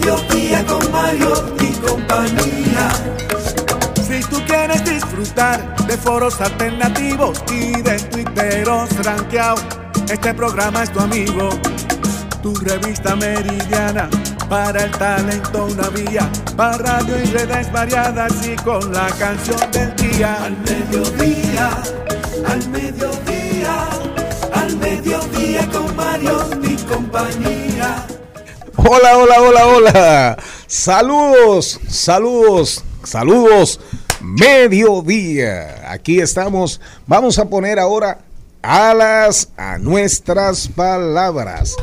Mediodía 0.00 0.64
con 0.66 0.92
Mariotti 0.92 1.66
y 1.66 1.72
compañía. 1.72 2.88
Si 4.06 4.20
tú 4.22 4.42
quieres 4.46 4.84
disfrutar 4.84 5.76
de 5.86 5.96
foros 5.96 6.40
alternativos 6.40 7.42
y 7.52 7.80
de 7.82 7.98
tuiteros 7.98 8.90
rankeados, 9.04 9.64
este 10.10 10.34
programa 10.34 10.82
es 10.82 10.92
tu 10.92 11.00
amigo. 11.00 11.50
Tu 12.42 12.54
revista 12.54 13.14
meridiana 13.16 14.08
para 14.48 14.84
el 14.84 14.90
talento 14.92 15.66
una 15.66 15.88
vía, 15.90 16.28
para 16.56 16.78
radio 16.78 17.18
y 17.22 17.26
redes 17.26 17.70
variadas 17.70 18.32
y 18.46 18.56
con 18.56 18.92
la 18.92 19.08
canción 19.18 19.60
del 19.70 19.94
día. 19.96 20.44
Al 20.44 20.56
mediodía, 20.58 21.70
al 22.48 22.68
mediodía, 22.70 23.88
al 24.54 24.76
mediodía 24.78 25.68
con 25.70 25.94
Mario 25.94 26.48
y 26.62 26.76
compañía. 26.76 28.19
Hola, 28.82 29.18
hola, 29.18 29.42
hola, 29.42 29.66
hola. 29.66 30.38
Saludos, 30.66 31.78
saludos, 31.86 32.82
saludos. 33.04 33.78
Mediodía. 34.22 35.92
Aquí 35.92 36.18
estamos. 36.18 36.80
Vamos 37.06 37.38
a 37.38 37.44
poner 37.44 37.78
ahora 37.78 38.20
alas 38.62 39.50
a 39.58 39.76
nuestras 39.76 40.66
palabras. 40.68 41.76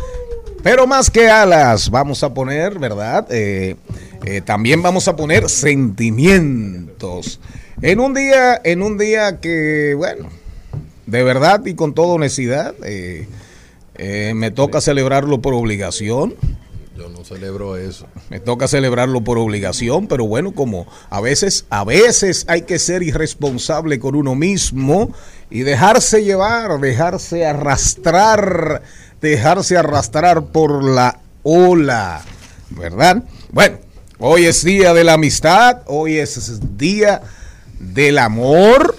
Pero 0.64 0.88
más 0.88 1.12
que 1.12 1.30
alas, 1.30 1.92
vamos 1.92 2.24
a 2.24 2.34
poner, 2.34 2.80
¿verdad? 2.80 3.28
Eh, 3.30 3.76
eh, 4.26 4.42
también 4.42 4.82
vamos 4.82 5.08
a 5.08 5.16
poner 5.16 5.50
sentimientos. 5.50 7.40
En 7.80 8.00
un 8.00 8.16
día, 8.16 8.60
en 8.64 8.82
un 8.82 8.98
día 8.98 9.40
que, 9.40 9.94
bueno, 9.96 10.30
de 11.06 11.24
verdad 11.24 11.64
y 11.64 11.76
con 11.76 11.94
toda 11.94 12.16
honestidad, 12.16 12.74
eh, 12.84 13.28
me 14.34 14.50
toca 14.50 14.82
celebrarlo 14.82 15.42
por 15.42 15.54
obligación. 15.54 16.34
Yo 16.98 17.10
no 17.10 17.24
celebro 17.24 17.78
eso. 17.78 18.08
Me 18.30 18.40
toca 18.40 18.68
celebrarlo 18.68 19.22
por 19.22 19.38
obligación, 19.38 20.08
pero 20.08 20.26
bueno, 20.26 20.54
como 20.54 20.88
a 21.12 21.22
veces, 21.22 21.66
a 21.70 21.84
veces 21.84 22.46
hay 22.48 22.64
que 22.64 22.80
ser 22.80 23.04
irresponsable 23.04 24.00
con 24.00 24.16
uno 24.16 24.34
mismo 24.34 25.14
y 25.52 25.60
dejarse 25.60 26.24
llevar, 26.24 26.80
dejarse 26.80 27.46
arrastrar, 27.46 28.82
dejarse 29.22 29.78
arrastrar 29.78 30.48
por 30.48 30.84
la 30.84 31.20
ola, 31.44 32.24
¿verdad? 32.72 33.24
Bueno, 33.52 33.78
hoy 34.18 34.46
es 34.46 34.64
día 34.64 34.96
de 34.96 35.04
la 35.04 35.14
amistad, 35.14 35.84
hoy 35.86 36.18
es 36.18 36.60
día 36.78 37.22
del 37.80 38.18
amor, 38.18 38.98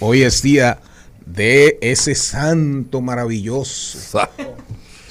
hoy 0.00 0.22
es 0.22 0.42
día 0.42 0.80
de 1.24 1.78
ese 1.80 2.14
santo 2.14 3.00
maravilloso. 3.00 4.20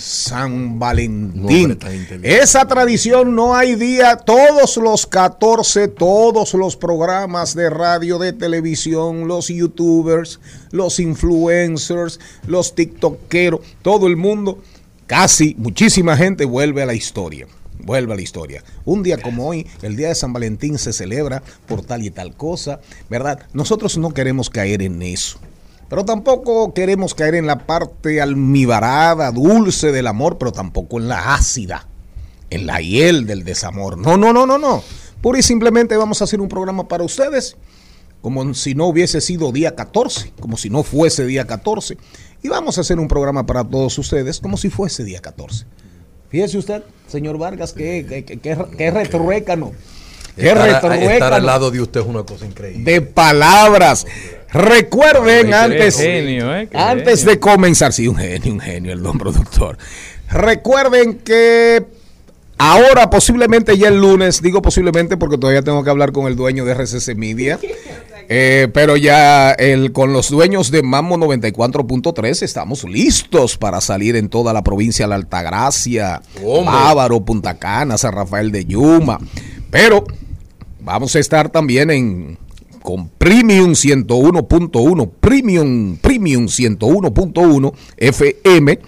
San 0.02 0.80
Valentín. 0.80 1.78
Esa 2.24 2.68
tradición 2.68 3.36
no 3.36 3.56
hay 3.56 3.76
día, 3.76 4.18
todos 4.18 4.78
los 4.78 5.06
14, 5.06 5.88
todos 5.88 6.54
los 6.56 6.76
programas 6.76 7.56
de 7.56 7.70
radio, 7.70 8.18
de 8.18 8.34
televisión, 8.34 9.28
los 9.28 9.48
youtubers, 9.50 10.40
los 10.72 11.00
influencers, 11.00 12.20
los 12.48 12.74
tiktokeros, 12.74 13.62
todo 13.84 14.08
el 14.08 14.18
mundo, 14.18 14.60
casi 15.06 15.56
muchísima 15.58 16.18
gente 16.18 16.46
vuelve 16.46 16.82
a 16.82 16.88
la 16.88 16.96
historia. 16.96 17.48
Vuelve 17.84 18.14
a 18.14 18.16
la 18.16 18.22
historia. 18.22 18.64
Un 18.86 19.02
día 19.04 19.18
como 19.18 19.48
hoy, 19.48 19.68
el 19.82 19.96
día 19.96 20.10
de 20.10 20.16
San 20.16 20.34
Valentín 20.34 20.78
se 20.78 20.94
celebra 20.94 21.42
por 21.68 21.84
tal 21.84 22.04
y 22.04 22.12
tal 22.12 22.36
cosa, 22.36 22.80
¿verdad? 23.10 23.48
Nosotros 23.54 23.98
no 23.98 24.14
queremos 24.14 24.50
caer 24.50 24.82
en 24.82 25.02
eso. 25.02 25.40
Pero 25.92 26.06
tampoco 26.06 26.74
queremos 26.74 27.14
caer 27.14 27.36
en 27.36 27.46
la 27.48 27.68
parte 27.68 28.22
almibarada, 28.22 29.30
dulce 29.30 29.92
del 29.92 30.08
amor, 30.08 30.38
pero 30.38 30.54
tampoco 30.54 30.98
en 30.98 31.10
la 31.10 31.34
ácida, 31.34 31.86
en 32.50 32.66
la 32.66 32.80
hiel 32.80 33.28
del 33.28 33.44
desamor. 33.44 33.98
No, 33.98 34.16
no, 34.16 34.32
no, 34.32 34.46
no, 34.46 34.58
no. 34.58 34.82
Pura 35.22 35.40
y 35.40 35.44
simplemente 35.44 35.98
vamos 35.98 36.22
a 36.22 36.24
hacer 36.24 36.40
un 36.40 36.48
programa 36.48 36.88
para 36.88 37.04
ustedes, 37.04 37.58
como 38.22 38.54
si 38.54 38.74
no 38.74 38.86
hubiese 38.86 39.20
sido 39.20 39.52
día 39.52 39.76
14, 39.76 40.32
como 40.40 40.56
si 40.56 40.70
no 40.70 40.84
fuese 40.84 41.26
día 41.26 41.46
14. 41.46 41.98
Y 42.42 42.48
vamos 42.48 42.78
a 42.78 42.82
hacer 42.82 42.98
un 42.98 43.10
programa 43.10 43.46
para 43.46 43.66
todos 43.66 43.98
ustedes, 43.98 44.40
como 44.40 44.56
si 44.56 44.70
fuese 44.70 45.04
día 45.04 45.20
14. 45.20 45.66
Fíjese 46.30 46.58
usted, 46.58 46.84
señor 47.08 47.38
Vargas, 47.38 47.74
que, 47.74 48.06
que, 48.08 48.24
que, 48.24 48.40
que, 48.40 48.92
retruécano. 48.92 49.74
Qué 50.38 50.52
Estar, 50.52 51.34
al 51.34 51.46
lado 51.46 51.70
de 51.70 51.82
usted 51.82 52.00
es 52.00 52.06
una 52.06 52.24
cosa 52.24 52.46
increíble. 52.46 52.90
de 52.90 53.02
palabras. 53.02 54.08
Recuerden 54.54 55.54
antes, 55.54 55.98
genio, 55.98 56.56
¿eh? 56.56 56.68
Antes 56.74 57.20
genio. 57.20 57.34
de 57.34 57.40
comenzar, 57.40 57.94
sí, 57.94 58.08
un 58.08 58.18
genio, 58.18 58.54
un 58.54 58.60
genio, 58.60 58.94
el 58.94 59.02
don 59.02 59.18
productor. 59.18 59.78
Recuerden 60.30 61.20
que 61.20 61.86
ahora 62.58 63.10
posiblemente 63.10 63.78
ya 63.78 63.88
el 63.88 64.00
lunes, 64.00 64.42
digo 64.42 64.62
posiblemente 64.62 65.18
porque 65.18 65.38
todavía 65.38 65.62
tengo 65.62 65.84
que 65.84 65.90
hablar 65.90 66.12
con 66.12 66.28
el 66.28 66.36
dueño 66.36 66.66
de 66.66 66.74
RCC 66.74 67.16
Media, 67.16 67.60
eh, 68.30 68.68
pero 68.74 68.98
ya 68.98 69.52
el, 69.52 69.92
con 69.94 70.14
los 70.14 70.30
dueños 70.30 70.70
de 70.70 70.84
Mammo 70.84 71.18
94.3 71.18 72.44
estamos 72.44 72.84
listos 72.84 73.58
para 73.58 73.80
salir 73.82 74.16
en 74.16 74.30
toda 74.30 74.54
la 74.54 74.64
provincia 74.64 75.06
de 75.06 75.10
la 75.10 75.16
Altagracia. 75.16 76.22
Bávaro, 76.44 77.24
Punta 77.24 77.58
Cana, 77.58 77.98
San 77.98 78.14
Rafael 78.14 78.52
de 78.52 78.66
Yuma, 78.66 79.20
pero 79.70 80.06
Vamos 80.84 81.16
a 81.16 81.20
estar 81.20 81.50
también 81.50 81.92
en 81.92 82.38
con 82.82 83.10
Premium 83.10 83.72
101.1, 83.72 85.10
Premium, 85.20 85.98
Premium 85.98 86.46
101.1 86.46 87.74
FM 87.98 88.80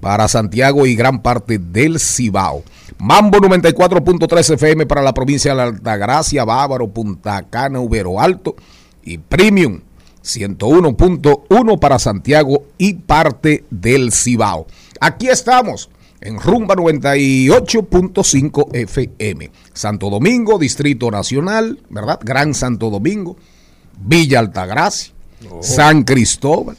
para 0.00 0.28
Santiago 0.28 0.86
y 0.86 0.94
gran 0.94 1.22
parte 1.22 1.58
del 1.58 2.00
Cibao. 2.00 2.62
Mambo 2.98 3.38
94.3 3.38 4.54
FM 4.54 4.86
para 4.86 5.02
la 5.02 5.14
provincia 5.14 5.52
de 5.52 5.56
la 5.56 5.64
Altagracia, 5.64 6.44
Bávaro, 6.44 6.88
Punta 6.88 7.42
Cana, 7.48 7.80
Ubero 7.80 8.20
Alto 8.20 8.56
y 9.02 9.18
Premium 9.18 9.80
101.1 10.22 11.78
para 11.78 11.98
Santiago 11.98 12.64
y 12.78 12.94
parte 12.94 13.64
del 13.70 14.12
Cibao. 14.12 14.66
Aquí 15.00 15.28
estamos 15.28 15.89
en 16.20 16.38
Rumba 16.38 16.74
98.5 16.76 18.74
FM. 18.74 19.50
Santo 19.72 20.10
Domingo, 20.10 20.58
Distrito 20.58 21.10
Nacional, 21.10 21.80
¿verdad? 21.88 22.20
Gran 22.22 22.54
Santo 22.54 22.90
Domingo, 22.90 23.36
Villa 23.98 24.38
Altagracia, 24.38 25.14
San 25.60 26.04
Cristóbal, 26.04 26.76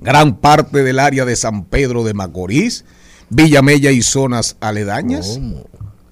gran 0.00 0.36
parte 0.36 0.82
del 0.82 0.98
área 0.98 1.24
de 1.24 1.36
San 1.36 1.64
Pedro 1.64 2.02
de 2.04 2.14
Macorís, 2.14 2.84
Villamella 3.28 3.92
y 3.92 4.02
zonas 4.02 4.56
aledañas. 4.60 5.34
¿Cómo? 5.34 5.64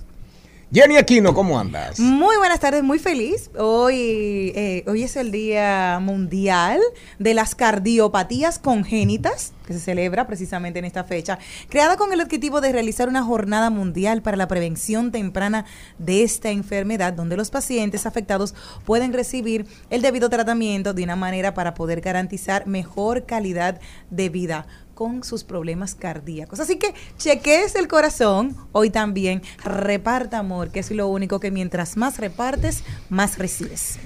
Jenny 0.72 0.98
Aquino, 0.98 1.34
¿cómo 1.34 1.58
andas? 1.58 2.00
Muy 2.00 2.38
buenas 2.38 2.60
tardes, 2.60 2.84
muy 2.84 3.00
feliz. 3.00 3.50
Hoy, 3.58 4.52
eh, 4.56 4.84
hoy 4.86 5.02
es 5.02 5.16
el 5.16 5.32
Día 5.32 5.98
Mundial 6.00 6.80
de 7.18 7.34
las 7.34 7.56
Cardiopatías 7.56 8.60
Congénitas, 8.60 9.54
que 9.66 9.74
se 9.74 9.80
celebra 9.80 10.28
precisamente 10.28 10.78
en 10.78 10.86
esta 10.86 11.04
fecha, 11.04 11.40
creada 11.70 11.98
con 11.98 12.14
el 12.14 12.22
objetivo 12.22 12.62
de 12.62 12.72
realizar 12.72 13.10
una 13.10 13.24
jornada 13.24 13.72
mundial 13.72 14.22
para 14.22 14.38
la 14.38 14.48
prevención 14.48 15.12
temprana 15.12 15.66
de 15.98 16.22
esta 16.22 16.52
enfermedad, 16.52 17.14
donde 17.14 17.36
los 17.36 17.50
pacientes 17.50 18.06
afectados 18.06 18.54
pueden 18.86 19.12
recibir 19.12 19.66
el 19.90 20.04
debido 20.04 20.30
tratamiento 20.30 20.94
de 20.94 21.04
una 21.04 21.16
manera 21.16 21.56
para 21.56 21.74
poder 21.74 22.00
garantizar 22.00 22.68
mejor 22.68 23.26
calidad 23.26 23.80
de 24.12 24.30
vida 24.30 24.68
con 25.00 25.24
sus 25.24 25.46
problemas 25.46 25.96
cardíacos. 25.96 26.60
Así 26.60 26.76
que 26.76 26.94
chequees 27.18 27.76
el 27.76 27.88
corazón, 27.88 28.58
hoy 28.74 28.90
también 28.90 29.42
reparta 29.64 30.40
amor, 30.40 30.72
que 30.72 30.82
es 30.82 30.92
lo 30.92 31.08
único 31.08 31.40
que 31.40 31.52
mientras 31.52 31.96
más 31.96 32.18
repartes, 32.18 32.84
más 33.08 33.38
recibes. 33.38 33.98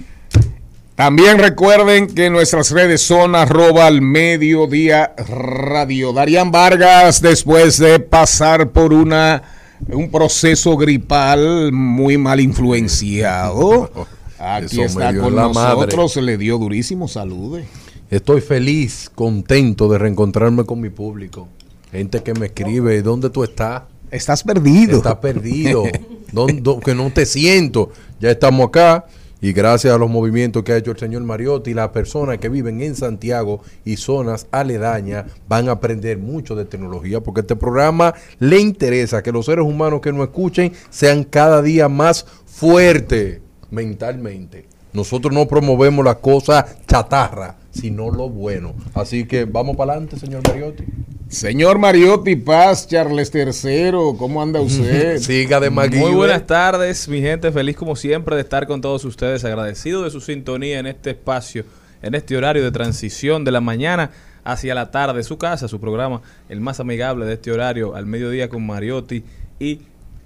También 0.94 1.40
recuerden 1.40 2.06
que 2.06 2.30
nuestras 2.30 2.70
redes 2.70 3.02
son 3.02 3.34
arroba 3.34 3.88
al 3.88 4.02
mediodía 4.04 5.16
radio. 5.18 6.14
Darían 6.14 6.52
Vargas, 6.52 7.24
después 7.24 7.80
de 7.80 8.00
pasar 8.00 8.70
por 8.70 8.94
una 8.94 9.42
un 9.88 10.12
proceso 10.12 10.78
gripal 10.78 11.72
muy 11.72 12.20
mal 12.20 12.40
influenciado, 12.40 13.90
aquí 14.38 14.80
Eso 14.80 14.84
está 14.84 15.18
con 15.18 15.36
la 15.36 15.50
madre. 15.50 15.88
nosotros, 15.88 16.14
se 16.14 16.22
le 16.22 16.38
dio 16.38 16.60
durísimo, 16.60 17.08
salude. 17.08 17.66
Estoy 18.14 18.42
feliz, 18.42 19.10
contento 19.16 19.88
de 19.90 19.98
reencontrarme 19.98 20.66
con 20.66 20.80
mi 20.80 20.92
público. 20.92 21.48
Gente 21.92 22.22
que 22.22 22.36
me 22.36 22.46
escribe, 22.46 23.02
¿dónde 23.02 23.32
tú 23.32 23.44
estás? 23.44 23.82
Estás 24.12 24.44
perdido. 24.44 24.98
Estás 24.98 25.16
perdido. 25.16 25.84
¿Dónde- 26.32 26.62
dó- 26.62 26.80
que 26.80 26.94
no 26.94 27.12
te 27.12 27.26
siento. 27.26 27.90
Ya 28.20 28.30
estamos 28.30 28.68
acá. 28.68 29.08
Y 29.42 29.52
gracias 29.52 29.96
a 29.96 29.98
los 29.98 30.12
movimientos 30.12 30.62
que 30.62 30.74
ha 30.74 30.78
hecho 30.78 30.92
el 30.92 31.00
señor 31.00 31.24
Mariotti, 31.24 31.74
las 31.74 31.90
personas 31.90 32.38
que 32.38 32.50
viven 32.50 32.82
en 32.82 32.96
Santiago 32.96 33.62
y 33.84 33.98
zonas 33.98 34.46
aledañas 34.52 35.26
van 35.50 35.68
a 35.68 35.72
aprender 35.72 36.20
mucho 36.20 36.56
de 36.56 36.66
tecnología 36.66 37.20
porque 37.20 37.42
este 37.42 37.56
programa 37.56 38.14
le 38.38 38.60
interesa 38.60 39.24
que 39.24 39.32
los 39.32 39.48
seres 39.48 39.66
humanos 39.66 40.02
que 40.02 40.14
nos 40.14 40.26
escuchen 40.28 40.72
sean 40.92 41.24
cada 41.24 41.64
día 41.64 41.90
más 41.90 42.28
fuertes 42.46 43.40
mentalmente. 43.72 44.68
Nosotros 44.94 45.34
no 45.34 45.48
promovemos 45.48 46.06
las 46.06 46.18
cosas 46.18 46.78
chatarra, 46.88 47.56
sino 47.74 48.12
lo 48.12 48.30
bueno. 48.30 48.76
Así 48.94 49.26
que 49.26 49.46
vamos 49.46 49.76
para 49.76 49.94
adelante, 49.94 50.18
señor 50.18 50.48
Mariotti. 50.48 50.84
Señor 51.28 51.80
Mariotti 51.80 52.36
Paz, 52.36 52.88
Charles 52.88 53.32
III, 53.34 53.92
¿cómo 54.18 54.42
anda 54.42 54.62
usted? 54.62 55.18
Siga 55.18 55.60
de. 55.60 55.72
Muy 55.72 56.12
buenas 56.12 56.46
tardes, 56.46 57.08
mi 57.10 57.22
gente. 57.22 57.52
Feliz 57.52 57.76
como 57.76 57.96
siempre 57.96 58.36
de 58.36 58.44
estar 58.44 58.68
con 58.68 58.82
todos 58.82 59.04
ustedes. 59.04 59.44
Agradecido 59.44 60.04
de 60.04 60.12
su 60.12 60.22
sintonía 60.22 60.78
en 60.78 60.86
este 60.86 61.12
espacio, 61.12 61.66
en 62.04 62.14
este 62.14 62.38
horario 62.38 62.64
de 62.64 62.72
transición 62.72 63.44
de 63.44 63.52
la 63.52 63.62
mañana 63.62 64.12
hacia 64.44 64.76
la 64.76 64.92
tarde. 64.92 65.24
Su 65.24 65.40
casa, 65.40 65.68
su 65.68 65.80
programa, 65.80 66.22
el 66.50 66.62
más 66.62 66.80
amigable 66.80 67.26
de 67.26 67.34
este 67.34 67.52
horario, 67.52 67.96
al 67.96 68.06
mediodía 68.06 68.48
con 68.48 68.66
Mariotti 68.66 69.24
y 69.60 69.80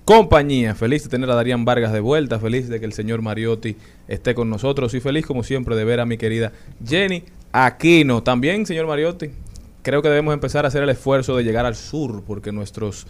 compañía. 0.08 0.74
Feliz 0.74 1.04
de 1.04 1.10
tener 1.10 1.30
a 1.30 1.36
Darían 1.36 1.66
Vargas 1.66 1.92
de 1.92 2.00
vuelta. 2.00 2.40
Feliz 2.40 2.70
de 2.70 2.80
que 2.80 2.86
el 2.86 2.94
señor 2.94 3.22
Mariotti 3.22 3.76
esté 4.08 4.34
con 4.34 4.50
nosotros. 4.50 4.94
Y 4.94 5.02
feliz 5.02 5.26
como 5.26 5.44
siempre 5.44 5.76
de 5.76 5.84
ver 5.84 6.00
a 6.00 6.06
mi 6.06 6.18
querida 6.18 6.54
Jenny 6.84 7.24
Aquino. 7.52 8.24
También, 8.24 8.66
señor 8.66 8.88
Mariotti, 8.88 9.32
creo 9.82 10.02
que 10.02 10.08
debemos 10.08 10.34
empezar 10.34 10.64
a 10.64 10.70
hacer 10.70 10.82
el 10.82 10.90
esfuerzo 10.90 11.36
de 11.36 11.44
llegar 11.44 11.66
al 11.66 11.76
sur, 11.76 12.24
porque 12.26 12.52
nuestros 12.54 13.06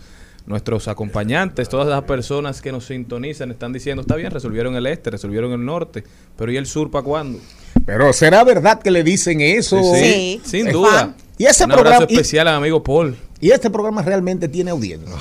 nuestros 0.47 0.87
acompañantes, 0.87 1.67
todas 1.67 1.87
las 1.87 2.03
personas 2.03 2.61
que 2.61 2.71
nos 2.71 2.85
sintonizan 2.85 3.51
están 3.51 3.73
diciendo, 3.73 3.99
está 4.01 4.15
bien, 4.15 4.31
resolvieron 4.31 4.75
el 4.77 4.87
este, 4.87 5.09
resolvieron 5.11 5.51
el 5.51 5.65
norte, 5.65 6.05
pero 6.37 6.49
¿y 6.53 6.55
el 6.55 6.65
sur 6.65 6.89
para 6.89 7.03
cuándo? 7.03 7.37
Pero 7.85 8.13
¿será 8.13 8.45
verdad 8.45 8.81
que 8.81 8.89
le 8.89 9.03
dicen 9.03 9.41
eso? 9.41 9.77
Sí. 9.93 10.39
sin 10.45 10.67
Es 10.67 10.73
duda. 10.73 10.89
fan. 10.99 11.15
Y 11.37 11.45
ese 11.47 11.65
Un 11.65 11.73
abrazo 11.73 11.83
programa- 11.83 12.05
y- 12.09 12.13
especial 12.15 12.47
a 12.47 12.51
mi 12.51 12.57
amigo 12.59 12.81
Paul. 12.81 13.17
Y 13.41 13.51
este 13.51 13.69
programa 13.69 14.01
realmente 14.03 14.47
tiene 14.47 14.71
audiencia. 14.71 15.13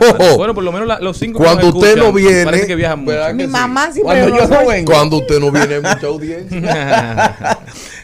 Ojo. 0.00 0.36
Bueno, 0.38 0.54
por 0.54 0.64
lo 0.64 0.72
menos 0.72 0.88
la- 0.88 1.00
los 1.00 1.18
cinco 1.18 1.38
que 1.38 1.44
Cuando 1.44 1.66
nos 1.66 1.74
usted 1.76 1.96
no 1.96 2.12
viene, 2.12 2.66
que 2.66 2.74
viajan 2.74 3.00
mucho. 3.00 3.12
¿verdad 3.12 3.32
Mi 3.34 3.38
que 3.42 3.44
sí? 3.44 3.50
mamá 3.52 3.92
siempre 3.92 4.02
Cuando 4.24 4.38
yo 4.38 4.48
no 4.48 4.66
vengo. 4.66 4.92
Cuando 4.92 5.16
usted 5.18 5.38
no 5.40 5.50
viene, 5.52 5.74
hay 5.74 5.80
mucha 5.80 6.06
audiencia. 6.06 7.58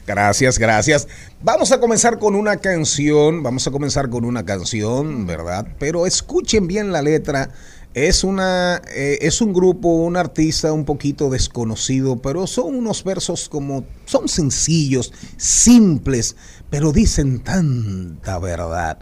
Gracias, 0.07 0.59
gracias. 0.59 1.09
Vamos 1.43 1.73
a 1.73 1.81
comenzar 1.81 2.19
con 2.19 2.35
una 2.35 2.57
canción, 2.59 3.43
vamos 3.43 3.67
a 3.67 3.71
comenzar 3.71 4.09
con 4.11 4.25
una 4.25 4.45
canción, 4.45 5.27
¿verdad? 5.27 5.67
Pero 5.79 6.07
escuchen 6.07 6.67
bien 6.67 6.93
la 6.93 7.03
letra. 7.03 7.51
Es 7.95 8.23
una 8.23 8.81
eh, 8.95 9.19
es 9.23 9.41
un 9.41 9.53
grupo, 9.53 9.89
un 9.89 10.17
artista 10.17 10.73
un 10.73 10.85
poquito 10.85 11.31
desconocido, 11.31 12.17
pero 12.21 12.47
son 12.47 12.75
unos 12.77 13.03
versos 13.03 13.49
como 13.49 13.85
son 14.05 14.29
sencillos, 14.29 15.13
simples, 15.37 16.37
pero 16.71 16.93
dicen 16.93 17.41
tanta 17.41 18.39
verdad. 18.39 18.99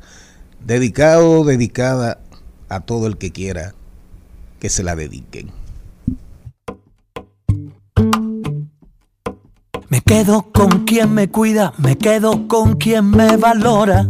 Dedicado, 0.64 1.44
dedicada 1.44 2.20
a 2.68 2.80
todo 2.80 3.06
el 3.06 3.16
que 3.16 3.32
quiera 3.32 3.74
que 4.58 4.68
se 4.68 4.82
la 4.82 4.96
dediquen. 4.96 5.50
Me 9.88 10.00
quedo 10.00 10.50
con 10.52 10.84
quien 10.84 11.14
me 11.14 11.28
cuida, 11.30 11.72
me 11.78 11.96
quedo 11.96 12.48
con 12.48 12.74
quien 12.76 13.08
me 13.10 13.36
valora, 13.36 14.06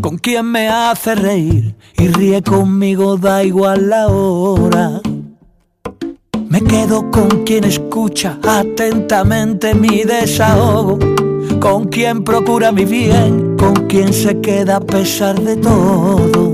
con 0.00 0.18
quien 0.18 0.46
me 0.46 0.68
hace 0.68 1.14
reír 1.14 1.74
y 1.96 2.08
ríe 2.08 2.42
conmigo, 2.42 3.16
da 3.16 3.42
igual 3.42 3.88
la 3.88 4.08
hora. 4.08 5.00
Me 6.48 6.60
quedo 6.60 7.10
con 7.10 7.44
quien 7.44 7.64
escucha 7.64 8.38
atentamente 8.46 9.74
mi 9.74 10.04
desahogo, 10.04 10.98
con 11.60 11.86
quien 11.86 12.22
procura 12.22 12.70
mi 12.70 12.84
bien, 12.84 13.56
con 13.56 13.72
quien 13.88 14.12
se 14.12 14.40
queda 14.40 14.76
a 14.76 14.80
pesar 14.80 15.40
de 15.40 15.56
todo. 15.56 16.53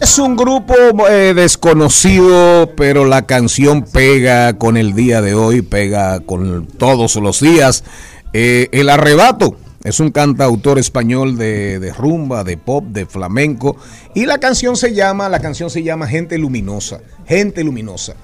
Es 0.00 0.18
un 0.18 0.34
grupo 0.34 0.74
eh, 1.10 1.34
desconocido, 1.34 2.72
pero 2.74 3.04
la 3.04 3.26
canción 3.26 3.82
pega 3.82 4.56
con 4.56 4.78
el 4.78 4.94
día 4.94 5.20
de 5.20 5.34
hoy, 5.34 5.60
pega 5.60 6.20
con 6.20 6.66
todos 6.66 7.16
los 7.16 7.40
días. 7.40 7.84
Eh, 8.32 8.68
el 8.72 8.88
Arrebato 8.88 9.56
es 9.84 10.00
un 10.00 10.10
cantautor 10.10 10.78
español 10.78 11.36
de, 11.36 11.78
de 11.78 11.92
rumba, 11.92 12.44
de 12.44 12.56
pop, 12.56 12.82
de 12.86 13.04
flamenco. 13.04 13.76
Y 14.14 14.24
la 14.24 14.38
canción 14.38 14.74
se 14.74 14.94
llama, 14.94 15.28
la 15.28 15.40
canción 15.40 15.68
se 15.68 15.82
llama 15.82 16.06
Gente 16.06 16.38
Luminosa. 16.38 17.00
Gente 17.26 17.62
Luminosa. 17.62 18.14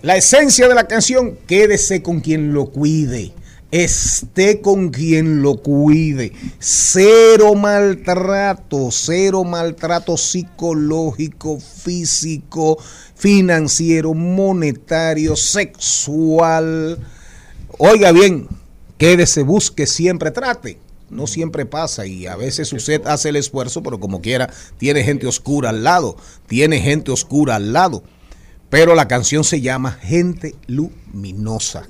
La 0.00 0.16
esencia 0.16 0.68
de 0.68 0.74
la 0.74 0.86
canción, 0.86 1.36
quédese 1.46 2.00
con 2.02 2.20
quien 2.20 2.54
lo 2.54 2.70
cuide. 2.70 3.34
Esté 3.72 4.60
con 4.60 4.90
quien 4.90 5.42
lo 5.42 5.56
cuide. 5.56 6.32
Cero 6.60 7.54
maltrato, 7.54 8.90
cero 8.92 9.42
maltrato 9.42 10.16
psicológico, 10.16 11.58
físico, 11.58 12.78
financiero, 13.16 14.14
monetario, 14.14 15.34
sexual. 15.34 16.98
Oiga 17.78 18.12
bien, 18.12 18.46
quédese, 18.98 19.42
busque, 19.42 19.86
siempre 19.86 20.30
trate. 20.30 20.78
No 21.10 21.26
siempre 21.26 21.66
pasa 21.66 22.06
y 22.06 22.26
a 22.26 22.34
veces 22.34 22.72
usted 22.72 23.06
hace 23.06 23.28
el 23.28 23.36
esfuerzo, 23.36 23.82
pero 23.82 24.00
como 24.00 24.20
quiera, 24.20 24.52
tiene 24.76 25.04
gente 25.04 25.26
oscura 25.26 25.70
al 25.70 25.84
lado, 25.84 26.16
tiene 26.48 26.80
gente 26.80 27.12
oscura 27.12 27.56
al 27.56 27.72
lado. 27.72 28.02
Pero 28.76 28.94
la 28.94 29.08
canción 29.08 29.42
se 29.42 29.62
llama 29.62 29.92
Gente 29.92 30.54
Luminosa. 30.66 31.84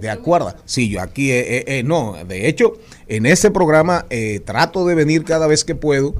¿De 0.00 0.10
acuerdo? 0.10 0.52
Sí, 0.64 0.88
yo 0.88 1.00
aquí, 1.00 1.30
eh, 1.30 1.58
eh, 1.58 1.64
eh, 1.68 1.82
no, 1.84 2.16
de 2.26 2.48
hecho, 2.48 2.72
en 3.06 3.26
este 3.26 3.52
programa 3.52 4.06
eh, 4.10 4.40
trato 4.44 4.84
de 4.84 4.96
venir 4.96 5.22
cada 5.22 5.46
vez 5.46 5.64
que 5.64 5.76
puedo. 5.76 6.16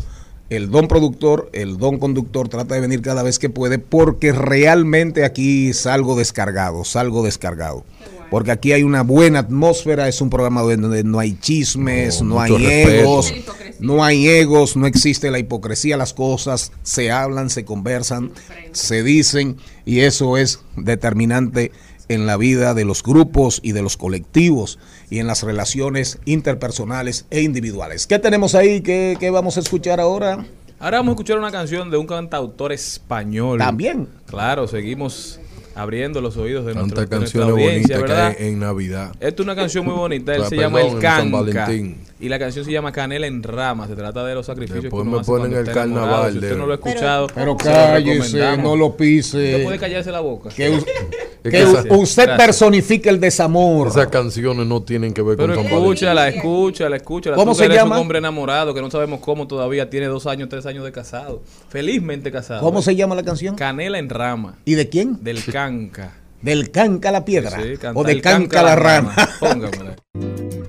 El 0.49 0.71
don 0.71 0.87
productor, 0.87 1.51
el 1.53 1.77
don 1.77 1.99
conductor 1.99 2.49
trata 2.49 2.77
de 2.77 2.81
venir 2.81 3.03
cada 3.03 3.25
vez 3.25 3.41
que 3.41 3.51
puede 3.51 3.81
porque 3.81 4.31
realmente 4.31 5.25
aquí 5.25 5.73
salgo 5.73 6.17
descargado, 6.17 6.85
salgo 6.85 7.25
descargado. 7.25 7.85
Porque 8.31 8.53
aquí 8.53 8.73
hay 8.73 8.83
una 8.83 9.03
buena 9.03 9.41
atmósfera, 9.41 10.09
es 10.09 10.21
un 10.21 10.31
programa 10.31 10.63
donde 10.63 11.03
no 11.03 11.19
hay 11.19 11.37
chismes, 11.39 12.23
No, 12.23 12.35
no, 12.35 12.41
hay 12.41 12.67
egos, 12.67 13.35
No 13.81 14.05
hay 14.05 14.29
egos, 14.29 14.77
no 14.77 14.87
existe 14.87 15.31
la 15.31 15.39
hipocresía, 15.39 15.97
las 15.97 16.15
cosas 16.15 16.73
se 16.83 17.11
hablan, 17.11 17.51
se 17.51 17.65
conversan, 17.65 18.31
se 18.73 19.03
dicen 19.03 19.57
y 19.85 20.01
eso 20.01 20.37
es 20.37 20.61
determinante 20.77 21.73
en 22.09 22.27
la 22.27 22.37
vida 22.37 22.75
de 22.75 22.85
los 22.85 23.03
grupos 23.03 23.61
y 23.63 23.73
de 23.73 23.83
los 23.83 23.97
colectivos 23.97 24.79
y 25.11 25.19
en 25.19 25.27
las 25.27 25.43
relaciones 25.43 26.19
interpersonales 26.25 27.27
e 27.31 27.43
individuales. 27.43 28.07
¿Qué 28.07 28.19
tenemos 28.19 28.55
ahí? 28.55 28.81
¿Qué, 28.81 29.17
qué 29.19 29.31
vamos 29.31 29.57
a 29.57 29.61
escuchar 29.61 30.01
ahora? 30.01 30.45
Ahora 30.81 30.99
vamos 30.99 31.11
a 31.11 31.13
escuchar 31.13 31.39
una 31.39 31.51
canción 31.51 31.91
de 31.91 31.99
un 31.99 32.07
cantautor 32.07 32.73
español. 32.73 33.59
También. 33.59 34.09
Claro, 34.27 34.67
seguimos 34.67 35.39
abriendo 35.75 36.21
los 36.21 36.37
oídos 36.37 36.67
de, 36.67 36.75
nuestro, 36.75 36.97
Tantas 36.97 37.11
de 37.11 37.17
nuestra 37.19 37.41
canciones 37.41 37.67
audiencia, 37.67 37.97
bonitas 37.99 38.17
¿verdad? 38.17 38.37
que 38.37 38.43
hay 38.45 38.49
en 38.51 38.59
Navidad. 38.61 39.13
Esta 39.21 39.29
es 39.29 39.41
una 39.41 39.55
canción 39.57 39.85
muy 39.85 39.95
bonita, 39.95 40.35
él 40.35 40.43
Ah, 40.43 40.49
se 40.49 40.57
perdón, 40.57 40.73
llama 40.73 40.81
El 40.95 40.99
Canca 41.01 41.37
Valentín. 41.41 41.97
y 42.21 42.29
la 42.29 42.39
canción 42.39 42.65
se 42.65 42.73
llama 42.73 42.93
Canela 42.93 43.27
en 43.27 43.43
Rama, 43.43 43.87
se 43.87 43.95
trata 43.95 44.25
de 44.25 44.35
los 44.35 44.47
sacrificios 44.47 44.83
Después 44.85 45.03
que 45.03 45.09
uno 45.09 45.17
me 45.17 45.21
hace 45.21 45.31
ponen 45.31 45.55
el 45.55 45.67
carnaval 45.73 46.33
Si 46.33 46.39
usted 46.39 46.57
no 46.57 46.67
lo 46.67 46.73
ha 46.73 46.75
escuchado, 46.77 47.27
Pero 47.35 47.57
se 47.61 47.69
lo 47.69 47.75
cállese, 47.75 48.57
no 48.59 48.77
lo 48.77 48.87
Usted 48.87 48.97
puede 48.97 49.65
pise. 49.65 49.79
callarse 49.79 50.11
la 50.11 50.21
boca. 50.21 50.51
Que, 50.51 50.79
que 51.43 51.65
usted 51.65 52.25
Gracias. 52.25 52.37
personifica 52.47 53.11
el 53.11 53.21
desamor. 53.21 53.89
Esas 53.89 54.09
canciones 54.09 54.67
no 54.67 54.83
tienen 54.83 55.13
que 55.15 55.23
ver 55.23 55.37
Pero 55.37 55.55
con 55.55 55.65
San 55.65 55.65
Valentín. 55.65 55.85
escúchala, 55.85 56.29
escúchala, 56.29 56.97
escúchala. 56.97 57.37
¿Cómo 57.37 57.53
Tú 57.53 57.59
se 57.59 57.69
llama? 57.69 57.97
un 57.97 58.03
hombre 58.03 58.19
enamorado 58.19 58.75
que 58.75 58.81
no 58.81 58.91
sabemos 58.91 59.21
cómo 59.21 59.47
todavía 59.47 59.89
tiene 59.91 60.07
dos 60.07 60.27
años, 60.27 60.49
tres 60.49 60.67
años 60.67 60.85
de 60.85 60.93
casado. 60.93 61.43
Felizmente 61.69 62.31
casado. 62.31 62.61
¿Cómo 62.61 62.83
se 62.83 62.97
llama 62.97 63.15
la 63.15 63.23
canción? 63.23 63.55
Canela 63.57 63.99
en 63.99 64.09
Rama, 64.09 64.57
¿Y 64.65 64.75
de 64.75 64.89
quién? 64.89 65.23
del 65.23 65.45
Canca. 65.45 66.17
Del 66.43 66.71
canca 66.71 67.11
la 67.13 67.25
piedra. 67.25 67.61
Sí, 67.63 67.77
canta 67.77 68.01
o 68.01 68.03
del 68.05 68.17
el 68.17 68.23
canca, 68.23 68.63
la 68.63 68.75
rama. 68.77 69.15
Póngamela. 69.41 69.97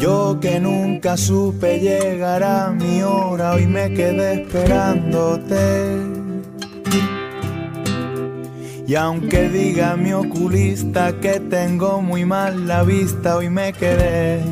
Yo 0.00 0.38
que 0.40 0.58
nunca 0.58 1.14
supe 1.18 1.78
llegar 1.78 2.42
a 2.42 2.70
mi 2.70 3.02
hora, 3.02 3.52
hoy 3.52 3.66
me 3.66 3.92
quedé 3.92 4.42
esperándote. 4.42 5.98
Y 8.86 8.94
aunque 8.94 9.50
diga 9.50 9.96
mi 9.96 10.14
oculista 10.14 11.12
que 11.20 11.38
tengo 11.38 12.00
muy 12.00 12.24
mal 12.24 12.66
la 12.66 12.82
vista, 12.82 13.36
hoy 13.36 13.50
me 13.50 13.74
quedé 13.74 14.42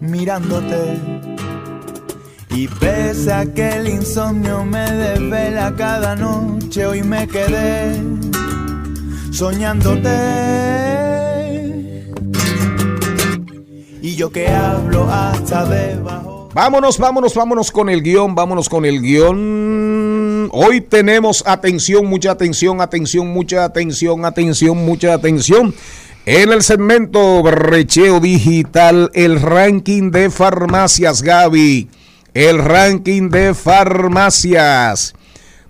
mirándote. 0.00 0.98
Y 2.50 2.66
pese 2.66 3.32
a 3.32 3.46
que 3.46 3.68
el 3.68 3.88
insomnio 3.88 4.64
me 4.64 4.90
desvela 4.90 5.72
cada 5.76 6.16
noche, 6.16 6.84
hoy 6.86 7.04
me 7.04 7.28
quedé 7.28 8.02
soñándote. 9.30 11.27
Y 14.00 14.14
yo 14.14 14.30
que 14.30 14.48
hablo 14.48 15.10
hasta 15.10 15.64
debajo. 15.64 16.48
Vámonos, 16.54 16.98
vámonos, 16.98 17.34
vámonos 17.34 17.70
con 17.70 17.88
el 17.88 18.02
guion, 18.02 18.34
vámonos 18.34 18.68
con 18.68 18.84
el 18.84 19.02
guion. 19.02 20.48
Hoy 20.52 20.80
tenemos 20.80 21.42
atención, 21.46 22.06
mucha 22.06 22.30
atención, 22.30 22.80
atención, 22.80 23.28
mucha 23.28 23.64
atención, 23.64 24.24
atención, 24.24 24.76
mucha 24.78 25.14
atención. 25.14 25.74
En 26.26 26.52
el 26.52 26.62
segmento 26.62 27.42
Brecheo 27.42 28.20
Digital, 28.20 29.10
el 29.14 29.40
ranking 29.40 30.10
de 30.10 30.30
farmacias, 30.30 31.22
Gaby. 31.22 31.88
El 32.34 32.58
ranking 32.58 33.30
de 33.30 33.54
farmacias. 33.54 35.14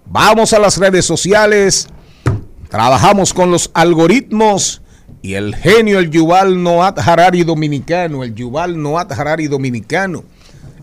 Vamos 0.04 0.52
a 0.52 0.58
las 0.58 0.76
redes 0.78 1.04
sociales. 1.04 1.88
Trabajamos 2.68 3.32
con 3.32 3.50
los 3.50 3.70
algoritmos 3.74 4.82
y 5.28 5.34
el 5.34 5.54
genio, 5.54 5.98
el 5.98 6.10
Yuval 6.10 6.62
Noat 6.62 7.00
Harari 7.00 7.44
dominicano, 7.44 8.24
el 8.24 8.34
Yuval 8.34 8.80
Noat 8.80 9.12
Harari 9.12 9.46
dominicano, 9.46 10.24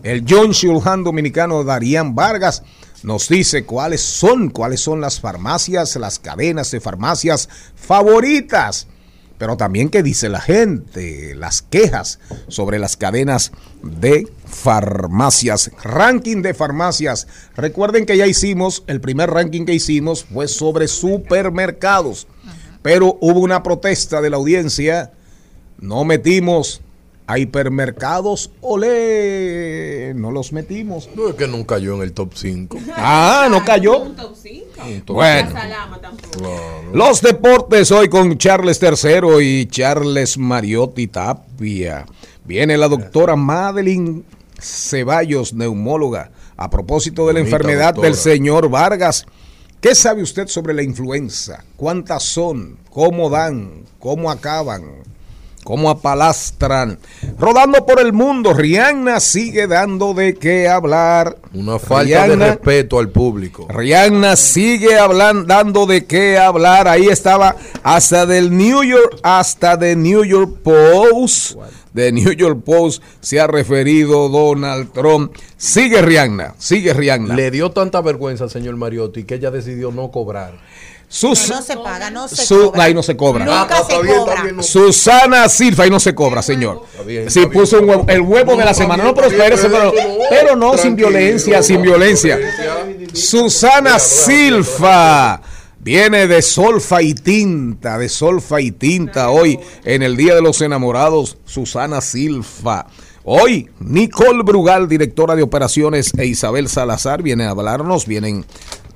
el 0.04 0.24
John 0.24 0.52
Shulhan 0.52 1.02
dominicano, 1.02 1.64
Darían 1.64 2.14
Vargas, 2.14 2.62
nos 3.02 3.28
dice 3.28 3.64
cuáles 3.64 4.02
son, 4.02 4.50
cuáles 4.50 4.78
son 4.78 5.00
las 5.00 5.18
farmacias, 5.18 5.96
las 5.96 6.20
cadenas 6.20 6.70
de 6.70 6.78
farmacias 6.78 7.48
favoritas. 7.74 8.86
Pero 9.36 9.56
también 9.56 9.88
qué 9.88 10.04
dice 10.04 10.28
la 10.28 10.40
gente, 10.40 11.34
las 11.34 11.62
quejas 11.62 12.20
sobre 12.46 12.78
las 12.78 12.96
cadenas 12.96 13.50
de 13.82 14.28
farmacias. 14.46 15.72
Ranking 15.82 16.42
de 16.42 16.54
farmacias. 16.54 17.26
Recuerden 17.56 18.06
que 18.06 18.16
ya 18.16 18.28
hicimos, 18.28 18.84
el 18.86 19.00
primer 19.00 19.28
ranking 19.28 19.64
que 19.64 19.74
hicimos 19.74 20.24
fue 20.24 20.46
sobre 20.46 20.86
supermercados. 20.86 22.28
Pero 22.86 23.18
hubo 23.20 23.40
una 23.40 23.64
protesta 23.64 24.20
de 24.20 24.30
la 24.30 24.36
audiencia. 24.36 25.10
No 25.80 26.04
metimos 26.04 26.82
a 27.26 27.36
hipermercados, 27.40 28.52
olé, 28.60 30.12
no 30.14 30.30
los 30.30 30.52
metimos. 30.52 31.10
No 31.16 31.28
es 31.30 31.34
que 31.34 31.48
no 31.48 31.66
cayó 31.66 31.96
en 31.96 32.02
el 32.02 32.12
top 32.12 32.30
5. 32.36 32.78
Ah, 32.96 33.48
no 33.50 33.64
cayó. 33.64 34.04
Bueno. 35.04 35.50
Claro. 36.30 36.92
Los 36.94 37.22
deportes 37.22 37.90
hoy 37.90 38.08
con 38.08 38.38
Charles 38.38 38.80
III 38.80 39.40
y 39.42 39.66
Charles 39.66 40.38
Mariotti 40.38 41.08
Tapia. 41.08 42.06
Viene 42.44 42.76
la 42.78 42.86
doctora 42.86 43.34
Madeline 43.34 44.22
Ceballos, 44.60 45.54
neumóloga, 45.54 46.30
a 46.56 46.70
propósito 46.70 47.26
de 47.26 47.32
la 47.32 47.40
Bonita 47.40 47.56
enfermedad 47.56 47.86
doctora. 47.94 48.08
del 48.10 48.16
señor 48.16 48.70
Vargas. 48.70 49.26
¿Qué 49.80 49.94
sabe 49.94 50.22
usted 50.22 50.48
sobre 50.48 50.72
la 50.72 50.82
influenza? 50.82 51.62
¿Cuántas 51.76 52.22
son? 52.22 52.78
¿Cómo 52.90 53.28
dan? 53.28 53.84
¿Cómo 53.98 54.30
acaban? 54.30 55.02
¿Cómo 55.66 55.90
apalastran? 55.90 56.96
Rodando 57.36 57.84
por 57.84 57.98
el 57.98 58.12
mundo, 58.12 58.54
Rihanna 58.54 59.18
sigue 59.18 59.66
dando 59.66 60.14
de 60.14 60.36
qué 60.36 60.68
hablar. 60.68 61.38
Una 61.52 61.80
falta 61.80 62.28
de 62.28 62.36
respeto 62.36 63.00
al 63.00 63.08
público. 63.08 63.66
Rihanna 63.68 64.36
sigue 64.36 64.96
hablando, 64.96 65.42
dando 65.42 65.86
de 65.86 66.04
qué 66.04 66.38
hablar. 66.38 66.86
Ahí 66.86 67.08
estaba 67.08 67.56
hasta 67.82 68.26
del 68.26 68.56
New 68.56 68.84
York, 68.84 69.18
hasta 69.24 69.76
de 69.76 69.96
New 69.96 70.22
York 70.22 70.58
Post. 70.62 71.56
De 71.92 72.12
New 72.12 72.30
York 72.30 72.62
Post 72.64 73.02
se 73.20 73.40
ha 73.40 73.48
referido 73.48 74.28
Donald 74.28 74.92
Trump. 74.92 75.34
Sigue 75.56 76.00
Rihanna, 76.00 76.54
sigue 76.58 76.94
Rihanna. 76.94 77.34
Le 77.34 77.50
dio 77.50 77.72
tanta 77.72 78.00
vergüenza 78.02 78.44
al 78.44 78.50
señor 78.50 78.76
Mariotti 78.76 79.24
que 79.24 79.34
ella 79.34 79.50
decidió 79.50 79.90
no 79.90 80.12
cobrar. 80.12 80.60
Sus- 81.08 81.48
No, 81.48 81.56
no 81.56 81.62
se 81.62 81.76
paga, 81.76 82.10
no 82.10 82.26
se 82.28 82.44
su- 82.44 82.66
cobra. 82.72 82.82
ahí 82.84 82.92
no 82.94 83.02
se 83.02 83.16
cobra. 83.16 83.44
Nunca 83.44 83.60
Ah, 83.60 83.76
se 83.76 83.92
está 83.92 84.00
bien, 84.02 84.16
cobra. 84.18 84.32
está 84.34 84.42
bien, 84.44 84.56
no. 84.56 84.62
Susana 84.62 85.48
Silva, 85.48 85.84
ahí 85.84 85.90
no 85.90 86.00
se 86.00 86.14
cobra, 86.14 86.42
señor. 86.42 86.82
bien, 87.06 87.30
Si 87.30 87.38
bien, 87.40 87.52
puso 87.52 87.78
un 87.80 87.88
huevo, 87.88 88.04
el 88.08 88.20
huevo 88.22 88.56
de 88.56 88.64
la 88.64 88.74
semana. 88.74 89.04
bien, 89.04 89.06
No, 89.08 89.14
pero 89.14 89.28
espérese, 89.28 89.68
pero, 89.70 89.92
pero 89.94 90.08
no, 90.08 90.24
pero 90.28 90.56
no, 90.56 90.76
sin 90.76 90.96
violencia, 90.96 91.62
sin 91.62 91.80
violencia. 91.82 92.38
Susana 93.12 93.98
Silva 94.00 95.40
viene 95.78 96.26
de 96.26 96.42
solfa 96.42 97.00
y 97.02 97.14
tinta, 97.14 97.96
de 97.98 98.08
solfa 98.08 98.60
y 98.60 98.72
tinta 98.72 99.30
hoy 99.30 99.58
en 99.84 100.02
el 100.02 100.16
Día 100.16 100.34
de 100.34 100.42
los 100.42 100.60
Enamorados, 100.60 101.38
Susana 101.44 102.00
Silva. 102.00 102.86
Hoy, 103.24 103.70
Nicole 103.80 104.42
Brugal, 104.44 104.88
directora 104.88 105.34
de 105.34 105.42
operaciones, 105.42 106.12
e 106.16 106.26
Isabel 106.26 106.68
Salazar 106.68 107.22
vienen 107.22 107.48
a 107.48 107.50
hablarnos, 107.50 108.06
vienen 108.06 108.44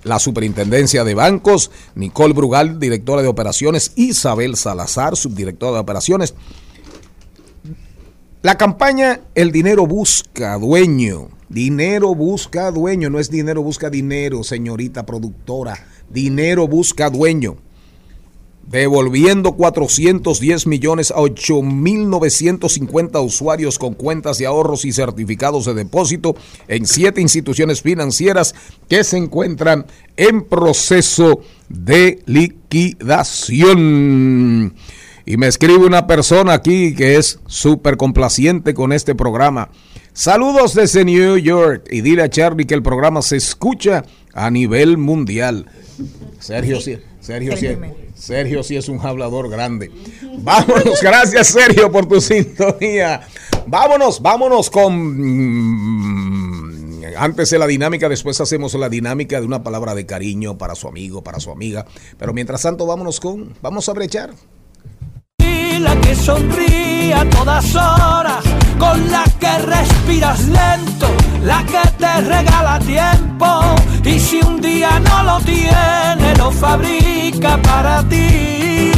la 0.02 0.18
superintendencia 0.18 1.04
de 1.04 1.14
bancos, 1.14 1.70
Nicole 1.94 2.34
Brugal, 2.34 2.78
directora 2.78 3.22
de 3.22 3.28
operaciones, 3.28 3.92
Isabel 3.96 4.56
Salazar, 4.56 5.16
subdirectora 5.16 5.74
de 5.74 5.80
operaciones. 5.80 6.34
La 8.42 8.56
campaña 8.56 9.20
El 9.34 9.52
dinero 9.52 9.86
busca 9.86 10.56
dueño. 10.56 11.28
Dinero 11.50 12.14
busca 12.14 12.70
dueño. 12.70 13.10
No 13.10 13.18
es 13.18 13.30
dinero 13.30 13.62
busca 13.62 13.90
dinero, 13.90 14.42
señorita 14.44 15.04
productora. 15.04 15.86
Dinero 16.08 16.66
busca 16.66 17.10
dueño. 17.10 17.58
Devolviendo 18.66 19.52
410 19.52 20.66
millones 20.66 21.10
a 21.10 21.16
8.950 21.16 23.24
usuarios 23.24 23.78
con 23.78 23.94
cuentas 23.94 24.36
de 24.38 24.46
ahorros 24.46 24.84
y 24.84 24.92
certificados 24.92 25.64
de 25.64 25.74
depósito 25.74 26.36
en 26.68 26.86
siete 26.86 27.20
instituciones 27.20 27.82
financieras 27.82 28.54
que 28.88 29.02
se 29.02 29.16
encuentran 29.16 29.86
en 30.16 30.44
proceso 30.44 31.40
de 31.68 32.22
liquidación. 32.26 33.80
Y 35.26 35.36
me 35.36 35.48
escribe 35.48 35.86
una 35.86 36.06
persona 36.06 36.54
aquí 36.54 36.94
que 36.94 37.16
es 37.16 37.40
súper 37.46 37.96
complaciente 37.96 38.74
con 38.74 38.92
este 38.92 39.14
programa. 39.14 39.70
Saludos 40.12 40.74
desde 40.74 41.04
New 41.04 41.38
York 41.38 41.86
y 41.90 42.00
dile 42.00 42.22
a 42.22 42.30
Charlie 42.30 42.66
que 42.66 42.74
el 42.74 42.82
programa 42.82 43.22
se 43.22 43.36
escucha 43.36 44.04
a 44.34 44.50
nivel 44.50 44.98
mundial. 44.98 45.66
Sergio 46.40 46.80
sí, 46.80 46.98
Sergio 47.20 47.56
sí, 47.56 47.68
Sergio 48.14 48.62
sí 48.62 48.76
es 48.76 48.88
un 48.88 49.00
hablador 49.00 49.48
grande. 49.50 49.90
Vámonos, 50.38 51.00
gracias 51.02 51.48
Sergio 51.48 51.90
por 51.92 52.06
tu 52.06 52.20
sintonía. 52.20 53.20
Vámonos, 53.66 54.20
vámonos 54.20 54.70
con 54.70 54.94
mm, 55.06 56.70
antes 57.16 57.50
de 57.50 57.58
la 57.58 57.66
dinámica, 57.66 58.08
después 58.08 58.40
hacemos 58.40 58.74
la 58.74 58.88
dinámica 58.88 59.40
de 59.40 59.46
una 59.46 59.62
palabra 59.62 59.94
de 59.94 60.06
cariño 60.06 60.58
para 60.58 60.74
su 60.74 60.88
amigo, 60.88 61.22
para 61.22 61.40
su 61.40 61.50
amiga. 61.50 61.86
Pero 62.18 62.32
mientras 62.32 62.62
tanto, 62.62 62.86
vámonos 62.86 63.20
con, 63.20 63.54
vamos 63.62 63.88
a 63.88 63.92
brechar. 63.92 64.30
Y 65.38 65.78
la 65.78 65.98
que 66.00 66.10
que 66.10 66.16
sonríe 66.16 67.14
a 67.14 67.28
todas 67.30 67.72
horas, 67.76 68.44
con 68.80 69.10
la 69.10 69.24
que 69.38 69.58
respiras 69.58 70.40
lento, 70.48 71.08
la 71.44 71.62
que 71.66 71.82
te 71.98 72.20
regala 72.22 72.78
tiempo. 72.80 73.46
Y 74.04 74.18
si 74.18 74.40
un 74.40 74.60
día 74.60 74.98
no 74.98 75.22
lo 75.22 75.38
tiene, 75.40 76.34
lo 76.38 76.50
fabrica 76.50 77.60
para 77.62 78.02
ti. 78.08 78.92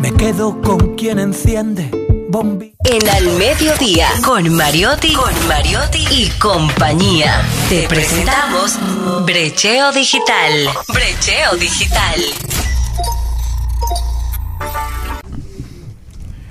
Me 0.00 0.12
quedo 0.14 0.60
con 0.62 0.96
quien 0.96 1.18
enciende 1.18 2.06
bombi. 2.36 2.74
En 2.84 3.08
Al 3.08 3.38
Mediodía, 3.38 4.08
con 4.22 4.54
Mariotti, 4.54 5.14
con 5.14 5.32
Mariotti 5.48 6.04
y 6.10 6.28
compañía. 6.38 7.40
Te 7.70 7.88
presentamos 7.88 8.78
Brecheo 9.24 9.90
Digital. 9.92 10.68
Brecheo 10.92 11.56
Digital. 11.58 12.20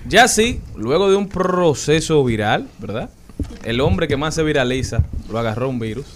Ya 0.08 0.28
sí, 0.28 0.60
luego 0.76 1.12
de 1.12 1.18
un 1.18 1.30
proceso 1.30 2.24
viral, 2.24 2.68
¿verdad? 2.80 3.12
El 3.64 3.80
hombre 3.80 4.08
que 4.08 4.18
más 4.18 4.34
se 4.34 4.42
viraliza 4.42 5.04
lo 5.30 5.38
agarró 5.38 5.70
un 5.70 5.78
virus. 5.78 6.08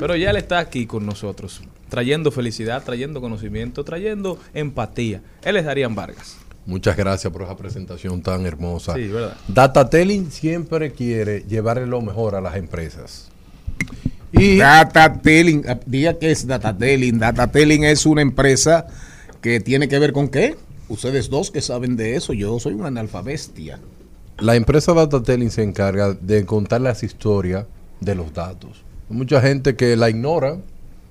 Pero 0.00 0.16
ya 0.16 0.30
él 0.30 0.36
está 0.36 0.58
aquí 0.58 0.86
con 0.86 1.06
nosotros, 1.06 1.60
trayendo 1.88 2.32
felicidad, 2.32 2.82
trayendo 2.82 3.20
conocimiento, 3.20 3.84
trayendo 3.84 4.40
empatía. 4.54 5.22
Él 5.44 5.56
es 5.56 5.64
Darían 5.64 5.94
Vargas. 5.94 6.43
Muchas 6.66 6.96
gracias 6.96 7.32
por 7.32 7.42
esa 7.42 7.56
presentación 7.56 8.22
tan 8.22 8.46
hermosa. 8.46 8.94
Sí, 8.94 9.08
¿verdad? 9.08 9.36
Datatelling 9.48 10.30
siempre 10.30 10.92
quiere 10.92 11.44
llevarle 11.46 11.86
lo 11.86 12.00
mejor 12.00 12.34
a 12.34 12.40
las 12.40 12.56
empresas. 12.56 13.28
Y 14.32 14.56
Datatelling, 14.58 15.64
ah, 15.68 15.78
diga 15.86 16.14
que 16.18 16.30
es 16.30 16.46
Datatelling. 16.46 17.18
Datatelling 17.18 17.84
es 17.84 18.06
una 18.06 18.22
empresa 18.22 18.86
que 19.40 19.60
tiene 19.60 19.88
que 19.88 19.98
ver 19.98 20.12
con 20.12 20.28
qué. 20.28 20.56
Ustedes 20.88 21.30
dos 21.30 21.50
que 21.50 21.60
saben 21.60 21.96
de 21.96 22.16
eso, 22.16 22.32
yo 22.32 22.58
soy 22.58 22.74
un 22.74 22.86
analfabestia. 22.86 23.78
la 24.38 24.56
empresa 24.56 24.92
Datatelling 24.92 25.50
se 25.50 25.62
encarga 25.62 26.14
de 26.14 26.44
contar 26.44 26.80
las 26.80 27.02
historias 27.02 27.66
de 28.00 28.14
los 28.14 28.32
datos. 28.32 28.82
Hay 29.10 29.16
mucha 29.16 29.40
gente 29.40 29.76
que 29.76 29.96
la 29.96 30.10
ignora 30.10 30.56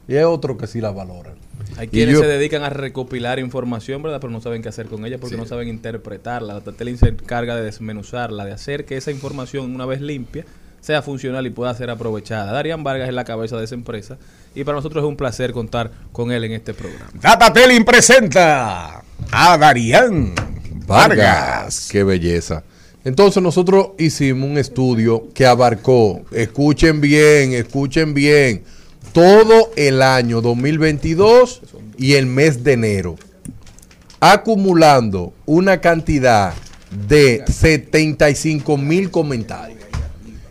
y 0.07 0.15
hay 0.15 0.23
otros 0.23 0.57
que 0.57 0.67
sí 0.67 0.81
la 0.81 0.91
valoran. 0.91 1.35
Hay 1.77 1.87
quienes 1.87 2.15
yo- 2.15 2.21
se 2.21 2.27
dedican 2.27 2.63
a 2.63 2.69
recopilar 2.69 3.39
información, 3.39 4.03
¿verdad? 4.03 4.19
Pero 4.21 4.31
no 4.31 4.41
saben 4.41 4.61
qué 4.61 4.69
hacer 4.69 4.87
con 4.87 5.05
ella 5.05 5.17
porque 5.17 5.37
no 5.37 5.45
saben 5.45 5.67
interpretarla. 5.69 6.49
La 6.49 6.59
Datateling 6.59 6.97
se 6.97 7.07
encarga 7.09 7.55
de 7.55 7.63
desmenuzarla, 7.63 8.45
de 8.45 8.51
hacer 8.51 8.85
que 8.85 8.97
esa 8.97 9.11
información, 9.11 9.73
una 9.73 9.85
vez 9.85 10.01
limpia, 10.01 10.45
sea 10.81 11.01
funcional 11.01 11.47
y 11.47 11.49
pueda 11.49 11.73
ser 11.73 11.89
aprovechada. 11.89 12.51
Darían 12.51 12.83
Vargas 12.83 13.07
es 13.07 13.15
la 13.15 13.23
cabeza 13.23 13.57
de 13.57 13.63
esa 13.63 13.73
empresa 13.75 14.17
y 14.53 14.63
para 14.65 14.75
nosotros 14.75 15.03
es 15.03 15.07
un 15.07 15.15
placer 15.15 15.53
contar 15.53 15.91
con 16.11 16.31
él 16.31 16.43
en 16.43 16.51
este 16.51 16.73
programa. 16.73 17.09
Datatelling 17.13 17.85
presenta 17.85 19.01
a 19.31 19.57
Darían 19.57 20.33
Vargas. 20.85 21.87
Qué 21.91 22.03
belleza. 22.03 22.63
Entonces 23.05 23.41
nosotros 23.43 23.89
hicimos 23.97 24.49
un 24.49 24.57
estudio 24.57 25.27
que 25.33 25.45
abarcó, 25.45 26.23
escuchen 26.31 27.01
bien, 27.01 27.53
escuchen 27.53 28.13
bien, 28.13 28.63
todo 29.13 29.71
el 29.75 30.01
año 30.01 30.41
2022 30.41 31.61
y 31.97 32.13
el 32.13 32.25
mes 32.25 32.63
de 32.63 32.73
enero, 32.73 33.15
acumulando 34.19 35.33
una 35.45 35.79
cantidad 35.79 36.53
de 37.07 37.43
75 37.47 38.75
mil 38.77 39.11
comentarios. 39.11 39.79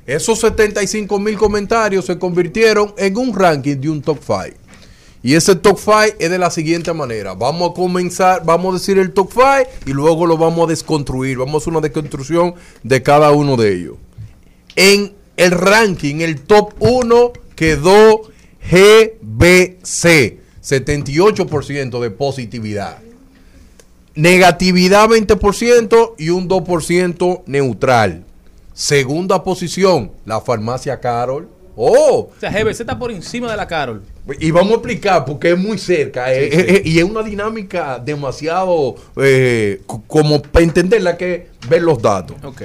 Esos 0.06 0.40
75 0.40 1.18
mil 1.18 1.36
comentarios 1.36 2.06
se 2.06 2.18
convirtieron 2.18 2.94
en 2.96 3.16
un 3.16 3.34
ranking 3.34 3.76
de 3.76 3.90
un 3.90 4.00
top 4.00 4.18
5. 4.24 4.58
Y 5.24 5.34
ese 5.34 5.54
top 5.54 5.78
5 5.78 6.16
es 6.18 6.30
de 6.30 6.38
la 6.38 6.50
siguiente 6.50 6.92
manera. 6.92 7.34
Vamos 7.34 7.70
a 7.70 7.74
comenzar, 7.74 8.44
vamos 8.44 8.74
a 8.74 8.78
decir 8.78 8.98
el 8.98 9.12
top 9.12 9.30
5 9.32 9.46
y 9.86 9.92
luego 9.92 10.26
lo 10.26 10.36
vamos 10.36 10.66
a 10.66 10.70
desconstruir. 10.70 11.38
Vamos 11.38 11.54
a 11.54 11.58
hacer 11.58 11.72
una 11.72 11.80
desconstrucción 11.80 12.54
de 12.82 13.02
cada 13.02 13.30
uno 13.30 13.56
de 13.56 13.74
ellos. 13.74 13.96
En 14.74 15.14
el 15.36 15.52
ranking, 15.52 16.16
el 16.16 16.40
top 16.40 16.74
1 16.80 17.32
quedó 17.54 18.31
GBC, 18.70 20.38
78% 20.62 22.00
de 22.00 22.10
positividad. 22.10 22.98
Negatividad 24.14 25.08
20% 25.08 26.14
y 26.18 26.28
un 26.30 26.48
2% 26.48 27.42
neutral. 27.46 28.24
Segunda 28.74 29.42
posición, 29.42 30.12
la 30.24 30.40
farmacia 30.40 31.00
Carol. 31.00 31.48
Oh, 31.74 32.28
O 32.30 32.32
sea, 32.38 32.50
GBC 32.50 32.80
está 32.82 32.98
por 32.98 33.10
encima 33.10 33.50
de 33.50 33.56
la 33.56 33.66
Carol. 33.66 34.02
y 34.38 34.50
vamos 34.50 34.72
a 34.72 34.74
explicar 34.74 35.24
porque 35.24 35.52
es 35.52 35.58
muy 35.58 35.78
cerca 35.78 36.30
eh, 36.32 36.44
eh, 36.44 36.50
eh, 36.68 36.82
y 36.84 36.98
es 36.98 37.04
una 37.04 37.22
dinámica 37.22 37.98
demasiado 37.98 38.94
eh, 39.16 39.80
co- 39.86 40.02
como 40.06 40.42
para 40.42 40.64
entenderla 40.66 41.16
que 41.16 41.48
ver 41.70 41.80
los 41.80 42.00
datos. 42.00 42.36
Ok. 42.44 42.62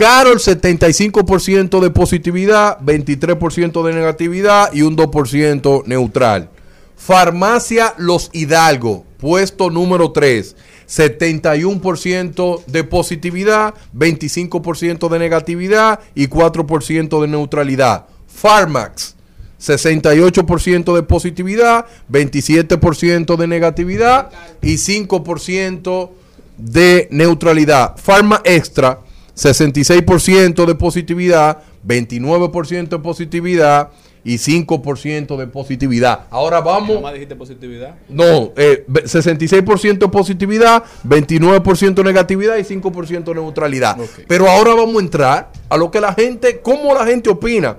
Carol 0.00 0.38
75% 0.38 1.78
de 1.78 1.90
positividad, 1.90 2.80
23% 2.80 3.82
de 3.84 3.92
negatividad 3.92 4.72
y 4.72 4.80
un 4.80 4.96
2% 4.96 5.84
neutral. 5.84 6.48
Farmacia 6.96 7.92
Los 7.98 8.30
Hidalgo, 8.32 9.04
puesto 9.18 9.68
número 9.68 10.10
3, 10.10 10.56
71% 10.88 12.64
de 12.64 12.84
positividad, 12.84 13.74
25% 13.94 15.10
de 15.10 15.18
negatividad 15.18 16.00
y 16.14 16.28
4% 16.28 17.20
de 17.20 17.28
neutralidad. 17.28 18.06
Farmax 18.26 19.16
68% 19.60 20.94
de 20.94 21.02
positividad, 21.02 21.84
27% 22.10 23.36
de 23.36 23.46
negatividad 23.46 24.30
y 24.62 24.76
5% 24.76 26.10
de 26.56 27.06
neutralidad. 27.10 27.96
Pharma 27.98 28.40
Extra, 28.44 29.00
66% 29.40 30.66
de 30.66 30.74
positividad, 30.74 31.58
29% 31.86 32.88
de 32.88 32.98
positividad 32.98 33.88
y 34.22 34.34
5% 34.36 35.36
de 35.38 35.46
positividad. 35.46 36.26
Ahora 36.28 36.60
vamos... 36.60 36.96
¿Cómo 36.96 37.10
dijiste 37.10 37.36
positividad? 37.36 37.94
No, 38.10 38.52
eh, 38.54 38.84
ve- 38.86 39.04
66% 39.04 40.10
positividad, 40.10 40.84
29% 41.08 42.04
negatividad 42.04 42.58
y 42.58 42.64
5% 42.64 43.34
neutralidad. 43.34 43.96
Pero 44.28 44.46
ahora 44.46 44.74
vamos 44.74 44.96
a 44.96 45.00
entrar 45.00 45.52
a 45.70 45.76
lo 45.78 45.90
que 45.90 46.02
la 46.02 46.12
gente, 46.12 46.60
cómo 46.60 46.92
la 46.92 47.06
gente 47.06 47.30
opina. 47.30 47.78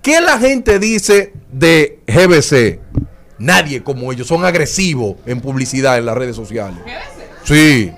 ¿Qué 0.00 0.20
la 0.20 0.38
gente 0.38 0.78
dice 0.78 1.32
de 1.50 1.98
GBC? 2.06 2.78
Nadie 3.38 3.82
como 3.82 4.12
ellos, 4.12 4.28
son 4.28 4.44
agresivos 4.44 5.16
en 5.26 5.40
publicidad 5.40 5.98
en 5.98 6.06
las 6.06 6.16
redes 6.16 6.36
sociales. 6.36 6.78
Sí. 7.42 7.90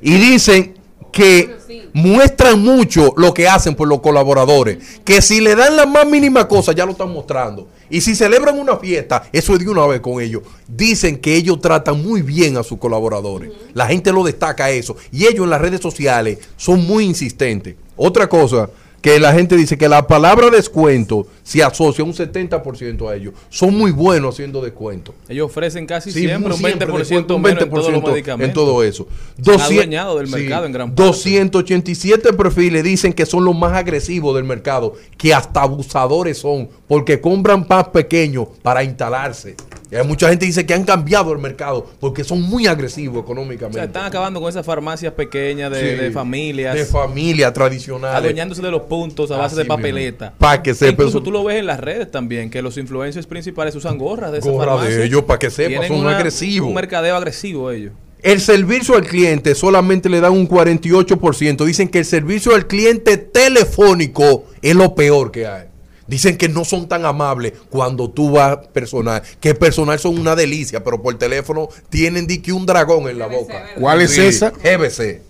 Y 0.00 0.12
dicen 0.18 0.77
que 1.12 1.56
muestran 1.92 2.60
mucho 2.60 3.12
lo 3.16 3.34
que 3.34 3.48
hacen 3.48 3.74
por 3.74 3.88
los 3.88 4.00
colaboradores. 4.00 4.78
Que 5.04 5.22
si 5.22 5.40
le 5.40 5.54
dan 5.54 5.76
la 5.76 5.86
más 5.86 6.06
mínima 6.06 6.46
cosa, 6.48 6.72
ya 6.72 6.86
lo 6.86 6.92
están 6.92 7.12
mostrando. 7.12 7.68
Y 7.90 8.00
si 8.00 8.14
celebran 8.14 8.58
una 8.58 8.76
fiesta, 8.76 9.28
eso 9.32 9.54
es 9.54 9.60
de 9.60 9.68
una 9.68 9.86
vez 9.86 10.00
con 10.00 10.20
ellos. 10.20 10.42
Dicen 10.66 11.18
que 11.18 11.34
ellos 11.36 11.60
tratan 11.60 12.02
muy 12.02 12.22
bien 12.22 12.56
a 12.56 12.62
sus 12.62 12.78
colaboradores. 12.78 13.50
La 13.74 13.86
gente 13.86 14.12
lo 14.12 14.24
destaca 14.24 14.70
eso. 14.70 14.96
Y 15.10 15.26
ellos 15.26 15.44
en 15.44 15.50
las 15.50 15.60
redes 15.60 15.80
sociales 15.80 16.38
son 16.56 16.86
muy 16.86 17.04
insistentes. 17.04 17.76
Otra 17.96 18.28
cosa 18.28 18.68
que 19.08 19.18
la 19.18 19.32
gente 19.32 19.56
dice 19.56 19.78
que 19.78 19.88
la 19.88 20.06
palabra 20.06 20.50
descuento 20.50 21.26
se 21.42 21.62
asocia 21.62 22.04
un 22.04 22.12
70% 22.12 23.08
a 23.08 23.16
ellos. 23.16 23.32
Son 23.48 23.74
muy 23.74 23.90
buenos 23.90 24.34
haciendo 24.34 24.60
descuento. 24.60 25.14
Ellos 25.28 25.46
ofrecen 25.46 25.86
casi 25.86 26.12
Sí, 26.12 26.20
siempre 26.20 26.52
un 26.52 26.58
siempre 26.58 26.86
20% 26.86 26.98
descuento, 26.98 27.36
un 27.36 27.42
menos 27.42 27.62
en 27.62 27.70
todos 27.70 27.92
los 27.92 28.02
20% 28.02 28.10
medicamentos. 28.12 28.48
en 28.48 28.54
todo 28.54 28.82
eso. 28.82 29.08
Se 29.42 29.50
han 29.50 29.56
200 29.56 29.72
adueñado 29.72 30.18
del 30.18 30.28
mercado 30.28 30.66
en 30.66 30.72
gran 30.72 30.88
parte. 30.90 31.02
287 31.02 32.32
perfiles 32.34 32.84
dicen 32.84 33.14
que 33.14 33.24
son 33.24 33.44
los 33.46 33.56
más 33.56 33.72
agresivos 33.72 34.34
del 34.34 34.44
mercado, 34.44 34.94
que 35.16 35.32
hasta 35.32 35.62
abusadores 35.62 36.36
son, 36.36 36.68
porque 36.86 37.18
compran 37.18 37.66
más 37.66 37.88
pequeños 37.88 38.48
para 38.62 38.84
instalarse. 38.84 39.56
Y 39.90 39.96
hay 39.96 40.06
mucha 40.06 40.28
gente 40.28 40.40
que 40.44 40.46
dice 40.48 40.66
que 40.66 40.74
han 40.74 40.84
cambiado 40.84 41.32
el 41.32 41.38
mercado 41.38 41.86
porque 41.98 42.22
son 42.22 42.42
muy 42.42 42.66
agresivos 42.66 43.16
O 43.18 43.20
económicamente. 43.20 43.78
sea, 43.78 43.84
están 43.84 44.04
acabando 44.04 44.38
con 44.40 44.50
esas 44.50 44.66
farmacias 44.66 45.14
pequeñas 45.14 45.70
de, 45.70 45.80
Sí. 45.80 46.02
de 46.02 46.10
familias. 46.10 46.74
De 46.74 46.84
familia 46.84 47.52
tradicional. 47.52 48.14
adueñándose 48.14 48.60
de 48.60 48.70
los 48.70 48.82
puntos 48.82 49.30
a 49.30 49.38
base 49.38 49.56
de 49.56 49.62
Así 49.62 49.68
papeleta. 49.68 50.34
Pa' 50.38 50.62
que 50.62 50.74
sepa 50.74 50.90
Incluso 50.92 51.18
eso. 51.18 51.22
tú 51.22 51.30
lo 51.32 51.42
ves 51.44 51.56
en 51.58 51.66
las 51.66 51.80
redes 51.80 52.10
también, 52.10 52.50
que 52.50 52.60
los 52.60 52.76
influencers 52.76 53.26
principales 53.26 53.74
usan 53.76 53.96
gorras 53.96 54.30
de 54.32 54.38
esas 54.38 54.52
Gorra 54.52 54.72
de 54.72 54.78
farmacias. 54.78 55.00
ellos, 55.06 55.22
pa' 55.24 55.38
que 55.38 55.50
sepa, 55.50 55.86
son 55.86 56.00
una- 56.00 56.16
agresivos. 56.16 56.68
Un 56.68 56.74
mercadeo 56.74 57.16
agresivo 57.16 57.70
ellos. 57.70 57.92
El 58.20 58.40
servicio 58.40 58.96
al 58.96 59.04
cliente 59.06 59.54
solamente 59.54 60.08
le 60.08 60.20
dan 60.20 60.32
un 60.32 60.46
48%. 60.48 61.64
Dicen 61.64 61.88
que 61.88 62.00
el 62.00 62.04
servicio 62.04 62.52
al 62.54 62.66
cliente 62.66 63.16
telefónico 63.16 64.44
es 64.60 64.74
lo 64.74 64.94
peor 64.94 65.30
que 65.30 65.46
hay. 65.46 65.67
Dicen 66.08 66.38
que 66.38 66.48
no 66.48 66.64
son 66.64 66.88
tan 66.88 67.04
amables 67.04 67.52
cuando 67.68 68.10
tú 68.10 68.32
vas 68.32 68.56
personal. 68.68 69.22
Que 69.40 69.54
personal 69.54 69.98
son 69.98 70.18
una 70.18 70.34
delicia, 70.34 70.82
pero 70.82 71.00
por 71.02 71.16
teléfono 71.18 71.68
tienen 71.90 72.26
di 72.26 72.38
que 72.38 72.52
un 72.52 72.64
dragón 72.66 73.08
en 73.08 73.18
la 73.18 73.26
boca. 73.26 73.66
¿Cuál 73.78 74.00
es 74.00 74.16
esa? 74.16 74.50
GBC. 74.50 75.28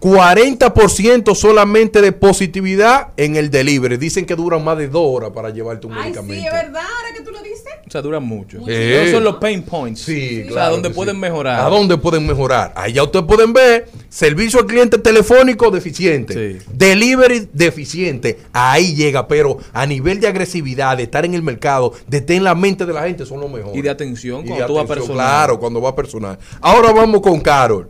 40% 0.00 1.34
solamente 1.34 2.00
de 2.00 2.12
positividad 2.12 3.08
en 3.16 3.34
el 3.34 3.50
delivery. 3.50 3.96
Dicen 3.96 4.24
que 4.24 4.36
duran 4.36 4.62
más 4.62 4.78
de 4.78 4.88
dos 4.88 5.02
horas 5.04 5.30
para 5.30 5.50
llevarte 5.50 5.86
un 5.86 5.94
Ay, 5.94 5.98
sí, 5.98 6.20
medicamento. 6.20 6.46
es 6.46 6.52
verdad, 6.52 6.82
ahora 6.82 7.14
que 7.16 7.22
tú 7.22 7.32
lo 7.32 7.42
dices. 7.42 7.55
O 7.86 7.90
sea, 7.90 8.02
duran 8.02 8.24
mucho. 8.24 8.58
Eh. 8.66 9.00
Esos 9.02 9.14
son 9.14 9.24
los 9.24 9.36
pain 9.36 9.62
points. 9.62 10.00
Sí, 10.00 10.40
O 10.40 10.44
sea, 10.44 10.52
claro 10.52 10.72
donde 10.72 10.90
pueden 10.90 11.14
sí. 11.14 11.20
mejorar. 11.20 11.60
¿A 11.60 11.68
dónde 11.68 11.96
pueden 11.96 12.26
mejorar? 12.26 12.72
Ahí 12.74 12.94
ya 12.94 13.04
ustedes 13.04 13.24
pueden 13.26 13.52
ver 13.52 13.88
servicio 14.08 14.58
al 14.58 14.66
cliente 14.66 14.98
telefónico 14.98 15.70
deficiente, 15.70 16.34
Sí. 16.58 16.66
delivery 16.72 17.48
deficiente. 17.52 18.38
Ahí 18.52 18.94
llega, 18.96 19.28
pero 19.28 19.58
a 19.72 19.86
nivel 19.86 20.18
de 20.18 20.26
agresividad, 20.26 20.96
de 20.96 21.04
estar 21.04 21.24
en 21.24 21.34
el 21.34 21.42
mercado, 21.42 21.92
de 22.08 22.18
estar 22.18 22.34
en 22.34 22.42
la 22.44 22.54
mente 22.56 22.86
de 22.86 22.92
la 22.92 23.04
gente, 23.04 23.24
son 23.24 23.40
los 23.40 23.50
mejores. 23.50 23.76
Y 23.76 23.82
de 23.82 23.90
atención 23.90 24.40
Y 24.40 24.48
cuando 24.48 24.62
de 24.64 24.66
tú 24.66 24.74
vas 24.74 24.84
atención, 24.84 25.06
personal. 25.06 25.26
Claro, 25.26 25.60
cuando 25.60 25.80
va 25.80 25.94
personal. 25.94 26.38
Ahora 26.60 26.92
vamos 26.92 27.20
con 27.20 27.40
Carol. 27.40 27.88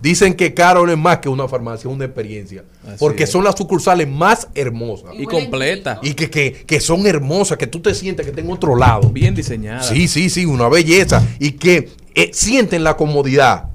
Dicen 0.00 0.34
que 0.34 0.54
Carol 0.54 0.88
es 0.90 0.96
más 0.96 1.18
que 1.18 1.28
una 1.28 1.48
farmacia, 1.48 1.88
es 1.88 1.94
una 1.94 2.04
experiencia. 2.04 2.64
Así 2.86 2.96
porque 2.98 3.24
es. 3.24 3.30
son 3.30 3.42
las 3.42 3.56
sucursales 3.56 4.08
más 4.08 4.48
hermosas. 4.54 5.10
Y 5.18 5.24
completa. 5.24 5.98
Y 6.02 6.14
que, 6.14 6.30
que, 6.30 6.52
que 6.52 6.80
son 6.80 7.06
hermosas, 7.06 7.58
que 7.58 7.66
tú 7.66 7.80
te 7.80 7.94
sientes 7.94 8.24
que 8.24 8.30
estás 8.30 8.44
en 8.44 8.50
otro 8.50 8.76
lado. 8.76 9.10
Bien 9.10 9.34
diseñada. 9.34 9.82
Sí, 9.82 10.06
sí, 10.06 10.30
sí, 10.30 10.46
una 10.46 10.68
belleza. 10.68 11.26
Y 11.40 11.52
que 11.52 11.90
eh, 12.14 12.30
sienten 12.32 12.84
la 12.84 12.96
comodidad. 12.96 13.70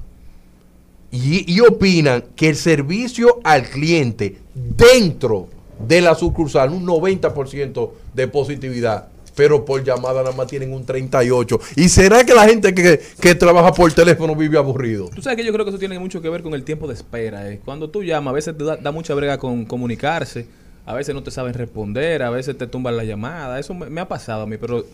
Y, 1.11 1.51
y 1.53 1.59
opinan 1.59 2.23
que 2.35 2.49
el 2.49 2.55
servicio 2.55 3.39
al 3.43 3.63
cliente 3.63 4.37
dentro 4.53 5.49
de 5.87 6.01
la 6.01 6.15
sucursal, 6.15 6.71
un 6.71 6.85
90% 6.85 7.91
de 8.13 8.27
positividad. 8.27 9.09
Pero 9.35 9.65
por 9.65 9.83
llamada 9.83 10.21
nada 10.23 10.35
más 10.35 10.47
tienen 10.47 10.73
un 10.73 10.85
38. 10.85 11.59
¿Y 11.75 11.89
será 11.89 12.23
que 12.23 12.33
la 12.33 12.45
gente 12.45 12.73
que, 12.73 13.01
que 13.19 13.35
trabaja 13.35 13.71
por 13.73 13.91
teléfono 13.91 14.35
vive 14.35 14.57
aburrido? 14.57 15.09
Tú 15.13 15.21
sabes 15.21 15.37
que 15.37 15.43
yo 15.45 15.51
creo 15.51 15.65
que 15.65 15.69
eso 15.69 15.79
tiene 15.79 15.97
mucho 15.99 16.21
que 16.21 16.29
ver 16.29 16.43
con 16.43 16.53
el 16.53 16.63
tiempo 16.63 16.87
de 16.87 16.93
espera. 16.93 17.49
eh. 17.51 17.59
Cuando 17.65 17.89
tú 17.89 18.03
llamas, 18.03 18.31
a 18.31 18.35
veces 18.35 18.57
te 18.57 18.63
da, 18.63 18.77
da 18.77 18.91
mucha 18.91 19.13
brega 19.15 19.37
con 19.37 19.65
comunicarse, 19.65 20.45
a 20.85 20.93
veces 20.93 21.15
no 21.15 21.23
te 21.23 21.31
saben 21.31 21.53
responder, 21.53 22.21
a 22.23 22.29
veces 22.29 22.57
te 22.57 22.67
tumban 22.67 22.95
la 22.95 23.03
llamada. 23.03 23.59
Eso 23.59 23.73
me, 23.73 23.89
me 23.89 24.01
ha 24.01 24.07
pasado 24.07 24.43
a 24.43 24.45
mí, 24.45 24.57
pero 24.57 24.85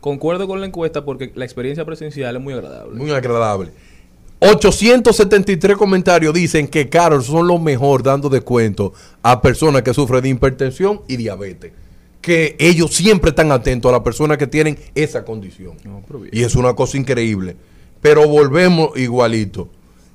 concuerdo 0.00 0.46
con 0.46 0.60
la 0.60 0.66
encuesta 0.66 1.04
porque 1.04 1.32
la 1.34 1.44
experiencia 1.44 1.84
presencial 1.84 2.36
es 2.36 2.42
muy 2.42 2.54
agradable. 2.54 2.94
Muy 2.96 3.10
agradable. 3.10 3.72
873 4.40 5.76
comentarios 5.76 6.32
dicen 6.32 6.68
que 6.68 6.88
Carol 6.88 7.24
son 7.24 7.48
lo 7.48 7.58
mejor 7.58 8.04
dando 8.04 8.28
descuento 8.28 8.92
a 9.22 9.42
personas 9.42 9.82
que 9.82 9.92
sufren 9.92 10.22
de 10.22 10.28
hipertensión 10.28 11.02
y 11.08 11.16
diabetes. 11.16 11.72
Que 12.20 12.56
ellos 12.58 12.94
siempre 12.94 13.30
están 13.30 13.52
atentos 13.52 13.88
a 13.88 13.92
las 13.92 14.02
personas 14.02 14.38
que 14.38 14.46
tienen 14.46 14.78
esa 14.94 15.24
condición. 15.24 15.74
No. 15.84 16.02
Y 16.32 16.42
es 16.42 16.54
una 16.54 16.74
cosa 16.74 16.96
increíble. 16.98 17.56
Pero 18.00 18.28
volvemos 18.28 18.96
igualito. 18.98 19.68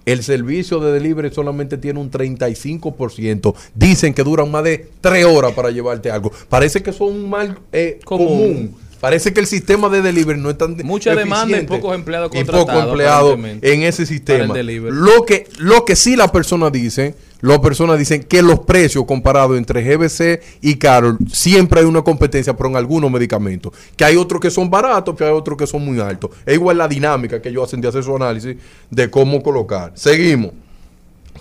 El 0.05 0.21
servicio 0.21 0.79
de 0.81 0.91
delivery 0.91 1.31
solamente 1.33 1.77
tiene 1.77 1.99
un 1.99 2.11
35%. 2.11 3.55
Dicen 3.73 4.13
que 4.13 4.23
duran 4.23 4.51
más 4.51 4.63
de 4.65 4.89
3 4.99 5.25
horas 5.25 5.53
para 5.53 5.71
llevarte 5.71 6.11
algo. 6.11 6.31
Parece 6.49 6.83
que 6.83 6.91
son 6.91 7.07
un 7.13 7.29
mal 7.29 7.59
eh, 7.71 7.99
Común. 8.03 8.27
común. 8.27 8.75
Parece 9.03 9.33
que 9.33 9.41
el 9.41 9.47
sistema 9.47 9.89
de 9.89 10.01
delivery 10.01 10.39
no 10.39 10.49
es 10.49 10.57
tan 10.57 10.77
Mucha 10.85 11.13
demanda 11.13 11.57
y 11.57 11.65
pocos 11.65 11.93
empleados 11.93 12.31
Y 12.31 12.37
contratados, 12.37 12.65
pocos 12.65 12.87
empleados 12.87 13.37
en 13.61 13.83
ese 13.83 14.05
sistema. 14.05 14.55
Lo 14.55 15.25
que, 15.25 15.45
lo 15.57 15.83
que 15.83 15.97
sí 15.97 16.15
las 16.15 16.31
personas 16.31 16.71
dicen, 16.71 17.13
las 17.41 17.59
personas 17.59 17.99
dicen 17.99 18.23
que 18.23 18.41
los 18.41 18.61
precios 18.61 19.03
comparados 19.03 19.57
entre 19.57 19.83
GBC 19.83 20.41
y 20.61 20.75
Carol, 20.75 21.17
siempre 21.29 21.81
hay 21.81 21.85
una 21.85 22.01
competencia, 22.01 22.55
pero 22.55 22.69
en 22.69 22.77
algunos 22.77 23.11
medicamentos. 23.11 23.73
Que 23.97 24.05
hay 24.05 24.15
otros 24.15 24.39
que 24.39 24.49
son 24.49 24.69
baratos, 24.69 25.17
que 25.17 25.25
hay 25.25 25.33
otros 25.33 25.57
que 25.57 25.67
son 25.67 25.83
muy 25.83 25.99
altos. 25.99 26.31
Es 26.45 26.53
igual 26.53 26.77
la 26.77 26.87
dinámica 26.87 27.41
que 27.41 27.49
ellos 27.49 27.65
hacen 27.65 27.81
de 27.81 27.89
hacer 27.89 28.05
su 28.05 28.15
análisis 28.15 28.55
de 28.89 29.11
cómo 29.11 29.43
colocar. 29.43 29.91
Seguimos. 29.95 30.51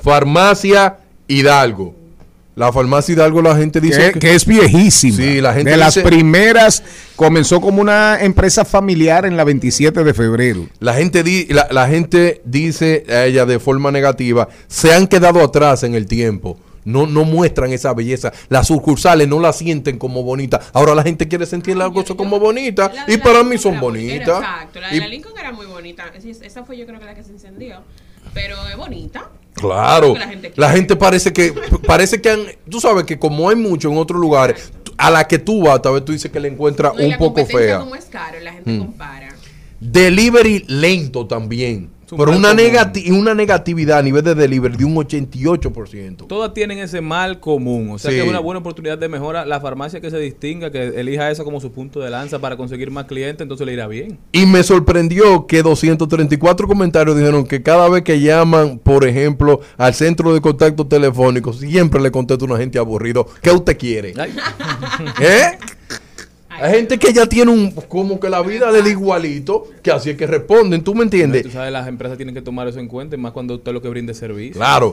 Farmacia 0.03 0.98
Hidalgo. 1.29 2.01
La 2.54 2.70
farmacia 2.70 3.14
Hidalgo 3.14 3.40
la 3.40 3.56
gente 3.56 3.80
dice 3.80 4.12
que, 4.12 4.18
que 4.18 4.34
es 4.34 4.44
viejísima. 4.44 5.16
Sí, 5.16 5.40
la 5.40 5.54
gente 5.54 5.70
de 5.70 5.76
las 5.78 5.94
primeras 5.98 6.82
comenzó 7.16 7.60
como 7.62 7.80
una 7.80 8.18
empresa 8.20 8.64
familiar 8.66 9.24
en 9.24 9.36
la 9.38 9.44
27 9.44 10.04
de 10.04 10.12
febrero. 10.14 10.66
La 10.78 10.92
gente, 10.94 11.22
di- 11.22 11.46
la, 11.46 11.68
la 11.70 11.88
gente 11.88 12.42
dice 12.44 13.04
a 13.08 13.24
ella 13.24 13.46
de 13.46 13.58
forma 13.58 13.90
negativa, 13.90 14.48
se 14.68 14.92
han 14.92 15.06
quedado 15.06 15.40
atrás 15.42 15.82
en 15.82 15.94
el 15.94 16.06
tiempo. 16.06 16.58
No, 16.84 17.06
no 17.06 17.24
muestran 17.24 17.72
esa 17.72 17.94
belleza. 17.94 18.32
Las 18.48 18.66
sucursales 18.66 19.28
no 19.28 19.38
la 19.38 19.52
sienten 19.52 19.98
como 19.98 20.22
bonita. 20.24 20.60
Ahora 20.72 20.94
la 20.96 21.04
gente 21.04 21.28
quiere 21.28 21.46
sentir 21.46 21.76
las 21.76 21.90
cosas 21.90 22.16
como 22.16 22.38
bonitas. 22.40 22.90
Y 22.92 23.12
la 23.16 23.22
para 23.22 23.34
Lincoln 23.38 23.48
mí 23.48 23.56
son 23.58 23.80
bonitas. 23.80 24.40
Exacto, 24.40 24.80
la 24.80 24.88
de 24.90 24.96
Y- 24.96 25.00
la 25.00 25.06
Lincoln 25.08 25.32
era 25.38 25.52
muy 25.52 25.66
bonita. 25.66 26.04
Es- 26.14 26.42
Esa 26.42 26.64
fue 26.64 26.76
yo 26.76 26.84
creo 26.84 26.98
que 26.98 27.06
la 27.06 27.14
que 27.14 27.22
se 27.22 27.30
encendió. 27.30 27.76
Pero 28.34 28.56
es 28.68 28.76
bonita. 28.76 29.30
Claro. 29.54 30.14
La 30.14 30.28
gente 30.28 30.48
La 30.56 30.66
quiere. 30.68 30.72
gente 30.74 30.96
parece 30.96 31.32
que, 31.32 31.52
parece 31.86 32.20
que 32.20 32.30
han, 32.30 32.40
tú 32.68 32.80
sabes 32.80 33.04
que 33.04 33.18
como 33.18 33.48
hay 33.50 33.56
mucho 33.56 33.90
en 33.90 33.98
otros 33.98 34.20
lugares, 34.20 34.72
a 34.96 35.10
la 35.10 35.26
que 35.26 35.38
tú 35.38 35.62
vas, 35.64 35.80
tal 35.82 35.94
vez 35.94 36.04
tú 36.04 36.12
dices 36.12 36.30
que 36.30 36.40
la 36.40 36.48
encuentras 36.48 36.94
No, 36.94 37.02
un 37.04 37.10
la 37.10 37.18
poco 37.18 37.44
fea. 37.46 37.78
como 37.80 37.94
es 37.94 38.04
caro, 38.06 38.38
la 38.40 38.52
gente 38.52 38.70
Mm. 38.70 38.78
compara. 38.78 39.28
Delivery 39.80 40.64
lento 40.68 41.26
también. 41.26 41.90
Mal 42.10 42.28
una, 42.28 42.52
negati- 42.54 43.10
una 43.10 43.34
negatividad 43.34 43.98
a 43.98 44.02
nivel 44.02 44.22
de 44.22 44.34
delivery 44.34 44.76
de 44.76 44.84
un 44.84 44.94
88%. 44.96 46.26
Todas 46.26 46.52
tienen 46.54 46.78
ese 46.78 47.00
mal 47.00 47.40
común. 47.40 47.90
O 47.92 47.98
sea 47.98 48.10
Sí. 48.10 48.16
que 48.16 48.22
es 48.22 48.28
una 48.28 48.38
buena 48.40 48.60
oportunidad 48.60 48.98
de 48.98 49.08
mejora. 49.08 49.44
La 49.46 49.60
farmacia 49.60 50.00
que 50.00 50.10
se 50.10 50.18
distinga, 50.18 50.70
que 50.70 51.00
elija 51.00 51.30
esa 51.30 51.44
como 51.44 51.60
su 51.60 51.72
punto 51.72 52.00
de 52.00 52.10
lanza 52.10 52.38
para 52.38 52.56
conseguir 52.56 52.90
más 52.90 53.06
clientes, 53.06 53.40
entonces 53.42 53.66
le 53.66 53.72
irá 53.72 53.86
bien. 53.86 54.18
Y 54.32 54.46
me 54.46 54.62
sorprendió 54.62 55.46
que 55.46 55.62
234 55.62 56.66
comentarios 56.68 57.16
dijeron 57.16 57.44
que 57.46 57.62
cada 57.62 57.88
vez 57.88 58.02
que 58.02 58.20
llaman, 58.20 58.78
por 58.78 59.06
ejemplo, 59.06 59.60
al 59.78 59.94
centro 59.94 60.34
de 60.34 60.40
contacto 60.40 60.86
telefónico, 60.86 61.52
siempre 61.52 62.00
le 62.00 62.10
contesta 62.10 62.44
una 62.44 62.56
gente 62.58 62.78
aburrido. 62.78 63.26
¿Qué 63.40 63.50
usted 63.50 63.76
quiere? 63.78 64.14
¿Eh? 65.20 65.44
Hay 66.62 66.75
gente 66.75 66.96
que 66.96 67.12
ya 67.12 67.27
tiene 67.27 67.51
un 67.51 67.72
como 67.72 68.20
que 68.20 68.31
la 68.31 68.40
vida 68.40 68.70
del 68.70 68.87
igualito, 68.87 69.66
que 69.83 69.90
así 69.90 70.11
es 70.11 70.16
que 70.16 70.29
responden, 70.29 70.85
¿tú 70.85 70.94
me 70.94 71.03
entiendes? 71.03 71.42
Tú 71.42 71.51
sabes, 71.51 71.72
las 71.72 71.88
empresas 71.88 72.16
tienen 72.16 72.37
que 72.37 72.40
tomar 72.40 72.68
eso 72.68 72.79
en 72.79 72.87
cuenta, 72.87 73.16
más 73.16 73.33
cuando 73.33 73.57
usted 73.57 73.72
lo 73.72 73.83
que 73.83 73.88
brinde 73.88 74.14
servicio. 74.14 74.55
Claro. 74.55 74.92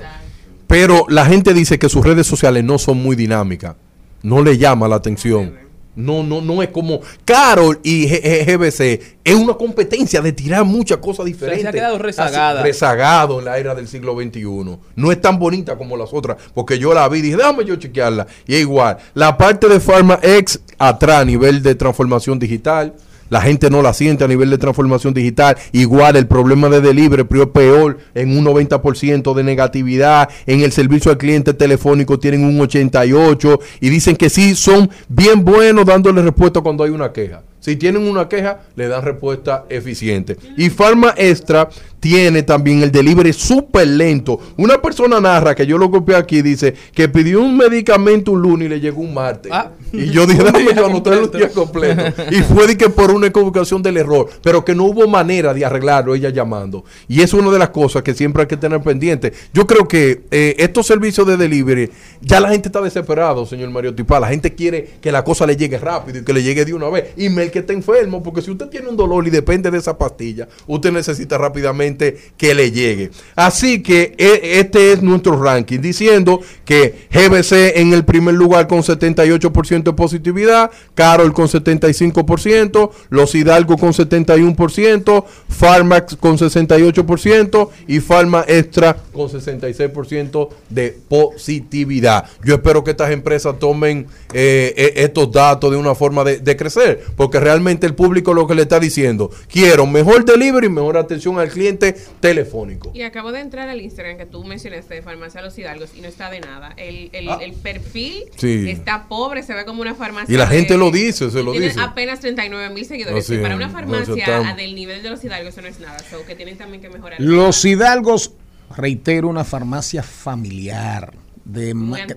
Pero 0.66 1.06
la 1.10 1.26
gente 1.26 1.54
dice 1.54 1.78
que 1.78 1.88
sus 1.88 2.04
redes 2.04 2.26
sociales 2.26 2.64
no 2.64 2.80
son 2.80 2.98
muy 2.98 3.16
dinámicas. 3.16 3.76
No 4.24 4.42
le 4.42 4.58
llama 4.58 4.88
la 4.88 4.96
atención. 4.96 5.69
No, 6.00 6.24
no, 6.24 6.42
no 6.42 6.64
es 6.64 6.70
como 6.70 7.02
Carol 7.26 7.80
y 7.84 8.08
GBC. 8.08 9.20
Es 9.24 9.36
una 9.36 9.54
competencia 9.54 10.22
de 10.22 10.32
tirar 10.32 10.64
muchas 10.64 10.98
cosas 10.98 11.26
diferentes. 11.26 11.66
ha 11.66 11.72
quedado 11.72 11.98
rezagada. 11.98 12.64
Rezagado 12.64 13.40
en 13.40 13.46
la 13.46 13.58
era 13.58 13.76
del 13.76 13.88
siglo 13.88 14.16
XXI. 14.16 14.78
No 14.96 15.12
es 15.12 15.22
tan 15.22 15.38
bonita 15.38 15.78
como 15.78 15.98
las 15.98 16.14
otras. 16.14 16.38
Porque 16.54 16.80
yo 16.80 16.94
la 16.94 17.08
vi 17.10 17.20
y 17.20 17.22
dije, 17.24 17.36
déjame 17.38 17.66
yo 17.66 17.76
chequearla. 17.76 18.28
Y 18.48 18.56
es 18.56 18.62
igual. 18.62 18.98
La 19.14 19.38
parte 19.38 19.68
de 19.68 19.80
Pharma 19.80 20.20
X 20.24 20.62
atrás 20.78 21.22
a 21.22 21.26
nivel 21.26 21.62
de 21.62 21.76
transformación 21.76 22.40
digital. 22.40 22.94
La 23.30 23.42
gente 23.42 23.70
no 23.70 23.82
la 23.82 23.94
siente 23.94 24.24
a 24.24 24.28
nivel 24.28 24.50
de 24.50 24.58
transformación 24.58 25.14
digital. 25.14 25.58
Igual 25.72 26.16
el 26.16 26.28
problema 26.28 26.70
de 26.70 26.82
delivery 26.82 27.24
peor 27.54 27.98
en 28.14 28.38
un 28.38 28.46
90% 28.46 29.34
de 29.34 29.44
negatividad. 29.44 30.30
En 30.46 30.62
el 30.62 30.72
servicio 30.72 31.12
al 31.12 31.18
cliente 31.18 31.54
telefónico 31.54 32.20
tienen 32.20 32.44
un 32.44 32.58
88%. 32.60 33.60
Y 33.82 33.90
dicen 33.90 34.16
que 34.16 34.30
sí, 34.30 34.56
son 34.56 34.90
bien 35.08 35.44
buenos 35.44 35.86
dándole 35.86 36.22
respuesta 36.22 36.62
cuando 36.62 36.84
hay 36.84 36.92
una 36.92 37.12
queja. 37.12 37.44
Si 37.60 37.76
tienen 37.76 38.08
una 38.08 38.30
queja, 38.30 38.60
le 38.76 38.88
dan 38.88 39.04
respuesta 39.04 39.66
eficiente. 39.70 40.38
Y 40.58 40.70
Pharma 40.70 41.14
Extra 41.18 41.70
tiene 42.00 42.44
también 42.44 42.82
el 42.82 42.92
delivery 42.92 43.34
súper 43.34 43.88
lento. 43.88 44.40
Una 44.58 44.82
persona 44.82 45.20
narra, 45.20 45.54
que 45.54 45.66
yo 45.66 45.78
lo 45.78 45.92
copié 45.92 46.16
aquí, 46.16 46.42
dice 46.42 46.74
que 46.94 47.10
pidió 47.10 47.42
un 47.42 47.58
medicamento 47.58 48.32
un 48.32 48.42
lunes 48.42 48.68
y 48.68 48.70
le 48.70 48.80
llegó 48.80 49.02
un 49.02 49.14
martes. 49.14 49.52
Ah. 49.54 49.72
Y 49.92 50.10
yo 50.12 50.26
dije, 50.26 50.44
déjame 50.44 50.74
yo 50.74 50.86
anotar 50.86 51.14
el 51.14 51.32
día 51.32 51.50
completo. 51.50 52.02
Y 52.32 52.42
fue 52.44 52.68
de 52.68 52.78
que 52.78 52.90
por 52.90 53.12
una 53.12 53.28
equivocación 53.28 53.82
del 53.82 53.98
error, 53.98 54.30
pero 54.42 54.64
que 54.64 54.76
no 54.76 54.86
hubo 54.86 55.08
manera 55.08 55.54
de 55.54 55.66
arreglarlo, 55.66 56.16
ella 56.16 56.30
llamando. 56.30 56.86
Y 57.08 57.22
es 57.22 57.34
una 57.34 57.52
de 57.52 57.60
las 57.60 57.70
cosas 57.70 58.04
que 58.04 58.14
siempre 58.14 58.44
hay 58.44 58.48
que 58.48 58.58
tener 58.58 58.82
pendiente. 58.82 59.34
Yo 59.54 59.68
creo 59.68 59.88
que 59.88 60.24
eh, 60.32 60.56
estos 60.60 60.88
servicios 60.88 61.26
de 61.28 61.38
delivery, 61.38 61.90
ya 62.22 62.40
la 62.40 62.50
gente 62.50 62.70
está 62.70 62.82
desesperado, 62.82 63.46
señor 63.46 63.70
Mario 63.72 63.94
Tipa. 63.94 64.20
La 64.20 64.28
gente 64.28 64.54
quiere 64.54 64.90
que 65.02 65.12
la 65.12 65.24
cosa 65.24 65.46
le 65.46 65.58
llegue 65.58 65.78
rápido 65.78 66.20
y 66.20 66.24
que 66.24 66.34
le 66.34 66.44
llegue 66.44 66.66
de 66.66 66.74
una 66.74 66.90
vez. 66.90 67.10
Y 67.18 67.30
me 67.30 67.49
que 67.52 67.60
está 67.60 67.74
enfermo, 67.74 68.22
porque 68.24 68.42
si 68.42 68.52
usted 68.52 68.68
tiene 68.68 68.88
un 68.88 68.98
dolor 68.98 69.28
y 69.28 69.30
depende 69.30 69.72
de 69.72 69.78
esa 69.78 69.98
pastilla, 69.98 70.48
usted 70.68 70.92
necesita 70.92 71.38
rápidamente 71.38 72.18
que 72.38 72.54
le 72.54 72.72
llegue. 72.72 73.12
Así 73.36 73.82
que 73.82 74.14
eh, 74.18 74.60
este 74.60 74.92
es 74.92 75.02
nuestro 75.02 75.42
ranking, 75.42 75.80
diciendo 75.80 76.42
que 76.66 77.08
GBC 77.12 77.78
en 77.78 77.94
el 77.94 78.06
primer 78.06 78.36
lugar 78.36 78.68
con 78.68 78.80
78% 78.80 79.84
de 79.84 79.94
positividad, 79.94 80.72
Carol 80.96 81.34
con 81.34 81.48
75%, 81.48 82.92
Los 83.10 83.36
Hidalgo 83.36 83.78
con 83.78 83.94
71%, 83.94 85.26
Farmax 85.50 86.16
con 86.16 86.38
68% 86.38 87.70
y 87.88 88.00
Pharma 88.00 88.44
Extra 88.48 88.96
con 89.12 89.30
66% 89.30 90.50
de 90.70 90.98
positividad. 91.08 92.26
Yo 92.44 92.56
espero 92.56 92.84
que 92.84 92.92
estas 92.92 93.12
empresas 93.12 93.58
tomen 93.60 94.08
eh, 94.34 94.74
eh, 94.78 94.94
estos 94.98 95.32
datos 95.32 95.72
de 95.72 95.78
una 95.78 95.96
forma 95.96 96.24
de, 96.24 96.40
de 96.40 96.56
crecer, 96.56 97.04
porque 97.16 97.39
porque 97.40 97.50
realmente 97.50 97.88
el 97.88 97.96
público 97.96 98.34
lo 98.34 98.46
que 98.48 98.56
le 98.56 98.64
está 98.64 98.80
diciendo, 98.80 99.32
quiero 99.52 99.86
mejor 99.88 100.26
delivery 100.26 100.68
y 100.68 100.70
mejor 100.70 100.98
atención 100.98 101.40
al 101.40 101.50
cliente 101.50 101.96
telefónico. 102.20 102.92
Y 102.94 103.02
acabo 103.04 103.32
de 103.32 103.40
entrar 103.42 103.70
al 103.70 103.82
Instagram 103.82 104.18
que 104.18 104.26
tú 104.26 104.44
mencionaste 104.44 104.96
de 104.96 105.02
Farmacia 105.02 105.42
Los 105.42 105.58
Hidalgos 105.58 105.92
y 105.96 106.02
no 106.02 106.08
está 106.08 106.30
de 106.30 106.42
nada. 106.42 106.74
El, 106.78 107.10
el, 107.14 107.30
Ah. 107.30 107.40
el 107.42 107.54
perfil 107.54 108.24
Sí. 108.38 108.70
está 108.70 109.08
pobre, 109.08 109.44
se 109.44 109.54
ve 109.54 109.66
como 109.66 109.82
una 109.82 109.96
farmacia. 109.96 110.34
Y 110.34 110.38
la 110.38 110.48
gente 110.48 110.74
de- 110.74 110.80
lo 110.80 110.92
dice, 110.92 111.30
se 111.32 111.44
lo 111.44 111.52
tiene 111.52 111.68
dice. 111.68 111.80
apenas 111.80 112.20
39 112.20 112.74
mil 112.74 112.86
seguidores. 112.86 113.24
Así 113.26 113.36
y 113.36 113.38
para 113.40 113.56
una 113.56 113.70
farmacia 113.70 114.54
del 114.58 114.76
nivel 114.76 115.02
de 115.04 115.10
Los 115.10 115.24
Hidalgos 115.24 115.54
eso 115.54 115.62
no 115.62 115.68
es 115.68 115.80
nada. 115.80 115.98
So, 116.10 116.26
que 116.26 116.36
tienen 116.36 116.58
también 116.58 116.82
que 116.82 116.90
mejorar. 116.90 117.20
Los 117.22 117.64
Hidalgos, 117.66 118.34
reitero, 118.76 119.28
una 119.28 119.44
farmacia 119.44 120.04
familiar. 120.04 121.14
De 121.52 121.74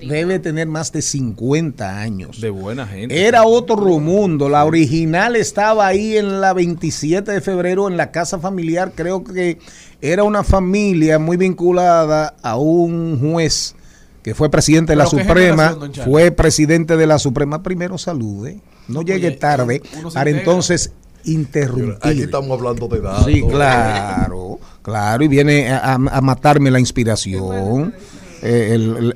debe 0.06 0.38
tener 0.38 0.66
más 0.66 0.92
de 0.92 1.00
50 1.00 1.98
años. 2.00 2.40
De 2.40 2.50
buena 2.50 2.86
gente. 2.86 3.26
Era 3.26 3.44
otro 3.44 3.98
mundo. 3.98 4.48
La 4.48 4.64
original 4.64 5.36
estaba 5.36 5.86
ahí 5.86 6.16
en 6.18 6.40
la 6.40 6.52
27 6.52 7.32
de 7.32 7.40
febrero 7.40 7.88
en 7.88 7.96
la 7.96 8.10
casa 8.10 8.38
familiar. 8.38 8.92
Creo 8.94 9.24
que 9.24 9.58
era 10.02 10.24
una 10.24 10.44
familia 10.44 11.18
muy 11.18 11.36
vinculada 11.38 12.34
a 12.42 12.56
un 12.56 13.18
juez 13.20 13.74
que 14.22 14.34
fue 14.34 14.50
presidente 14.50 14.92
de 14.92 14.96
la 14.96 15.04
¿Pero 15.06 15.16
qué 15.16 15.24
Suprema. 15.28 15.76
Fue 16.04 16.30
presidente 16.30 16.96
de 16.98 17.06
la 17.06 17.18
Suprema. 17.18 17.62
Primero 17.62 17.96
salude. 17.98 18.60
No 18.88 19.00
llegue 19.02 19.28
Oye, 19.28 19.36
tarde 19.36 19.82
para 20.12 20.28
entonces 20.30 20.92
interrumpir. 21.24 21.96
Aquí 22.02 22.22
estamos 22.22 22.50
hablando 22.58 22.88
de 22.88 23.00
datos. 23.00 23.26
Sí, 23.26 23.42
claro, 23.42 24.58
claro, 24.82 25.22
y 25.24 25.28
viene 25.28 25.70
a, 25.70 25.78
a- 25.78 25.94
a 25.94 26.20
matarme 26.20 26.70
la 26.70 26.80
inspiración. 26.80 27.94
Eh, 28.42 28.70
el, 28.74 28.96
el- 28.96 29.14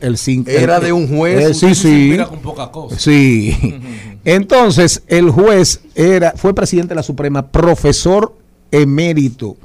Era 0.63 0.79
de 0.81 0.93
un 0.93 1.09
juez. 1.09 1.51
eh, 1.51 1.55
sí, 1.55 1.75
sí. 1.75 2.17
con 2.29 2.39
poca 2.41 2.71
cosa. 2.71 2.99
Sí. 2.99 3.57
Entonces, 4.25 5.03
el 5.09 5.31
juez 5.31 5.81
era, 5.95 6.33
fue 6.37 6.55
presidente 6.55 6.91
de 6.91 6.95
la 6.97 7.03
Suprema, 7.03 7.49
profesor 7.49 8.37
emérito, 8.71 9.57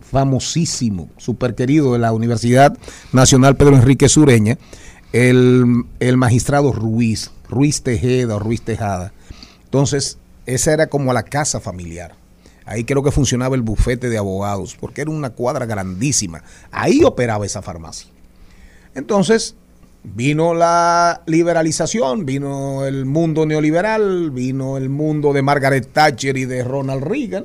famosísimo, 0.00 1.08
súper 1.16 1.54
querido 1.54 1.92
de 1.92 1.98
la 1.98 2.12
Universidad 2.12 2.76
Nacional 3.12 3.56
Pedro 3.56 3.76
Enrique 3.76 4.08
Sureña, 4.08 4.58
el, 5.12 5.84
el 6.00 6.16
magistrado 6.16 6.72
Ruiz, 6.72 7.30
Ruiz 7.48 7.82
Tejeda 7.82 8.36
o 8.36 8.38
Ruiz 8.38 8.62
Tejada. 8.62 9.12
Entonces, 9.64 10.18
esa 10.46 10.72
era 10.72 10.86
como 10.88 11.12
la 11.12 11.22
casa 11.24 11.60
familiar. 11.60 12.14
Ahí 12.66 12.84
creo 12.84 13.02
que 13.02 13.10
funcionaba 13.10 13.54
el 13.56 13.62
bufete 13.62 14.08
de 14.10 14.18
abogados, 14.18 14.76
porque 14.78 15.00
era 15.02 15.10
una 15.10 15.30
cuadra 15.30 15.64
grandísima. 15.66 16.42
Ahí 16.70 17.02
operaba 17.04 17.46
esa 17.46 17.62
farmacia. 17.62 18.10
Entonces, 18.98 19.54
vino 20.02 20.54
la 20.54 21.22
liberalización, 21.26 22.26
vino 22.26 22.84
el 22.84 23.04
mundo 23.04 23.46
neoliberal, 23.46 24.32
vino 24.32 24.76
el 24.76 24.88
mundo 24.88 25.32
de 25.32 25.42
Margaret 25.42 25.88
Thatcher 25.92 26.36
y 26.36 26.44
de 26.44 26.64
Ronald 26.64 27.04
Reagan, 27.04 27.44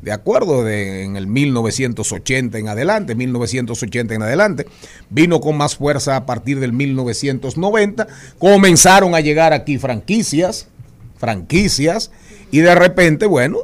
de 0.00 0.12
acuerdo, 0.12 0.66
en 0.66 1.16
el 1.16 1.26
1980 1.26 2.56
en 2.56 2.68
adelante, 2.68 3.14
1980 3.14 4.14
en 4.14 4.22
adelante, 4.22 4.66
vino 5.10 5.40
con 5.40 5.58
más 5.58 5.76
fuerza 5.76 6.16
a 6.16 6.24
partir 6.24 6.58
del 6.60 6.72
1990, 6.72 8.06
comenzaron 8.38 9.14
a 9.14 9.20
llegar 9.20 9.52
aquí 9.52 9.76
franquicias, 9.76 10.68
franquicias, 11.18 12.12
y 12.50 12.60
de 12.60 12.74
repente, 12.74 13.26
bueno, 13.26 13.58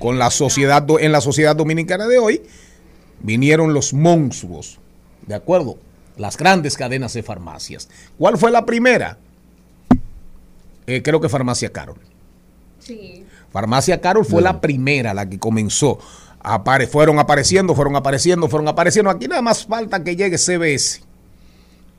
con 0.00 0.18
la 0.18 0.30
sociedad, 0.30 0.84
en 0.98 1.12
la 1.12 1.20
sociedad 1.20 1.54
dominicana 1.54 2.08
de 2.08 2.18
hoy, 2.18 2.42
vinieron 3.20 3.74
los 3.74 3.92
monstruos, 3.92 4.80
¿de 5.26 5.36
acuerdo? 5.36 5.78
Las 6.18 6.36
grandes 6.36 6.76
cadenas 6.76 7.14
de 7.14 7.22
farmacias. 7.22 7.88
¿Cuál 8.18 8.36
fue 8.36 8.50
la 8.50 8.66
primera? 8.66 9.16
Eh, 10.86 11.02
creo 11.02 11.20
que 11.20 11.28
Farmacia 11.28 11.70
Carol. 11.72 11.98
Sí. 12.80 13.24
Farmacia 13.52 14.00
Carol 14.00 14.24
fue 14.24 14.42
la 14.42 14.60
primera, 14.60 15.14
la 15.14 15.28
que 15.28 15.38
comenzó. 15.38 15.98
Apare- 16.42 16.86
fueron 16.88 17.18
apareciendo, 17.18 17.74
fueron 17.74 17.96
apareciendo, 17.96 18.48
fueron 18.48 18.68
apareciendo. 18.68 19.10
Aquí 19.10 19.26
nada 19.28 19.42
más 19.42 19.66
falta 19.66 20.02
que 20.04 20.16
llegue 20.16 20.38
CBS, 20.38 21.02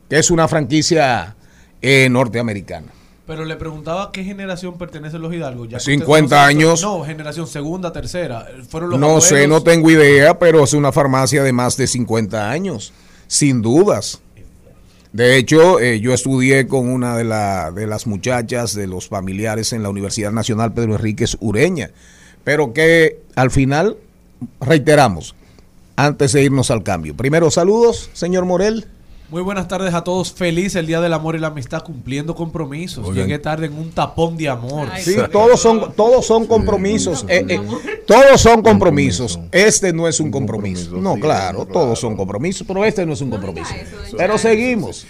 que 0.10 0.17
es 0.19 0.32
una 0.32 0.47
franquicia 0.47 1.36
eh, 1.82 2.08
norteamericana. 2.10 2.88
Pero 3.27 3.45
le 3.45 3.55
preguntaba 3.58 4.05
a 4.05 4.12
qué 4.12 4.23
generación 4.23 4.77
pertenecen 4.79 5.21
los 5.21 5.32
Hidalgos. 5.34 5.69
Ya 5.69 5.77
que 5.77 5.84
50 5.84 6.23
usted 6.23 6.36
conoce- 6.36 6.39
años. 6.49 6.82
No, 6.82 7.03
generación 7.03 7.45
segunda, 7.47 7.93
tercera. 7.93 8.47
Fueron 8.69 8.89
los 8.91 8.99
No 8.99 9.21
sé, 9.21 9.47
no 9.47 9.62
tengo 9.62 9.91
idea, 9.91 10.39
pero 10.39 10.63
es 10.63 10.73
una 10.73 10.91
farmacia 10.91 11.43
de 11.43 11.53
más 11.53 11.77
de 11.77 11.86
50 11.86 12.49
años, 12.49 12.91
sin 13.29 13.61
dudas. 13.61 14.19
De 15.13 15.37
hecho, 15.37 15.79
eh, 15.79 15.99
yo 16.01 16.13
estudié 16.13 16.67
con 16.67 16.89
una 16.89 17.15
de, 17.15 17.23
la- 17.23 17.71
de 17.71 17.87
las 17.87 18.05
muchachas 18.07 18.73
de 18.75 18.87
los 18.87 19.07
familiares 19.07 19.71
en 19.71 19.81
la 19.83 19.89
Universidad 19.89 20.31
Nacional 20.31 20.73
Pedro 20.73 20.95
Enríquez 20.95 21.37
Ureña, 21.39 21.91
pero 22.43 22.73
que 22.73 23.21
al 23.35 23.49
final, 23.51 23.95
reiteramos, 24.59 25.35
antes 25.95 26.31
de 26.33 26.43
irnos 26.43 26.69
al 26.71 26.83
cambio. 26.83 27.15
Primero, 27.15 27.49
saludos, 27.51 28.09
señor 28.13 28.45
Morel. 28.45 28.85
Muy 29.31 29.43
buenas 29.43 29.67
tardes 29.67 29.93
a 29.93 30.03
todos. 30.03 30.33
Feliz 30.33 30.75
el 30.75 30.87
Día 30.87 30.99
del 31.01 31.13
Amor 31.13 31.35
y 31.35 31.39
la 31.39 31.47
Amistad 31.47 31.83
cumpliendo 31.83 32.33
compromisos. 32.33 33.05
Oigan. 33.07 33.27
Llegué 33.27 33.37
tarde 33.37 33.67
en 33.67 33.73
un 33.73 33.91
tapón 33.91 34.35
de 34.37 34.49
amor. 34.49 34.87
Ay, 34.91 35.03
Sí, 35.03 35.15
todos 35.31 35.59
son, 35.59 35.93
todos 35.93 36.25
son 36.25 36.47
compromisos. 36.47 37.25
eh, 37.29 37.45
eh, 37.47 37.61
todos 38.07 38.41
son 38.41 38.63
compromisos. 38.63 39.39
Este 39.51 39.93
no 39.93 40.07
es 40.07 40.19
un 40.19 40.31
compromiso. 40.31 40.97
No, 40.97 41.15
claro, 41.19 41.65
todos 41.65 41.99
son 41.99 42.15
compromisos, 42.17 42.65
pero 42.67 42.83
este 42.83 43.05
no 43.05 43.13
es 43.13 43.21
un 43.21 43.29
compromiso. 43.29 43.69
Pero 44.17 44.37
seguimos. 44.39 45.05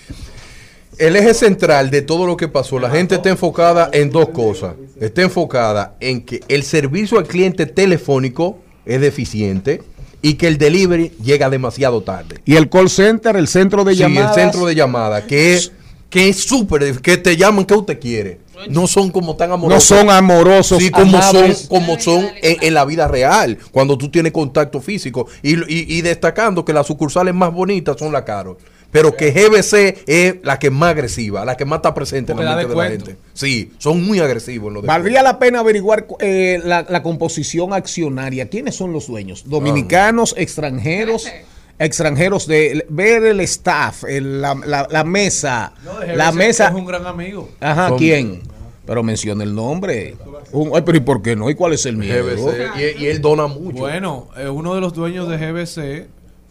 El 0.98 1.16
eje 1.16 1.34
central 1.34 1.90
de 1.90 2.02
todo 2.02 2.28
lo 2.28 2.36
que 2.36 2.50
pasó, 2.50 2.78
la 2.78 2.90
gente 2.90 3.16
está 3.16 3.30
enfocada 3.30 3.90
en 3.94 4.10
dos 4.10 4.30
cosas. 4.30 4.76
Está 5.00 5.22
enfocada 5.22 5.96
en 6.02 6.26
que 6.26 6.42
el 6.50 6.64
servicio 6.64 7.18
al 7.20 7.26
cliente 7.26 7.66
telefónico 7.66 8.58
es 8.86 9.00
deficiente 9.00 9.82
y 10.22 10.34
que 10.36 10.48
el 10.48 10.58
delivery 10.58 11.12
llega 11.24 11.50
demasiado 11.50 12.02
tarde. 12.02 12.40
Y 12.46 12.56
el 12.56 12.70
call 12.70 12.90
center, 12.90 13.36
el 13.36 13.48
centro 13.48 13.84
de 13.84 13.94
Sí, 13.94 14.00
llamadas. 14.00 14.36
el 14.38 14.44
centro 14.44 14.66
de 14.66 14.76
llamada, 14.76 15.26
que 15.26 15.56
es 15.56 15.72
que 16.10 16.30
es 16.30 16.44
súper, 16.44 17.00
que 17.02 17.18
te 17.18 17.38
llaman 17.38 17.66
que 17.66 17.76
usted 17.76 18.00
quiere. 18.00 18.40
No 18.70 18.88
son 18.88 19.10
como 19.12 19.36
tan 19.38 19.50
no 19.50 19.56
amorosos. 19.56 19.84
son 19.86 20.10
amorosos. 20.10 20.80
Sí, 20.84 20.90
como 20.90 21.22
son, 21.22 21.54
como 21.70 21.98
son 22.00 22.26
en, 22.42 22.58
en 22.62 22.74
la 22.74 22.84
vida 22.84 23.08
real, 23.08 23.58
cuando 23.72 23.98
tú 23.98 24.10
tienes 24.10 24.34
contacto 24.34 24.82
físico. 24.82 25.28
Y, 25.44 25.54
y- 25.72 25.86
y 25.98 26.02
destacando 26.02 26.66
que 26.66 26.74
las 26.74 26.88
sucursales 26.88 27.34
más 27.34 27.54
bonitas 27.54 27.96
son 27.98 28.12
la 28.12 28.26
Carol. 28.26 28.58
Pero 28.92 29.16
que 29.16 29.32
GBC 29.32 30.04
es 30.08 30.36
la 30.44 30.58
que 30.58 30.68
es 30.68 30.74
más 30.74 30.92
agresiva, 30.92 31.46
la 31.46 31.56
que 31.56 31.64
más 31.66 31.78
está 31.78 31.94
presente 31.94 32.32
en 32.32 32.44
la 32.44 32.56
mente 32.56 32.70
de 32.72 32.76
la 32.76 32.90
gente. 32.90 33.18
Sí, 33.34 33.72
son 33.78 34.04
muy 34.04 34.20
agresivos 34.20 34.74
los 34.74 34.84
Valdría 34.84 35.22
la 35.22 35.38
pena 35.38 35.60
averiguar 35.60 36.08
eh, 36.20 36.60
la, 36.64 36.86
la 36.90 37.04
composición 37.04 37.72
accionaria. 37.74 38.50
¿Quiénes 38.50 38.76
son 38.76 38.92
los 38.92 39.06
dueños? 39.08 39.44
Dominicanos, 39.48 40.34
extranjeros, 40.38 41.28
extranjeros 41.80 42.48
de 42.48 42.86
ver 42.90 43.24
el 43.26 43.40
staff, 43.42 44.04
el- 44.06 44.42
la, 44.42 44.56
la- 44.66 44.88
la 44.90 45.04
mesa, 45.04 45.74
No, 45.84 46.00
de 46.00 46.16
la 46.16 46.32
GBC 46.32 46.38
mesa. 46.38 46.68
Es 46.70 46.74
un 46.74 46.86
gran 46.86 47.06
amigo. 47.06 47.50
Ajá, 47.60 47.90
Son- 47.90 47.98
¿quién? 48.00 48.42
Pero 48.88 49.04
menciona 49.04 49.44
el 49.44 49.54
nombre. 49.54 50.16
Un- 50.52 50.72
ay, 50.74 50.82
pero 50.84 50.98
¿y 50.98 51.02
por 51.02 51.22
qué 51.22 51.36
no? 51.36 51.48
¿Y 51.52 51.54
cuál 51.54 51.74
es 51.74 51.86
el 51.86 51.96
miedo? 51.96 52.26
GBC. 52.26 52.98
Y, 53.00 53.04
y 53.04 53.08
él 53.08 53.22
dona 53.22 53.46
mucho. 53.46 53.78
Bueno, 53.78 54.30
eh, 54.36 54.50
uno 54.50 54.74
de 54.74 54.82
los 54.82 54.94
dueños 54.94 55.30
de 55.30 55.38
GBC 55.38 56.08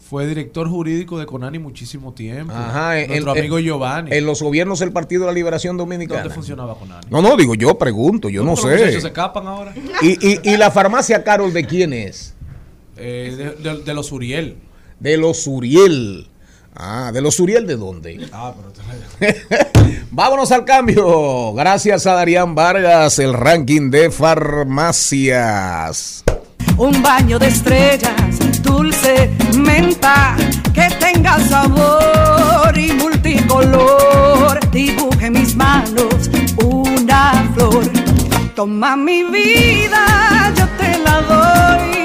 fue 0.09 0.25
director 0.25 0.67
jurídico 0.67 1.19
de 1.19 1.25
Conani 1.27 1.59
muchísimo 1.59 2.13
tiempo. 2.13 2.51
Ajá, 2.55 2.99
en- 2.99 3.09
Nuestro 3.09 3.33
en- 3.33 3.37
amigo 3.39 3.59
Giovanni. 3.59 4.11
En 4.11 4.25
los 4.25 4.41
gobiernos 4.41 4.79
del 4.79 4.91
Partido 4.91 5.21
de 5.21 5.27
la 5.27 5.33
Liberación 5.33 5.77
Dominicana. 5.77 6.21
¿Dónde 6.21 6.33
funcionaba 6.35 6.73
Conani? 6.75 7.05
No, 7.11 7.21
no, 7.21 7.35
digo, 7.37 7.53
yo 7.53 7.77
pregunto, 7.77 8.27
yo 8.29 8.43
no 8.43 8.51
Los 8.51 8.63
muchachos 8.63 8.87
se 8.93 9.01
sé. 9.01 9.07
escapan 9.07 9.45
ahora. 9.47 9.73
Y, 10.01 10.17
y, 10.27 10.39
y 10.43 10.57
la 10.57 10.71
farmacia 10.71 11.23
Carol 11.23 11.53
de 11.53 11.63
quién 11.65 11.93
es? 11.93 12.33
Eh, 12.97 13.55
de, 13.61 13.69
de- 13.75 13.83
de 13.83 13.93
los 13.93 14.11
Uriel. 14.11 14.57
De 14.99 15.15
los 15.17 15.45
Uriel. 15.47 16.27
Ah, 16.75 17.11
¿de 17.13 17.21
los 17.21 17.39
Uriel 17.39 17.67
de 17.67 17.75
dónde? 17.75 18.27
Ah, 18.33 18.53
pero 18.55 18.69
Vámonos 20.11 20.51
al 20.51 20.65
cambio. 20.65 21.53
Gracias 21.53 22.07
a 22.07 22.13
Darían 22.13 22.55
Vargas, 22.55 23.19
el 23.19 23.33
ranking 23.33 23.91
de 23.91 24.09
farmacias. 25.19 26.23
Un 26.77 27.01
baño 27.03 27.37
de 27.39 27.47
estrellas, 27.47 28.13
dulce 28.69 29.29
menta, 29.57 30.35
que 30.73 30.87
tenga 30.99 31.39
sabor 31.39 32.77
y 32.77 32.91
multicolor. 32.93 34.59
Dibuje 34.71 35.29
mis 35.31 35.55
manos 35.55 36.29
una 36.63 37.49
flor. 37.53 37.85
Toma 38.55 38.95
mi 38.95 39.23
vida, 39.23 40.53
yo 40.57 40.65
te 40.77 40.89
la 41.05 41.15
doy. 41.21 41.98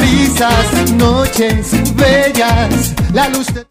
Regálame 0.00 0.06
risas, 0.06 0.92
noches 0.92 1.94
bellas, 1.94 2.94
la 3.12 3.28
luz 3.28 3.46
de... 3.52 3.66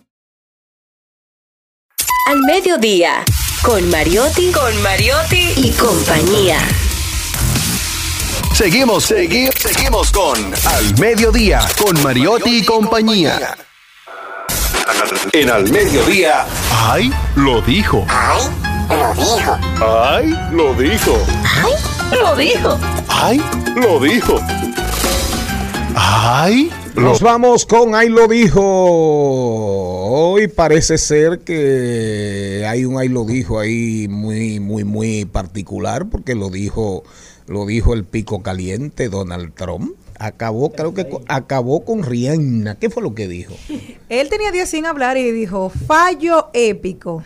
Al 2.27 2.39
mediodía, 2.41 3.23
Con 3.63 3.89
Mariotti, 3.89 4.51
con 4.51 4.81
Mariotti 4.81 5.53
y 5.57 5.71
compañía. 5.71 6.59
Seguimos, 8.53 9.05
seguimos, 9.05 9.55
seguimos 9.55 10.11
con 10.11 10.37
Al 10.65 10.99
Mediodía, 10.99 11.61
con 11.77 12.01
Mariotti 12.03 12.59
y 12.59 12.65
compañía. 12.65 13.57
En 15.33 15.49
Al 15.49 15.69
Mediodía, 15.71 16.45
¡ay! 16.71 17.11
Lo 17.35 17.61
dijo. 17.61 18.05
¡ay! 18.09 18.43
Lo 18.89 19.13
dijo. 19.13 19.57
¡ay! 19.81 20.37
Lo 20.51 20.73
dijo. 20.73 21.25
¡Ay! 21.43 22.17
Lo 22.17 22.35
dijo. 22.35 22.79
¡ay! 23.07 23.41
Lo 23.75 23.99
dijo. 23.99 24.39
¡Ay! 25.95 26.69
Nos 26.95 27.21
vamos 27.21 27.65
con 27.65 27.95
Ahí 27.95 28.09
lo 28.09 28.27
dijo. 28.27 28.61
Hoy 30.11 30.47
parece 30.47 30.97
ser 30.97 31.39
que 31.39 32.65
hay 32.67 32.85
un 32.85 32.97
Ahí 32.97 33.07
lo 33.07 33.25
dijo 33.25 33.59
ahí 33.59 34.07
muy, 34.09 34.59
muy, 34.59 34.83
muy 34.83 35.25
particular 35.25 36.09
porque 36.09 36.35
lo 36.35 36.49
dijo, 36.49 37.03
lo 37.47 37.65
dijo 37.65 37.93
el 37.93 38.03
pico 38.03 38.41
caliente 38.41 39.09
Donald 39.09 39.53
Trump. 39.53 39.93
Acabó, 40.19 40.71
creo 40.73 40.93
que 40.93 41.07
acabó 41.27 41.85
con 41.85 42.03
Rihanna. 42.03 42.75
¿Qué 42.75 42.89
fue 42.89 43.01
lo 43.01 43.15
que 43.15 43.27
dijo? 43.27 43.55
Él 44.09 44.27
tenía 44.29 44.51
días 44.51 44.69
sin 44.69 44.85
hablar 44.85 45.17
y 45.17 45.31
dijo, 45.31 45.69
fallo 45.69 46.49
épico. 46.53 47.23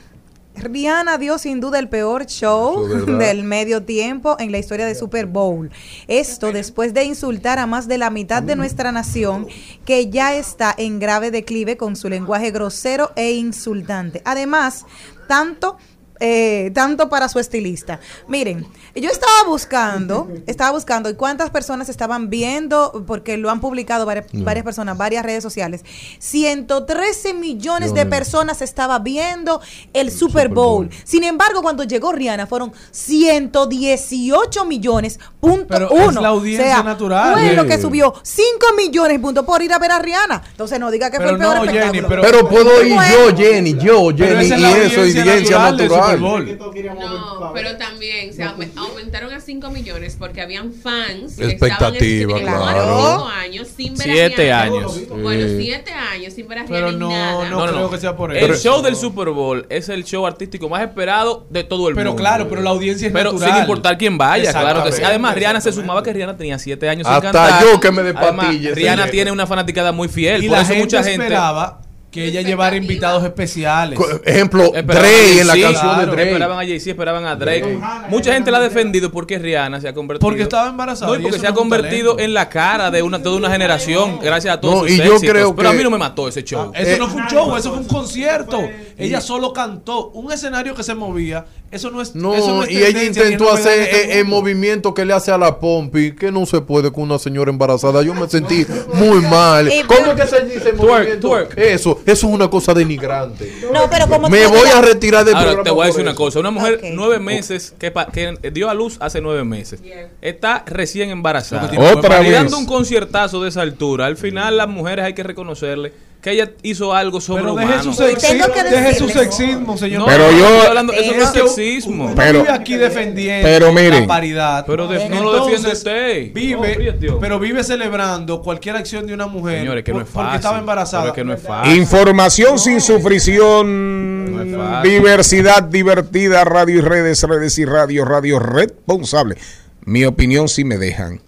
Rihanna 0.56 1.18
dio 1.18 1.38
sin 1.38 1.60
duda 1.60 1.80
el 1.80 1.89
peor 1.89 2.26
show 2.26 2.88
del 3.06 3.44
medio 3.44 3.84
tiempo 3.84 4.36
en 4.39 4.52
la 4.52 4.60
historia 4.60 4.86
de 4.86 4.96
Super 4.96 5.26
Bowl. 5.26 5.72
Esto 6.08 6.52
después 6.52 6.94
de 6.94 7.04
insultar 7.04 7.60
a 7.60 7.66
más 7.66 7.88
de 7.88 7.98
la 7.98 8.10
mitad 8.10 8.44
de 8.44 8.56
nuestra 8.56 8.92
nación 8.92 9.48
que 9.86 10.10
ya 10.10 10.36
está 10.36 10.74
en 10.78 11.00
grave 11.00 11.32
declive 11.32 11.76
con 11.76 11.96
su 11.96 12.08
lenguaje 12.08 12.52
grosero 12.52 13.12
e 13.16 13.32
insultante. 13.34 14.22
Además, 14.26 14.86
tanto... 15.28 15.78
eh, 16.26 16.72
tanto 16.74 17.10
para 17.10 17.28
su 17.28 17.38
estilista. 17.38 18.00
Miren, 18.30 18.66
yo 18.96 19.10
estaba 19.10 19.44
buscando, 19.46 20.30
estaba 20.48 20.72
buscando 20.72 21.10
y 21.10 21.16
cuántas 21.16 21.50
personas 21.50 21.90
estaban 21.90 22.30
viendo, 22.30 23.04
porque 23.06 23.36
lo 23.36 23.50
han 23.50 23.60
publicado 23.60 24.06
varias, 24.06 24.34
No. 24.34 24.46
varias 24.46 24.64
personas, 24.64 24.98
varias 24.98 25.26
redes 25.26 25.44
sociales. 25.44 25.84
113 26.20 27.34
millones 27.34 27.94
de 27.94 28.06
personas 28.06 28.62
estaba 28.62 29.00
viendo 29.00 29.60
el 29.92 30.12
Super 30.12 30.48
Bowl. 30.48 30.90
Sin 31.04 31.26
embargo, 31.26 31.62
cuando 31.62 31.84
llegó 31.84 32.14
Rihanna 32.14 32.48
fueron 32.48 32.72
118 32.92 34.66
millones 34.66 35.20
punto 35.40 35.66
Pero 35.68 35.90
uno. 35.92 36.10
es 36.10 36.16
la 36.16 36.28
audiencia 36.30 36.66
o 36.66 36.70
sea, 36.76 36.84
natural. 36.84 37.34
Fue 37.34 37.54
lo 37.54 37.66
que 37.66 37.82
subió 37.82 38.14
5 38.24 38.68
millones 38.78 39.20
punto 39.20 39.46
por 39.46 39.62
ir 39.62 39.74
a 39.74 39.80
ver 39.80 39.92
a 39.92 40.00
Rihanna. 40.00 40.42
Entonces 40.52 40.80
no 40.80 40.90
diga 40.90 41.12
que 41.12 41.18
fue 41.18 41.30
el 41.32 41.38
peor 41.38 41.58
Jenny, 41.68 41.78
espectáculo. 41.78 42.08
pero- 42.08 42.22
Pero 42.22 42.50
puedo 42.50 42.84
ir 42.84 42.94
yo, 42.96 43.36
Jenny, 43.36 43.74
yo, 43.78 44.10
Jenny, 44.16 44.46
es 44.46 44.50
y 44.52 44.54
eso, 44.54 44.68
audiencia 44.68 45.02
audiencia 45.02 45.58
natural 45.58 45.78
del 45.78 45.90
natural. 45.90 46.12
Super 46.17 46.19
Bowl. 46.19 46.58
No, 46.99 47.52
pero 47.54 47.78
también 47.78 48.34
se 48.34 48.43
aume- 48.43 48.69
aumentaron 48.76 49.34
a 49.34 49.39
5 49.39 49.69
millones 49.69 50.15
porque 50.17 50.41
habían 50.41 50.71
fans 50.73 51.36
que 51.38 51.45
Expectativa, 51.45 52.38
estaban 52.38 52.73
claro. 52.73 53.28
años 53.28 53.67
sin 53.76 53.95
ver 53.95 54.04
Siete 54.08 54.52
años. 54.52 54.99
Bueno, 55.10 55.47
Sí. 55.47 55.58
siete 55.63 55.91
años 55.91 56.34
sin 56.34 56.47
ver 56.47 56.60
a 56.60 56.65
Pero 56.65 56.88
Rihanna 56.88 56.97
no, 56.99 57.10
nada. 57.10 57.49
no, 57.49 57.65
creo 57.67 57.89
que 57.89 57.97
sea 57.97 58.15
por 58.15 58.36
El 58.36 58.56
show 58.58 58.82
del 58.82 58.95
Super 58.95 59.30
Bowl 59.30 59.65
es 59.69 59.89
el 59.89 60.04
show 60.04 60.26
artístico 60.26 60.69
más 60.69 60.82
esperado 60.82 61.47
de 61.49 61.63
todo 61.63 61.89
el 61.89 61.95
Pero 61.95 62.12
mundo. 62.12 62.21
claro, 62.21 62.47
pero 62.49 62.62
la 62.62 62.69
audiencia 62.71 63.08
es 63.08 63.13
Pero 63.13 63.32
natural. 63.34 63.52
sin 63.54 63.62
importar 63.62 63.97
quién 63.97 64.17
vaya, 64.17 64.52
claro 64.52 64.84
que 64.84 64.91
sí. 64.91 65.04
Además, 65.04 65.36
Rihanna 65.36 65.62
se 65.62 65.71
sumaba 65.71 66.02
que 66.04 66.13
Rihanna 66.13 66.38
tenía 66.38 66.58
siete 66.60 66.89
años 66.89 67.08
sin 67.08 67.15
Hasta 67.15 67.32
cantar. 67.32 67.63
yo 67.63 67.80
que 67.80 67.91
me 67.91 68.02
Además, 68.02 68.45
patillas, 68.45 68.76
Rihanna 68.76 69.08
tiene 69.08 69.32
una 69.32 69.47
fanaticada 69.47 69.91
muy 69.91 70.08
fiel. 70.08 70.43
Y 70.43 70.47
por 70.47 70.58
la 70.58 70.63
eso 70.63 70.73
gente 70.73 70.84
mucha 70.86 71.04
gente 71.04 71.23
esperaba 71.23 71.82
que 72.13 72.26
ella 72.28 72.41
llevara 72.41 72.76
invitados 72.76 73.23
especiales. 73.23 73.99
Ejemplo, 74.23 74.71
a 74.73 74.78
en 74.78 75.47
la 75.47 75.58
canción 75.60 75.99
de 75.99 76.06
Drake. 76.06 76.30
Esperaban 76.30 76.58
a 76.58 76.62
Jay-Z, 76.62 76.91
esperaban 76.91 77.26
a 77.26 77.36
Drake. 77.36 77.80
Mucha 78.10 78.34
gente 78.34 78.52
la 78.52 78.60
ha 78.60 78.62
defendido 78.62 79.12
porque 79.12 79.39
Rihanna 79.39 79.82
se 79.82 79.88
ha 79.88 79.93
convertido. 79.93 80.30
Porque 80.30 80.43
estaba 80.43 80.69
embarazada 80.69 81.12
No, 81.12 81.15
y 81.17 81.19
y 81.19 81.23
porque 81.23 81.39
se 81.39 81.47
ha 81.47 81.49
no 81.49 81.56
convertido 81.56 82.12
talento. 82.12 82.23
en 82.23 82.34
la 82.36 82.49
cara 82.49 82.91
de 82.91 83.02
una, 83.02 83.21
toda 83.23 83.36
una 83.36 83.49
generación 83.49 84.19
gracias 84.21 84.54
a 84.56 84.62
todos 84.62 84.76
No, 84.76 84.82
sus 84.82 84.91
y 84.91 84.97
yo 84.97 85.04
éxitos. 85.15 85.21
creo 85.32 85.56
Pero 85.56 85.69
a 85.69 85.73
mí 85.73 85.82
no 85.84 85.89
me 85.89 85.97
mató 85.97 86.28
ese 86.28 86.43
show. 86.43 86.71
Eso 86.76 86.97
no 86.99 87.10
fue 87.10 87.21
un 87.23 87.28
show, 87.28 87.58
eso 87.58 87.69
fue 87.71 87.80
un 87.80 87.88
concierto. 87.88 88.62
Ella 88.97 89.19
solo 89.19 89.52
cantó. 89.52 90.10
Un 90.12 90.32
escenario 90.32 90.76
que 90.76 90.84
se 90.84 90.93
movía. 90.93 91.45
Eso 91.74 91.90
no 91.92 92.02
es. 92.02 92.16
No, 92.16 92.34
eso 92.36 92.48
no 92.56 92.64
es 92.64 92.72
y 92.72 92.84
ella 92.84 93.04
intentó 93.04 93.52
hacer 93.52 93.80
eh, 93.82 94.20
el 94.20 94.26
movimiento 94.26 94.94
que 94.94 95.04
le 95.06 95.14
hace 95.14 95.32
a 95.32 95.38
la 95.38 95.60
Pompi, 95.60 96.14
que 96.16 96.32
no 96.32 96.46
se 96.46 96.62
puede 96.62 96.92
con 96.92 97.04
una 97.06 97.20
señora 97.20 97.50
embarazada. 97.52 98.02
Yo 98.04 98.14
me 98.14 98.30
sentí 98.30 98.66
muy 98.94 99.22
mal. 99.22 99.72
Y- 99.72 99.84
¿Cómo 99.84 100.12
es 100.12 100.22
que 100.22 100.28
se 100.28 100.46
dice 100.46 100.70
el 100.70 100.76
movimiento? 100.76 101.38
Eso, 101.56 102.00
eso 102.06 102.28
es 102.28 102.34
una 102.34 102.50
cosa 102.50 102.74
denigrante. 102.74 103.52
No, 103.74 103.90
pero 103.90 104.08
como 104.08 104.30
Me 104.30 104.46
voy 104.48 104.70
a 104.74 104.82
retirar 104.82 105.26
del 105.26 105.34
Ahora, 105.36 105.46
programa. 105.48 105.64
te 105.64 105.72
voy 105.72 105.84
a 105.84 105.88
decir 105.88 106.02
una 106.02 106.16
cosa. 106.16 106.40
Una 106.40 106.52
mujer 106.52 106.80
nueve 106.94 107.20
meses 107.20 107.74
que, 107.80 107.92
pa- 107.92 108.08
que 108.08 108.38
dio 108.52 108.70
a 108.70 108.74
luz 108.74 108.98
hace 109.00 109.20
nueve 109.22 109.44
meses. 109.44 109.80
Está 110.22 110.64
recién 110.68 111.10
embarazada. 111.10 111.70
Otra 111.94 112.20
vez. 112.20 112.32
dando 112.32 112.58
un 112.58 112.66
conciertazo 112.66 113.42
de 113.42 113.50
esa 113.50 113.62
altura. 113.62 114.06
Al 114.06 114.18
final 114.18 114.58
las 114.58 114.68
mujeres 114.68 115.06
hay 115.06 115.14
que 115.14 115.24
reconocerle 115.24 115.92
que 116.24 116.32
ella 116.32 116.52
hizo 116.64 116.94
algo 116.94 117.20
sobre 117.20 117.44
Pero 117.44 117.56
deje 117.56 117.84
su, 117.84 117.94
sexismo, 117.94 118.46
deje 118.72 118.96
su 118.96 119.10
sexismo, 119.10 119.78
señor. 119.78 120.00
No, 120.00 120.06
Pero 120.06 120.32
yo- 120.32 120.48
estoy 120.56 120.68
hablando- 120.70 120.94
eso 120.94 121.14
no 121.18 121.22
es 121.24 121.30
sexismo. 121.32 122.14
Pero- 122.16 122.40
vive 122.44 122.54
aquí 122.54 122.76
defendiendo 122.78 123.46
pero 123.46 123.74
miren. 123.74 124.02
la 124.04 124.08
paridad. 124.08 124.64
Pero 124.66 124.88
de- 124.88 125.10
no 125.10 125.22
lo 125.22 125.34
defiende 125.34 125.56
Entonces, 125.70 125.78
usted. 125.80 126.34
Vive, 126.34 126.98
pero 127.20 127.40
vive 127.40 127.62
celebrando 127.62 128.42
cualquier 128.42 128.78
acción 128.78 129.06
de 129.06 129.14
una 129.14 129.28
mujer 129.28 129.60
Señores, 129.60 129.84
que 129.84 129.92
no 129.92 130.00
es 130.00 130.06
fácil. 130.08 130.22
porque 130.22 130.36
estaba 130.38 130.60
embarazada. 130.60 131.08
Es 131.08 131.14
que 131.14 131.26
no 131.26 131.34
es 131.34 131.42
fácil. 131.42 131.76
Información 131.76 132.58
sin 132.58 132.80
sufrición. 132.80 134.32
No 134.54 134.78
es 134.78 134.84
diversidad 134.84 135.62
divertida. 135.64 136.46
Radio 136.46 136.78
y 136.78 136.82
redes, 136.82 137.22
redes 137.24 137.60
y 137.60 137.66
radio, 137.66 138.06
radio 138.06 138.40
responsable. 138.40 139.36
Mi 139.84 140.06
opinión 140.06 140.48
si 140.48 140.64
me 140.64 140.78
dejan. 140.78 141.20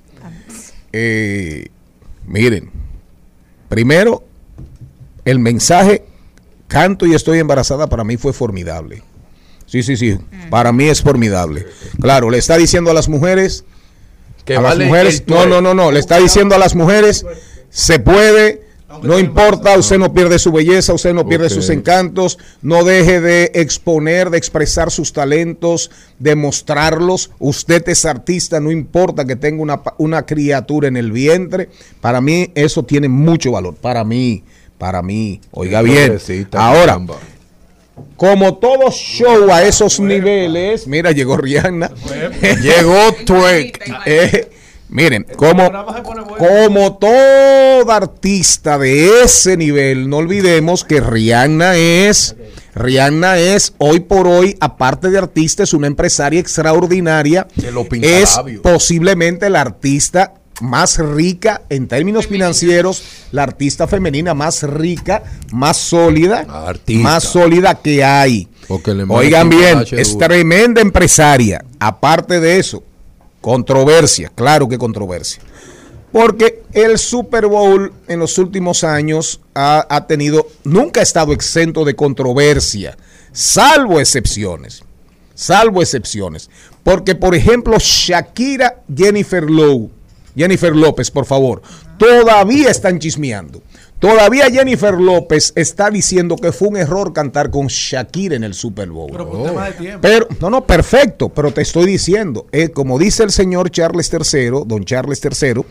Eh, 0.93 1.67
miren, 2.25 2.71
primero, 3.67 4.23
el 5.25 5.39
mensaje 5.39 6.03
canto 6.67 7.05
y 7.05 7.13
estoy 7.13 7.39
embarazada 7.39 7.87
para 7.87 8.03
mí 8.03 8.17
fue 8.17 8.33
formidable. 8.33 9.03
Sí, 9.65 9.81
sí, 9.83 9.97
sí. 9.97 10.17
Para 10.49 10.71
mí 10.71 10.85
es 10.85 11.01
formidable. 11.01 11.65
Claro, 11.99 12.29
le 12.29 12.37
está 12.37 12.57
diciendo 12.57 12.91
a 12.91 12.93
las 12.93 13.09
mujeres 13.09 13.63
Que 14.45 14.55
a 14.55 14.61
las 14.61 14.77
mujeres, 14.77 15.23
no, 15.27 15.45
no, 15.47 15.61
no, 15.61 15.73
no, 15.73 15.91
le 15.91 15.99
está 15.99 16.17
diciendo 16.19 16.53
a 16.53 16.59
las 16.59 16.75
mujeres, 16.75 17.25
se 17.71 17.97
puede, 17.97 18.61
no 19.01 19.17
importa, 19.17 19.75
usted 19.75 19.97
no 19.97 20.13
pierde 20.13 20.37
su 20.37 20.51
belleza, 20.51 20.93
usted 20.93 21.15
no 21.15 21.27
pierde 21.27 21.49
sus 21.49 21.71
encantos, 21.71 22.37
no 22.61 22.83
deje 22.83 23.21
de 23.21 23.51
exponer, 23.55 24.29
de 24.29 24.37
expresar 24.37 24.91
sus 24.91 25.11
talentos, 25.13 25.89
de 26.19 26.35
mostrarlos, 26.35 27.31
usted 27.39 27.89
es 27.89 28.05
artista, 28.05 28.59
no 28.59 28.69
importa 28.71 29.25
que 29.25 29.35
tenga 29.35 29.63
una, 29.63 29.81
pa- 29.81 29.95
una 29.97 30.27
criatura 30.27 30.87
en 30.87 30.95
el 30.97 31.11
vientre, 31.11 31.69
para 31.99 32.21
mí 32.21 32.51
eso 32.53 32.83
tiene 32.85 33.09
mucho 33.09 33.51
valor, 33.51 33.73
para 33.75 34.03
mí, 34.03 34.43
para 34.77 35.01
mí, 35.01 35.41
oiga 35.51 35.81
bien, 35.81 36.17
ahora, 36.53 36.99
como 38.17 38.55
todo 38.55 38.91
show 38.91 39.51
a 39.51 39.63
esos 39.63 39.99
niveles, 39.99 40.87
mira, 40.87 41.11
llegó 41.11 41.37
Rihanna, 41.37 41.91
Llegó 42.61 43.13
Twerk. 43.25 43.81
eh, 44.05 44.49
miren, 44.89 45.25
como, 45.37 45.71
como 46.37 46.97
todo 46.97 47.91
artista 47.91 48.77
de 48.77 49.23
ese 49.23 49.57
nivel, 49.57 50.09
no 50.09 50.17
olvidemos 50.17 50.83
que 50.83 50.99
Rihanna 50.99 51.75
es, 51.75 52.35
Rihanna 52.73 53.37
es 53.37 53.73
hoy 53.77 54.01
por 54.01 54.27
hoy, 54.27 54.57
aparte 54.59 55.09
de 55.09 55.17
artista, 55.17 55.63
es 55.63 55.73
una 55.73 55.87
empresaria 55.87 56.39
extraordinaria. 56.39 57.47
Lo 57.71 57.85
Es 58.01 58.37
posiblemente 58.61 59.49
la 59.49 59.61
artista 59.61 60.33
más 60.61 60.97
rica 60.97 61.61
en 61.69 61.87
términos 61.87 62.27
financieros, 62.27 63.03
la 63.31 63.43
artista 63.43 63.87
femenina 63.87 64.33
más 64.33 64.63
rica, 64.63 65.23
más 65.51 65.77
sólida, 65.77 66.45
Artista. 66.47 67.03
más 67.03 67.23
sólida 67.23 67.75
que 67.75 68.03
hay. 68.03 68.47
Porque 68.67 68.93
le 68.93 69.03
Oigan 69.03 69.49
bien, 69.49 69.85
es 69.91 70.17
tremenda 70.17 70.81
empresaria. 70.81 71.63
Aparte 71.79 72.39
de 72.39 72.59
eso, 72.59 72.83
controversia, 73.41 74.31
claro 74.33 74.67
que 74.67 74.77
controversia. 74.77 75.41
Porque 76.11 76.63
el 76.71 76.97
Super 76.97 77.47
Bowl 77.47 77.91
en 78.07 78.19
los 78.19 78.37
últimos 78.37 78.83
años 78.83 79.41
ha, 79.53 79.85
ha 79.89 80.07
tenido, 80.07 80.47
nunca 80.63 81.01
ha 81.01 81.03
estado 81.03 81.33
exento 81.33 81.83
de 81.83 81.95
controversia, 81.95 82.97
salvo 83.33 83.99
excepciones. 83.99 84.83
Salvo 85.35 85.81
excepciones. 85.81 86.49
Porque, 86.83 87.13
por 87.13 87.35
ejemplo, 87.35 87.77
Shakira 87.77 88.81
Jennifer 88.95 89.43
Lowe, 89.43 89.89
Jennifer 90.35 90.75
López, 90.75 91.11
por 91.11 91.25
favor, 91.25 91.61
todavía 91.97 92.69
están 92.69 92.99
chismeando. 92.99 93.61
Todavía 93.99 94.51
Jennifer 94.51 94.93
López 94.93 95.53
está 95.55 95.89
diciendo 95.89 96.35
que 96.35 96.51
fue 96.51 96.67
un 96.67 96.77
error 96.77 97.13
cantar 97.13 97.49
con 97.49 97.67
Shakira 97.67 98.35
en 98.35 98.43
el 98.43 98.53
Super 98.53 98.89
Bowl. 98.89 99.09
Pero 99.09 99.29
por 99.29 99.47
tema 99.47 99.65
de 99.65 99.71
tiempo. 99.71 99.99
Pero, 100.01 100.27
no, 100.41 100.49
no, 100.49 100.65
perfecto, 100.65 101.29
pero 101.29 101.51
te 101.51 101.61
estoy 101.61 101.85
diciendo, 101.85 102.45
eh, 102.51 102.69
como 102.69 102.99
dice 102.99 103.23
el 103.23 103.31
señor 103.31 103.71
Charles 103.71 104.11
III, 104.11 104.63
don 104.65 104.83
Charles 104.83 105.21
III, 105.23 105.61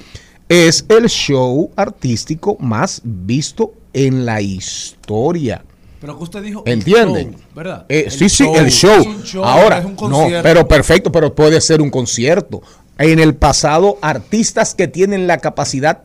es 0.49 0.85
el 0.89 1.09
show 1.09 1.71
artístico 1.77 2.57
más 2.61 3.03
visto 3.05 3.75
en 3.93 4.25
la 4.25 4.41
historia. 4.41 5.63
Pero 6.01 6.19
que 6.19 6.25
usted 6.25 6.43
dijo. 6.43 6.63
¿Entienden? 6.67 7.33
show, 7.33 7.41
¿Verdad? 7.55 7.87
Eh, 7.89 8.11
sí, 8.11 8.29
sí, 8.29 8.45
el 8.45 8.71
show. 8.71 9.01
Es 9.01 9.07
un 9.07 9.23
show, 9.23 9.45
Ahora, 9.45 9.79
es 9.79 9.87
un 9.87 9.97
no, 10.11 10.27
pero 10.43 10.69
perfecto, 10.69 11.11
pero 11.11 11.35
puede 11.35 11.61
ser 11.63 11.81
un 11.81 11.91
concierto. 11.91 12.61
En 12.99 13.19
el 13.19 13.35
pasado, 13.35 13.99
artistas 14.03 14.75
que 14.75 14.87
tienen 14.89 15.27
la 15.27 15.39
capacidad 15.39 16.03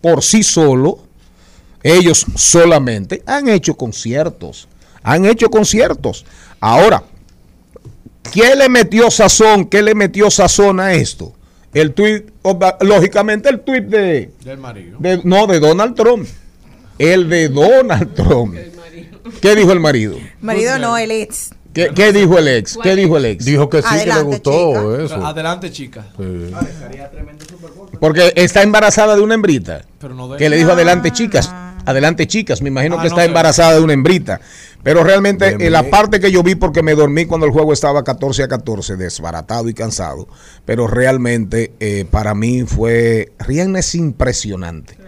por 0.00 0.22
sí 0.22 0.42
solo, 0.42 0.98
ellos 1.82 2.24
solamente, 2.34 3.22
han 3.26 3.48
hecho 3.48 3.76
conciertos. 3.76 4.68
Han 5.02 5.26
hecho 5.26 5.50
conciertos. 5.50 6.24
Ahora, 6.60 7.02
¿qué 8.32 8.54
le 8.56 8.68
metió 8.68 9.10
sazón? 9.10 9.66
¿Qué 9.66 9.82
le 9.82 9.94
metió 9.94 10.30
sazón 10.30 10.80
a 10.80 10.94
esto? 10.94 11.34
El 11.74 11.92
tweet, 11.92 12.26
lógicamente 12.80 13.48
el 13.48 13.60
tweet 13.60 13.82
de, 13.82 14.30
Del 14.44 14.58
marido. 14.58 14.96
de- 15.00 15.20
no, 15.24 15.46
de 15.46 15.60
Donald 15.60 15.94
Trump. 15.94 16.26
El 16.98 17.28
de 17.28 17.48
Donald 17.48 18.14
Trump. 18.14 18.56
¿Qué 19.42 19.54
dijo 19.56 19.72
el 19.72 19.80
marido? 19.80 20.16
Marido 20.40 20.78
no, 20.78 20.96
el 20.96 21.10
ex. 21.10 21.50
¿Qué, 21.74 21.90
qué 21.94 22.12
dijo 22.12 22.38
el 22.38 22.48
ex? 22.48 22.78
¿Qué 22.82 22.94
dijo 22.96 23.16
el 23.16 23.24
ex? 23.26 23.44
Dijo 23.44 23.68
que 23.68 23.82
sí, 23.82 23.88
que 23.88 23.94
le 23.96 24.00
Adelante, 24.12 24.24
gustó 24.24 25.00
eso. 25.00 25.26
Adelante, 25.26 25.70
chica. 25.72 26.06
Sí. 26.16 26.52
Porque 28.00 28.32
está 28.36 28.62
embarazada 28.62 29.16
de 29.16 29.22
una 29.22 29.34
hembrita. 29.34 29.82
Pero 29.98 30.14
no 30.14 30.28
de- 30.28 30.38
Que 30.38 30.48
le 30.48 30.56
dijo 30.56 30.70
adelante 30.72 31.10
chicas. 31.10 31.52
Adelante 31.86 32.26
chicas. 32.26 32.62
Me 32.62 32.68
imagino 32.68 32.96
Ah, 32.96 32.98
que 33.02 33.08
no 33.08 33.14
está 33.14 33.22
sé. 33.22 33.26
embarazada 33.28 33.74
de 33.74 33.80
una 33.80 33.92
hembrita. 33.92 34.40
Pero 34.82 35.02
realmente 35.02 35.56
eh, 35.60 35.70
la 35.70 35.84
parte 35.84 36.20
que 36.20 36.30
yo 36.30 36.42
vi 36.42 36.54
porque 36.54 36.82
me 36.82 36.94
dormí 36.94 37.24
cuando 37.24 37.46
el 37.46 37.52
juego 37.52 37.72
estaba 37.72 38.04
14 38.04 38.42
a 38.42 38.48
14, 38.48 38.96
desbaratado 38.96 39.68
y 39.68 39.74
cansado. 39.74 40.28
Pero 40.66 40.86
realmente 40.86 41.72
eh, 41.80 42.04
para 42.10 42.34
mí 42.34 42.64
fue... 42.64 43.32
Rihanna 43.38 43.78
es 43.78 43.94
impresionante. 43.94 44.98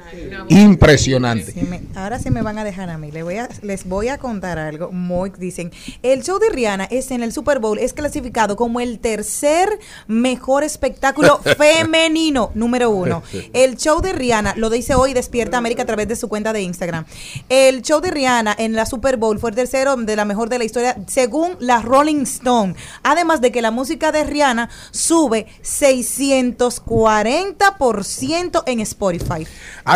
Impresionante. 0.49 1.53
Sí 1.53 1.61
me- 1.63 1.83
ahora 1.95 2.19
sí 2.19 2.31
me 2.31 2.43
van 2.43 2.59
a 2.59 2.65
dejar 2.65 2.91
a 2.91 2.99
mí. 2.99 3.11
Les 3.13 3.25
voy 3.25 3.37
a, 3.39 3.49
les 3.63 3.87
voy 3.87 4.09
a 4.09 4.19
contar 4.19 4.59
algo. 4.59 4.91
Muy 4.93 5.31
dicen, 5.39 5.71
el 6.03 6.23
show 6.23 6.39
de 6.39 6.51
Rihanna 6.51 6.85
es 6.85 7.11
en 7.11 7.23
el 7.23 7.33
Super 7.33 7.59
Bowl 7.59 7.79
es 7.79 7.93
clasificado 7.93 8.57
como 8.57 8.81
el 8.81 8.99
tercer 8.99 9.69
mejor 10.07 10.65
espectáculo 10.65 11.41
femenino 11.57 12.51
número 12.55 12.91
uno. 12.91 13.23
El 13.53 13.77
show 13.77 14.01
de 14.01 14.13
Rihanna 14.13 14.55
lo 14.57 14.71
dice 14.71 14.95
hoy 14.95 15.13
Despierta 15.15 15.59
América 15.59 15.83
a 15.83 15.87
través 15.87 16.09
de 16.09 16.17
su 16.17 16.29
cuenta 16.29 16.53
de 16.53 16.63
Instagram. 16.63 17.05
El 17.49 17.83
show 17.83 18.01
de 18.01 18.11
Rihanna 18.11 18.55
en 18.59 18.75
la 18.75 18.87
Super 18.87 19.17
Bowl 19.17 19.39
fue 19.39 19.51
el 19.51 19.57
tercero 19.57 19.97
de 19.97 20.17
la 20.17 20.25
mejor 20.25 20.49
de 20.49 20.59
la 20.59 20.65
historia 20.65 20.97
según 21.07 21.57
la 21.61 21.81
Rolling 21.83 22.23
Stone. 22.23 22.75
Además 23.03 23.41
de 23.41 23.53
que 23.53 23.63
la 23.63 23.71
música 23.71 24.13
de 24.13 24.25
Rihanna 24.25 24.69
sube 24.91 25.47
640% 25.63 28.63
en 28.67 28.81
Spotify. 28.81 29.47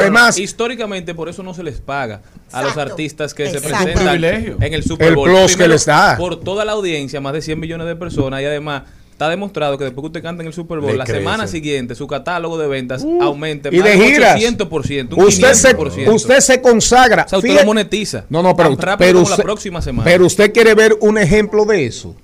Además, 0.01 0.38
históricamente 0.38 1.14
por 1.14 1.28
eso 1.28 1.42
no 1.42 1.55
se 1.55 1.62
les 1.62 1.80
paga 1.80 2.22
a 2.53 2.62
los 2.62 2.76
artistas 2.76 3.32
que 3.34 3.46
se 3.51 3.61
presentan 3.61 3.88
Es 3.88 3.96
un 3.96 4.03
privilegio. 4.03 4.57
en 4.61 4.74
el 4.74 4.82
Super 4.82 5.09
El 5.09 5.14
Bowl. 5.16 5.28
plus 5.30 5.57
que 5.57 5.68
les 5.68 5.84
da. 5.86 6.16
Por 6.16 6.40
toda 6.40 6.64
la 6.64 6.72
audiencia, 6.72 7.20
más 7.20 7.32
de 7.32 7.42
100 7.42 7.59
millones 7.61 7.86
de 7.86 7.96
personas 7.96 8.40
y 8.42 8.44
además 8.44 8.82
está 9.12 9.28
demostrado 9.28 9.76
que 9.76 9.84
después 9.84 10.03
que 10.03 10.07
usted 10.07 10.22
canta 10.22 10.42
en 10.42 10.46
el 10.46 10.53
Super 10.55 10.78
Bowl, 10.78 10.92
Le 10.92 10.96
la 10.98 11.05
crece. 11.05 11.18
semana 11.18 11.46
siguiente 11.46 11.94
su 11.94 12.07
catálogo 12.07 12.57
de 12.59 12.66
ventas 12.68 13.05
aumenta 13.20 13.68
Uh, 13.68 13.72
y 13.74 13.78
más 13.80 13.86
de 13.88 13.98
giras. 13.98 14.40
800%, 14.40 15.14
un 15.16 15.24
Usted 15.24 15.53
se, 15.53 15.76
500%. 15.76 16.14
usted 16.14 16.40
se 16.40 16.61
consagra. 16.62 17.24
o 17.24 17.28
sea, 17.28 17.38
usted 17.38 17.48
Fíjate- 17.51 17.64
lo 17.64 17.66
monetiza. 17.66 18.24
No, 18.30 18.42
no, 18.42 18.57
pero, 18.57 18.70
Tan 18.76 18.78
rápido 18.78 18.98
pero 19.07 19.12
como 19.18 19.24
usted, 19.24 19.38
la 19.38 19.44
próxima 19.44 19.82
semana. 19.82 20.05
pero 20.11 20.24
usted 20.26 20.53
quiere 20.53 20.74
ver 20.74 20.96
un 21.01 21.18
ejemplo 21.18 21.64
de 21.66 21.84
eso. 21.86 22.16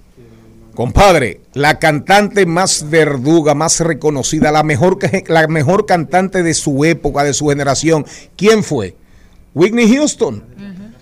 Compadre, 0.76 1.40
la 1.54 1.78
cantante 1.78 2.44
más 2.44 2.90
verduga, 2.90 3.54
más 3.54 3.80
reconocida, 3.80 4.52
la 4.52 4.62
mejor, 4.62 4.98
la 5.26 5.48
mejor 5.48 5.86
cantante 5.86 6.42
de 6.42 6.52
su 6.52 6.84
época, 6.84 7.24
de 7.24 7.32
su 7.32 7.48
generación, 7.48 8.04
¿quién 8.36 8.62
fue? 8.62 8.94
Whitney 9.54 9.90
Houston. 9.96 10.44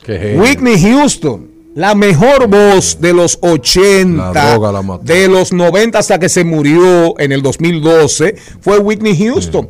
Whitney 0.07 0.81
Houston, 0.81 1.51
la 1.75 1.97
mejor 1.97 2.47
voz 2.47 3.01
de 3.01 3.13
los 3.13 3.37
80, 3.43 4.33
La 4.33 4.53
droga 4.53 4.71
la 4.71 4.83
mató. 4.83 5.03
de 5.03 5.27
los 5.27 5.53
90 5.53 5.99
hasta 5.99 6.21
que 6.21 6.29
se 6.29 6.45
murió 6.45 7.19
en 7.19 7.33
el 7.33 7.43
2012, 7.43 8.37
fue 8.61 8.79
Whitney 8.79 9.19
Houston. 9.19 9.69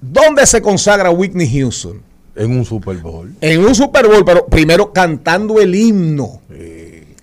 ¿Dónde 0.00 0.46
se 0.46 0.60
consagra 0.60 1.10
Whitney 1.12 1.48
Houston? 1.60 2.02
En 2.34 2.50
un 2.50 2.64
Super 2.64 2.96
Bowl. 2.96 3.30
En 3.40 3.64
un 3.64 3.74
Super 3.74 4.08
Bowl, 4.08 4.24
pero 4.24 4.46
primero 4.46 4.92
cantando 4.92 5.60
el 5.60 5.74
himno. 5.76 6.40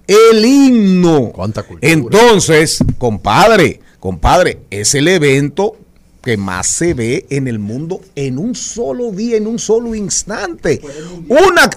El 0.09 0.43
himno. 0.43 1.31
Cuánta 1.31 1.61
cultura. 1.61 1.91
Entonces, 1.91 2.79
compadre, 2.97 3.79
compadre, 3.99 4.61
es 4.71 4.95
el 4.95 5.07
evento 5.07 5.77
que 6.23 6.35
más 6.35 6.67
se 6.67 6.95
ve 6.95 7.27
en 7.29 7.47
el 7.47 7.59
mundo 7.59 8.01
en 8.15 8.39
un 8.39 8.55
solo 8.55 9.11
día, 9.11 9.37
en 9.37 9.45
un 9.45 9.59
solo 9.59 9.93
instante. 9.93 10.81
Una 11.27 11.69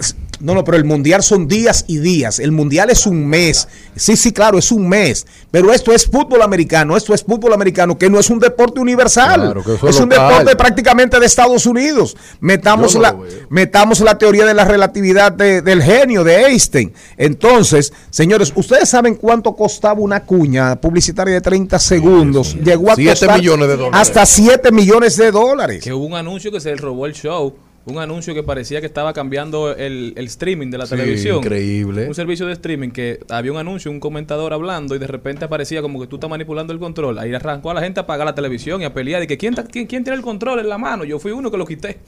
no, 0.43 0.55
no, 0.55 0.65
pero 0.65 0.77
el 0.77 0.85
mundial 0.85 1.23
son 1.23 1.49
días 1.49 1.85
y 1.87 1.99
días. 1.99 2.39
El 2.39 2.53
mundial 2.53 2.91
es 2.91 3.07
un 3.07 3.27
mes. 3.27 3.69
Sí, 3.97 4.17
sí, 4.17 4.33
claro, 4.33 4.59
es 4.59 4.71
un 4.73 4.89
mes. 4.89 5.27
Pero 5.51 5.73
esto 5.73 5.93
es 5.93 6.07
fútbol 6.07 6.43
americano. 6.43 6.97
Esto 6.97 7.15
es 7.15 7.23
fútbol 7.23 7.53
americano, 7.53 7.97
que 7.97 8.11
no 8.11 8.19
es 8.19 8.29
un 8.29 8.39
deporte 8.39 8.81
universal. 8.81 9.41
Claro, 9.41 9.65
que 9.65 9.75
eso 9.75 9.89
es 9.89 10.01
un 10.01 10.09
local. 10.09 10.29
deporte 10.31 10.57
prácticamente 10.57 11.19
de 11.21 11.27
Estados 11.27 11.65
Unidos. 11.67 12.17
Metamos 12.41 12.95
no 12.97 13.01
la, 13.01 13.17
metamos 13.49 14.01
la 14.01 14.19
teoría 14.19 14.45
de 14.45 14.55
la 14.55 14.65
relatividad 14.65 15.31
de- 15.33 15.63
del 15.63 15.83
genio 15.83 16.25
de 16.25 16.47
Einstein. 16.47 16.93
Entonces, 17.17 17.93
señores, 18.11 18.53
¿ustedes 18.57 18.89
saben 18.89 19.15
cuánto 19.15 19.55
costaba 19.55 20.01
una 20.01 20.25
cuña 20.25 20.77
publicitaria 20.81 21.35
de 21.35 21.41
30 21.41 21.79
segundos? 21.79 22.55
Llegó 22.57 22.91
a 22.91 22.97
Siete 22.97 23.11
costar 23.13 23.39
millones 23.39 23.69
de 23.69 23.77
dólares. 23.77 24.01
Hasta 24.01 24.27
7 24.27 24.73
millones 24.73 25.17
de 25.17 25.31
dólares. 25.31 25.83
Que 25.85 25.93
hubo 25.93 26.05
un 26.05 26.15
anuncio 26.15 26.51
que 26.51 26.61
se 26.61 26.71
le 26.71 26.77
robó 26.77 27.07
el 27.07 27.13
show. 27.15 27.55
Un 27.85 27.99
anuncio 27.99 28.33
que 28.33 28.45
parecía 28.45 28.81
que 28.81 28.87
estaba 28.87 29.13
cambiando 29.13 29.75
el, 29.75 30.13
el 30.17 30.27
streaming 30.27 30.71
de 30.71 30.79
la 30.79 30.87
Sí, 30.87 30.95
televisión. 30.97 31.39
increíble. 31.39 32.07
Un 32.07 32.15
servicio 32.15 32.47
de 32.47 32.53
streaming 32.53 32.91
que 32.91 33.19
había 33.29 33.51
un 33.51 33.59
anuncio, 33.59 33.91
un 33.91 33.99
comentador 33.99 34.53
hablando 34.53 34.95
y 34.95 34.99
de 35.01 35.07
repente 35.09 35.45
aparecía 35.45 35.83
como 35.83 36.01
que 36.01 36.07
tú 36.07 36.17
estás 36.17 36.31
manipulando 36.31 36.73
el 36.73 36.79
control. 36.79 37.19
Ahí 37.19 37.35
arrancó 37.35 37.71
a 37.71 37.75
la 37.75 37.81
gente 37.83 37.99
a 37.99 38.05
apagar 38.05 38.25
la 38.25 38.35
televisión 38.37 38.83
y 38.83 38.85
a 38.85 38.95
pelear. 38.95 39.23
Y 39.25 39.27
que 39.27 39.37
¿quién, 39.37 39.55
quién, 39.55 39.87
quién 39.89 40.05
tiene 40.05 40.17
el 40.17 40.23
control 40.23 40.61
en 40.61 40.69
la 40.69 40.79
mano? 40.79 41.03
Yo 41.05 41.19
fui 41.19 41.33
uno 41.33 41.51
que 41.51 41.57
lo 41.57 41.67
quité, 41.67 41.99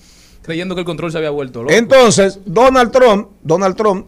creyendo 0.43 0.77
que 0.77 0.83
el 0.83 0.85
control 0.85 1.11
se 1.11 1.19
había 1.19 1.31
vuelto 1.31 1.63
loco. 1.63 1.75
Entonces, 1.75 2.39
Donald 2.47 2.93
Trump, 2.93 3.29
Donald 3.43 3.75
Trump, 3.75 4.07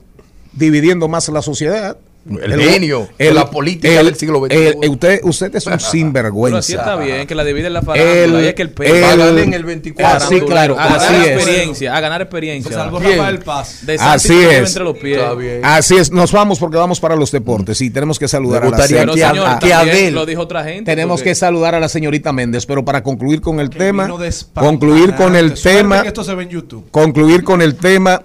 dividiendo 0.52 1.08
más 1.08 1.28
la 1.30 1.42
sociedad. 1.42 1.98
El 2.42 2.60
genio 2.60 3.08
de 3.18 3.32
la 3.32 3.48
política 3.50 4.02
del 4.02 4.14
siglo 4.16 4.40
XXI. 4.46 4.56
el- 4.56 4.76
el- 4.82 4.90
usted, 4.90 5.20
usted 5.22 5.54
es 5.54 5.66
un 5.66 5.70
Pero 5.72 5.76
así 5.76 5.98
sinvergüenza. 5.98 6.58
está 6.74 6.96
bien, 6.96 7.26
que 7.26 7.34
la 7.34 7.44
dividen 7.44 7.72
la 7.72 7.82
farándula. 7.82 8.42
Y 8.42 8.46
es 8.46 8.54
que 8.54 8.62
el 8.62 8.72
el- 8.80 9.02
va 9.04 9.06
a 9.12 9.16
ganar 9.16 9.38
en 9.38 9.52
el 9.54 9.64
24. 9.64 10.26
Así, 10.26 10.40
claro, 10.40 10.78
A 10.78 10.84
ganar 10.84 11.00
así 11.00 11.14
es. 11.14 11.26
experiencia, 11.36 11.96
a 11.96 12.00
ganar 12.00 12.22
experiencia. 12.22 12.70
Se 12.70 12.76
salvó 12.76 12.98
Bien. 13.00 13.18
Rafael 13.18 13.38
Paz. 13.40 13.80
Así 14.00 14.34
es. 14.34 14.68
entre 14.68 14.84
los 14.84 14.98
pies. 14.98 15.18
Está 15.18 15.34
bien. 15.34 15.60
Así 15.64 15.96
es, 15.96 16.10
nos 16.10 16.32
vamos 16.32 16.58
porque 16.58 16.76
vamos 16.76 17.00
para 17.00 17.16
los 17.16 17.30
deportes 17.30 17.80
y 17.80 17.90
tenemos 17.90 18.18
que 18.18 18.28
saludar 18.28 18.62
a 18.62 18.66
la 18.66 18.70
gustaría 18.70 18.96
se- 18.98 19.02
Pero 19.02 19.14
que 19.14 19.20
señor, 19.20 19.46
a- 19.48 19.58
que 19.58 19.68
también 19.70 19.94
Adel- 19.96 20.14
lo 20.14 20.26
dijo 20.26 20.42
otra 20.42 20.64
gente. 20.64 20.90
Tenemos 20.90 21.20
porque- 21.20 21.30
que 21.30 21.34
saludar 21.36 21.74
a 21.74 21.80
la 21.80 21.88
señorita 21.88 22.32
Méndez, 22.32 22.66
pero 22.66 22.84
para 22.84 23.02
concluir 23.02 23.40
con 23.40 23.60
el 23.60 23.70
Que 23.70 23.78
tema, 23.78 24.08
concluir 24.54 25.14
con 25.14 25.36
el 25.36 25.54
tema, 25.54 26.00
esto 26.00 26.24
se 26.24 26.34
ve 26.34 26.44
en 26.44 26.48
YouTube. 26.50 26.90
concluir 26.90 27.44
con 27.44 27.62
el 27.62 27.76
tema, 27.76 28.22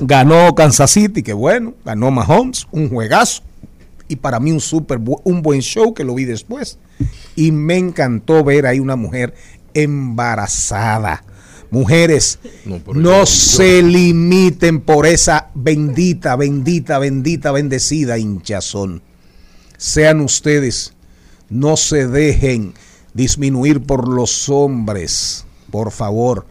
ganó 0.00 0.54
Kansas 0.54 0.90
City, 0.90 1.22
que 1.22 1.32
bueno, 1.32 1.74
ganó 1.84 2.10
Mahomes, 2.10 2.66
un 2.70 2.88
juegazo 2.88 3.42
y 4.08 4.16
para 4.16 4.40
mí 4.40 4.52
un 4.52 4.60
super 4.60 5.00
un 5.24 5.42
buen 5.42 5.60
show 5.60 5.94
que 5.94 6.04
lo 6.04 6.14
vi 6.14 6.24
después 6.24 6.78
y 7.36 7.52
me 7.52 7.76
encantó 7.76 8.44
ver 8.44 8.66
ahí 8.66 8.80
una 8.80 8.96
mujer 8.96 9.34
embarazada. 9.72 11.24
Mujeres, 11.70 12.38
No, 12.86 13.26
se 13.26 13.82
limiten 13.82 14.80
por 14.80 15.06
esa 15.06 15.50
bendita, 15.54 16.36
bendita, 16.36 17.00
bendita, 17.00 17.50
bendecida 17.50 18.16
hinchazón. 18.16 19.02
Sean 19.76 20.20
ustedes, 20.20 20.94
no 21.50 21.76
se 21.76 22.06
dejen 22.06 22.74
disminuir 23.12 23.80
por 23.82 24.06
los 24.06 24.48
hombres, 24.48 25.46
por 25.72 25.90
favor. 25.90 26.46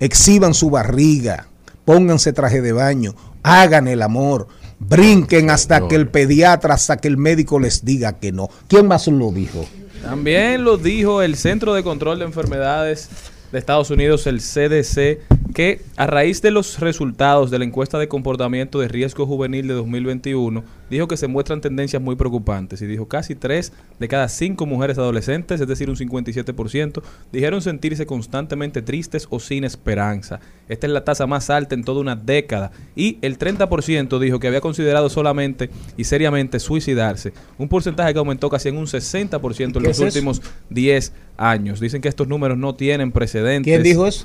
Exhiban 0.00 0.54
su 0.54 0.70
barriga, 0.70 1.46
pónganse 1.84 2.32
traje 2.32 2.60
de 2.60 2.72
baño, 2.72 3.14
hagan 3.42 3.88
el 3.88 4.02
amor, 4.02 4.48
brinquen 4.78 5.50
hasta 5.50 5.86
que 5.88 5.94
el 5.94 6.08
pediatra, 6.08 6.74
hasta 6.74 6.96
que 6.96 7.08
el 7.08 7.16
médico 7.16 7.60
les 7.60 7.84
diga 7.84 8.18
que 8.18 8.32
no. 8.32 8.48
¿Quién 8.68 8.86
más 8.86 9.06
lo 9.06 9.30
dijo? 9.30 9.64
También 10.02 10.64
lo 10.64 10.76
dijo 10.76 11.22
el 11.22 11.36
Centro 11.36 11.74
de 11.74 11.82
Control 11.82 12.18
de 12.18 12.26
Enfermedades 12.26 13.08
de 13.52 13.58
Estados 13.58 13.90
Unidos, 13.90 14.26
el 14.26 14.40
CDC, 14.40 15.20
que 15.54 15.80
a 15.96 16.06
raíz 16.06 16.42
de 16.42 16.50
los 16.50 16.80
resultados 16.80 17.50
de 17.50 17.58
la 17.60 17.64
encuesta 17.64 17.98
de 17.98 18.08
comportamiento 18.08 18.80
de 18.80 18.88
riesgo 18.88 19.24
juvenil 19.24 19.68
de 19.68 19.74
2021, 19.74 20.64
dijo 20.90 21.08
que 21.08 21.16
se 21.16 21.28
muestran 21.28 21.60
tendencias 21.60 22.02
muy 22.02 22.16
preocupantes 22.16 22.82
y 22.82 22.86
dijo 22.86 23.06
casi 23.06 23.34
3 23.36 23.72
de 23.98 24.08
cada 24.08 24.28
5 24.28 24.66
mujeres 24.66 24.98
adolescentes, 24.98 25.60
es 25.60 25.68
decir, 25.68 25.88
un 25.88 25.96
57%, 25.96 27.02
dijeron 27.32 27.62
sentirse 27.62 28.04
constantemente 28.04 28.82
tristes 28.82 29.26
o 29.30 29.38
sin 29.40 29.64
esperanza. 29.64 30.40
Esta 30.68 30.86
es 30.86 30.92
la 30.92 31.04
tasa 31.04 31.26
más 31.26 31.48
alta 31.50 31.74
en 31.74 31.84
toda 31.84 32.00
una 32.00 32.16
década 32.16 32.72
y 32.96 33.18
el 33.22 33.38
30% 33.38 34.18
dijo 34.18 34.40
que 34.40 34.48
había 34.48 34.60
considerado 34.60 35.08
solamente 35.08 35.70
y 35.96 36.04
seriamente 36.04 36.58
suicidarse, 36.58 37.32
un 37.58 37.68
porcentaje 37.68 38.12
que 38.12 38.18
aumentó 38.18 38.50
casi 38.50 38.70
en 38.70 38.76
un 38.76 38.86
60% 38.86 39.60
en 39.60 39.72
¿Qué 39.72 39.80
los 39.80 40.00
es 40.00 40.00
últimos 40.00 40.42
10 40.70 41.12
años. 41.36 41.80
Dicen 41.80 42.00
que 42.00 42.08
estos 42.08 42.28
números 42.28 42.58
no 42.58 42.74
tienen 42.74 43.12
precedentes. 43.12 43.70
¿Quién 43.70 43.82
dijo 43.82 44.06
eso? 44.06 44.24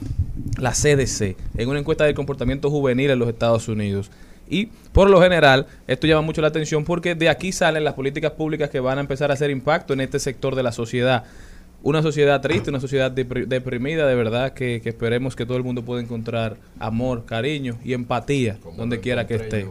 La 0.58 0.72
CDC, 0.72 1.19
en 1.22 1.70
una 1.70 1.80
encuesta 1.80 2.06
del 2.06 2.16
comportamiento 2.16 2.70
juvenil 2.70 3.12
en 3.12 3.20
los 3.20 3.30
Estados 3.30 3.68
Unidos. 3.68 4.12
Y 4.50 4.68
por 4.94 5.10
lo 5.10 5.22
general, 5.22 5.68
esto 5.88 6.08
llama 6.08 6.24
mucho 6.24 6.42
la 6.42 6.48
atención 6.48 6.84
porque 6.84 7.14
de 7.14 7.30
aquí 7.30 7.52
salen 7.52 7.84
las 7.84 7.94
políticas 7.94 8.32
públicas 8.32 8.70
que 8.70 8.80
van 8.80 8.98
a 8.98 9.02
empezar 9.02 9.30
a 9.30 9.36
hacer 9.36 9.52
impacto 9.52 9.94
en 9.94 10.02
este 10.02 10.20
sector 10.20 10.56
de 10.56 10.64
la 10.64 10.72
sociedad. 10.72 11.24
Una 11.82 12.02
sociedad 12.02 12.42
triste, 12.42 12.72
una 12.72 12.80
sociedad 12.82 13.12
depri- 13.12 13.46
deprimida, 13.46 14.06
de 14.08 14.16
verdad, 14.16 14.54
que, 14.54 14.82
que 14.82 14.90
esperemos 14.90 15.36
que 15.36 15.46
todo 15.46 15.56
el 15.56 15.64
mundo 15.64 15.86
pueda 15.86 16.02
encontrar 16.02 16.58
amor, 16.80 17.26
cariño 17.26 17.78
y 17.86 17.94
empatía 17.94 18.58
donde 18.76 19.00
quiera 19.00 19.28
que 19.28 19.36
esté. 19.36 19.66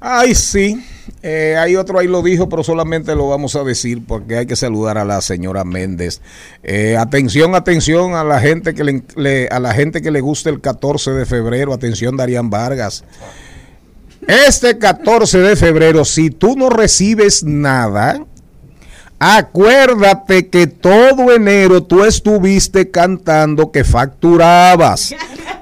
Ay, 0.00 0.34
sí. 0.34 0.84
Eh, 1.22 1.56
hay 1.58 1.74
otro 1.74 1.98
ahí 1.98 2.06
lo 2.06 2.22
dijo, 2.22 2.48
pero 2.48 2.62
solamente 2.62 3.14
lo 3.14 3.28
vamos 3.28 3.56
a 3.56 3.64
decir 3.64 4.04
porque 4.06 4.36
hay 4.36 4.46
que 4.46 4.54
saludar 4.54 4.98
a 4.98 5.04
la 5.04 5.20
señora 5.20 5.64
Méndez. 5.64 6.20
Eh, 6.62 6.96
atención, 6.96 7.54
atención 7.54 8.14
a 8.14 8.22
la 8.22 8.40
gente 8.40 8.74
que 8.74 9.02
le, 9.16 9.48
a 9.48 9.58
la 9.58 9.74
gente 9.74 10.00
que 10.00 10.10
le 10.10 10.20
gusta 10.20 10.50
el 10.50 10.60
14 10.60 11.12
de 11.12 11.26
febrero. 11.26 11.72
Atención, 11.72 12.16
Darían 12.16 12.50
Vargas. 12.50 13.04
Este 14.26 14.78
14 14.78 15.38
de 15.38 15.56
febrero, 15.56 16.04
si 16.04 16.30
tú 16.30 16.54
no 16.54 16.68
recibes 16.68 17.42
nada, 17.42 18.24
acuérdate 19.18 20.48
que 20.48 20.66
todo 20.66 21.32
enero 21.32 21.82
tú 21.82 22.04
estuviste 22.04 22.90
cantando 22.90 23.72
que 23.72 23.84
facturabas 23.84 25.14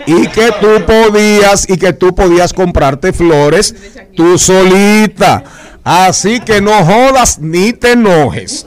y 0.07 0.29
que 0.29 0.53
tú 0.61 0.85
podías 0.87 1.69
y 1.69 1.77
que 1.77 1.93
tú 1.93 2.15
podías 2.15 2.53
comprarte 2.53 3.13
flores 3.13 3.75
tú 4.17 4.39
solita. 4.39 5.45
Así 5.85 6.41
que 6.41 6.61
no 6.61 6.73
jodas 6.85 7.39
ni 7.39 7.73
te 7.73 7.93
enojes. 7.93 8.67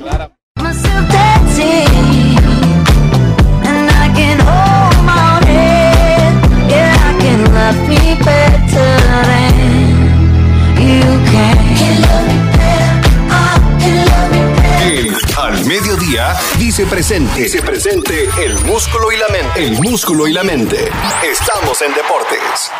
Mediodía 15.70 16.34
dice 16.58 16.88
presente. 16.88 17.44
Dice 17.44 17.62
presente 17.62 18.28
el 18.44 18.56
músculo 18.66 19.12
y 19.12 19.18
la 19.18 19.28
mente. 19.28 19.64
El 19.64 19.80
músculo 19.80 20.28
y 20.28 20.34
la 20.34 20.44
mente. 20.44 20.78
Estamos 21.24 21.80
en 21.84 21.94
deportes. 21.94 22.72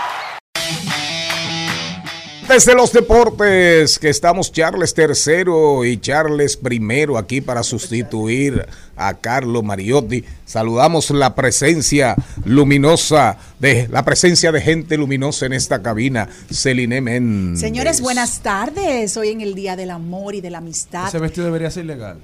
Desde 2.48 2.74
los 2.74 2.92
deportes, 2.92 4.00
que 4.00 4.10
estamos 4.10 4.52
Charles 4.52 4.96
tercero 4.96 5.86
y 5.86 6.00
Charles 6.00 6.58
primero 6.58 7.20
aquí 7.20 7.42
para 7.42 7.62
sustituir 7.62 8.66
a 8.96 9.14
Carlo 9.14 9.62
Mariotti. 9.62 10.26
Saludamos 10.46 11.12
la 11.12 11.36
presencia 11.36 12.16
luminosa 12.44 13.38
de 13.60 13.88
la 13.92 14.04
presencia 14.04 14.52
de 14.52 14.62
gente 14.62 14.98
luminosa 14.98 15.46
en 15.46 15.54
esta 15.54 15.84
cabina, 15.84 16.28
Celine 16.52 17.02
Méndez. 17.02 17.60
Señores, 17.60 18.02
buenas 18.02 18.40
tardes. 18.40 19.16
Hoy 19.16 19.30
en 19.30 19.42
el 19.42 19.54
Día 19.54 19.76
del 19.76 19.92
Amor 19.92 20.34
y 20.34 20.42
de 20.42 20.50
la 20.50 20.58
Amistad. 20.58 21.08
Ese 21.08 21.20
vestido 21.20 21.46
debería 21.46 21.70
ser 21.70 21.86
ilegal. 21.86 22.18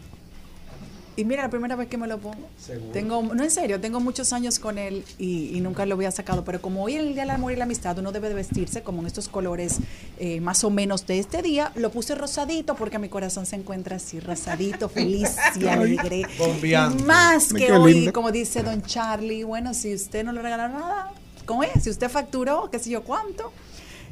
Y 1.17 1.23
mira, 1.23 1.43
la 1.43 1.49
primera 1.49 1.75
vez 1.75 1.87
que 1.87 1.97
me 1.97 2.07
lo 2.07 2.17
pongo. 2.17 2.47
Tengo, 2.91 3.21
no 3.23 3.43
en 3.43 3.51
serio, 3.51 3.79
tengo 3.79 3.99
muchos 3.99 4.33
años 4.33 4.59
con 4.59 4.77
él 4.77 5.05
y, 5.17 5.55
y 5.55 5.61
nunca 5.61 5.85
lo 5.85 5.95
había 5.95 6.11
sacado. 6.11 6.43
Pero 6.43 6.61
como 6.61 6.83
hoy 6.83 6.95
en 6.95 7.01
el 7.01 7.13
Día 7.13 7.23
del 7.23 7.31
Amor 7.31 7.53
y 7.53 7.55
la 7.55 7.63
Amistad 7.63 7.97
uno 7.99 8.11
debe 8.11 8.29
de 8.29 8.35
vestirse 8.35 8.83
como 8.83 9.01
en 9.01 9.07
estos 9.07 9.29
colores 9.29 9.77
eh, 10.19 10.41
más 10.41 10.63
o 10.63 10.69
menos 10.69 11.05
de 11.07 11.19
este 11.19 11.41
día, 11.41 11.71
lo 11.75 11.91
puse 11.91 12.15
rosadito 12.15 12.75
porque 12.75 12.99
mi 12.99 13.09
corazón 13.09 13.45
se 13.45 13.55
encuentra 13.55 13.97
así, 13.97 14.19
rosadito, 14.19 14.89
feliz 14.89 15.35
y 15.59 15.67
alegre. 15.67 16.23
Bombeante. 16.37 17.03
Más 17.03 17.53
que 17.53 17.71
hoy, 17.71 17.93
lindo. 17.93 18.13
como 18.13 18.31
dice 18.31 18.63
don 18.63 18.81
Charlie, 18.81 19.43
bueno, 19.43 19.73
si 19.73 19.93
usted 19.93 20.23
no 20.23 20.31
le 20.31 20.41
regaló 20.41 20.67
nada, 20.69 21.13
¿cómo 21.45 21.63
es? 21.63 21.83
Si 21.83 21.89
usted 21.89 22.09
facturó, 22.09 22.69
qué 22.69 22.79
sé 22.79 22.89
yo 22.89 23.03
cuánto. 23.03 23.51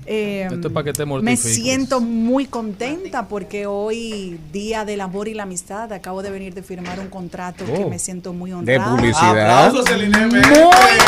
Eh, 0.06 0.48
Esto 0.52 0.68
es 0.68 0.74
para 0.74 0.84
que 0.86 0.94
te 0.94 1.06
me 1.06 1.38
siento 1.38 2.02
muy 2.02 2.46
contenta 2.46 3.28
porque 3.28 3.66
hoy, 3.66 4.40
Día 4.52 4.86
del 4.86 5.02
Amor 5.02 5.28
y 5.28 5.34
la 5.34 5.44
Amistad, 5.44 5.92
acabo 5.94 6.22
de 6.22 6.30
venir 6.32 6.54
de 6.54 6.64
firmar 6.64 7.00
un 7.00 7.08
contrato 7.10 7.66
que 7.66 7.84
Oh. 7.86 7.90
me 7.90 8.00
siento 8.00 8.34
muy 8.34 8.52
De 8.52 8.56
honrada. 8.58 8.96
publicidad. 8.96 9.66
Aplausos, 9.68 9.90
Muy 9.90 10.10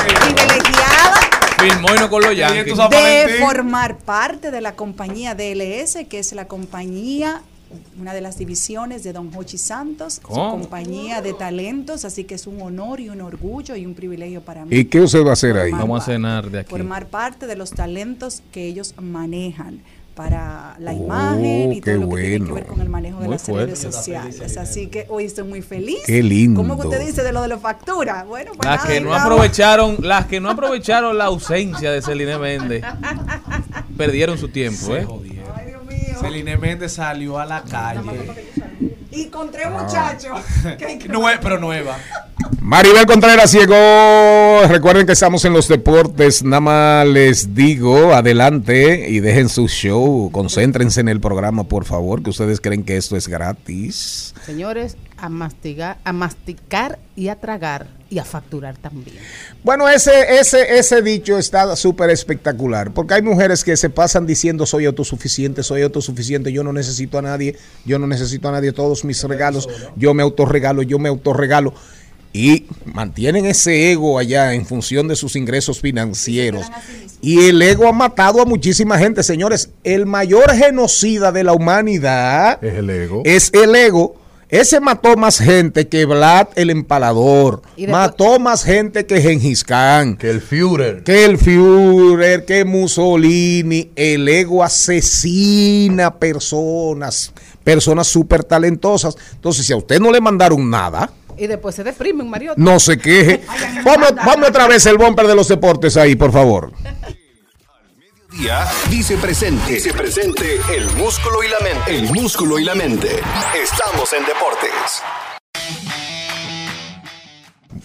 privilegiada 0.08 1.20
Firmó 1.58 1.88
y 1.96 2.00
no 2.00 2.10
con 2.10 2.22
los 2.22 2.36
de 2.36 3.38
formar 3.40 3.98
parte 3.98 4.52
de 4.52 4.62
la 4.62 4.74
compañía 4.76 5.36
DLS, 5.36 6.06
que 6.10 6.20
es 6.20 6.34
la 6.34 6.46
compañía, 6.46 7.42
una 8.00 8.14
de 8.14 8.22
las 8.22 8.38
divisiones 8.38 9.04
de 9.04 9.14
Don 9.14 9.30
Hochi 9.36 9.58
Santos, 9.58 10.16
su 10.16 10.22
compañía 10.30 11.22
de 11.22 11.34
talentos, 11.34 12.06
así 12.06 12.24
que 12.24 12.36
es 12.36 12.48
un 12.48 12.62
honor 12.62 13.00
y 13.00 13.10
un 13.10 13.22
orgullo 13.22 13.76
y 13.76 13.86
un 13.86 13.94
privilegio 13.94 14.42
para 14.42 14.66
mí. 14.66 14.76
¿Y 14.76 14.86
qué 14.86 15.02
usted 15.02 15.24
va 15.26 15.32
a 15.32 15.34
hacer 15.34 15.58
ahí? 15.58 15.72
Vamos 15.72 16.02
a 16.02 16.06
cenar 16.06 16.50
de 16.50 16.60
aquí. 16.60 16.70
formar 16.70 17.08
parte 17.08 17.48
de 17.48 17.56
los 17.56 17.72
talentos 17.72 18.42
que 18.52 18.66
ellos 18.66 18.94
manejan 19.02 19.82
para 20.16 20.78
la 20.80 20.92
Oh, 20.94 20.96
imagen 21.04 21.74
y 21.74 21.82
qué 21.82 21.92
todo 21.96 22.06
lo 22.10 22.16
que 22.16 22.22
tiene 22.22 22.38
que 22.38 22.40
bueno. 22.44 22.56
ver 22.56 22.66
con 22.68 22.80
el 22.80 22.88
manejo 22.88 23.20
de 23.20 23.26
Muy 23.26 23.34
las 23.34 23.48
redes 23.50 23.80
fuerte. 23.82 23.92
sociales. 23.92 24.58
Así 24.58 24.88
que 24.88 25.06
hoy 25.10 25.26
estoy 25.26 25.44
muy 25.46 25.62
feliz. 25.62 25.98
Qué 26.06 26.24
lindo. 26.24 26.62
¿Cómo 26.62 26.80
que 26.80 26.88
usted 26.88 27.06
dice 27.06 27.22
de 27.22 27.34
lo 27.34 27.42
de 27.42 27.50
la 27.50 27.58
factura? 27.58 28.24
Bueno, 28.24 28.52
pues 28.56 28.66
Las 28.66 28.78
nada, 28.78 28.88
que 28.94 29.02
no 29.02 29.10
vamos. 29.10 29.26
aprovecharon, 29.26 29.98
las 30.00 30.26
que 30.28 30.40
no 30.40 30.50
aprovecharon 30.50 31.18
la 31.18 31.26
ausencia 31.26 31.92
de 31.92 32.02
Celine 32.02 32.38
Méndez, 32.38 32.82
perdieron 33.98 34.38
su 34.38 34.48
tiempo, 34.50 34.96
¿eh? 34.96 35.06
Celine 36.20 36.58
Méndez 36.58 36.94
salió 36.94 37.38
a 37.40 37.46
la 37.46 37.62
calle. 37.64 38.02
Y 39.12 39.28
con 39.28 39.50
tres 39.52 39.70
muchachos. 39.72 40.40
que- 40.78 41.00
Nue- 41.10 41.40
pero 41.42 41.60
nueva. 41.60 41.98
Maribel 42.62 43.06
Contreras 43.06 43.52
llegó. 43.54 44.68
Recuerden 44.68 45.06
que 45.06 45.14
estamos 45.14 45.46
en 45.46 45.54
los 45.54 45.68
deportes. 45.68 46.44
Nada 46.44 46.60
más 46.60 47.08
les 47.08 47.54
digo, 47.56 48.14
adelante 48.14 49.10
y 49.10 49.20
dejen 49.20 49.50
su 49.50 49.68
show. 49.68 50.30
Concéntrense 50.32 51.00
en 51.02 51.08
el 51.10 51.20
programa, 51.22 51.64
por 51.66 51.86
favor, 51.86 52.24
que 52.24 52.32
ustedes 52.32 52.60
creen 52.60 52.84
que 52.84 52.98
esto 52.98 53.16
es 53.16 53.28
gratis. 53.28 54.34
Señores, 54.46 54.98
a 55.18 55.30
mastigar, 55.30 55.98
a 56.04 56.12
masticar 56.14 57.00
y 57.16 57.30
a 57.30 57.36
tragar 57.40 57.88
y 58.10 58.20
a 58.20 58.26
facturar 58.26 58.78
también. 58.78 59.18
Bueno, 59.64 59.90
ese, 59.90 60.40
ese, 60.40 60.78
ese 60.78 61.02
dicho 61.02 61.38
está 61.38 61.76
súper 61.76 62.10
espectacular, 62.12 62.92
porque 62.94 63.16
hay 63.16 63.22
mujeres 63.22 63.64
que 63.64 63.76
se 63.78 63.90
pasan 63.90 64.28
diciendo 64.28 64.66
soy 64.66 64.86
autosuficiente, 64.86 65.64
soy 65.64 65.82
autosuficiente, 65.82 66.52
yo 66.52 66.64
no 66.64 66.72
necesito 66.72 67.18
a 67.18 67.22
nadie, 67.22 67.56
yo 67.84 67.98
no 67.98 68.08
necesito 68.08 68.48
a 68.50 68.52
nadie, 68.52 68.72
todos 68.74 69.04
mis 69.04 69.24
regalos, 69.24 69.68
yo 69.96 70.14
me 70.14 70.24
autorregalo, 70.24 70.82
yo 70.84 71.00
me 71.00 71.10
autorregalo. 71.10 71.74
Y 72.32 72.66
mantienen 72.84 73.46
ese 73.46 73.94
ego 73.94 74.20
allá 74.20 74.54
en 74.54 74.66
función 74.66 75.08
de 75.08 75.16
sus 75.16 75.38
ingresos 75.38 75.80
financieros. 75.80 76.66
Y 77.22 77.48
el 77.48 77.62
ego 77.62 77.88
ha 77.88 77.94
matado 77.94 78.42
a 78.42 78.46
muchísima 78.46 78.98
gente, 79.00 79.24
señores. 79.24 79.70
El 79.86 80.06
mayor 80.06 80.52
genocida 80.52 81.32
de 81.32 81.46
la 81.46 81.54
humanidad 81.54 82.62
Es 82.62 82.74
el 82.76 82.90
ego. 82.90 83.22
es 83.24 83.52
el 83.54 83.74
ego. 83.74 84.18
Ese 84.50 84.80
mató 84.80 85.18
más 85.18 85.40
gente 85.40 85.88
que 85.88 86.06
Vlad 86.06 86.50
el 86.56 86.70
empalador. 86.70 87.64
Mató 87.88 88.38
más 88.40 88.64
gente 88.64 89.06
que 89.06 89.20
Gengis 89.22 89.64
Khan. 89.64 90.18
Que 90.18 90.30
el 90.30 90.40
Führer. 90.42 91.04
Que 91.04 91.26
el 91.26 91.38
Führer, 91.40 92.46
que 92.46 92.64
Mussolini. 92.64 93.92
El 93.96 94.28
ego 94.28 94.64
asesina 94.64 96.16
personas. 96.20 97.34
Personas 97.64 98.08
súper 98.08 98.44
talentosas. 98.44 99.18
Entonces, 99.34 99.66
si 99.66 99.74
a 99.74 99.78
usted 99.78 100.00
no 100.00 100.12
le 100.12 100.22
mandaron 100.22 100.70
nada, 100.70 101.10
Y 101.38 101.48
después 101.48 101.76
se 101.76 101.84
deprimen, 101.84 102.30
Mario. 102.30 102.54
no 102.56 102.80
se 102.80 102.98
queje. 102.98 103.42
Vamos, 103.84 104.14
vamos 104.16 104.48
otra 104.50 104.68
vez 104.68 104.86
el 104.86 104.98
bumper 104.98 105.28
de 105.28 105.36
los 105.36 105.48
deportes 105.50 105.98
ahí, 105.98 106.16
por 106.16 106.32
favor. 106.32 106.72
Día 108.38 108.68
dice 108.90 109.18
presente. 109.18 109.74
Dice 109.74 109.94
presente 109.94 110.60
el 110.76 110.86
músculo 110.98 111.44
y 111.44 111.48
la 111.48 111.60
mente. 111.60 111.98
El 111.98 112.12
músculo 112.12 112.60
y 112.60 112.66
la 112.66 112.76
mente. 112.76 113.08
Estamos 113.62 114.12
en 114.14 114.26
deportes. 114.26 115.02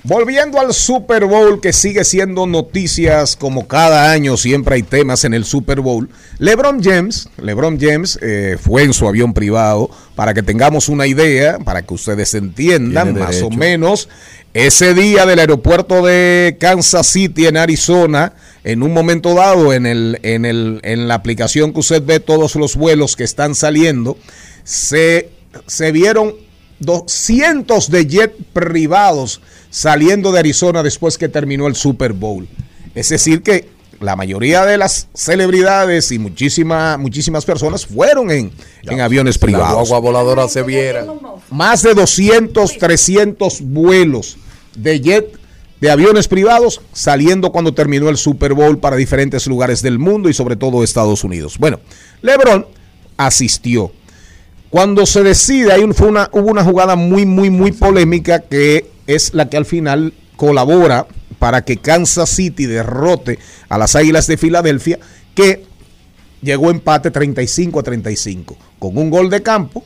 Volviendo 0.02 0.58
al 0.58 0.74
Super 0.74 1.26
Bowl 1.26 1.60
que 1.60 1.72
sigue 1.72 2.04
siendo 2.04 2.46
noticias 2.46 3.36
como 3.36 3.68
cada 3.68 4.10
año, 4.10 4.36
siempre 4.36 4.74
hay 4.74 4.82
temas 4.82 5.24
en 5.24 5.34
el 5.34 5.44
Super 5.44 5.80
Bowl. 5.80 6.08
LeBron 6.38 6.82
James, 6.82 7.28
LeBron 7.36 7.78
James 7.78 8.18
eh, 8.20 8.56
fue 8.60 8.82
en 8.82 8.92
su 8.92 9.06
avión 9.06 9.34
privado 9.34 9.88
para 10.16 10.34
que 10.34 10.42
tengamos 10.42 10.88
una 10.88 11.06
idea, 11.06 11.58
para 11.60 11.82
que 11.82 11.94
ustedes 11.94 12.34
entiendan 12.34 13.16
más 13.16 13.40
o 13.42 13.50
menos. 13.50 14.08
Ese 14.52 14.94
día 14.94 15.26
del 15.26 15.38
aeropuerto 15.38 16.04
de 16.04 16.56
Kansas 16.58 17.06
City 17.06 17.46
en 17.46 17.56
Arizona, 17.56 18.32
en 18.64 18.82
un 18.82 18.92
momento 18.92 19.34
dado 19.34 19.72
en, 19.72 19.86
el, 19.86 20.18
en, 20.22 20.44
el, 20.44 20.80
en 20.82 21.08
la 21.08 21.14
aplicación 21.14 21.72
que 21.72 21.80
usted 21.80 22.02
ve 22.04 22.20
todos 22.20 22.56
los 22.56 22.76
vuelos 22.76 23.16
que 23.16 23.24
están 23.24 23.54
saliendo, 23.54 24.16
se, 24.64 25.30
se 25.66 25.92
vieron 25.92 26.34
do- 26.78 27.04
cientos 27.08 27.90
de 27.90 28.06
jet 28.06 28.34
privados 28.52 29.40
saliendo 29.70 30.32
de 30.32 30.40
Arizona 30.40 30.82
después 30.82 31.16
que 31.18 31.28
terminó 31.28 31.66
el 31.66 31.74
Super 31.74 32.12
Bowl. 32.12 32.48
Es 32.94 33.08
decir, 33.08 33.42
que 33.42 33.68
la 34.00 34.16
mayoría 34.16 34.64
de 34.64 34.78
las 34.78 35.08
celebridades 35.14 36.10
y 36.10 36.18
muchísima, 36.18 36.96
muchísimas 36.96 37.44
personas 37.44 37.84
fueron 37.86 38.30
en, 38.30 38.50
en 38.82 39.00
aviones 39.00 39.36
La 39.36 39.40
privados. 39.46 39.88
guagua 39.88 39.98
voladora 40.00 40.48
se 40.48 40.62
viera. 40.62 41.06
Más 41.50 41.82
de 41.82 41.94
200, 41.94 42.78
300 42.78 43.60
vuelos 43.60 44.38
de 44.76 45.00
jet 45.00 45.39
de 45.80 45.90
aviones 45.90 46.28
privados 46.28 46.80
saliendo 46.92 47.52
cuando 47.52 47.72
terminó 47.74 48.08
el 48.10 48.16
Super 48.16 48.52
Bowl 48.54 48.78
para 48.78 48.96
diferentes 48.96 49.46
lugares 49.46 49.80
del 49.82 49.98
mundo 49.98 50.28
y 50.28 50.34
sobre 50.34 50.56
todo 50.56 50.84
Estados 50.84 51.24
Unidos. 51.24 51.56
Bueno, 51.58 51.80
LeBron 52.22 52.66
asistió. 53.16 53.92
Cuando 54.68 55.04
se 55.06 55.22
decide, 55.22 55.78
un- 55.82 55.94
fue 55.94 56.08
una, 56.08 56.28
hubo 56.32 56.48
una 56.50 56.62
jugada 56.64 56.96
muy, 56.96 57.26
muy, 57.26 57.50
muy 57.50 57.72
polémica 57.72 58.40
que 58.40 58.90
es 59.06 59.34
la 59.34 59.48
que 59.48 59.56
al 59.56 59.64
final 59.66 60.12
colabora 60.36 61.06
para 61.38 61.64
que 61.64 61.78
Kansas 61.78 62.28
City 62.30 62.66
derrote 62.66 63.38
a 63.68 63.78
las 63.78 63.96
Águilas 63.96 64.26
de 64.26 64.36
Filadelfia, 64.36 64.98
que 65.34 65.64
llegó 66.42 66.70
empate 66.70 67.10
35 67.10 67.80
a 67.80 67.82
35, 67.82 68.56
con 68.78 68.96
un 68.98 69.10
gol 69.10 69.30
de 69.30 69.42
campo. 69.42 69.82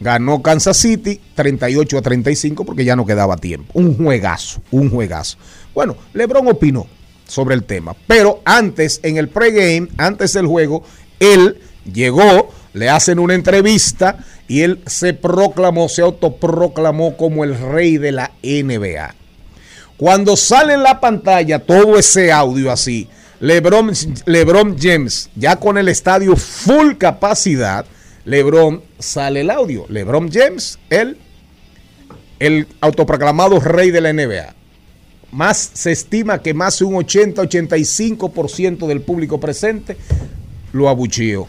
Ganó 0.00 0.40
Kansas 0.40 0.78
City 0.78 1.20
38 1.34 1.98
a 1.98 2.02
35 2.02 2.64
porque 2.64 2.84
ya 2.84 2.96
no 2.96 3.04
quedaba 3.04 3.36
tiempo. 3.36 3.70
Un 3.74 3.96
juegazo, 3.96 4.62
un 4.70 4.90
juegazo. 4.90 5.36
Bueno, 5.74 5.96
LeBron 6.14 6.48
opinó 6.48 6.86
sobre 7.26 7.54
el 7.54 7.64
tema, 7.64 7.94
pero 8.06 8.40
antes, 8.44 8.98
en 9.02 9.18
el 9.18 9.28
pregame, 9.28 9.88
antes 9.98 10.32
del 10.32 10.46
juego, 10.46 10.82
él 11.20 11.60
llegó, 11.92 12.50
le 12.72 12.88
hacen 12.88 13.18
una 13.18 13.34
entrevista 13.34 14.24
y 14.48 14.62
él 14.62 14.82
se 14.86 15.12
proclamó, 15.12 15.88
se 15.88 16.02
autoproclamó 16.02 17.16
como 17.16 17.44
el 17.44 17.56
rey 17.56 17.98
de 17.98 18.12
la 18.12 18.32
NBA. 18.42 19.14
Cuando 19.96 20.36
sale 20.36 20.74
en 20.74 20.82
la 20.82 20.98
pantalla 20.98 21.58
todo 21.58 21.98
ese 21.98 22.32
audio 22.32 22.72
así, 22.72 23.06
LeBron, 23.38 23.92
LeBron 24.24 24.76
James, 24.80 25.30
ya 25.36 25.56
con 25.56 25.78
el 25.78 25.88
estadio 25.88 26.36
full 26.36 26.94
capacidad, 26.98 27.84
LeBron 28.24 28.82
sale 28.98 29.40
el 29.40 29.50
audio. 29.50 29.86
LeBron 29.88 30.30
James, 30.30 30.78
el, 30.90 31.16
el 32.38 32.66
autoproclamado 32.80 33.60
rey 33.60 33.90
de 33.90 34.00
la 34.00 34.12
NBA. 34.12 34.54
Más 35.32 35.70
se 35.74 35.92
estima 35.92 36.42
que 36.42 36.54
más 36.54 36.78
de 36.78 36.84
un 36.84 36.94
80-85% 36.94 38.86
del 38.86 39.00
público 39.00 39.38
presente 39.38 39.96
lo 40.72 40.88
abucheó. 40.88 41.48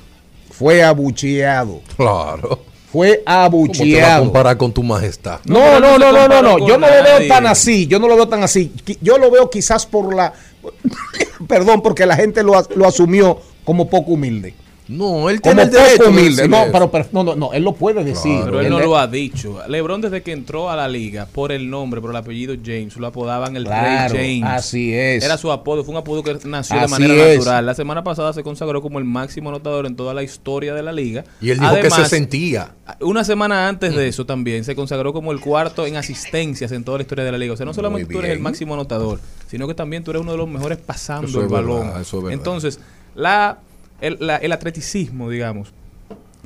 Fue 0.51 0.83
abucheado. 0.83 1.81
Claro. 1.97 2.63
Fue 2.91 3.23
¿Cómo 3.23 3.25
te 3.25 3.31
va 3.31 3.41
a 3.41 3.45
abucheado. 3.45 4.23
comparar 4.25 4.57
con 4.57 4.73
tu 4.73 4.83
majestad? 4.83 5.39
No, 5.45 5.79
no, 5.79 5.97
no, 5.97 6.11
no, 6.11 6.27
no, 6.27 6.41
no. 6.41 6.67
Yo 6.67 6.77
no 6.77 6.87
lo 6.87 7.03
veo 7.03 7.27
tan 7.27 7.47
así. 7.47 7.87
Yo 7.87 7.99
no 7.99 8.07
lo 8.07 8.15
veo 8.15 8.27
tan 8.27 8.43
así. 8.43 8.71
Yo 8.99 9.17
lo 9.17 9.31
veo 9.31 9.49
quizás 9.49 9.85
por 9.85 10.13
la. 10.13 10.33
Perdón, 11.47 11.81
porque 11.81 12.05
la 12.05 12.17
gente 12.17 12.43
lo, 12.43 12.61
lo 12.75 12.87
asumió 12.87 13.39
como 13.63 13.89
poco 13.89 14.11
humilde. 14.11 14.53
No, 14.91 15.29
él 15.29 15.39
Como 15.41 15.55
tiene 15.55 15.61
el 15.63 15.69
derecho 15.71 16.09
humilde. 16.09 16.47
No, 16.47 16.65
pero, 16.71 16.91
pero- 16.91 17.07
no, 17.11 17.23
no, 17.23 17.35
no, 17.35 17.53
él 17.53 17.63
lo 17.63 17.73
puede 17.73 18.03
decir. 18.03 18.41
Pero 18.43 18.59
él 18.59 18.69
no 18.69 18.79
lo 18.79 18.97
ha 18.97 19.07
dicho. 19.07 19.59
LeBron 19.67 20.01
desde 20.01 20.21
que 20.21 20.31
entró 20.31 20.69
a 20.69 20.75
la 20.75 20.87
liga 20.87 21.25
por 21.31 21.51
el 21.51 21.69
nombre, 21.69 22.01
por 22.01 22.09
el 22.11 22.15
apellido 22.17 22.53
James, 22.63 22.97
lo 22.97 23.07
apodaban 23.07 23.55
el 23.55 23.63
Claro, 23.63 24.13
Rey 24.13 24.41
James. 24.41 24.57
así 24.59 24.93
es. 24.93 25.23
Era 25.23 25.37
su 25.37 25.51
apodo, 25.51 25.83
fue 25.83 25.93
un 25.93 25.99
apodo 25.99 26.23
que 26.23 26.33
nació 26.45 26.75
Así 26.77 26.85
de 26.85 26.87
manera 26.87 27.27
es. 27.29 27.37
natural. 27.39 27.65
La 27.65 27.73
semana 27.73 28.03
pasada 28.03 28.33
se 28.33 28.43
consagró 28.43 28.81
como 28.81 28.99
el 28.99 29.05
máximo 29.05 29.49
anotador 29.49 29.85
en 29.85 29.95
toda 29.95 30.13
la 30.13 30.23
historia 30.23 30.73
de 30.73 30.83
la 30.83 30.91
liga. 30.91 31.23
Y 31.41 31.51
él 31.51 31.59
dijo 31.59 31.75
que 31.81 31.89
se 31.89 32.05
sentía. 32.05 32.71
Una 32.99 33.23
semana 33.23 33.67
antes 33.69 33.95
de 33.95 34.07
eso 34.07 34.25
también 34.25 34.63
se 34.65 34.75
consagró 34.75 35.13
como 35.13 35.31
el 35.31 35.39
cuarto 35.39 35.85
en 35.85 35.95
asistencias 35.95 36.71
en 36.73 36.83
toda 36.83 36.97
la 36.97 37.03
historia 37.03 37.23
de 37.23 37.31
la 37.31 37.37
liga. 37.37 37.53
O 37.53 37.57
sea, 37.57 37.65
no 37.65 37.73
solamente 37.73 38.11
tú 38.11 38.19
eres 38.19 38.31
el 38.31 38.39
máximo 38.39 38.73
anotador, 38.73 39.19
sino 39.47 39.67
que 39.67 39.73
también 39.73 40.03
tú 40.03 40.11
eres 40.11 40.21
uno 40.21 40.33
de 40.33 40.37
los 40.37 40.49
mejores 40.49 40.77
pasando 40.77 41.27
Eso 41.27 41.39
el 41.39 41.45
es 41.45 41.51
balón. 41.51 41.79
verdad, 41.87 42.01
eso 42.01 42.17
es 42.17 42.23
verdad. 42.23 42.37
Entonces, 42.37 42.79
la, 43.15 43.59
el, 44.01 44.17
la- 44.19 44.37
el 44.37 44.51
atleticismo, 44.51 45.29
digamos, 45.29 45.73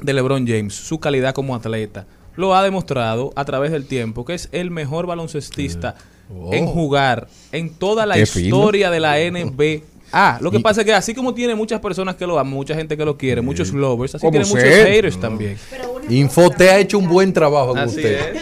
de 0.01 0.13
LeBron 0.13 0.45
James, 0.47 0.73
su 0.75 0.99
calidad 0.99 1.33
como 1.33 1.55
atleta, 1.55 2.05
lo 2.35 2.53
ha 2.55 2.61
demostrado 2.63 3.31
a 3.35 3.45
través 3.45 3.71
del 3.71 3.85
tiempo 3.85 4.25
que 4.25 4.33
es 4.33 4.49
el 4.51 4.69
mejor 4.71 5.05
baloncestista 5.07 5.95
Oh. 6.27 6.51
en 6.53 6.65
jugar 6.65 7.27
en 7.51 7.69
toda 7.75 8.07
la 8.07 8.15
fino. 8.25 8.45
historia 8.47 8.89
de 8.89 8.99
la 8.99 9.17
NBA. 9.19 9.83
Ah, 10.11 10.39
lo 10.41 10.49
que 10.49 10.59
pasa 10.59 10.81
es 10.81 10.85
que 10.87 10.93
así 10.93 11.13
como 11.13 11.35
tiene 11.35 11.53
muchas 11.53 11.79
personas 11.79 12.15
que 12.15 12.25
lo 12.25 12.39
aman, 12.39 12.51
mucha 12.51 12.73
gente 12.73 12.97
que 12.97 13.05
lo 13.05 13.15
quiere, 13.15 13.41
muchos 13.41 13.71
lovers, 13.73 14.15
así 14.15 14.21
Como 14.21 14.31
tiene 14.31 14.45
muchos 14.47 14.63
usted. 14.63 14.85
haters 14.87 15.19
también. 15.19 15.55
Infote 16.09 16.67
ha 16.71 16.79
hecho 16.79 16.97
un 16.97 17.07
buen 17.07 17.31
trabajo 17.31 17.69
con 17.69 17.77
Así 17.79 17.97
usted. 17.97 18.35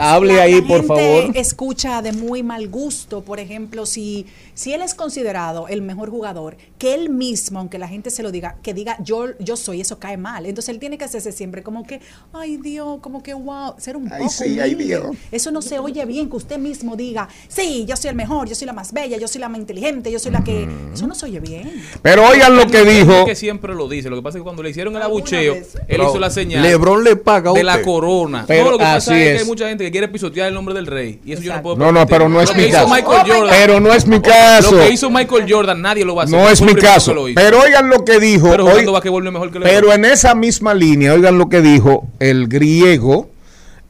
Hable 0.00 0.34
La- 0.34 0.42
ahí, 0.42 0.60
la 0.60 0.66
por 0.66 0.78
gente 0.78 0.86
favor. 0.86 1.36
Escucha 1.36 2.02
de 2.02 2.12
muy 2.12 2.42
mal 2.42 2.68
gusto, 2.68 3.22
por 3.22 3.38
ejemplo, 3.40 3.86
si, 3.86 4.26
si 4.54 4.72
él 4.72 4.82
es 4.82 4.94
considerado 4.94 5.68
el 5.68 5.82
mejor 5.82 6.10
jugador, 6.10 6.56
que 6.78 6.94
él 6.94 7.10
mismo, 7.10 7.58
aunque 7.58 7.78
la 7.78 7.88
gente 7.88 8.10
se 8.10 8.22
lo 8.22 8.30
diga, 8.32 8.56
que 8.62 8.74
diga 8.74 8.96
yo, 9.02 9.26
yo 9.38 9.56
soy, 9.56 9.80
eso 9.80 9.98
cae 9.98 10.16
mal. 10.16 10.46
Entonces 10.46 10.70
él 10.70 10.78
tiene 10.78 10.98
que 10.98 11.04
hacerse 11.04 11.32
siempre 11.32 11.62
como 11.62 11.84
que, 11.86 12.00
ay 12.32 12.56
Dios, 12.56 12.98
como 13.00 13.22
que 13.22 13.34
wow, 13.34 13.74
ser 13.78 13.96
un 13.96 14.10
Ay, 14.12 14.18
poco 14.20 14.30
sí, 14.30 14.58
ay. 14.60 14.74
Dios. 14.74 15.16
Eso 15.30 15.50
no 15.50 15.62
se 15.62 15.78
oye 15.78 16.04
bien, 16.06 16.30
que 16.30 16.36
usted 16.36 16.58
mismo 16.58 16.96
diga, 16.96 17.28
sí, 17.48 17.84
yo 17.86 17.96
soy 17.96 18.10
el 18.10 18.16
mejor, 18.16 18.48
yo 18.48 18.54
soy 18.54 18.66
la 18.66 18.72
más 18.72 18.92
bella, 18.92 19.16
yo 19.18 19.28
soy 19.28 19.40
la 19.40 19.48
más 19.48 19.60
inteligente, 19.60 20.10
yo 20.10 20.18
soy 20.18 20.32
la 20.32 20.42
que... 20.42 20.68
Eso 20.94 21.06
no 21.06 21.14
se 21.14 21.26
oye 21.26 21.40
bien. 21.40 21.70
Pero 22.02 22.26
oigan 22.26 22.56
lo 22.56 22.66
que 22.66 22.84
dijo. 22.84 23.12
es 23.20 23.24
que 23.26 23.34
siempre 23.34 23.74
lo 23.74 23.88
dice. 23.88 24.08
Lo 24.10 24.16
que 24.16 24.22
pasa 24.22 24.38
es 24.38 24.40
que 24.40 24.44
cuando 24.44 24.62
le 24.62 24.70
hicieron 24.70 24.94
el 24.96 25.02
abucheo, 25.02 25.54
él 25.88 26.00
hizo 26.02 26.18
la 26.18 26.30
señal. 26.30 26.62
LeBron 26.62 27.04
le 27.04 27.16
paga 27.16 27.50
a 27.50 27.54
de 27.54 27.62
la 27.64 27.82
corona. 27.82 28.44
Pero 28.46 28.64
no, 28.64 28.70
lo 28.72 28.78
que 28.78 28.84
así 28.84 29.10
pasa 29.10 29.20
es, 29.20 29.32
que 29.34 29.38
hay 29.40 29.44
mucha 29.44 29.68
gente 29.68 29.84
que 29.84 29.89
quiere 29.90 30.08
pisotear 30.08 30.48
el 30.48 30.54
nombre 30.54 30.74
del 30.74 30.86
rey. 30.86 31.20
Y 31.24 31.32
eso 31.32 31.42
yo 31.42 31.54
no 31.54 31.62
puedo 31.62 31.76
No, 31.76 31.86
no, 31.86 32.06
permitir. 32.06 32.10
pero 32.16 32.28
no 32.28 32.40
es 32.40 32.48
Lo 32.48 32.54
que 32.54 32.60
mi 32.62 32.66
hizo 32.68 32.76
caso. 32.78 32.88
Michael 32.94 33.32
Jordan. 33.32 33.54
Pero 33.58 33.80
no 33.80 33.92
es 33.92 34.06
mi 34.06 34.20
caso. 34.20 34.72
Lo 34.72 34.78
que 34.78 34.90
hizo 34.90 35.10
Michael 35.10 35.46
Jordan, 35.48 35.82
nadie 35.82 36.04
lo 36.04 36.14
va 36.14 36.22
a 36.22 36.24
hacer. 36.26 36.38
No 36.38 36.48
es 36.48 36.60
mi 36.62 36.74
caso. 36.74 37.14
Pero 37.34 37.60
oigan 37.60 37.88
lo 37.88 38.04
que 38.04 38.18
dijo. 38.20 38.50
Pero 38.50 38.64
hoy- 38.66 38.84
no 38.84 39.32
mejor 39.32 39.50
que 39.50 39.60
pero 39.60 39.92
en 39.92 40.04
esa 40.04 40.34
misma 40.34 40.74
línea, 40.74 41.12
oigan 41.14 41.38
lo 41.38 41.48
que 41.48 41.60
dijo 41.60 42.06
el 42.18 42.48
griego, 42.48 43.28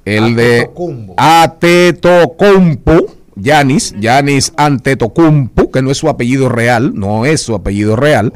el 0.05 0.35
de 0.35 0.71
Atetocumpo, 1.17 3.07
Yanis, 3.37 3.95
Yanis 3.99 4.53
Antetokounmpo, 4.57 5.71
que 5.71 5.83
no 5.83 5.91
es 5.91 5.99
su 5.99 6.09
apellido 6.09 6.49
real, 6.49 6.93
no 6.95 7.25
es 7.27 7.43
su 7.43 7.55
apellido 7.55 7.97
real, 7.97 8.33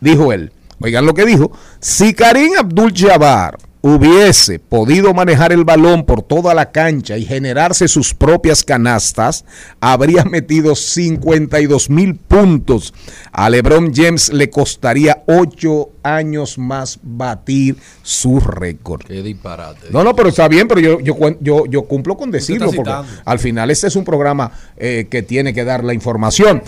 dijo 0.00 0.32
él. 0.32 0.52
Oigan 0.80 1.06
lo 1.06 1.14
que 1.14 1.24
dijo. 1.24 1.50
Si 1.80 2.14
Karim 2.14 2.52
Abdul-Jabbar 2.58 3.58
hubiese 3.80 4.58
podido 4.58 5.14
manejar 5.14 5.52
el 5.52 5.64
balón 5.64 6.04
por 6.04 6.22
toda 6.22 6.54
la 6.54 6.70
cancha 6.72 7.16
y 7.16 7.24
generarse 7.24 7.88
sus 7.88 8.14
propias 8.14 8.64
canastas, 8.64 9.44
habría 9.80 10.24
metido 10.24 10.74
52 10.74 11.90
mil 11.90 12.16
puntos. 12.16 12.92
A 13.32 13.48
LeBron 13.50 13.92
James 13.94 14.32
le 14.32 14.50
costaría 14.50 15.22
8 15.26 15.90
años 16.02 16.58
más 16.58 16.98
batir 17.02 17.76
su 18.02 18.40
récord. 18.40 19.02
Qué 19.04 19.22
disparate. 19.22 19.88
No, 19.90 20.02
no, 20.02 20.14
pero 20.16 20.30
está 20.30 20.48
bien, 20.48 20.66
pero 20.66 20.80
yo, 20.80 21.00
yo, 21.00 21.16
yo, 21.40 21.66
yo 21.66 21.82
cumplo 21.82 22.16
con 22.16 22.30
decirlo, 22.30 22.72
porque 22.72 22.92
al 23.24 23.38
final 23.38 23.70
este 23.70 23.86
es 23.86 23.96
un 23.96 24.04
programa 24.04 24.50
eh, 24.76 25.06
que 25.10 25.22
tiene 25.22 25.52
que 25.52 25.64
dar 25.64 25.84
la 25.84 25.94
información. 25.94 26.62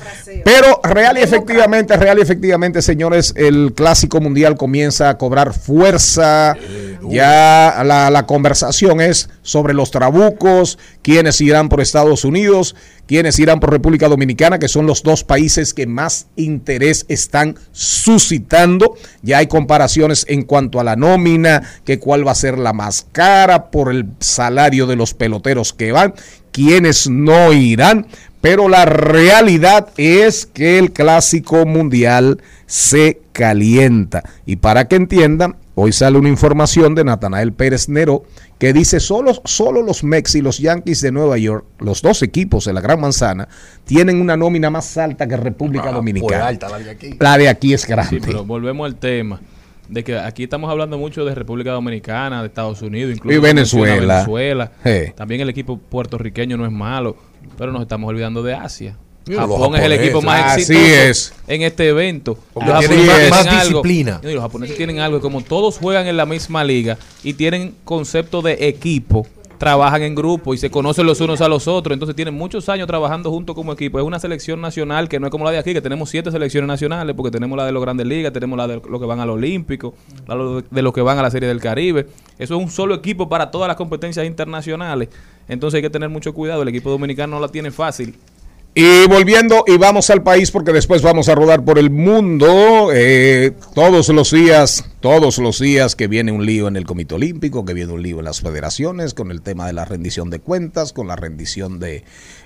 Pero 0.44 0.80
real 0.82 1.18
y 1.18 1.22
efectivamente, 1.22 1.96
real 1.96 2.18
y 2.18 2.22
efectivamente, 2.22 2.82
señores, 2.82 3.32
el 3.36 3.72
clásico 3.74 4.20
mundial 4.20 4.56
comienza 4.56 5.08
a 5.08 5.18
cobrar 5.18 5.54
fuerza. 5.54 6.56
Ya 7.08 7.82
la, 7.84 8.26
conversación 8.26 9.00
es 9.00 9.30
sobre 9.42 9.74
los 9.74 9.90
trabucos, 9.90 10.78
quiénes 11.02 11.40
irán 11.40 11.68
por 11.68 11.80
Estados 11.80 12.24
Unidos, 12.24 12.76
quiénes 13.06 13.38
irán 13.38 13.60
por 13.60 13.70
República 13.70 14.08
Dominicana, 14.08 14.58
que 14.58 14.68
son 14.68 14.86
los 14.86 15.02
dos 15.02 15.24
países 15.24 15.74
que 15.74 15.86
más 15.86 16.26
interés 16.36 17.06
están 17.08 17.56
suscitando. 17.72 18.94
Ya 19.22 19.38
hay 19.38 19.46
comparaciones 19.46 20.26
en 20.28 20.42
cuanto 20.42 20.80
a 20.80 20.84
la 20.84 20.96
nómina, 20.96 21.62
que 21.84 21.98
cuál 21.98 22.26
va 22.26 22.32
a 22.32 22.36
ser 22.36 22.58
la 22.58 22.72
más 22.72 23.06
cara 23.12 23.70
por 23.70 23.90
el 23.90 24.06
salario 24.20 24.86
de 24.86 24.96
los 24.96 25.14
peloteros 25.14 25.72
que 25.72 25.92
van, 25.92 26.14
quiénes 26.52 27.08
no 27.08 27.52
irán. 27.52 28.06
Pero 28.40 28.68
la 28.68 28.86
realidad 28.86 29.88
es 29.98 30.46
que 30.46 30.78
el 30.78 30.92
clásico 30.92 31.66
mundial 31.66 32.40
se 32.66 33.20
calienta. 33.32 34.22
Y 34.46 34.56
para 34.56 34.88
que 34.88 34.96
entiendan, 34.96 35.56
hoy 35.82 35.92
sale 35.92 36.18
una 36.18 36.28
información 36.28 36.94
de 36.94 37.04
Natanael 37.04 37.52
Pérez 37.54 37.88
Nero 37.88 38.24
que 38.58 38.72
dice 38.72 39.00
solo, 39.00 39.32
solo 39.44 39.80
los 39.82 40.04
Mex 40.04 40.34
y 40.34 40.42
los 40.42 40.58
Yankees 40.58 41.00
de 41.00 41.10
Nueva 41.10 41.38
York, 41.38 41.64
los 41.78 42.02
dos 42.02 42.22
equipos 42.22 42.66
de 42.66 42.72
la 42.74 42.80
Gran 42.82 43.00
Manzana, 43.00 43.48
tienen 43.84 44.20
una 44.20 44.36
nómina 44.36 44.68
más 44.68 44.96
alta 44.98 45.26
que 45.26 45.36
República 45.36 45.88
Ah, 45.88 45.92
Dominicana. 45.92 46.28
pues 46.28 46.40
alta 46.48 46.68
la 46.68 46.78
de 46.78 46.90
aquí. 46.90 47.16
La 47.18 47.38
de 47.38 47.48
aquí 47.48 47.72
es 47.72 47.86
grande. 47.86 48.20
Sí, 48.20 48.22
pero 48.24 48.44
volvemos 48.44 48.84
al 48.86 48.96
tema. 48.96 49.40
De 49.88 50.04
que 50.04 50.16
aquí 50.18 50.44
estamos 50.44 50.70
hablando 50.70 50.98
mucho 50.98 51.24
de 51.24 51.34
República 51.34 51.72
Dominicana, 51.72 52.42
de 52.42 52.48
Estados 52.48 52.80
Unidos, 52.82 53.12
incluso 53.16 53.36
Y 53.36 53.40
Venezuela. 53.40 54.72
También 55.16 55.40
el 55.40 55.48
equipo 55.48 55.78
puertorriqueño 55.78 56.56
no 56.56 56.64
es 56.66 56.70
malo, 56.72 57.16
pero 57.58 57.72
nos 57.72 57.82
estamos 57.82 58.08
olvidando 58.08 58.42
de 58.42 58.54
Asia. 58.54 58.96
Japón 59.38 59.74
es 59.76 59.82
el 59.82 59.92
equipo 59.92 60.22
más 60.22 60.52
Así 60.52 60.60
exitoso 60.72 60.84
es. 60.86 61.34
en 61.48 61.62
este 61.62 61.88
evento. 61.88 62.38
Los 62.54 62.64
japoneses 62.64 62.90
más- 63.06 63.06
tienen 63.16 63.30
más 63.30 63.46
algo- 63.46 63.60
disciplina. 63.82 64.20
Los 64.22 64.40
japoneses 64.42 64.76
tienen 64.76 64.98
algo, 65.00 65.20
como 65.20 65.40
todos 65.42 65.78
juegan 65.78 66.06
en 66.06 66.16
la 66.16 66.26
misma 66.26 66.64
liga 66.64 66.98
y 67.22 67.34
tienen 67.34 67.74
concepto 67.84 68.42
de 68.42 68.68
equipo, 68.68 69.26
trabajan 69.58 70.00
en 70.00 70.14
grupo 70.14 70.54
y 70.54 70.56
se 70.56 70.70
conocen 70.70 71.04
los 71.04 71.20
unos 71.20 71.42
a 71.42 71.48
los 71.48 71.68
otros, 71.68 71.92
entonces 71.92 72.16
tienen 72.16 72.32
muchos 72.32 72.70
años 72.70 72.86
trabajando 72.86 73.30
juntos 73.30 73.54
como 73.54 73.74
equipo. 73.74 73.98
Es 73.98 74.04
una 74.06 74.18
selección 74.18 74.58
nacional 74.58 75.06
que 75.06 75.20
no 75.20 75.26
es 75.26 75.30
como 75.30 75.44
la 75.44 75.50
de 75.50 75.58
aquí, 75.58 75.74
que 75.74 75.82
tenemos 75.82 76.08
siete 76.08 76.30
selecciones 76.30 76.66
nacionales, 76.66 77.14
porque 77.14 77.30
tenemos 77.30 77.58
la 77.58 77.66
de 77.66 77.72
los 77.72 77.82
grandes 77.82 78.06
ligas, 78.06 78.32
tenemos 78.32 78.56
la 78.56 78.66
de 78.66 78.80
los 78.88 78.98
que 78.98 79.06
van 79.06 79.20
al 79.20 79.28
Olímpico, 79.28 79.94
la 80.26 80.62
de 80.70 80.80
los 80.82 80.94
que 80.94 81.02
van 81.02 81.18
a 81.18 81.22
la 81.22 81.30
Serie 81.30 81.46
del 81.46 81.60
Caribe. 81.60 82.06
Eso 82.38 82.56
es 82.56 82.62
un 82.64 82.70
solo 82.70 82.94
equipo 82.94 83.28
para 83.28 83.50
todas 83.50 83.68
las 83.68 83.76
competencias 83.76 84.24
internacionales. 84.24 85.10
Entonces 85.46 85.76
hay 85.76 85.82
que 85.82 85.90
tener 85.90 86.08
mucho 86.08 86.32
cuidado. 86.32 86.62
El 86.62 86.68
equipo 86.68 86.88
dominicano 86.88 87.34
no 87.36 87.40
la 87.42 87.48
tiene 87.48 87.70
fácil. 87.70 88.14
Y 88.74 89.06
volviendo, 89.08 89.64
y 89.66 89.76
vamos 89.78 90.10
al 90.10 90.22
país 90.22 90.50
porque 90.50 90.72
después 90.72 91.02
vamos 91.02 91.28
a 91.28 91.34
rodar 91.34 91.64
por 91.64 91.78
el 91.78 91.90
mundo. 91.90 92.90
eh, 92.92 93.52
todos 93.74 94.08
los 94.10 94.30
días, 94.30 94.84
todos 95.00 95.38
los 95.38 95.58
días 95.58 95.96
que 95.96 96.08
viene 96.08 96.30
un 96.30 96.44
lío 96.44 96.68
en 96.68 96.76
el 96.76 96.84
Comité 96.84 97.14
Olímpico, 97.14 97.64
que 97.64 97.72
viene 97.72 97.92
un 97.92 98.02
lío 98.02 98.18
en 98.18 98.26
las 98.26 98.42
federaciones, 98.42 99.14
con 99.14 99.30
el 99.30 99.40
tema 99.40 99.66
de 99.66 99.72
la 99.72 99.86
rendición 99.86 100.28
de 100.28 100.40
cuentas, 100.40 100.92
con 100.92 101.08
la 101.08 101.16
rendición 101.16 101.78
de, 101.78 102.04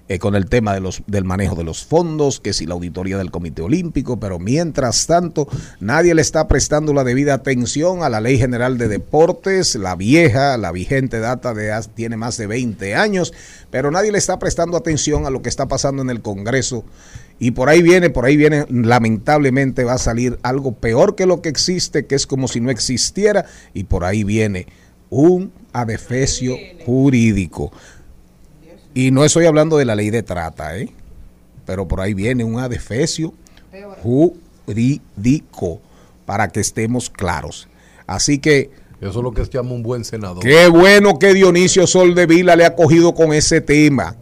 eh, 0.08 0.20
con 0.20 0.36
el 0.36 0.46
tema 0.46 0.72
de 0.72 0.80
los, 0.80 1.02
del 1.08 1.24
manejo 1.24 1.56
de 1.56 1.64
los 1.64 1.84
fondos, 1.84 2.38
que 2.38 2.52
si 2.52 2.64
la 2.66 2.74
auditoría 2.74 3.18
del 3.18 3.32
Comité 3.32 3.62
Olímpico, 3.62 4.20
pero 4.20 4.38
mientras 4.38 5.08
tanto, 5.08 5.48
nadie 5.80 6.14
le 6.14 6.22
está 6.22 6.46
prestando 6.46 6.94
la 6.94 7.02
debida 7.02 7.34
atención 7.34 8.04
a 8.04 8.08
la 8.08 8.20
Ley 8.20 8.38
General 8.38 8.78
de 8.78 8.86
Deportes, 8.86 9.74
la 9.74 9.96
vieja, 9.96 10.56
la 10.56 10.70
vigente 10.70 11.18
data 11.18 11.54
de 11.54 11.74
tiene 11.94 12.16
más 12.16 12.36
de 12.36 12.46
20 12.46 12.94
años, 12.94 13.32
pero 13.72 13.90
nadie 13.90 14.12
le 14.12 14.18
está 14.18 14.38
prestando 14.38 14.76
atención 14.76 15.26
a 15.26 15.30
lo 15.30 15.42
que 15.42 15.48
está 15.48 15.66
pasando 15.66 16.02
en 16.02 16.10
el 16.10 16.22
Congreso. 16.22 16.84
Y 17.38 17.50
por 17.50 17.68
ahí 17.68 17.82
viene, 17.82 18.10
por 18.10 18.24
ahí 18.24 18.36
viene, 18.36 18.64
lamentablemente 18.70 19.84
va 19.84 19.94
a 19.94 19.98
salir 19.98 20.38
algo 20.42 20.72
peor 20.72 21.14
que 21.16 21.26
lo 21.26 21.42
que 21.42 21.48
existe, 21.48 22.06
que 22.06 22.14
es 22.14 22.26
como 22.26 22.48
si 22.48 22.60
no 22.60 22.70
existiera, 22.70 23.46
y 23.72 23.84
por 23.84 24.04
ahí 24.04 24.24
viene 24.24 24.66
un 25.10 25.52
adefesio 25.72 26.56
jurídico. 26.84 27.72
Y 28.94 29.10
no 29.10 29.24
estoy 29.24 29.46
hablando 29.46 29.76
de 29.76 29.84
la 29.84 29.96
ley 29.96 30.10
de 30.10 30.22
trata, 30.22 30.78
¿eh? 30.78 30.92
pero 31.66 31.88
por 31.88 32.00
ahí 32.00 32.14
viene 32.14 32.44
un 32.44 32.60
adefesio 32.60 33.34
jurídico, 34.02 35.80
para 36.26 36.48
que 36.48 36.60
estemos 36.60 37.10
claros. 37.10 37.68
Así 38.06 38.38
que 38.38 38.70
Eso 39.00 39.10
es 39.10 39.16
lo 39.16 39.32
que 39.32 39.44
se 39.44 39.50
llama 39.50 39.72
un 39.72 39.82
buen 39.82 40.04
senador. 40.04 40.42
Qué 40.42 40.68
bueno 40.68 41.18
que 41.18 41.34
Dionisio 41.34 41.86
Soldevila 41.86 42.56
le 42.56 42.64
ha 42.64 42.74
cogido 42.74 43.14
con 43.14 43.32
ese 43.32 43.60
tema. 43.60 44.16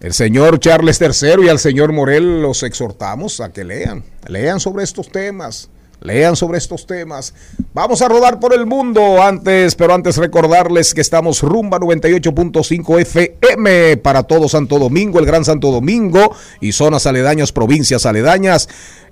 El 0.00 0.12
señor 0.12 0.60
Charles 0.60 1.00
III 1.00 1.46
y 1.46 1.48
al 1.48 1.58
señor 1.58 1.92
Morel 1.92 2.40
los 2.40 2.62
exhortamos 2.62 3.40
a 3.40 3.52
que 3.52 3.64
lean, 3.64 4.04
lean 4.28 4.60
sobre 4.60 4.84
estos 4.84 5.10
temas, 5.10 5.70
lean 6.00 6.36
sobre 6.36 6.58
estos 6.58 6.86
temas. 6.86 7.34
Vamos 7.74 8.02
a 8.02 8.08
rodar 8.08 8.40
por 8.40 8.54
el 8.54 8.66
mundo 8.66 9.22
antes, 9.22 9.74
pero 9.74 9.94
antes 9.94 10.16
recordarles 10.16 10.94
que 10.94 11.00
estamos 11.00 11.42
rumba 11.42 11.78
98.5 11.78 13.00
FM 13.00 13.96
para 13.98 14.22
todo 14.22 14.48
Santo 14.48 14.78
Domingo, 14.78 15.18
el 15.18 15.26
Gran 15.26 15.44
Santo 15.44 15.70
Domingo 15.70 16.34
y 16.60 16.72
zonas 16.72 17.06
aledañas, 17.06 17.52
provincias 17.52 18.06
aledañas. 18.06 18.68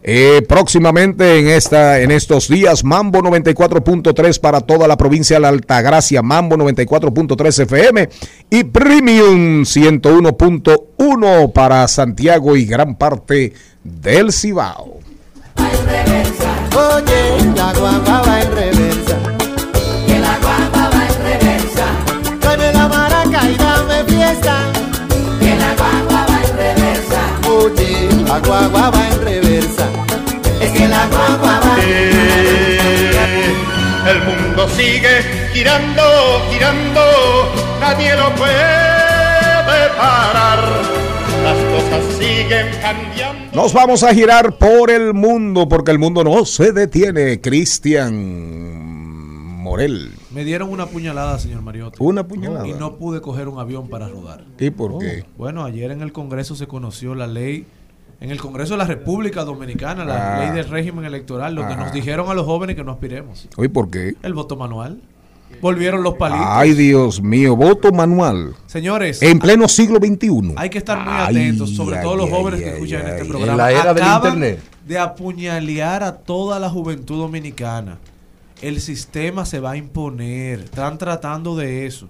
Eh, 0.08 0.42
próximamente 0.46 1.40
en 1.40 1.48
esta 1.48 2.00
en 2.00 2.12
estos 2.12 2.46
días 2.46 2.84
Mambo 2.84 3.20
94.3 3.22 4.38
para 4.38 4.60
toda 4.60 4.86
la 4.86 4.96
provincia 4.96 5.34
de 5.36 5.40
la 5.40 5.48
Altagracia, 5.48 6.22
Mambo 6.22 6.56
94.3 6.56 7.62
FM 7.62 8.08
y 8.50 8.62
Premium 8.64 9.62
101.1 9.62 11.52
para 11.52 11.88
Santiago 11.88 12.56
y 12.56 12.66
gran 12.66 12.96
parte 12.96 13.52
del 13.82 14.32
Cibao. 14.32 15.00
Oye, 16.96 17.52
la 17.54 17.74
guagua 17.74 18.22
va 18.26 18.40
en 18.40 18.52
reversa. 18.52 19.16
Que 20.06 20.18
la 20.18 20.34
guagua 20.42 20.84
va 20.94 21.02
en 21.06 21.16
reversa. 21.28 21.86
Con 22.40 22.58
la 22.58 22.88
maraca 22.88 23.40
y 23.50 23.54
dame 23.58 24.02
fiesta. 24.04 24.56
Que 25.38 25.52
la 25.62 25.74
guagua 25.74 26.24
va 26.30 26.38
en 26.48 26.56
reversa. 26.56 27.20
Oye, 27.50 28.08
la 28.26 28.38
guagua 28.38 28.90
va 28.90 29.08
en 29.08 29.20
reversa. 29.20 29.86
Es 30.62 30.70
que 30.72 30.88
la 30.88 31.06
guagua 31.12 31.60
va 31.64 31.76
El 34.10 34.18
mundo 34.24 34.66
sigue 34.74 35.50
girando, 35.52 36.02
girando, 36.50 37.02
nadie 37.78 38.16
lo 38.16 38.34
puede 38.36 39.88
parar. 39.98 40.60
Las 41.44 41.58
cosas 41.72 42.02
siguen 42.18 42.70
cambiando. 42.80 43.45
Nos 43.56 43.72
vamos 43.72 44.02
a 44.02 44.12
girar 44.12 44.58
por 44.58 44.90
el 44.90 45.14
mundo 45.14 45.66
porque 45.66 45.90
el 45.90 45.98
mundo 45.98 46.22
no 46.22 46.44
se 46.44 46.72
detiene. 46.72 47.40
Cristian 47.40 48.12
Morel. 49.62 50.10
Me 50.30 50.44
dieron 50.44 50.68
una 50.70 50.84
puñalada, 50.84 51.38
señor 51.38 51.62
Mariotti. 51.62 51.96
Una 52.00 52.28
puñalada. 52.28 52.68
Y 52.68 52.74
no 52.74 52.96
pude 52.96 53.22
coger 53.22 53.48
un 53.48 53.58
avión 53.58 53.88
para 53.88 54.08
rodar. 54.08 54.44
¿Y 54.58 54.68
por 54.68 54.98
qué? 54.98 55.24
Bueno, 55.38 55.64
ayer 55.64 55.90
en 55.90 56.02
el 56.02 56.12
Congreso 56.12 56.54
se 56.54 56.66
conoció 56.66 57.14
la 57.14 57.26
ley, 57.26 57.64
en 58.20 58.30
el 58.30 58.38
Congreso 58.42 58.74
de 58.74 58.78
la 58.78 58.84
República 58.84 59.42
Dominicana, 59.44 60.04
la 60.04 60.36
Ah. 60.36 60.40
ley 60.44 60.50
del 60.54 60.68
régimen 60.68 61.06
electoral, 61.06 61.54
donde 61.54 61.72
Ajá. 61.72 61.84
nos 61.84 61.92
dijeron 61.94 62.28
a 62.28 62.34
los 62.34 62.44
jóvenes 62.44 62.76
que 62.76 62.84
no 62.84 62.92
aspiremos. 62.92 63.48
¿Hoy 63.56 63.68
por 63.68 63.90
qué? 63.90 64.16
El 64.22 64.34
voto 64.34 64.56
manual. 64.56 65.00
Volvieron 65.60 66.02
los 66.02 66.14
palitos. 66.14 66.46
Ay, 66.48 66.74
Dios 66.74 67.20
mío, 67.22 67.56
voto 67.56 67.92
manual. 67.92 68.54
Señores, 68.66 69.22
En 69.22 69.38
pleno 69.38 69.68
siglo 69.68 69.98
XXI. 69.98 70.54
hay 70.56 70.70
que 70.70 70.78
estar 70.78 70.98
muy 70.98 71.12
Ay, 71.12 71.36
atentos, 71.36 71.70
sobre 71.70 71.96
ay, 71.98 72.02
todo 72.02 72.16
los 72.16 72.26
ay, 72.26 72.32
jóvenes 72.32 72.60
que 72.60 72.66
ay, 72.66 72.72
escuchan 72.74 73.02
ay. 73.04 73.10
este 73.10 73.22
En 73.22 73.28
programa. 73.28 73.56
la 73.56 73.72
era 73.72 73.94
del 73.94 74.04
internet. 74.06 74.60
de 74.86 74.98
apuñalear 74.98 76.02
a 76.02 76.16
toda 76.16 76.58
la 76.58 76.68
juventud 76.70 77.18
dominicana. 77.18 77.98
El 78.62 78.80
sistema 78.80 79.44
se 79.44 79.60
va 79.60 79.72
a 79.72 79.76
imponer. 79.76 80.60
Están 80.60 80.96
tratando 80.98 81.56
de 81.56 81.86
eso. 81.86 82.08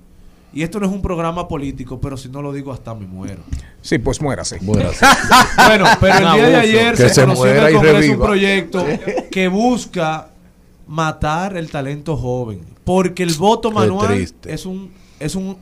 Y 0.52 0.62
esto 0.62 0.78
no 0.80 0.86
es 0.86 0.92
un 0.92 1.02
programa 1.02 1.48
político, 1.48 2.00
pero 2.00 2.16
si 2.16 2.28
no 2.30 2.40
lo 2.40 2.52
digo 2.52 2.72
hasta 2.72 2.94
me 2.94 3.06
muero. 3.06 3.42
Sí, 3.82 3.98
pues 3.98 4.22
muérase. 4.22 4.58
bueno, 4.62 5.84
pero 6.00 6.14
el 6.18 6.34
día 6.34 6.48
de 6.48 6.56
ayer 6.56 6.90
Que 6.94 7.08
se, 7.08 7.14
se 7.14 7.20
conoció 7.22 7.46
en 7.54 7.64
el 7.64 7.72
Congreso 7.74 8.12
un 8.12 8.18
proyecto 8.20 8.86
que 9.30 9.48
busca 9.48 10.28
matar 10.86 11.56
el 11.56 11.70
talento 11.70 12.16
joven. 12.16 12.60
Porque 12.86 13.24
el 13.24 13.34
voto 13.34 13.72
manual 13.72 14.12
es 14.44 14.64
un, 14.64 14.92
es 15.18 15.34
un 15.34 15.56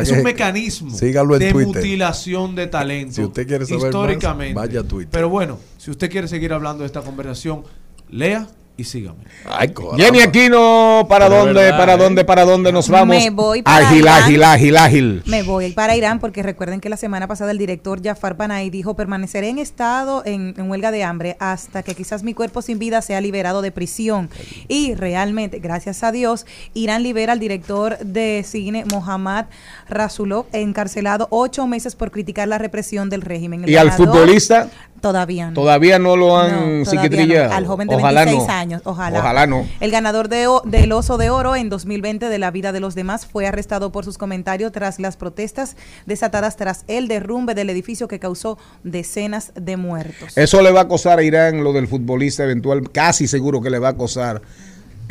es 0.00 0.10
un 0.10 0.24
mecanismo 0.24 0.90
de 0.90 1.12
Twitter. 1.52 1.54
mutilación 1.54 2.56
de 2.56 2.66
talento. 2.66 3.14
Si 3.14 3.22
usted 3.22 3.46
quiere 3.46 3.64
saber 3.64 3.78
más, 3.78 3.88
históricamente. 3.90 4.54
vaya 4.54 4.80
a 4.80 4.82
Twitter. 4.82 5.10
Pero 5.12 5.28
bueno, 5.28 5.58
si 5.78 5.92
usted 5.92 6.10
quiere 6.10 6.26
seguir 6.26 6.52
hablando 6.52 6.82
de 6.82 6.86
esta 6.86 7.02
conversación, 7.02 7.62
lea 8.10 8.48
y 8.80 8.84
sígame. 8.84 9.18
Ay, 9.44 9.72
Jenny 9.96 10.20
Aquino, 10.20 11.06
¿para 11.08 11.26
Pero 11.28 11.38
dónde, 11.44 11.60
verdad, 11.62 11.78
para 11.78 11.94
¿eh? 11.94 11.96
dónde, 11.98 12.24
para 12.24 12.44
dónde 12.44 12.72
nos 12.72 12.88
vamos? 12.88 13.16
Me 13.16 13.30
voy 13.30 13.62
para 13.62 13.86
ágil, 13.88 13.98
Irán. 14.00 14.22
ágil, 14.22 14.42
ágil, 14.44 14.76
ágil. 14.76 15.22
Me 15.26 15.42
voy 15.42 15.72
para 15.72 15.96
Irán 15.96 16.18
porque 16.20 16.42
recuerden 16.42 16.80
que 16.80 16.88
la 16.88 16.96
semana 16.96 17.26
pasada 17.26 17.50
el 17.50 17.58
director 17.58 18.02
Jafar 18.02 18.36
Panahi 18.36 18.70
dijo 18.70 18.94
permaneceré 18.94 19.48
en 19.48 19.58
estado 19.58 20.22
en, 20.24 20.54
en 20.56 20.70
huelga 20.70 20.90
de 20.90 21.04
hambre 21.04 21.36
hasta 21.40 21.82
que 21.82 21.94
quizás 21.94 22.22
mi 22.22 22.34
cuerpo 22.34 22.62
sin 22.62 22.78
vida 22.78 23.02
sea 23.02 23.20
liberado 23.20 23.62
de 23.62 23.70
prisión. 23.72 24.30
Y 24.68 24.94
realmente, 24.94 25.58
gracias 25.58 26.02
a 26.02 26.12
Dios, 26.12 26.46
Irán 26.74 27.02
libera 27.02 27.32
al 27.34 27.40
director 27.40 27.98
de 27.98 28.44
cine 28.46 28.84
Mohammad 28.90 29.46
Rasulov 29.88 30.46
encarcelado 30.52 31.28
ocho 31.30 31.66
meses 31.66 31.96
por 31.96 32.10
criticar 32.10 32.48
la 32.48 32.58
represión 32.58 33.10
del 33.10 33.22
régimen. 33.22 33.64
El 33.64 33.70
¿Y 33.70 33.76
al 33.76 33.92
futbolista? 33.92 34.68
Todavía 35.00 35.46
no. 35.48 35.54
Todavía 35.54 35.98
no 35.98 36.14
lo 36.14 36.38
han 36.38 36.80
No, 36.80 36.84
psiquiatrillado. 36.84 37.48
no. 37.48 37.54
Al 37.56 37.66
joven 37.66 37.88
de 37.88 37.94
Ojalá 37.96 38.24
26 38.26 38.46
no. 38.48 38.52
años, 38.54 38.69
ojalá. 38.84 39.18
Ojalá 39.18 39.46
no. 39.46 39.66
El 39.80 39.90
ganador 39.90 40.28
de 40.28 40.46
o- 40.46 40.62
del 40.64 40.92
Oso 40.92 41.18
de 41.18 41.30
Oro 41.30 41.56
en 41.56 41.68
2020 41.68 42.28
de 42.28 42.38
la 42.38 42.50
vida 42.50 42.72
de 42.72 42.80
los 42.80 42.94
demás 42.94 43.26
fue 43.26 43.46
arrestado 43.46 43.92
por 43.92 44.04
sus 44.04 44.18
comentarios 44.18 44.72
tras 44.72 44.98
las 45.00 45.16
protestas 45.16 45.76
desatadas 46.06 46.56
tras 46.56 46.84
el 46.88 47.08
derrumbe 47.08 47.54
del 47.54 47.70
edificio 47.70 48.08
que 48.08 48.18
causó 48.18 48.58
decenas 48.84 49.52
de 49.54 49.76
muertos. 49.76 50.36
Eso 50.36 50.62
le 50.62 50.70
va 50.72 50.82
a 50.82 50.88
costar 50.88 51.18
a 51.18 51.22
Irán 51.22 51.62
lo 51.64 51.72
del 51.72 51.88
futbolista 51.88 52.44
eventual, 52.44 52.90
casi 52.90 53.26
seguro 53.28 53.60
que 53.60 53.70
le 53.70 53.78
va 53.78 53.88
a 53.90 53.96
costar 53.96 54.42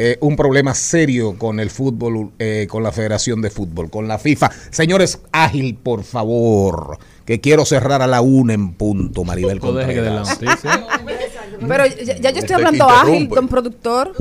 eh, 0.02 0.18
un 0.22 0.38
problema 0.38 0.74
serio 0.76 1.38
con 1.38 1.60
el 1.60 1.70
fútbol, 1.70 2.32
eh, 2.40 2.68
con 2.70 2.84
la 2.84 2.94
Federación 2.94 3.42
de 3.42 3.50
Fútbol, 3.50 3.90
con 3.90 4.08
la 4.08 4.18
FIFA. 4.18 4.50
Señores, 4.70 5.20
ágil, 5.34 5.76
por 5.76 6.06
favor, 6.06 6.98
que 7.26 7.42
quiero 7.42 7.66
cerrar 7.66 8.02
a 8.02 8.08
la 8.08 8.22
una 8.22 8.54
en 8.54 8.72
punto, 8.76 9.24
Maribel 9.26 9.60
No 9.60 9.74
deje 9.74 9.94
que 9.96 10.02
dé 10.02 10.10
la 10.10 10.22
Contreras. 10.24 10.56
noticia. 10.62 10.88
Pero 11.68 11.86
ya, 11.86 12.16
ya 12.18 12.30
yo 12.32 12.40
estoy 12.40 12.56
hablando 12.56 12.90
ágil, 12.90 13.28
don 13.30 13.48
productor. 13.48 14.14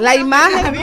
La 0.00 0.16
imagen. 0.16 0.74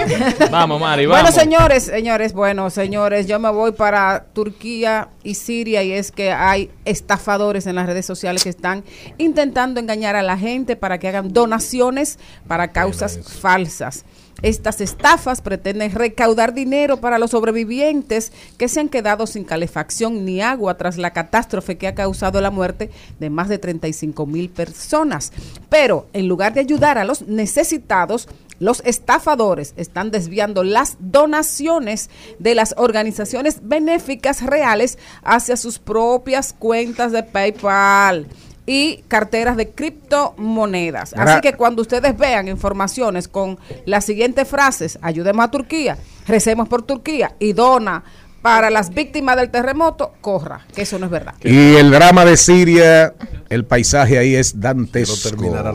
Vamos, 0.51 0.79
Mari, 0.79 1.05
Bueno, 1.05 1.23
vamos. 1.23 1.35
señores, 1.35 1.83
señores, 1.83 2.33
bueno, 2.33 2.69
señores, 2.69 3.27
yo 3.27 3.39
me 3.39 3.49
voy 3.51 3.71
para 3.71 4.25
Turquía 4.33 5.09
y 5.23 5.33
Siria 5.33 5.83
y 5.83 5.91
es 5.91 6.11
que 6.11 6.31
hay 6.31 6.69
estafadores 6.85 7.65
en 7.65 7.75
las 7.75 7.87
redes 7.87 8.05
sociales 8.05 8.43
que 8.43 8.49
están 8.49 8.83
intentando 9.17 9.79
engañar 9.79 10.15
a 10.15 10.21
la 10.21 10.37
gente 10.37 10.75
para 10.75 10.99
que 10.99 11.07
hagan 11.07 11.33
donaciones 11.33 12.19
para 12.47 12.71
causas 12.71 13.19
falsas. 13.41 14.05
Estas 14.43 14.81
estafas 14.81 15.41
pretenden 15.41 15.91
recaudar 15.91 16.53
dinero 16.53 16.97
para 16.97 17.17
los 17.17 17.31
sobrevivientes 17.31 18.31
que 18.59 18.67
se 18.67 18.79
han 18.79 18.87
quedado 18.87 19.25
sin 19.25 19.43
calefacción 19.43 20.25
ni 20.25 20.41
agua 20.41 20.77
tras 20.77 20.97
la 20.97 21.11
catástrofe 21.11 21.79
que 21.79 21.87
ha 21.87 21.95
causado 21.95 22.39
la 22.39 22.51
muerte 22.51 22.91
de 23.19 23.31
más 23.31 23.49
de 23.49 23.57
35 23.57 24.27
mil 24.27 24.49
personas. 24.51 25.33
Pero 25.69 26.05
en 26.13 26.27
lugar 26.27 26.53
de 26.53 26.59
ayudar 26.59 26.99
a 26.99 27.03
los 27.03 27.23
necesitados, 27.23 28.27
los 28.59 28.81
estafadores 28.85 29.73
están 29.77 30.11
desviando 30.11 30.63
las 30.63 30.97
donaciones 30.99 32.09
de 32.39 32.55
las 32.55 32.73
organizaciones 32.77 33.59
benéficas 33.63 34.43
reales 34.43 34.97
hacia 35.23 35.57
sus 35.57 35.79
propias 35.79 36.53
cuentas 36.53 37.11
de 37.11 37.23
PayPal 37.23 38.27
y 38.65 39.03
carteras 39.07 39.55
de 39.55 39.69
criptomonedas. 39.69 41.13
Así 41.13 41.41
que 41.41 41.53
cuando 41.53 41.81
ustedes 41.81 42.17
vean 42.17 42.47
informaciones 42.49 43.27
con 43.27 43.57
las 43.85 44.05
siguientes 44.05 44.47
frases, 44.47 44.99
ayudemos 45.01 45.45
a 45.45 45.51
Turquía, 45.51 45.97
recemos 46.27 46.67
por 46.67 46.83
Turquía 46.83 47.35
y 47.39 47.53
dona 47.53 48.03
para 48.41 48.69
las 48.69 48.93
víctimas 48.93 49.35
del 49.37 49.49
terremoto, 49.49 50.13
corra, 50.21 50.65
que 50.73 50.83
eso 50.83 50.99
no 50.99 51.05
es 51.05 51.11
verdad. 51.11 51.33
Y 51.43 51.75
el 51.75 51.91
drama 51.91 52.23
de 52.23 52.37
Siria, 52.37 53.13
el 53.49 53.65
paisaje 53.65 54.17
ahí 54.17 54.35
es 54.35 54.59
dantesco. 54.59 55.15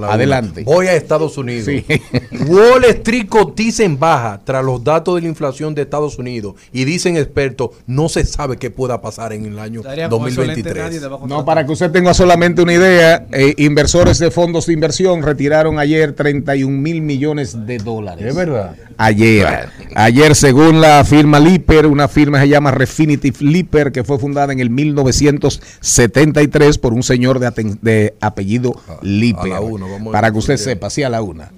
Adelante. 0.08 0.62
una. 0.62 0.72
Voy 0.72 0.86
a 0.86 0.94
Estados 0.94 1.36
Unidos. 1.38 1.66
Sí. 1.66 1.84
Wall 2.46 2.84
Street 2.84 3.28
cotiza 3.28 3.84
en 3.84 3.98
baja 3.98 4.40
tras 4.44 4.64
los 4.64 4.82
datos 4.82 5.14
de 5.16 5.22
la 5.22 5.28
inflación 5.28 5.74
de 5.74 5.82
Estados 5.82 6.18
Unidos 6.18 6.54
y 6.72 6.84
dicen 6.84 7.16
expertos, 7.16 7.70
no 7.86 8.08
se 8.08 8.24
sabe 8.24 8.56
qué 8.56 8.70
pueda 8.70 9.00
pasar 9.00 9.32
en 9.32 9.46
el 9.46 9.58
año 9.58 9.82
Daría 9.82 10.08
con 10.08 10.26
eso 10.28 10.44
lente, 10.44 10.62
2023. 10.62 10.84
nadie 10.84 11.00
te 11.00 11.06
va 11.06 11.16
a 11.16 11.26
No, 11.26 11.44
para 11.44 11.66
que 11.66 11.72
usted 11.72 11.90
tenga 11.90 12.14
solamente 12.14 12.62
una 12.62 12.74
idea, 12.74 13.26
eh, 13.32 13.54
inversores 13.58 14.18
de 14.18 14.30
fondos 14.30 14.66
de 14.66 14.72
inversión 14.72 15.22
retiraron 15.22 15.78
ayer 15.78 16.12
31 16.12 16.76
mil 16.76 17.02
millones 17.02 17.66
de 17.66 17.78
dólares. 17.78 18.24
Es 18.26 18.34
verdad. 18.34 18.74
Ayer. 19.02 19.68
Ayer, 19.94 20.34
según 20.36 20.80
la 20.80 21.04
firma 21.04 21.38
Lipper, 21.40 21.86
una 21.86 22.08
firma 22.08 22.38
que 22.38 22.44
se 22.44 22.50
llama 22.50 22.70
Refinitiv 22.70 23.40
Lipper, 23.40 23.92
que 23.92 24.04
fue 24.04 24.18
fundada 24.18 24.52
en 24.52 24.60
el 24.60 24.68
1973 24.70 26.78
por 26.78 26.92
un 26.92 27.02
señor 27.02 27.40
de, 27.40 28.14
apellido 28.20 28.76
Lipper. 29.02 29.48
la 29.48 29.60
una, 29.60 29.86
vamos 29.86 30.08
a 30.08 30.12
para 30.12 30.30
que 30.30 30.38
usted 30.38 30.56
sepa, 30.56 30.88
sí 30.88 31.02
a 31.02 31.08
la 31.08 31.20
una. 31.22 31.50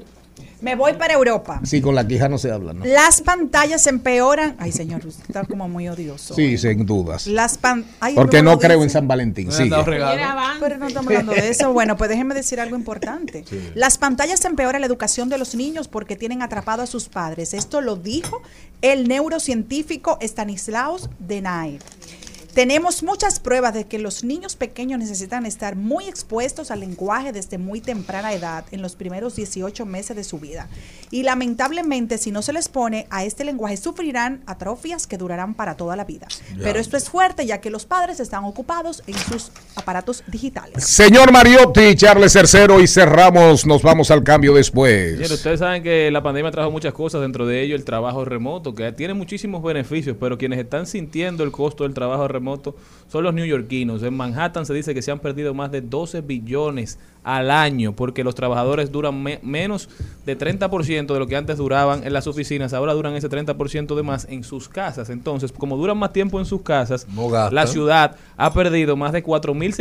Me 0.64 0.76
voy 0.76 0.94
para 0.94 1.12
Europa. 1.12 1.60
Sí, 1.62 1.82
con 1.82 1.94
la 1.94 2.08
quija 2.08 2.26
no 2.30 2.38
se 2.38 2.50
habla, 2.50 2.72
¿no? 2.72 2.86
Las 2.86 3.20
pantallas 3.20 3.86
empeoran. 3.86 4.56
Ay, 4.58 4.72
señor, 4.72 5.06
usted 5.06 5.22
está 5.28 5.44
como 5.44 5.68
muy 5.68 5.88
odioso. 5.88 6.34
Sí, 6.34 6.56
sin 6.56 6.86
dudas. 6.86 7.26
Las 7.26 7.58
pan... 7.58 7.84
Ay, 8.00 8.14
Porque 8.14 8.42
no 8.42 8.58
creo 8.58 8.82
en. 8.82 8.88
San 8.88 9.06
Valentín. 9.06 9.50
Regalo. 9.50 10.58
Pero 10.60 10.78
no 10.78 10.86
estamos 10.86 11.08
hablando 11.08 11.32
de 11.32 11.50
eso. 11.50 11.72
Bueno, 11.72 11.98
pues 11.98 12.08
déjenme 12.08 12.34
decir 12.34 12.60
algo 12.60 12.76
importante. 12.76 13.44
Las 13.74 13.98
pantallas 13.98 14.42
empeoran 14.46 14.80
la 14.80 14.86
educación 14.86 15.28
de 15.28 15.36
los 15.36 15.54
niños 15.54 15.88
porque 15.88 16.16
tienen 16.16 16.40
atrapado 16.40 16.82
a 16.82 16.86
sus 16.86 17.10
padres. 17.10 17.52
Esto 17.52 17.82
lo 17.82 17.96
dijo 17.96 18.40
el 18.80 19.06
neurocientífico 19.06 20.18
Stanislaus 20.22 21.10
Denay. 21.18 21.78
Tenemos 22.54 23.02
muchas 23.02 23.40
pruebas 23.40 23.74
de 23.74 23.88
que 23.88 23.98
los 23.98 24.22
niños 24.22 24.54
pequeños 24.54 25.00
necesitan 25.00 25.44
estar 25.44 25.74
muy 25.74 26.04
expuestos 26.04 26.70
al 26.70 26.78
lenguaje 26.78 27.32
desde 27.32 27.58
muy 27.58 27.80
temprana 27.80 28.32
edad, 28.32 28.64
en 28.70 28.80
los 28.80 28.94
primeros 28.94 29.34
18 29.34 29.84
meses 29.86 30.14
de 30.14 30.22
su 30.22 30.38
vida. 30.38 30.68
Y 31.10 31.24
lamentablemente, 31.24 32.16
si 32.16 32.30
no 32.30 32.42
se 32.42 32.52
les 32.52 32.68
pone 32.68 33.08
a 33.10 33.24
este 33.24 33.42
lenguaje, 33.42 33.76
sufrirán 33.76 34.44
atrofias 34.46 35.08
que 35.08 35.18
durarán 35.18 35.54
para 35.54 35.76
toda 35.76 35.96
la 35.96 36.04
vida. 36.04 36.28
Ya. 36.56 36.62
Pero 36.62 36.78
esto 36.78 36.96
es 36.96 37.10
fuerte 37.10 37.44
ya 37.44 37.60
que 37.60 37.70
los 37.70 37.86
padres 37.86 38.20
están 38.20 38.44
ocupados 38.44 39.02
en 39.08 39.18
sus 39.18 39.50
aparatos 39.74 40.22
digitales. 40.28 40.84
Señor 40.84 41.32
Mariotti, 41.32 41.96
Charles 41.96 42.34
Tercero 42.34 42.80
y 42.80 42.86
cerramos. 42.86 43.66
Nos 43.66 43.82
vamos 43.82 44.12
al 44.12 44.22
cambio 44.22 44.54
después. 44.54 45.14
Señores, 45.14 45.32
ustedes 45.32 45.58
saben 45.58 45.82
que 45.82 46.08
la 46.12 46.22
pandemia 46.22 46.52
trajo 46.52 46.70
muchas 46.70 46.94
cosas, 46.94 47.20
dentro 47.20 47.46
de 47.46 47.62
ello 47.62 47.74
el 47.74 47.84
trabajo 47.84 48.24
remoto, 48.24 48.76
que 48.76 48.92
tiene 48.92 49.12
muchísimos 49.14 49.60
beneficios, 49.60 50.16
pero 50.20 50.38
quienes 50.38 50.60
están 50.60 50.86
sintiendo 50.86 51.42
el 51.42 51.50
costo 51.50 51.82
del 51.82 51.94
trabajo 51.94 52.28
remoto 52.28 52.43
son 53.08 53.24
los 53.24 53.34
neoyorquinos. 53.34 54.02
En 54.02 54.14
Manhattan 54.16 54.66
se 54.66 54.74
dice 54.74 54.94
que 54.94 55.02
se 55.02 55.10
han 55.10 55.18
perdido 55.20 55.54
más 55.54 55.70
de 55.70 55.80
12 55.80 56.20
billones 56.22 56.98
al 57.22 57.50
año 57.50 57.92
porque 57.96 58.22
los 58.22 58.34
trabajadores 58.34 58.92
duran 58.92 59.22
me- 59.22 59.40
menos 59.42 59.88
de 60.26 60.36
30% 60.36 61.14
de 61.14 61.18
lo 61.18 61.26
que 61.26 61.36
antes 61.36 61.56
duraban 61.56 62.06
en 62.06 62.12
las 62.12 62.26
oficinas, 62.26 62.74
ahora 62.74 62.92
duran 62.92 63.14
ese 63.14 63.30
30% 63.30 63.94
de 63.94 64.02
más 64.02 64.26
en 64.28 64.44
sus 64.44 64.68
casas. 64.68 65.08
Entonces, 65.08 65.50
como 65.52 65.76
duran 65.78 65.96
más 65.96 66.12
tiempo 66.12 66.38
en 66.38 66.44
sus 66.44 66.60
casas, 66.62 67.06
la 67.50 67.66
ciudad 67.66 68.16
ha 68.36 68.52
perdido 68.52 68.94
más 68.96 69.12
de 69.12 69.22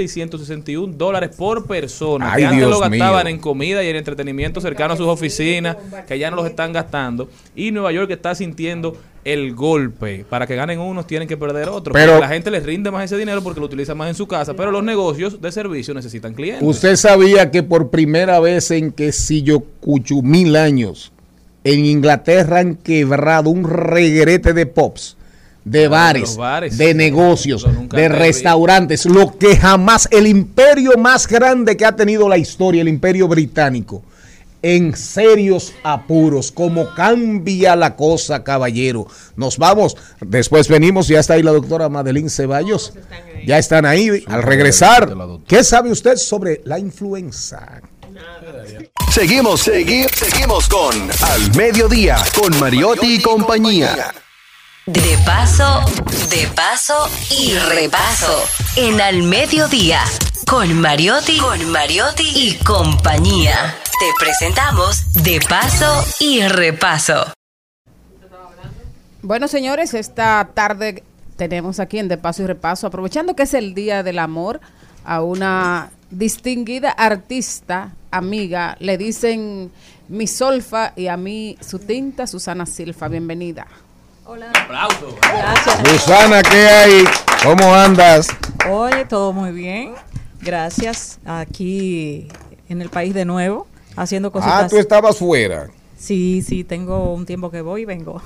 4.661 0.07 0.93
dólares 0.95 1.35
por 1.35 1.65
persona, 1.67 2.31
Ay, 2.33 2.41
que 2.41 2.45
antes 2.45 2.59
Dios 2.59 2.69
lo 2.71 2.79
gastaban 2.79 3.25
mío. 3.25 3.35
en 3.35 3.39
comida 3.41 3.83
y 3.83 3.87
en 3.87 3.95
entretenimiento 3.95 4.61
cercano 4.61 4.93
a 4.93 4.97
sus 4.97 5.07
oficinas, 5.07 5.77
que 6.07 6.17
ya 6.19 6.29
no 6.29 6.37
los 6.37 6.45
están 6.45 6.73
gastando. 6.73 7.29
Y 7.55 7.71
Nueva 7.71 7.91
York 7.91 8.09
está 8.11 8.35
sintiendo 8.35 8.95
el 9.25 9.53
golpe. 9.55 10.25
Para 10.29 10.45
que 10.47 10.55
ganen 10.55 10.79
unos 10.79 11.07
tienen 11.07 11.27
que 11.27 11.37
perder 11.37 11.69
otros. 11.69 11.93
Pero- 11.93 12.13
Porque 12.13 12.27
la 12.27 12.33
gente 12.33 12.51
les 12.51 12.63
rinde 12.63 12.91
más 12.91 13.05
ese 13.05 13.17
dinero 13.17 13.41
porque 13.43 13.59
lo 13.59 13.65
utiliza 13.65 13.95
más 13.95 14.09
en 14.09 14.15
su 14.15 14.27
casa. 14.27 14.53
Pero 14.53 14.71
los 14.71 14.83
negocios 14.83 15.41
de 15.41 15.51
servicio 15.51 15.93
necesitan 15.93 16.33
clientes. 16.33 16.63
Usted 16.67 16.95
sabía 16.95 17.49
que 17.51 17.63
por 17.63 17.89
primera 17.89 18.39
vez 18.39 18.71
en 18.71 18.91
que 18.91 19.11
si 19.11 19.43
yo 19.43 19.61
cucho 19.79 20.21
mil 20.21 20.55
años 20.55 21.11
en 21.63 21.85
Inglaterra 21.85 22.59
han 22.59 22.75
quebrado 22.75 23.49
un 23.49 23.63
regrete 23.63 24.53
de 24.53 24.65
pops, 24.65 25.15
de 25.63 25.85
Ah, 25.85 25.89
bares, 25.89 26.77
de 26.77 26.93
negocios, 26.93 27.65
de 27.89 28.09
vi. 28.09 28.13
restaurantes, 28.15 29.05
lo 29.05 29.37
que 29.37 29.55
jamás, 29.55 30.09
el 30.11 30.27
imperio 30.27 30.97
más 30.97 31.25
grande 31.25 31.77
que 31.77 31.85
ha 31.85 31.95
tenido 31.95 32.27
la 32.27 32.37
historia, 32.37 32.81
el 32.81 32.89
imperio 32.89 33.29
británico, 33.29 34.03
en 34.63 34.95
serios 34.95 35.73
apuros, 35.83 36.51
como 36.51 36.95
cambia 36.95 37.75
la 37.75 37.95
cosa, 37.95 38.43
caballero. 38.43 39.05
Nos 39.35 39.57
vamos, 39.57 39.95
después 40.21 40.67
venimos, 40.67 41.07
ya 41.07 41.19
está 41.19 41.35
ahí 41.35 41.43
la 41.43 41.51
doctora 41.51 41.89
Madeline 41.89 42.29
Ceballos, 42.29 42.93
ya 43.45 43.59
están 43.59 43.85
ahí, 43.85 44.23
al 44.25 44.41
regresar. 44.41 45.13
¿Qué 45.47 45.63
sabe 45.63 45.91
usted 45.91 46.15
sobre 46.15 46.61
la 46.63 46.79
influenza? 46.79 47.81
Seguimos, 49.11 49.61
seguimos, 49.61 50.11
seguimos 50.15 50.67
con 50.67 50.95
Al 51.21 51.55
Mediodía, 51.55 52.17
con 52.39 52.57
Mariotti 52.59 53.15
y 53.15 53.21
compañía. 53.21 54.13
De 54.85 55.17
paso, 55.25 55.79
de 56.29 56.45
paso 56.53 57.07
y 57.31 57.53
repaso. 57.53 58.43
En 58.75 58.99
Al 58.99 59.23
Mediodía, 59.23 60.01
con 60.45 60.77
Mariotti, 60.81 61.37
con 61.37 61.71
Mariotti 61.71 62.25
y 62.35 62.55
compañía. 62.65 63.77
Te 63.97 64.07
presentamos 64.19 65.23
De 65.23 65.39
paso 65.47 66.03
y 66.19 66.41
repaso. 66.41 67.31
Bueno, 69.21 69.47
señores, 69.47 69.93
esta 69.93 70.49
tarde 70.53 71.01
tenemos 71.37 71.79
aquí 71.79 71.99
en 71.99 72.09
De 72.09 72.17
Paso 72.17 72.43
y 72.43 72.47
Repaso, 72.47 72.87
aprovechando 72.87 73.37
que 73.37 73.43
es 73.43 73.53
el 73.53 73.73
Día 73.73 74.03
del 74.03 74.19
Amor, 74.19 74.59
a 75.05 75.21
una 75.21 75.91
distinguida 76.09 76.91
artista, 76.91 77.93
amiga, 78.11 78.75
le 78.81 78.97
dicen 78.97 79.71
mi 80.09 80.27
solfa 80.27 80.91
y 80.97 81.07
a 81.07 81.15
mí 81.15 81.57
su 81.61 81.79
tinta, 81.79 82.27
Susana 82.27 82.65
Silfa. 82.65 83.07
Bienvenida. 83.07 83.65
Hola. 84.25 84.51
Aplauso. 84.55 85.15
Gracias. 85.21 85.89
Susana, 85.89 86.41
¿qué 86.43 86.67
hay? 86.67 87.03
¿Cómo 87.43 87.73
andas? 87.73 88.27
Oye, 88.69 89.05
todo 89.05 89.33
muy 89.33 89.51
bien. 89.51 89.93
Gracias. 90.41 91.19
Aquí 91.25 92.27
en 92.69 92.81
el 92.81 92.89
país 92.89 93.13
de 93.13 93.25
nuevo, 93.25 93.67
haciendo 93.95 94.31
cositas. 94.31 94.63
Ah, 94.63 94.67
tú 94.67 94.77
estabas 94.77 95.17
fuera. 95.17 95.67
Sí, 95.97 96.41
sí, 96.41 96.63
tengo 96.63 97.13
un 97.13 97.25
tiempo 97.25 97.51
que 97.51 97.61
voy 97.61 97.81
y 97.81 97.85
vengo. 97.85 98.21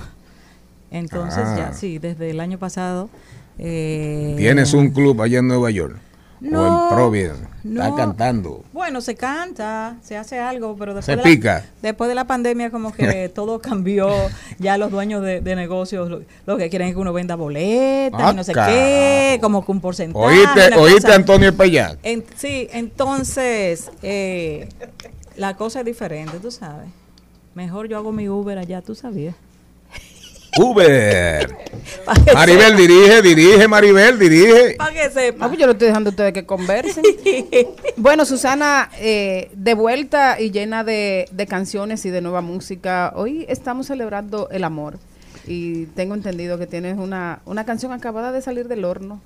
Entonces, 0.92 1.44
Ah. 1.46 1.56
ya, 1.58 1.74
sí, 1.74 1.98
desde 2.00 2.30
el 2.30 2.40
año 2.40 2.58
pasado. 2.58 3.10
eh, 3.60 4.36
Tienes 4.38 4.74
un 4.74 4.90
club 4.92 5.20
allá 5.22 5.40
en 5.40 5.48
Nueva 5.48 5.72
York. 5.72 5.98
O 6.42 6.46
en 6.90 6.96
Providence. 6.96 7.48
Está 7.68 7.96
cantando. 7.96 8.64
Bueno, 8.72 9.02
se 9.02 9.16
canta, 9.16 9.98
se 10.02 10.16
hace 10.16 10.40
algo, 10.40 10.76
pero 10.78 10.94
después, 10.94 11.06
Se 11.06 11.12
de. 11.12 11.18
La, 11.18 11.64
después 11.82 12.08
de 12.08 12.16
la 12.16 12.26
pandemia 12.26 12.70
como 12.72 12.94
que 12.94 13.28
todo 13.36 13.60
cambió. 13.60 14.10
Ya 14.60 14.78
los 14.78 14.90
dueños 14.92 15.22
de, 15.22 15.42
de 15.42 15.56
negocios 15.56 16.10
lo, 16.10 16.22
lo 16.46 16.58
que 16.58 16.70
quieren 16.70 16.88
es 16.90 16.94
que 16.94 17.00
uno 17.02 17.12
venda 17.12 17.36
boletas 17.36 18.34
y 18.34 18.36
no 18.36 18.44
sé 18.44 18.54
Ah, 18.56 18.68
qué, 18.70 19.40
como 19.42 19.66
que 19.66 19.72
un 19.72 19.82
porcentaje. 19.82 20.26
Oíste, 20.26 20.76
oíste 20.78 21.02
cosa- 21.02 21.16
Antonio. 21.16 21.54
En- 22.04 22.24
sí, 22.38 22.68
entonces 22.72 23.92
eh, 24.02 24.70
la 25.36 25.56
cosa 25.58 25.80
es 25.80 25.86
diferente, 25.86 26.38
tú 26.40 26.52
sabes. 26.52 26.88
Mejor 27.56 27.88
yo 27.90 27.98
hago 27.98 28.12
mi 28.12 28.30
Uber 28.30 28.58
allá, 28.60 28.82
tú 28.82 28.96
sabías. 28.96 29.36
Uber. 30.58 31.56
Maribel, 32.34 32.66
sepa. 32.66 32.78
dirige, 32.78 33.22
dirige, 33.22 33.68
Maribel, 33.68 34.20
dirige. 34.20 34.76
Para 34.78 34.92
que 34.94 35.10
sepa. 35.10 35.46
Ah, 35.46 35.48
pues 35.48 35.60
yo 35.60 35.66
lo 35.66 35.72
estoy 35.74 35.88
dejando 35.88 36.10
a 36.10 36.12
ustedes 36.12 36.34
que 36.34 36.46
conversen. 36.46 37.04
bueno, 37.98 38.26
Susana, 38.26 38.90
eh, 39.00 39.50
de 39.54 39.74
vuelta 39.74 40.40
y 40.40 40.52
llena 40.52 40.84
de, 40.84 41.28
de 41.32 41.48
canciones 41.48 42.06
y 42.06 42.10
de 42.10 42.22
nueva 42.22 42.42
música, 42.42 43.14
hoy 43.16 43.46
estamos 43.50 43.88
celebrando 43.88 44.50
el 44.52 44.64
amor. 44.64 44.98
Y 45.46 45.86
tengo 45.88 46.14
entendido 46.14 46.58
que 46.58 46.68
tienes 46.68 46.98
una, 46.98 47.40
una 47.46 47.66
canción 47.66 47.94
acabada 47.94 48.32
de 48.32 48.42
salir 48.42 48.68
del 48.68 48.84
horno. 48.84 49.22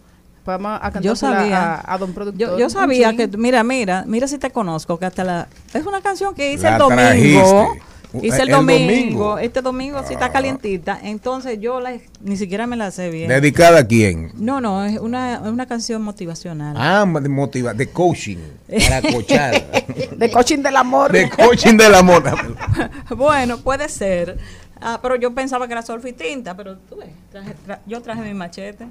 Vamos 0.46 0.74
a 0.78 0.80
cantar 0.86 1.04
Yo 1.04 1.16
sabía. 1.16 1.76
a, 1.76 1.94
a 1.94 1.98
don 2.00 2.14
productor. 2.14 2.40
Yo, 2.40 2.58
yo 2.60 2.70
sabía 2.70 3.16
que, 3.16 3.28
mira, 3.28 3.64
mira, 3.64 4.04
mira 4.08 4.28
si 4.28 4.38
te 4.40 4.50
conozco, 4.50 4.98
que 4.98 5.06
hasta 5.06 5.24
la... 5.24 5.48
Es 5.74 5.86
una 5.86 6.02
canción 6.02 6.34
que 6.34 6.52
hice 6.54 6.64
La 6.64 6.72
el 6.74 6.78
domingo. 6.80 6.98
trajiste. 6.98 7.82
Hice 8.22 8.42
el, 8.42 8.50
El 8.50 8.56
domingo, 8.56 8.86
domingo. 8.92 9.38
Este 9.38 9.62
domingo 9.62 10.04
sí 10.08 10.14
está 10.14 10.32
calientita. 10.32 11.00
Entonces 11.02 11.60
yo 11.62 11.80
la, 11.80 11.94
ni 12.22 12.36
siquiera 12.36 12.68
me 12.68 12.76
la 12.76 12.92
sé 12.92 13.10
bien. 13.10 13.30
¿Dedicada 13.30 13.80
a 13.80 13.88
quién? 13.88 14.32
No, 14.36 14.60
no, 14.60 14.84
es 14.84 15.00
una, 15.00 15.36
es 15.36 15.42
una 15.48 15.66
canción 15.66 16.02
motivacional. 16.02 16.76
Ah, 16.78 17.06
de 17.22 17.30
motiva, 17.30 17.74
de 17.74 17.88
coaching. 17.88 18.38
Para 18.90 19.02
coachar. 19.14 19.64
de 20.18 20.32
coaching 20.32 20.60
del 20.60 20.76
amor. 20.76 21.12
de 21.12 21.30
coaching 21.30 21.78
del 21.78 21.96
amor. 21.96 22.24
bueno, 23.16 23.58
puede 23.60 23.88
ser. 23.88 24.38
Ah, 24.82 25.00
pero 25.02 25.16
yo 25.16 25.34
pensaba 25.34 25.68
que 25.68 25.74
era 25.74 25.82
solfa 25.84 26.10
y 26.10 26.14
tinta, 26.14 26.58
pero 26.58 26.78
tú 26.78 26.96
ves, 26.98 27.10
traje- 27.32 27.56
tra- 27.68 27.80
yo 27.86 28.02
traje 28.02 28.22
mi 28.24 28.34
machete. 28.34 28.88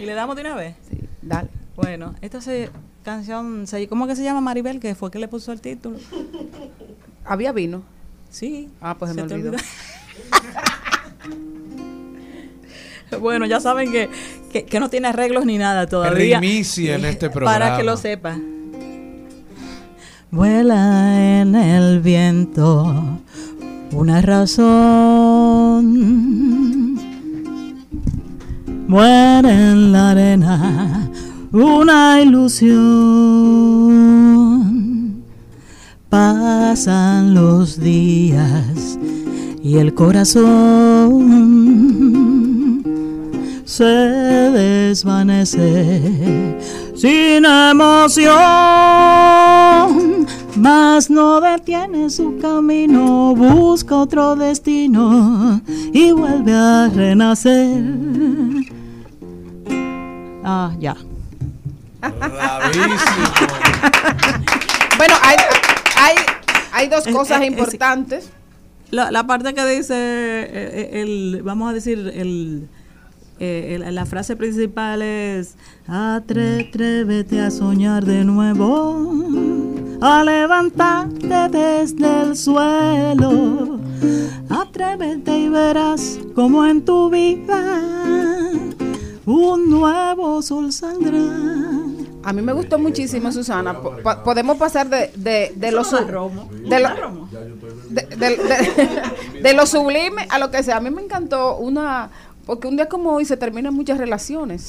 ¿Y 0.00 0.04
le 0.06 0.14
damos 0.14 0.36
de 0.36 0.42
una 0.42 0.54
vez? 0.54 0.76
Sí, 0.88 1.00
dale. 1.20 1.48
Bueno, 1.74 2.14
esta 2.22 2.40
se, 2.40 2.70
canción, 3.04 3.66
se, 3.66 3.88
¿cómo 3.88 4.06
que 4.06 4.14
se 4.14 4.22
llama 4.22 4.40
Maribel? 4.40 4.78
Que 4.78 4.94
fue 4.94 5.10
que 5.10 5.18
le 5.18 5.26
puso 5.28 5.52
el 5.52 5.60
título. 5.60 5.98
¿Había 7.26 7.52
vino? 7.52 7.82
Sí. 8.30 8.70
Ah, 8.80 8.96
pues 8.98 9.12
se 9.12 9.22
me 9.22 9.28
te 9.28 9.34
olvidó. 9.34 9.56
Bueno, 13.20 13.46
ya 13.46 13.60
saben 13.60 13.92
que, 13.92 14.10
que, 14.52 14.64
que 14.64 14.80
no 14.80 14.90
tiene 14.90 15.06
arreglos 15.08 15.46
ni 15.46 15.58
nada 15.58 15.86
todavía. 15.86 16.38
Primicia 16.40 16.96
en 16.96 17.04
este 17.04 17.30
Para 17.30 17.34
programa. 17.34 17.76
que 17.76 17.84
lo 17.84 17.96
sepa. 17.96 18.36
Vuela 20.32 21.40
en 21.40 21.54
el 21.54 22.00
viento 22.00 23.20
una 23.92 24.20
razón. 24.22 25.84
Muere 28.88 29.50
en 29.52 29.92
la 29.92 30.10
arena 30.10 31.10
una 31.52 32.20
ilusión. 32.20 34.15
Pasan 36.08 37.34
los 37.34 37.80
días 37.80 38.98
y 39.62 39.78
el 39.78 39.94
corazón 39.94 41.16
se 43.64 43.84
desvanece 43.84 45.52
sin 46.94 47.44
emoción, 47.44 48.36
mas 50.56 51.10
no 51.10 51.40
detiene 51.40 52.08
su 52.08 52.38
camino, 52.38 53.34
busca 53.34 53.96
otro 53.96 54.36
destino 54.36 55.60
y 55.92 56.12
vuelve 56.12 56.54
a 56.54 56.88
renacer. 56.94 57.82
Ah, 60.44 60.70
ya. 60.78 60.96
Bueno, 64.96 65.14
hay, 65.22 65.36
hay, 65.96 66.14
hay 66.72 66.88
dos 66.88 67.04
cosas 67.12 67.38
importantes. 67.44 68.30
La, 68.90 69.10
la 69.10 69.26
parte 69.26 69.52
que 69.54 69.64
dice, 69.66 69.94
eh, 69.94 70.48
eh, 70.52 71.02
el, 71.02 71.42
vamos 71.42 71.70
a 71.70 71.72
decir, 71.74 71.98
el, 72.14 72.68
eh, 73.40 73.80
el- 73.84 73.94
la 73.94 74.06
frase 74.06 74.36
principal 74.36 75.02
es, 75.02 75.56
"Atre- 75.88 76.68
atrévete 76.68 77.40
a 77.40 77.50
soñar 77.50 78.04
de 78.04 78.24
nuevo, 78.24 79.98
a 80.00 80.22
levantarte 80.22 81.48
desde 81.50 82.22
el 82.22 82.36
suelo, 82.36 83.80
atrévete 84.48 85.36
y 85.36 85.48
verás 85.48 86.20
como 86.36 86.64
en 86.64 86.84
tu 86.84 87.10
vida 87.10 87.80
un 89.26 89.68
nuevo 89.68 90.40
sol 90.42 90.72
saldrá. 90.72 91.65
A 92.28 92.32
mí 92.32 92.42
me 92.42 92.52
gustó 92.52 92.76
muchísimo, 92.78 93.30
Susana. 93.30 93.80
Po- 93.80 93.96
po- 94.02 94.22
podemos 94.24 94.56
pasar 94.58 94.88
de, 94.88 95.10
de, 95.14 95.52
de 95.54 95.70
lo 95.72 95.84
de 99.42 99.52
lo, 99.54 99.66
sublime 99.66 100.26
a 100.28 100.38
lo 100.38 100.50
que 100.50 100.62
sea. 100.62 100.78
A 100.78 100.80
mí 100.80 100.90
me 100.90 101.02
encantó 101.02 101.56
una 101.56 102.10
porque 102.44 102.68
un 102.68 102.76
día 102.76 102.88
como 102.88 103.12
hoy 103.12 103.24
se 103.24 103.36
terminan 103.36 103.74
muchas 103.74 103.98
relaciones. 103.98 104.62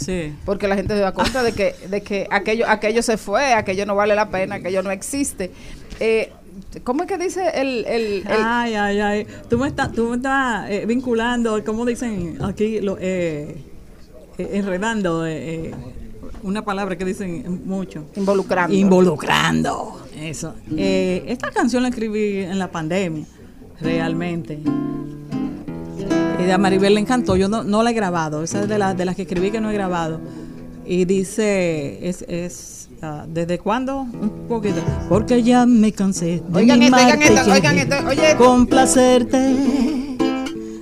Porque 0.45 0.67
la 0.67 0.75
gente 0.75 0.93
se 0.95 0.99
da 0.99 1.11
cuenta 1.13 1.43
de 1.43 1.53
que 1.53 1.75
de 1.89 2.01
que 2.01 2.27
aquello 2.31 2.65
aquello 2.67 3.01
se 3.03 3.17
fue, 3.17 3.53
aquello 3.53 3.85
no 3.85 3.95
vale 3.95 4.15
la 4.15 4.29
pena, 4.29 4.55
aquello 4.55 4.81
no 4.83 4.91
existe. 4.91 5.51
Eh, 5.99 6.31
¿Cómo 6.83 7.03
es 7.03 7.07
que 7.07 7.17
dice 7.19 7.49
el, 7.55 7.85
el, 7.85 8.03
el- 8.27 8.43
Ay, 8.43 8.73
ay, 8.75 8.99
ay. 8.99 9.27
Tú 9.49 9.57
me 9.59 9.67
estás, 9.67 9.91
tú 9.91 10.09
me 10.09 10.15
estás 10.17 10.69
eh, 10.69 10.85
vinculando, 10.87 11.63
¿cómo 11.63 11.85
dicen 11.85 12.39
aquí? 12.43 12.81
Lo, 12.81 12.97
eh, 12.99 13.63
eh, 14.39 14.49
enredando 14.53 15.25
eh, 15.27 15.73
una 16.43 16.63
palabra 16.63 16.97
que 16.97 17.05
dicen 17.05 17.61
mucho. 17.65 18.05
Involucrando. 18.15 18.75
Involucrando. 18.75 20.01
Eso. 20.19 20.55
Eh, 20.75 21.23
esta 21.27 21.51
canción 21.51 21.83
la 21.83 21.89
escribí 21.89 22.39
en 22.39 22.59
la 22.59 22.71
pandemia, 22.71 23.25
realmente. 23.81 24.59
Y 26.39 26.49
a 26.49 26.57
Maribel 26.57 26.95
le 26.95 27.01
encantó. 27.01 27.35
Yo 27.35 27.49
no, 27.49 27.63
no 27.63 27.83
la 27.83 27.91
he 27.91 27.93
grabado. 27.93 28.43
Esa 28.43 28.61
es 28.61 28.69
de, 28.69 28.77
las 28.77 28.97
de 28.97 29.05
las 29.05 29.15
que 29.15 29.23
escribí 29.23 29.51
que 29.51 29.59
no 29.59 29.69
he 29.69 29.73
grabado. 29.73 30.19
Y 30.85 31.05
dice, 31.05 32.07
es, 32.07 32.23
es 32.27 32.89
ah, 33.01 33.25
¿desde 33.27 33.59
cuándo? 33.59 34.01
Un 34.01 34.45
poquito. 34.47 34.81
Porque 35.09 35.43
ya 35.43 35.65
me 35.65 35.91
cansé 35.91 36.41
de 36.47 36.59
Oigan 36.59 36.81
esto, 36.81 36.95
oigan 36.95 37.21
esto, 37.21 37.51
oigan 37.51 37.77
esto, 37.77 37.95
oye 38.07 38.35
complacerte 38.37 39.37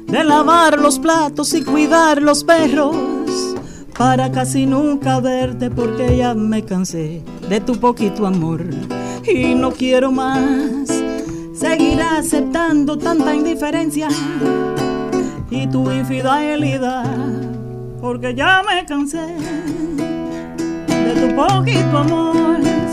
de 0.07 0.23
lavar 0.23 0.79
los 0.79 0.99
platos 0.99 1.53
y 1.55 1.63
cuidar 1.63 2.21
los 2.21 2.43
perros 2.43 2.95
para 3.97 4.31
casi 4.31 4.65
nunca 4.65 5.19
verte 5.19 5.69
porque 5.69 6.17
ya 6.17 6.33
me 6.33 6.63
cansé 6.63 7.21
de 7.49 7.61
tu 7.61 7.79
poquito 7.79 8.25
amor. 8.25 8.65
Y 9.27 9.55
no 9.55 9.71
quiero 9.71 10.11
más 10.11 10.89
seguir 11.53 12.01
aceptando 12.01 12.97
tanta 12.97 13.33
indiferencia 13.33 14.07
y 15.49 15.67
tu 15.67 15.89
infidelidad 15.89 17.05
porque 18.01 18.35
ya 18.35 18.61
me 18.63 18.85
cansé 18.85 19.25
de 20.87 21.27
tu 21.27 21.35
poquito 21.35 21.97
amor. 21.97 22.35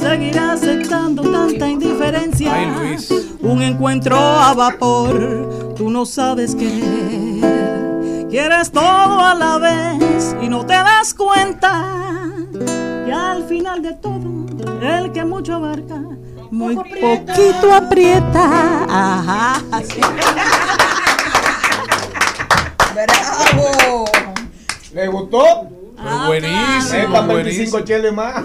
Seguir 0.00 0.36
aceptando 0.38 1.22
tanta 1.22 1.68
indiferencia 1.68 2.52
Ay, 2.52 2.66
Luis. 2.88 3.08
un 3.40 3.62
encuentro 3.62 4.16
a 4.16 4.52
vapor. 4.52 5.74
Tú 5.76 5.90
no 5.90 6.04
sabes 6.04 6.56
querer 6.56 7.71
quieres 8.32 8.72
todo 8.72 9.20
a 9.20 9.34
la 9.34 9.58
vez 9.58 10.34
y 10.40 10.48
no 10.48 10.64
te 10.64 10.72
das 10.72 11.12
cuenta 11.12 11.84
y 13.06 13.10
al 13.10 13.44
final 13.46 13.82
de 13.82 13.92
todo 13.92 14.46
el 14.80 15.12
que 15.12 15.22
mucho 15.22 15.56
abarca 15.56 15.96
muy 16.50 16.74
poquito 16.76 17.74
aprieta 17.74 18.84
ajá 18.88 19.60
así. 19.70 20.00
¡Bravo! 22.94 24.04
¿Le 24.94 25.06
gustó? 25.08 25.68
Pero 25.96 26.26
buenísimo, 26.26 26.78
Estas 26.78 27.26
25 27.26 27.28
buenísimo. 27.28 27.80
cheles 27.80 28.12
más. 28.14 28.36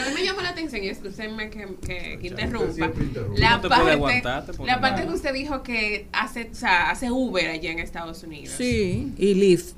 A 0.00 0.08
mí 0.08 0.14
me 0.14 0.24
llamó 0.24 0.40
la 0.40 0.50
atención, 0.50 0.82
y 0.84 0.88
excúsenme 0.88 1.50
que, 1.50 1.68
que, 1.86 2.18
que 2.20 2.26
interrumpa, 2.28 2.90
la 3.36 3.50
No 3.56 3.60
te 3.60 3.68
parte, 3.68 3.90
aguantarte 3.92 4.52
porque 4.52 4.70
la 4.72 4.80
parte 4.80 5.02
no. 5.02 5.08
que 5.08 5.14
usted 5.14 5.32
dijo 5.34 5.62
que 5.62 6.08
hace, 6.12 6.50
o 6.52 6.54
sea, 6.54 6.90
hace 6.90 7.10
Uber 7.10 7.48
allá 7.50 7.70
en 7.70 7.78
Estados 7.78 8.22
Unidos. 8.22 8.54
Sí, 8.56 9.12
y 9.18 9.34
Lyft. 9.34 9.74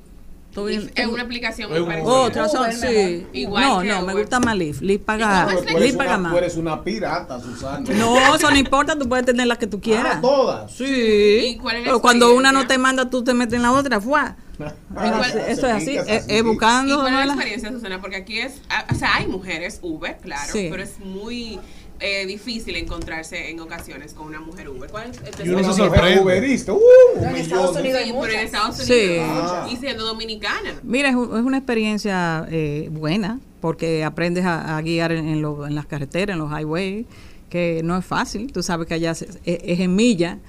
Es 0.95 1.07
una 1.07 1.23
aplicación. 1.23 1.71
Otra 2.05 2.47
son, 2.47 2.71
sí. 2.71 3.25
Igual 3.33 3.63
no, 3.63 3.81
que 3.81 3.87
no, 3.87 4.01
me 4.03 4.13
Uber. 4.13 4.23
gusta 4.23 4.39
más 4.39 4.55
Lyft. 4.55 4.81
Lyft 4.81 5.03
paga, 5.03 5.47
Tú 5.49 5.57
eres 5.67 5.81
Lyft 5.81 5.97
paga 5.97 6.09
una- 6.11 6.17
más. 6.19 6.31
Tú 6.31 6.37
eres 6.37 6.57
una 6.57 6.83
pirata, 6.83 7.39
Susana. 7.39 7.89
No, 7.95 8.35
eso 8.35 8.51
no 8.51 8.57
importa, 8.57 8.95
tú 8.95 9.09
puedes 9.09 9.25
tener 9.25 9.47
la 9.47 9.55
que 9.55 9.65
tú 9.65 9.81
quieras. 9.81 10.17
Ah, 10.17 10.21
todas. 10.21 10.71
Sí. 10.71 10.85
¿Y 10.85 11.57
cuál 11.57 11.77
es 11.77 11.83
Pero 11.85 12.01
cuando 12.01 12.35
una 12.35 12.51
no 12.51 12.67
te 12.67 12.77
manda, 12.77 13.09
tú 13.09 13.23
te 13.23 13.33
metes 13.33 13.55
en 13.55 13.63
la 13.63 13.71
otra, 13.71 13.99
¡fue! 13.99 14.21
Eso 14.59 15.67
es 15.67 15.73
así, 15.73 15.97
es, 15.97 16.25
es 16.27 16.43
buscando. 16.43 16.93
¿Y 16.95 16.97
cuál 16.99 17.07
es 17.07 17.19
la 17.19 17.25
¿no? 17.25 17.31
experiencia, 17.33 17.71
Susana? 17.71 17.99
Porque 18.01 18.17
aquí 18.17 18.39
es, 18.39 18.61
ah, 18.69 18.85
o 18.91 18.95
sea, 18.95 19.15
hay 19.15 19.27
mujeres 19.27 19.79
Uber, 19.81 20.17
claro, 20.21 20.51
Sí. 20.51 20.67
pero 20.69 20.83
es 20.83 20.99
muy 20.99 21.59
eh, 21.99 22.25
difícil 22.25 22.75
encontrarse 22.75 23.49
en 23.49 23.59
ocasiones 23.61 24.13
con 24.13 24.27
una 24.27 24.39
mujer 24.41 24.67
Uber. 24.69 24.89
¿Cuál 24.89 25.11
es 25.11 25.17
el 25.39 25.47
Y 25.47 25.49
uno 25.51 25.59
se 25.59 25.67
testimonio? 25.69 25.73
sorprende. 25.73 26.21
Uberista, 26.21 26.73
uh, 26.73 26.79
en 27.19 27.35
Estados. 27.37 27.75
Unidos 27.77 28.01
Sí, 28.03 28.11
pero 28.21 28.33
en 28.33 28.39
Estados 28.39 28.77
Sí. 28.77 28.93
Unidos. 28.93 29.51
Ah. 29.53 29.67
Y 29.71 29.75
siendo 29.77 30.03
dominicana. 30.05 30.75
Mira, 30.83 31.09
es, 31.09 31.15
un- 31.15 31.37
es 31.37 31.43
una 31.45 31.57
experiencia 31.57 32.45
eh, 32.51 32.89
buena 32.91 33.39
porque 33.61 34.03
aprendes 34.03 34.43
a, 34.43 34.75
a 34.77 34.81
guiar 34.81 35.13
en, 35.13 35.27
en 35.29 35.41
lo- 35.41 35.65
en 35.65 35.75
las 35.75 35.85
carreteras, 35.85 36.33
en 36.35 36.39
los 36.39 36.51
highways, 36.51 37.05
que 37.49 37.81
no 37.85 37.97
es 37.97 38.05
fácil. 38.05 38.51
Tú 38.51 38.61
sabes 38.63 38.85
que 38.87 38.95
allá 38.95 39.13
se- 39.15 39.25
es, 39.45 39.59
es 39.63 39.79
en 39.79 39.95
milla. 39.95 40.39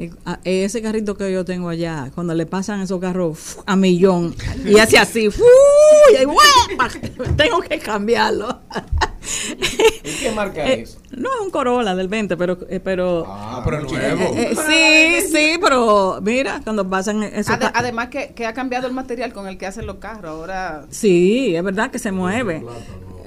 Eh, 0.00 0.10
a- 0.24 0.38
Ese 0.44 0.80
carrito 0.80 1.16
que 1.16 1.32
yo 1.32 1.44
tengo 1.44 1.68
allá, 1.68 2.10
cuando 2.14 2.32
le 2.34 2.46
pasan 2.46 2.80
esos 2.80 3.00
carros 3.00 3.58
a 3.66 3.74
millón 3.74 4.34
y 4.64 4.78
hace 4.78 4.96
así, 4.98 5.26
y 5.26 6.16
tengo 7.36 7.60
que 7.60 7.78
cambiarlo. 7.78 8.60
¿Y 10.04 10.10
qué 10.20 10.30
marca 10.34 10.66
Eh, 10.66 10.82
es? 10.82 10.98
no 11.10 11.28
es 11.34 11.40
un 11.42 11.50
Corolla 11.50 11.94
del 11.94 12.08
20, 12.08 12.36
pero... 12.36 12.58
eh, 12.70 12.80
pero 12.80 13.24
Ah, 13.26 13.60
pero 13.64 13.80
nuevo. 13.82 14.22
eh, 14.36 14.52
eh, 14.56 15.20
sí, 15.26 15.36
sí, 15.36 15.58
pero 15.60 16.20
mira, 16.22 16.60
cuando 16.64 16.88
pasan 16.88 17.22
esos 17.24 17.56
ca- 17.58 17.72
además 17.74 18.08
que, 18.08 18.32
que 18.34 18.46
ha 18.46 18.54
cambiado 18.54 18.86
el 18.86 18.92
material 18.94 19.32
con 19.32 19.46
el 19.48 19.58
que 19.58 19.66
hacen 19.66 19.86
los 19.86 19.96
carros. 19.96 20.30
Ahora 20.30 20.86
Sí, 20.90 21.54
es 21.56 21.62
verdad 21.62 21.90
que 21.90 21.98
se 21.98 22.12
mueve. 22.12 22.64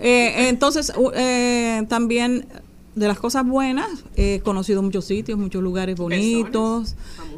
Eh, 0.01 0.47
entonces, 0.49 0.91
eh, 1.13 1.83
también 1.87 2.47
de 2.95 3.07
las 3.07 3.19
cosas 3.19 3.45
buenas, 3.45 3.87
he 4.15 4.41
conocido 4.41 4.81
muchos 4.81 5.05
sitios, 5.05 5.37
muchos 5.39 5.61
lugares 5.63 5.95
bonitos. 5.97 6.95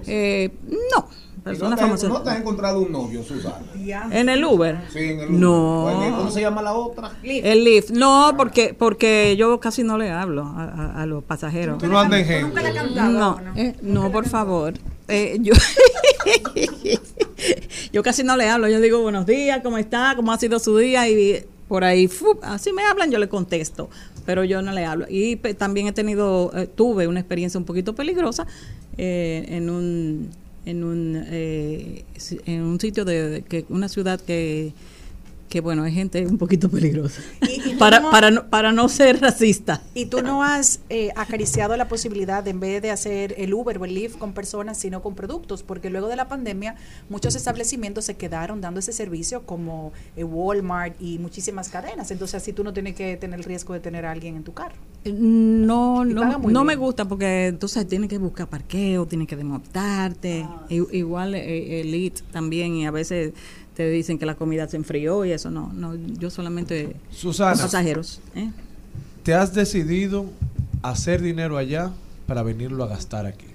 Eh, 0.08 0.50
no, 0.66 1.08
¿Y 1.08 1.38
¿No 1.38 1.44
personas 1.44 1.78
te, 1.78 1.86
famosas. 1.86 2.10
¿No 2.10 2.22
te 2.22 2.30
has 2.30 2.40
encontrado 2.40 2.80
un 2.80 2.92
novio, 2.92 3.22
Susana? 3.24 3.60
¿En 4.12 4.30
el 4.30 4.44
Uber? 4.44 4.80
Sí, 4.92 5.00
en 5.00 5.20
el 5.20 5.30
Uber. 5.30 5.40
No. 5.40 6.14
¿Cómo 6.18 6.32
se 6.32 6.42
llama 6.42 6.62
la 6.62 6.74
otra? 6.74 7.12
El 7.22 7.64
Lyft. 7.66 7.92
No, 7.92 8.34
porque 8.38 8.74
porque 8.74 9.36
yo 9.38 9.60
casi 9.60 9.84
no 9.84 9.98
le 9.98 10.10
hablo 10.10 10.44
a, 10.46 10.64
a- 10.64 11.02
a 11.02 11.06
los 11.06 11.24
pasajeros. 11.24 11.78
Tú 11.80 11.88
no 11.88 12.00
andas 12.00 12.22
en 12.22 12.26
gente. 12.26 12.62
No, 12.96 13.40
eh, 13.56 13.76
no, 13.82 14.12
por 14.12 14.28
favor. 14.28 14.74
Eh, 15.10 15.38
yo, 15.42 15.54
yo 17.92 18.04
casi 18.04 18.24
no 18.24 18.38
le 18.38 18.50
hablo. 18.50 18.68
Yo 18.70 18.80
digo 18.80 19.02
buenos 19.02 19.26
días, 19.26 19.60
¿cómo 19.64 19.78
está? 19.78 20.14
¿Cómo 20.16 20.32
ha 20.32 20.38
sido 20.40 20.60
su 20.60 20.78
día? 20.78 21.08
Y 21.10 21.46
por 21.68 21.84
ahí, 21.84 22.08
¡fu! 22.08 22.38
así 22.42 22.72
me 22.74 22.84
hablan, 22.84 23.12
yo 23.12 23.20
le 23.20 23.28
contesto. 23.30 23.90
Pero 24.26 24.44
yo 24.44 24.62
no 24.62 24.72
le 24.72 24.86
hablo. 24.86 25.06
Y 25.10 25.36
también 25.36 25.88
he 25.88 25.92
tenido, 25.92 26.52
eh, 26.56 26.68
tuve 26.68 27.08
una 27.08 27.20
experiencia 27.20 27.58
un 27.58 27.66
poquito 27.66 27.94
peligrosa 27.94 28.48
eh, 28.98 29.46
en 29.50 29.70
un 29.70 30.30
en 30.66 30.84
un, 30.86 31.22
eh, 31.28 32.06
en 32.46 32.62
un 32.62 32.80
sitio 32.80 33.04
de, 33.04 33.30
de 33.30 33.42
que 33.42 33.66
una 33.68 33.90
ciudad 33.90 34.22
que 34.22 34.72
que 35.54 35.62
bueno, 35.62 35.84
hay 35.84 35.94
gente 35.94 36.26
un 36.26 36.40
poquito 36.40 36.68
peligrosa. 36.68 37.22
y 37.42 37.76
para, 37.76 38.00
no- 38.00 38.10
para, 38.10 38.32
no, 38.32 38.48
para 38.50 38.72
no 38.72 38.90
ser 38.90 39.22
racista. 39.22 39.84
Y 39.94 40.08
tú 40.08 40.24
no 40.24 40.42
has 40.42 40.80
eh, 40.90 41.12
acariciado 41.16 41.78
la 41.78 41.88
posibilidad 41.88 42.44
de, 42.44 42.50
en 42.50 42.60
vez 42.60 42.82
de 42.82 42.90
hacer 42.90 43.36
el 43.38 43.54
Uber 43.54 43.78
o 43.78 43.86
el 43.86 43.94
Lyft 43.94 44.18
con 44.18 44.34
personas, 44.34 44.80
sino 44.80 45.04
con 45.04 45.14
productos, 45.14 45.62
porque 45.62 45.92
luego 45.92 46.08
de 46.08 46.16
la 46.16 46.28
pandemia 46.28 46.76
muchos 47.08 47.36
establecimientos 47.36 48.06
se 48.06 48.16
quedaron 48.16 48.62
dando 48.62 48.80
ese 48.80 48.94
servicio 48.94 49.44
como 49.44 49.94
eh, 50.18 50.24
Walmart 50.24 51.00
y 51.00 51.20
muchísimas 51.20 51.70
cadenas. 51.70 52.10
Entonces 52.10 52.34
así 52.42 52.52
tú 52.52 52.64
no 52.64 52.74
tienes 52.74 52.96
que 52.96 53.16
tener 53.18 53.38
el 53.40 53.46
riesgo 53.46 53.76
de 53.76 53.80
tener 53.80 54.08
a 54.08 54.12
alguien 54.12 54.36
en 54.36 54.44
tu 54.44 54.54
carro. 54.54 54.74
No, 55.06 56.04
Y 56.04 56.14
no, 56.16 56.26
no 56.40 56.40
bien. 56.40 56.66
me 56.66 56.76
gusta 56.76 57.06
porque 57.08 57.48
entonces 57.48 57.88
tienes 57.88 58.10
que 58.10 58.18
buscar 58.18 58.48
parqueo, 58.48 59.06
tienes 59.06 59.28
que 59.28 59.36
desmontarte. 59.36 60.48
Ah. 60.48 60.66
Igual 60.70 61.36
eh, 61.36 61.82
el 61.82 61.94
IT 61.94 62.22
también 62.32 62.74
y 62.76 62.88
a 62.88 62.92
veces 62.92 63.34
te 63.76 63.90
dicen 63.90 64.20
que 64.20 64.26
la 64.26 64.36
comida 64.36 64.68
se 64.68 64.78
enfrió 64.78 65.26
y 65.26 65.32
eso 65.32 65.50
no, 65.50 65.72
no 65.74 65.96
yo 65.96 66.30
solamente 66.30 66.96
Susana. 67.12 67.62
pasajeros. 67.62 68.22
¿eh? 68.36 68.52
¿Te 69.24 69.34
has 69.34 69.54
decidido 69.54 70.26
hacer 70.82 71.22
dinero 71.22 71.58
allá 71.58 71.92
para 72.28 72.44
venirlo 72.44 72.84
a 72.84 72.88
gastar 72.88 73.26
aquí? 73.26 73.48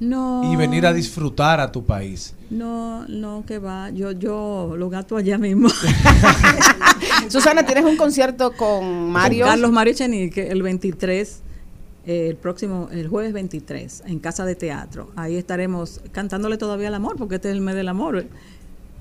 No. 0.00 0.52
Y 0.52 0.56
venir 0.56 0.86
a 0.86 0.92
disfrutar 0.92 1.60
a 1.60 1.72
tu 1.72 1.84
país. 1.84 2.34
No, 2.50 3.06
no, 3.08 3.44
que 3.46 3.58
va. 3.58 3.90
Yo, 3.90 4.12
yo 4.12 4.74
lo 4.76 4.90
gasto 4.90 5.16
allá 5.16 5.38
mismo. 5.38 5.68
Susana, 7.28 7.64
tienes 7.64 7.84
un 7.84 7.96
concierto 7.96 8.52
con 8.52 9.10
Mario. 9.10 9.44
Con 9.44 9.52
Carlos 9.52 9.72
Mario 9.72 9.94
Chenique 9.94 10.48
el 10.50 10.62
23, 10.62 11.40
eh, 12.06 12.28
el 12.28 12.36
próximo, 12.36 12.88
el 12.92 13.08
jueves 13.08 13.32
23, 13.32 14.02
en 14.06 14.18
Casa 14.18 14.44
de 14.44 14.54
Teatro. 14.56 15.10
Ahí 15.16 15.36
estaremos 15.36 16.00
cantándole 16.12 16.58
todavía 16.58 16.88
el 16.88 16.94
amor, 16.94 17.16
porque 17.16 17.36
este 17.36 17.48
es 17.48 17.54
el 17.54 17.60
mes 17.60 17.74
del 17.74 17.88
amor 17.88 18.18
eh, 18.18 18.28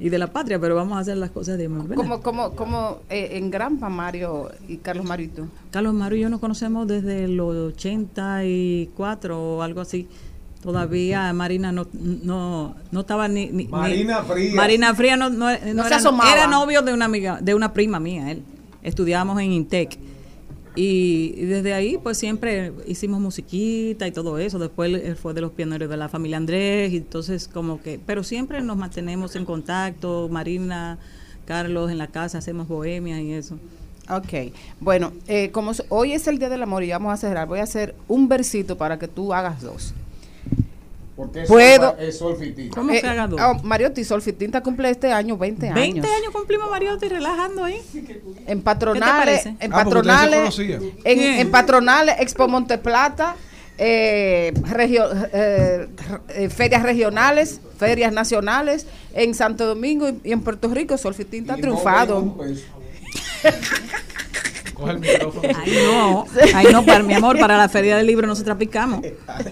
y 0.05 0.09
de 0.09 0.17
la 0.19 0.27
patria, 0.27 0.59
pero 0.59 0.75
vamos 0.75 0.97
a 0.97 0.99
hacer 0.99 1.15
las 1.15 1.31
cosas 1.31 1.57
de 1.57 1.65
amor. 1.67 1.87
¿verdad? 1.87 1.95
Como, 1.95 2.21
como, 2.21 2.51
como 2.55 2.97
eh, 3.09 3.29
en 3.37 3.49
Grampa, 3.49 3.87
Mario 3.87 4.49
y 4.67 4.77
Carlos 4.77 5.05
Mario 5.05 5.25
y 5.27 5.29
tú. 5.29 5.47
Carlos 5.71 5.93
Mario 5.93 6.17
y 6.17 6.21
yo 6.23 6.29
nos 6.29 6.41
conocemos 6.41 6.85
desde 6.87 7.27
los 7.29 7.55
84 7.75 9.39
o 9.57 9.61
algo 9.61 9.81
así. 9.81 10.07
Todavía 10.61 11.31
Marina 11.33 11.71
no, 11.73 11.87
no, 11.93 12.75
no 12.91 12.99
estaba 13.01 13.27
ni, 13.27 13.47
ni- 13.47 13.63
ni- 13.65 13.67
Marina 13.67 14.23
Frías. 14.23 14.55
Marina 14.55 14.95
Frías 14.95 15.17
no, 15.19 15.29
no, 15.29 15.47
no 15.51 15.57
se 15.57 15.87
era, 15.87 15.95
asomaba. 15.97 16.31
era 16.31 16.47
novio 16.47 16.81
de 16.81 16.93
una 16.93 17.05
amiga, 17.05 17.39
de 17.41 17.53
una 17.53 17.73
prima 17.73 17.99
mía, 17.99 18.31
él. 18.31 18.43
Estudiábamos 18.81 19.39
en 19.41 19.51
Intec. 19.51 19.97
Y, 20.75 21.45
desde 21.45 21.73
ahí, 21.73 21.99
pues 22.01 22.17
siempre 22.17 22.73
hicimos 22.87 23.19
musiquita 23.19 24.07
y 24.07 24.11
todo 24.11 24.39
eso. 24.39 24.59
Después 24.59 25.17
fue 25.19 25.33
de 25.33 25.41
los 25.41 25.51
pioneros 25.51 25.89
de 25.89 25.97
la 25.97 26.09
familia 26.09 26.37
Andrés. 26.37 26.91
Y 26.93 26.97
entonces, 26.97 27.47
como 27.47 27.81
que. 27.81 27.99
Pero 28.05 28.23
siempre 28.23 28.61
nos 28.61 28.77
mantenemos 28.77 29.35
en 29.35 29.45
contacto. 29.45 30.29
Marina, 30.29 30.97
Carlos, 31.45 31.91
en 31.91 31.97
la 31.97 32.07
casa 32.07 32.39
hacemos 32.39 32.67
bohemia 32.67 33.21
y 33.21 33.33
eso. 33.33 33.57
Ok, 34.09 34.51
bueno, 34.81 35.13
eh, 35.27 35.51
como 35.51 35.71
hoy 35.87 36.11
es 36.11 36.27
el 36.27 36.37
Día 36.37 36.49
del 36.49 36.61
Amor 36.61 36.83
y 36.83 36.89
vamos 36.89 37.13
a 37.13 37.17
cerrar, 37.17 37.47
voy 37.47 37.59
a 37.59 37.63
hacer 37.63 37.95
un 38.09 38.27
versito 38.27 38.77
para 38.77 38.99
que 38.99 39.07
tú 39.07 39.33
hagas 39.33 39.61
dos. 39.61 39.93
Porque 41.15 41.41
Puedo. 41.43 41.95
es 41.99 42.17
solfitito. 42.17 42.73
¿Cómo 42.75 42.91
que 42.91 43.05
haga 43.05 43.27
dos? 43.27 43.39
oh, 43.39 43.53
Mariotti, 43.63 44.03
Solfitinta 44.03 44.61
cumple 44.61 44.89
este 44.89 45.11
año 45.11 45.37
20 45.37 45.67
años. 45.67 45.75
20 45.75 46.07
años 46.07 46.31
cumplimos 46.33 46.69
Mariotti 46.71 47.07
relajando 47.07 47.63
ahí. 47.63 47.79
En 48.47 48.57
¿Qué 48.57 48.63
patronales, 48.63 49.45
en 49.45 49.55
Ah, 49.55 49.59
se 49.61 49.69
patronales, 49.69 50.59
en, 51.05 51.51
patronales, 51.51 52.15
Expo 52.19 52.47
Monteplata, 52.47 53.35
eh, 53.77 54.53
regio- 54.71 55.07
eh, 55.33 55.87
eh, 56.29 56.49
ferias 56.49 56.81
regionales, 56.81 57.61
ferias 57.77 58.11
nacionales, 58.11 58.87
en 59.13 59.35
Santo 59.35 59.67
Domingo 59.67 60.09
y, 60.09 60.19
y 60.23 60.31
en 60.31 60.41
Puerto 60.41 60.67
Rico, 60.69 60.97
Solfitinta 60.97 61.53
ha 61.53 61.57
triunfado. 61.57 62.35
Coge 64.73 64.91
el 64.91 64.99
micrófono. 64.99 65.49
Ay, 65.55 65.77
no. 65.85 66.25
Ay, 66.53 66.67
no, 66.71 66.85
para 66.85 67.03
mi 67.03 67.13
amor, 67.13 67.39
para 67.39 67.57
la 67.57 67.69
feria 67.69 67.97
del 67.97 68.07
libro 68.07 68.27
nosotras 68.27 68.57
picamos. 68.57 69.01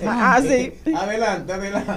Ah, 0.05 0.39
sí. 0.41 0.73
Adelante, 0.95 1.53
adelante. 1.53 1.93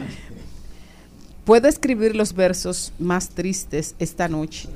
Puedo 1.45 1.69
escribir 1.69 2.17
los 2.17 2.33
versos 2.33 2.93
más 2.99 3.29
tristes 3.29 3.95
esta 3.99 4.29
noche. 4.29 4.69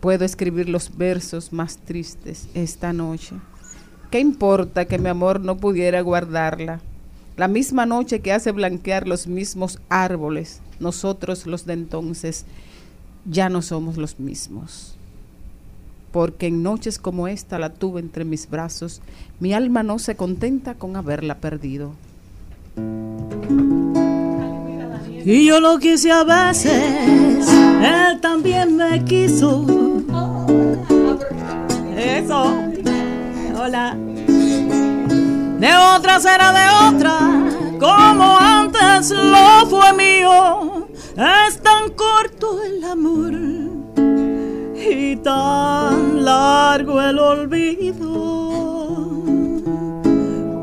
Puedo 0.00 0.24
escribir 0.24 0.68
los 0.68 0.96
versos 0.96 1.52
más 1.52 1.78
tristes 1.78 2.48
esta 2.54 2.92
noche. 2.92 3.36
¿Qué 4.10 4.20
importa 4.20 4.84
que 4.84 4.98
mi 4.98 5.08
amor 5.08 5.40
no 5.40 5.56
pudiera 5.56 6.02
guardarla? 6.02 6.80
La 7.38 7.48
misma 7.48 7.86
noche 7.86 8.20
que 8.20 8.32
hace 8.32 8.52
blanquear 8.52 9.08
los 9.08 9.26
mismos 9.26 9.78
árboles, 9.88 10.60
nosotros 10.78 11.46
los 11.46 11.64
de 11.64 11.72
entonces 11.72 12.44
ya 13.24 13.48
no 13.48 13.62
somos 13.62 13.96
los 13.96 14.18
mismos. 14.18 14.97
Porque 16.12 16.46
en 16.46 16.62
noches 16.62 16.98
como 16.98 17.28
esta 17.28 17.58
la 17.58 17.70
tuve 17.70 18.00
entre 18.00 18.24
mis 18.24 18.48
brazos, 18.48 19.02
mi 19.40 19.52
alma 19.52 19.82
no 19.82 19.98
se 19.98 20.16
contenta 20.16 20.74
con 20.74 20.96
haberla 20.96 21.36
perdido. 21.36 21.92
Y 25.24 25.46
yo 25.46 25.60
lo 25.60 25.78
quise 25.78 26.10
a 26.10 26.24
veces, 26.24 27.46
él 27.82 28.20
también 28.20 28.76
me 28.76 29.04
quiso. 29.04 29.66
Eso. 31.96 32.54
Hola. 33.58 33.96
De 35.58 35.70
otra 35.96 36.20
será 36.20 36.52
de 36.52 36.96
otra, 36.96 37.18
como 37.78 38.38
antes 38.38 39.10
lo 39.10 39.66
fue 39.66 39.92
mío. 39.92 40.86
Es 41.48 41.60
tan 41.60 41.90
corto 41.90 42.62
el 42.62 42.84
amor 42.84 43.67
tan 45.22 46.24
largo 46.24 47.00
el 47.00 47.18
olvido. 47.18 48.48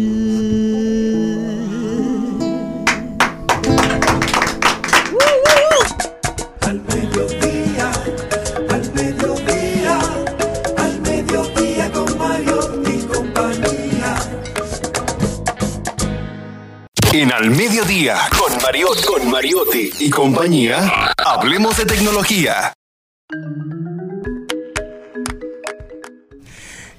En 17.12 17.32
Al 17.32 17.50
Mediodía, 17.50 18.16
con 18.38 18.56
Mariotti, 18.62 19.02
con 19.02 19.30
Mariotti 19.30 19.90
y 19.98 20.10
compañía, 20.10 21.12
hablemos 21.16 21.76
de 21.76 21.84
tecnología. 21.84 22.72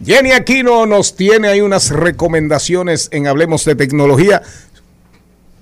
Jenny 0.04 0.34
Aquino 0.34 0.86
nos 0.86 1.16
tiene 1.16 1.48
ahí 1.48 1.62
unas 1.62 1.92
recomendaciones 1.92 3.08
en 3.14 3.28
Hablemos 3.28 3.64
de 3.64 3.76
Tecnología. 3.76 4.42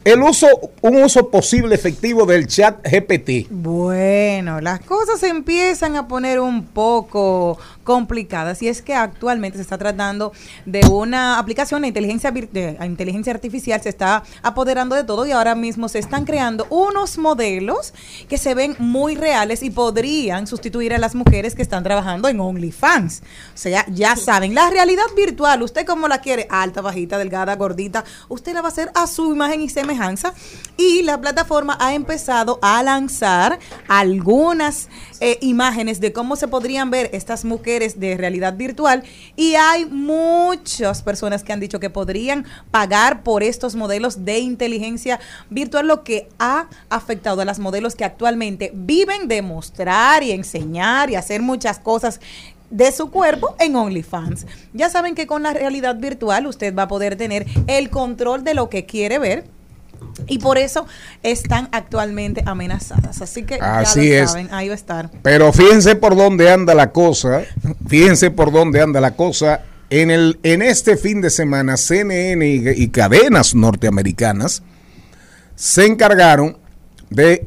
El 0.09 0.23
uso, 0.23 0.47
un 0.81 1.03
uso 1.03 1.29
posible 1.29 1.75
efectivo 1.75 2.25
del 2.25 2.47
chat 2.47 2.83
GPT. 2.83 3.47
Bueno, 3.51 4.59
las 4.59 4.79
cosas 4.79 5.21
empiezan 5.21 5.95
a 5.97 6.07
poner 6.07 6.39
un 6.39 6.65
poco 6.65 7.59
complicadas 7.83 8.59
y 8.63 8.67
es 8.67 8.81
que 8.81 8.95
actualmente 8.95 9.59
se 9.59 9.61
está 9.61 9.77
tratando 9.77 10.31
de 10.65 10.81
una 10.87 11.37
aplicación 11.37 11.83
de 11.83 11.89
inteligencia, 11.89 12.31
de 12.31 12.75
inteligencia 12.83 13.31
artificial, 13.33 13.81
se 13.81 13.89
está 13.89 14.23
apoderando 14.41 14.95
de 14.95 15.03
todo 15.03 15.27
y 15.27 15.31
ahora 15.31 15.53
mismo 15.53 15.87
se 15.87 15.99
están 15.99 16.25
creando 16.25 16.65
unos 16.71 17.19
modelos 17.19 17.93
que 18.27 18.39
se 18.39 18.55
ven 18.55 18.75
muy 18.79 19.15
reales 19.15 19.61
y 19.61 19.69
podrían 19.69 20.47
sustituir 20.47 20.91
a 20.95 20.97
las 20.97 21.13
mujeres 21.13 21.53
que 21.53 21.61
están 21.61 21.83
trabajando 21.83 22.29
en 22.29 22.39
OnlyFans. 22.39 23.21
O 23.53 23.57
sea, 23.57 23.85
ya 23.89 24.15
saben, 24.15 24.55
la 24.55 24.71
realidad 24.71 25.05
virtual, 25.15 25.61
usted 25.61 25.85
como 25.85 26.07
la 26.07 26.21
quiere, 26.21 26.47
alta, 26.49 26.81
bajita, 26.81 27.19
delgada, 27.19 27.55
gordita, 27.55 28.03
usted 28.27 28.53
la 28.53 28.61
va 28.61 28.69
a 28.69 28.71
hacer 28.71 28.91
a 28.95 29.05
su 29.05 29.31
imagen 29.31 29.61
y 29.61 29.69
semejanza 29.69 29.98
y 30.77 31.03
la 31.03 31.19
plataforma 31.19 31.77
ha 31.79 31.93
empezado 31.93 32.57
a 32.61 32.81
lanzar 32.83 33.59
algunas 33.89 34.87
eh, 35.19 35.37
imágenes 35.41 35.99
de 35.99 36.13
cómo 36.13 36.37
se 36.37 36.47
podrían 36.47 36.89
ver 36.89 37.09
estas 37.11 37.43
mujeres 37.43 37.99
de 37.99 38.15
realidad 38.15 38.55
virtual 38.55 39.03
y 39.35 39.55
hay 39.55 39.85
muchas 39.85 41.01
personas 41.01 41.43
que 41.43 41.51
han 41.51 41.59
dicho 41.59 41.81
que 41.81 41.89
podrían 41.89 42.45
pagar 42.71 43.23
por 43.23 43.43
estos 43.43 43.75
modelos 43.75 44.23
de 44.23 44.39
inteligencia 44.39 45.19
virtual, 45.49 45.87
lo 45.87 46.03
que 46.05 46.29
ha 46.39 46.67
afectado 46.89 47.41
a 47.41 47.45
las 47.45 47.59
modelos 47.59 47.95
que 47.95 48.05
actualmente 48.05 48.71
viven 48.73 49.27
de 49.27 49.41
mostrar 49.41 50.23
y 50.23 50.31
enseñar 50.31 51.09
y 51.09 51.15
hacer 51.15 51.41
muchas 51.41 51.79
cosas 51.79 52.21
de 52.69 52.91
su 52.91 53.09
cuerpo 53.09 53.55
en 53.59 53.75
OnlyFans. 53.75 54.45
Ya 54.73 54.89
saben 54.89 55.15
que 55.15 55.27
con 55.27 55.43
la 55.43 55.53
realidad 55.53 55.95
virtual 55.95 56.47
usted 56.47 56.73
va 56.73 56.83
a 56.83 56.87
poder 56.87 57.15
tener 57.15 57.45
el 57.67 57.89
control 57.89 58.43
de 58.43 58.53
lo 58.53 58.69
que 58.69 58.85
quiere 58.85 59.19
ver 59.19 59.58
Y 60.27 60.39
por 60.39 60.57
eso 60.57 60.85
están 61.23 61.69
actualmente 61.71 62.43
amenazadas. 62.45 63.21
Así 63.21 63.43
que 63.43 63.55
Así 63.55 64.09
ya 64.09 64.17
lo 64.19 64.23
es. 64.23 64.31
saben, 64.31 64.49
ahí 64.51 64.67
va 64.67 64.73
a 64.73 64.75
estar. 64.75 65.11
Pero 65.23 65.51
fíjense 65.53 65.95
por 65.95 66.15
dónde 66.15 66.51
anda 66.51 66.75
la 66.75 66.91
cosa. 66.91 67.43
Fíjense 67.87 68.31
por 68.31 68.51
dónde 68.51 68.81
anda 68.81 69.01
la 69.01 69.15
cosa. 69.15 69.61
En, 69.89 70.11
el, 70.11 70.39
en 70.43 70.61
este 70.61 70.97
fin 70.97 71.19
de 71.21 71.29
semana, 71.29 71.77
CNN 71.77 72.47
y, 72.47 72.69
y 72.69 72.87
cadenas 72.89 73.55
norteamericanas 73.55 74.61
se 75.55 75.85
encargaron 75.85 76.57
de 77.09 77.45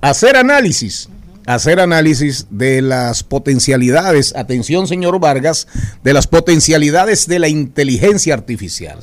hacer 0.00 0.36
análisis, 0.36 1.08
hacer 1.46 1.80
análisis 1.80 2.46
de 2.50 2.82
las 2.82 3.22
potencialidades, 3.22 4.34
atención 4.36 4.86
señor 4.86 5.18
Vargas, 5.20 5.66
de 6.04 6.12
las 6.12 6.26
potencialidades 6.26 7.26
de 7.26 7.38
la 7.38 7.48
inteligencia 7.48 8.34
artificial. 8.34 8.98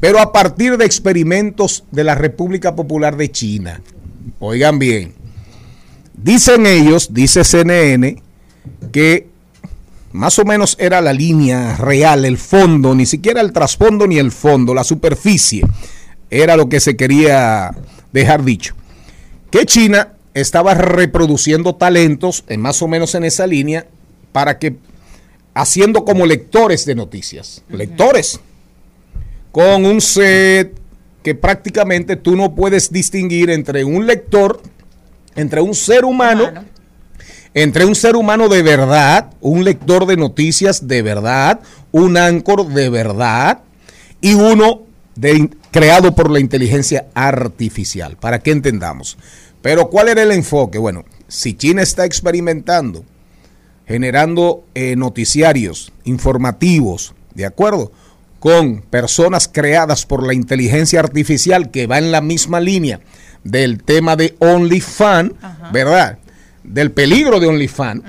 Pero 0.00 0.18
a 0.20 0.32
partir 0.32 0.76
de 0.76 0.84
experimentos 0.84 1.84
de 1.90 2.04
la 2.04 2.14
República 2.14 2.74
Popular 2.74 3.16
de 3.16 3.30
China. 3.30 3.80
Oigan 4.40 4.78
bien, 4.78 5.14
dicen 6.14 6.66
ellos, 6.66 7.12
dice 7.12 7.44
CNN, 7.44 8.22
que 8.92 9.28
más 10.12 10.38
o 10.38 10.44
menos 10.44 10.76
era 10.78 11.00
la 11.00 11.12
línea 11.12 11.76
real, 11.76 12.24
el 12.24 12.38
fondo, 12.38 12.94
ni 12.94 13.04
siquiera 13.04 13.40
el 13.40 13.52
trasfondo 13.52 14.06
ni 14.06 14.18
el 14.18 14.30
fondo, 14.30 14.72
la 14.72 14.84
superficie, 14.84 15.66
era 16.30 16.56
lo 16.56 16.68
que 16.68 16.80
se 16.80 16.96
quería 16.96 17.74
dejar 18.12 18.44
dicho. 18.44 18.74
Que 19.50 19.66
China 19.66 20.12
estaba 20.32 20.74
reproduciendo 20.74 21.74
talentos, 21.74 22.44
en 22.48 22.60
más 22.60 22.80
o 22.82 22.88
menos 22.88 23.14
en 23.14 23.24
esa 23.24 23.46
línea, 23.46 23.86
para 24.32 24.58
que, 24.58 24.76
haciendo 25.52 26.04
como 26.04 26.26
lectores 26.26 26.86
de 26.86 26.94
noticias, 26.94 27.62
lectores, 27.68 28.40
con 29.54 29.86
un 29.86 30.00
set 30.00 30.76
que 31.22 31.36
prácticamente 31.36 32.16
tú 32.16 32.34
no 32.34 32.56
puedes 32.56 32.90
distinguir 32.90 33.50
entre 33.50 33.84
un 33.84 34.04
lector, 34.04 34.60
entre 35.36 35.60
un 35.60 35.76
ser 35.76 36.04
humano, 36.04 36.50
entre 37.54 37.84
un 37.84 37.94
ser 37.94 38.16
humano 38.16 38.48
de 38.48 38.64
verdad, 38.64 39.30
un 39.40 39.62
lector 39.62 40.06
de 40.06 40.16
noticias 40.16 40.88
de 40.88 41.02
verdad, 41.02 41.60
un 41.92 42.16
áncor 42.16 42.66
de 42.66 42.88
verdad 42.88 43.60
y 44.20 44.34
uno 44.34 44.82
de, 45.14 45.48
creado 45.70 46.16
por 46.16 46.32
la 46.32 46.40
inteligencia 46.40 47.06
artificial, 47.14 48.16
para 48.16 48.40
que 48.40 48.50
entendamos. 48.50 49.16
Pero 49.62 49.88
¿cuál 49.88 50.08
era 50.08 50.24
el 50.24 50.32
enfoque? 50.32 50.78
Bueno, 50.78 51.04
si 51.28 51.54
China 51.54 51.82
está 51.82 52.04
experimentando, 52.04 53.04
generando 53.86 54.64
eh, 54.74 54.96
noticiarios 54.96 55.92
informativos, 56.02 57.14
¿de 57.36 57.46
acuerdo? 57.46 57.92
Con 58.44 58.82
personas 58.82 59.48
creadas 59.50 60.04
por 60.04 60.26
la 60.26 60.34
inteligencia 60.34 61.00
artificial 61.00 61.70
que 61.70 61.86
va 61.86 61.96
en 61.96 62.12
la 62.12 62.20
misma 62.20 62.60
línea 62.60 63.00
del 63.42 63.82
tema 63.82 64.16
de 64.16 64.36
OnlyFans, 64.38 65.32
¿verdad? 65.72 66.18
Del 66.62 66.92
peligro 66.92 67.40
de 67.40 67.46
OnlyFans. 67.46 68.02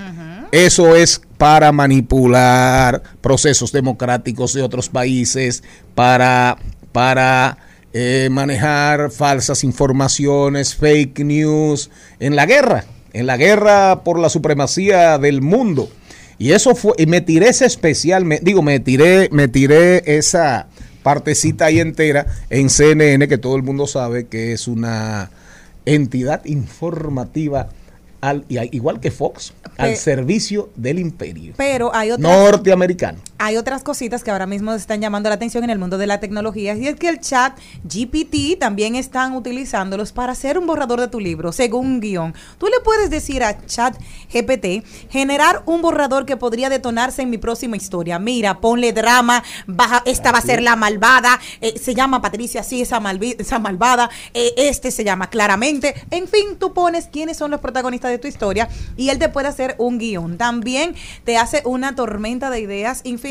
Eso 0.52 0.94
es 0.94 1.22
para 1.38 1.72
manipular 1.72 3.02
procesos 3.22 3.72
democráticos 3.72 4.52
de 4.52 4.62
otros 4.62 4.90
países, 4.90 5.64
para, 5.96 6.58
para 6.92 7.58
eh, 7.94 8.28
manejar 8.30 9.12
falsas 9.12 9.64
informaciones, 9.64 10.76
fake 10.76 11.20
news, 11.20 11.90
en 12.20 12.36
la 12.36 12.46
guerra, 12.46 12.84
en 13.14 13.26
la 13.26 13.38
guerra 13.38 14.04
por 14.04 14.20
la 14.20 14.28
supremacía 14.28 15.18
del 15.18 15.42
mundo. 15.42 15.90
Y 16.38 16.52
eso 16.52 16.76
fue, 16.76 16.94
y 16.98 17.06
me 17.06 17.22
tiré 17.22 17.50
ese 17.50 17.66
especial, 17.66 18.26
me- 18.26 18.40
digo, 18.42 18.62
me 18.62 18.80
tiré, 18.80 19.30
me 19.32 19.48
tiré 19.48 20.18
esa 20.18 20.68
partecita 21.04 21.66
ahí 21.66 21.80
entera 21.80 22.26
en 22.50 22.70
CNN, 22.70 23.28
que 23.28 23.38
todo 23.38 23.56
el 23.56 23.64
mundo 23.64 23.88
sabe 23.88 24.26
que 24.28 24.52
es 24.54 24.68
una 24.68 25.30
entidad 25.86 26.44
informativa, 26.46 27.70
al, 28.22 28.44
igual 28.50 29.00
que 29.00 29.12
Fox, 29.12 29.54
al 29.78 29.96
servicio 29.98 30.70
del 30.76 30.98
imperio 31.00 31.54
Pero 31.58 31.94
hay 31.94 32.12
otras, 32.12 32.22
norteamericano. 32.28 33.20
Hay 33.38 33.58
otras 33.58 33.84
cositas 33.84 34.24
que 34.24 34.32
ahora 34.32 34.46
mismo 34.46 34.74
están 34.74 35.02
llamando 35.02 35.28
la 35.28 35.36
atención 35.36 35.64
en 35.66 35.70
el 35.70 35.78
mundo 35.78 35.98
de 35.98 36.08
la 36.08 36.22
tecnología 36.22 36.74
y 36.76 36.88
es 36.88 36.96
que 36.96 37.10
el 37.10 37.20
chat 37.20 37.58
GPT 37.84 38.58
también 38.58 38.96
están 38.96 39.34
utilizándolos 39.34 40.14
para 40.14 40.32
hacer 40.32 40.58
un 40.58 40.66
borrador 40.66 41.02
de 41.02 41.10
tu 41.10 41.20
libro, 41.20 41.52
según 41.52 41.86
un 41.86 42.00
guion. 42.00 42.34
Tú 42.58 42.68
le 42.68 42.80
puedes 42.84 43.10
decir 43.10 43.44
a 43.44 43.66
chat 43.66 43.98
GPT 44.34 44.86
generar 45.10 45.64
un 45.66 45.82
borrador 45.82 46.26
que 46.26 46.38
podría 46.38 46.70
detonarse 46.70 47.24
en 47.24 47.30
mi 47.30 47.38
próxima 47.38 47.76
historia. 47.76 48.20
Mira, 48.20 48.62
ponle 48.62 48.94
drama, 48.94 49.44
baja, 49.68 50.02
esta 50.06 50.32
va 50.32 50.38
a 50.38 50.42
ser 50.42 50.64
la 50.64 50.78
malvada, 50.78 51.38
eh, 51.60 51.78
se 51.78 51.94
llama 51.94 52.22
Patricia, 52.22 52.64
sí, 52.64 52.82
esa, 52.82 53.02
malvi- 53.02 53.36
esa 53.38 53.60
malvada, 53.60 54.10
eh, 54.34 54.54
este 54.56 54.92
se 54.92 55.04
llama 55.04 55.30
claramente. 55.30 55.94
En 56.10 56.30
fin, 56.30 56.56
tú 56.58 56.74
pones 56.74 57.08
quiénes 57.08 57.36
son 57.36 57.52
los 57.52 57.60
protagonistas 57.60 58.12
de 58.12 58.18
tu 58.18 58.30
historia 58.30 58.70
y 58.96 59.10
él 59.10 59.20
te 59.20 59.28
puede 59.28 59.50
hacer 59.50 59.76
un 59.78 59.98
guion. 59.98 60.38
También 60.38 60.96
te 61.26 61.38
hace 61.38 61.64
una 61.66 61.96
tormenta 61.96 62.50
de 62.50 62.62
ideas 62.62 63.02
infinitas 63.04 63.25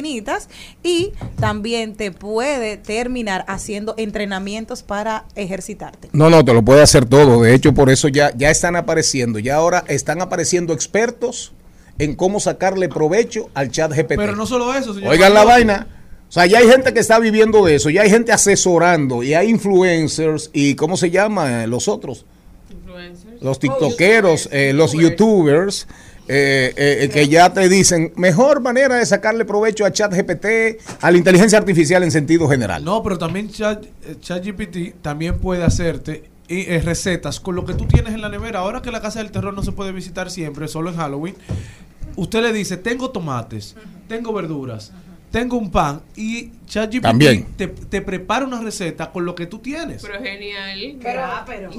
y 0.83 1.13
también 1.39 1.95
te 1.95 2.11
puede 2.11 2.77
terminar 2.77 3.45
haciendo 3.49 3.95
entrenamientos 3.97 4.83
para 4.83 5.25
ejercitarte. 5.35 6.09
No, 6.13 6.31
no, 6.31 6.45
te 6.45 6.53
lo 6.53 6.63
puede 6.63 6.83
hacer 6.83 7.07
todo. 7.07 7.43
De 7.43 7.55
hecho, 7.55 7.75
por 7.75 7.91
eso 7.91 8.09
ya, 8.09 8.33
ya 8.37 8.51
están 8.51 8.77
apareciendo. 8.77 9.39
Ya 9.39 9.57
ahora 9.57 9.85
están 9.89 10.21
apareciendo 10.21 10.73
expertos 10.73 11.53
en 11.99 12.15
cómo 12.15 12.41
sacarle 12.41 12.89
provecho 12.89 13.51
al 13.55 13.71
chat 13.71 13.93
GPT. 13.93 14.17
Pero 14.17 14.37
no 14.37 14.47
solo 14.47 14.75
eso, 14.75 14.95
señor. 14.95 15.11
Oigan 15.13 15.35
la 15.35 15.45
vaina. 15.45 15.87
O 16.29 16.33
sea, 16.35 16.47
ya 16.47 16.59
hay 16.59 16.67
gente 16.67 16.93
que 16.93 16.99
está 16.99 17.21
viviendo 17.21 17.65
de 17.65 17.77
eso, 17.77 17.91
ya 17.91 18.03
hay 18.03 18.11
gente 18.11 18.33
asesorando, 18.33 19.23
y 19.23 19.35
hay 19.35 19.49
influencers 19.49 20.51
y 20.53 20.75
¿cómo 20.75 20.97
se 20.97 21.11
llama? 21.11 21.65
Los 21.69 21.87
otros. 21.87 22.27
Los 23.41 23.61
tiktokeros, 23.61 24.49
eh, 24.51 24.73
los 24.75 24.95
youtubers, 24.95 25.87
eh, 26.29 26.73
eh, 26.77 27.09
que 27.13 27.29
ya 27.29 27.53
te 27.53 27.69
dicen 27.69 28.13
mejor 28.17 28.61
manera 28.61 28.97
de 28.97 29.05
sacarle 29.07 29.45
provecho 29.45 29.85
a 29.85 29.93
ChatGPT, 29.93 30.47
a 31.01 31.11
la 31.11 31.19
inteligencia 31.19 31.59
artificial 31.59 32.03
en 32.03 32.11
sentido 32.11 32.49
general. 32.49 32.85
No, 32.85 33.03
pero 33.03 33.19
también 33.19 33.49
Chat- 33.51 33.85
eh, 34.05 34.17
ChatGPT 34.21 35.03
también 35.03 35.39
puede 35.39 35.65
hacerte 35.65 36.25
eh, 36.49 36.67
eh, 36.77 36.83
recetas 36.85 37.41
con 37.41 37.55
lo 37.55 37.65
que 37.65 37.75
tú 37.75 37.87
tienes 37.87 38.15
en 38.15 38.21
la 38.21 38.29
nevera. 38.29 38.61
Ahora 38.61 38.83
que 38.83 38.91
la 38.91 39.01
casa 39.01 39.19
del 39.21 39.31
terror 39.31 39.55
no 39.55 39.63
se 39.63 39.73
puede 39.73 39.93
visitar 39.93 40.31
siempre, 40.31 40.69
solo 40.69 40.91
en 40.91 40.97
Halloween, 40.97 41.35
usted 42.17 42.43
le 42.43 42.53
dice, 42.53 42.77
tengo 42.77 43.11
tomates, 43.11 43.77
tengo 44.09 44.33
verduras, 44.33 44.93
tengo 45.35 45.57
un 45.57 45.69
pan 45.69 46.01
y 46.15 46.51
ChatGPT 46.69 47.57
te, 47.57 47.67
te 47.67 48.01
prepara 48.03 48.47
una 48.47 48.61
receta 48.61 49.11
con 49.11 49.25
lo 49.25 49.35
que 49.35 49.47
tú 49.47 49.59
tienes. 49.59 50.01
Pero 50.01 50.23
genial. 50.23 51.01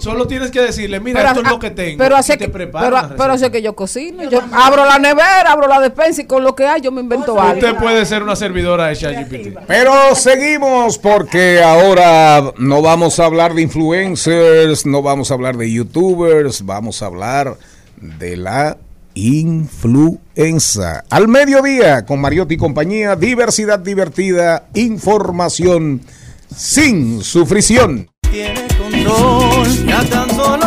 Solo 0.01 0.27
tienes 0.27 0.51
que 0.51 0.59
decirle, 0.59 0.99
mira, 0.99 1.21
Pero 1.21 1.29
esto 1.29 1.41
es 1.41 1.51
lo 1.51 1.59
que 1.59 1.71
tengo. 1.71 1.97
Pero 1.97 2.15
y 2.17 2.19
hace 2.19 2.33
te 2.33 2.47
que, 2.47 2.51
prepara 2.51 2.85
pero, 2.85 2.97
una 2.97 3.07
pero 3.07 3.17
receta. 3.19 3.33
hace 3.33 3.51
que 3.51 3.61
yo 3.61 3.73
cocino. 3.73 4.29
Yo 4.29 4.41
abro 4.51 4.83
la 4.85 4.99
nevera, 4.99 5.53
abro 5.53 5.69
la 5.69 5.79
despensa 5.79 6.23
y 6.23 6.25
con 6.25 6.43
lo 6.43 6.53
que 6.53 6.65
hay 6.65 6.81
yo 6.81 6.91
me 6.91 6.99
invento 6.99 7.39
algo. 7.39 7.53
Usted 7.53 7.77
puede 7.77 8.05
ser 8.05 8.23
una 8.23 8.35
servidora 8.35 8.87
de 8.87 8.97
ChatGPT. 8.97 9.57
Pero 9.65 9.93
seguimos 10.15 10.97
porque 10.97 11.63
ahora 11.63 12.51
no 12.57 12.81
vamos 12.81 13.21
a 13.21 13.25
hablar 13.25 13.53
de 13.53 13.61
influencers, 13.61 14.85
no 14.85 15.01
vamos 15.01 15.31
a 15.31 15.33
hablar 15.33 15.55
de 15.55 15.71
youtubers, 15.71 16.65
vamos 16.65 17.01
a 17.01 17.05
hablar 17.05 17.55
de 18.01 18.35
la 18.35 18.77
influenza. 19.15 21.03
Al 21.09 21.27
mediodía 21.27 22.05
con 22.05 22.21
Mariotti 22.21 22.55
y 22.55 22.57
compañía, 22.57 23.15
diversidad 23.15 23.79
divertida, 23.79 24.67
información 24.75 26.01
sin 26.55 27.23
sufrición. 27.23 28.09
tiene 28.31 28.67
control. 28.77 29.85
Ya 29.87 30.03
tan 30.05 30.29
solo 30.29 30.64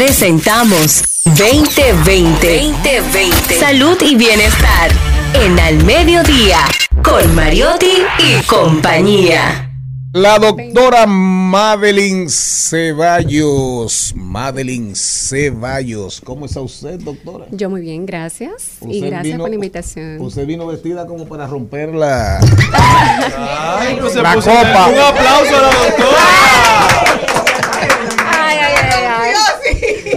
Presentamos 0.00 1.04
2020. 1.26 2.72
2020. 2.72 3.54
Salud 3.60 3.98
y 4.00 4.16
bienestar. 4.16 4.90
En 5.34 5.60
Al 5.60 5.84
Mediodía. 5.84 6.56
Con 7.04 7.34
Mariotti 7.34 8.00
y 8.18 8.42
compañía. 8.46 9.70
La 10.14 10.38
doctora 10.38 11.04
Madeline 11.06 12.30
Ceballos. 12.30 14.14
Madeline 14.16 14.94
Ceballos. 14.96 16.22
¿Cómo 16.24 16.46
está 16.46 16.62
usted, 16.62 16.98
doctora? 17.00 17.44
Yo 17.50 17.68
muy 17.68 17.82
bien, 17.82 18.06
gracias. 18.06 18.78
Y 18.88 19.02
gracias 19.02 19.22
vino- 19.24 19.40
por 19.40 19.50
la 19.50 19.54
invitación. 19.56 20.18
Usted 20.22 20.46
vino 20.46 20.66
vestida 20.66 21.06
como 21.06 21.26
para 21.26 21.46
romper 21.46 21.94
la, 21.94 22.38
Ay, 22.38 23.96
no 24.00 24.08
se 24.08 24.22
la 24.22 24.34
puso- 24.34 24.48
copa. 24.50 24.86
Un 24.86 24.98
aplauso 24.98 25.56
a 25.58 25.60
la 25.60 25.68
doctora. 25.74 26.16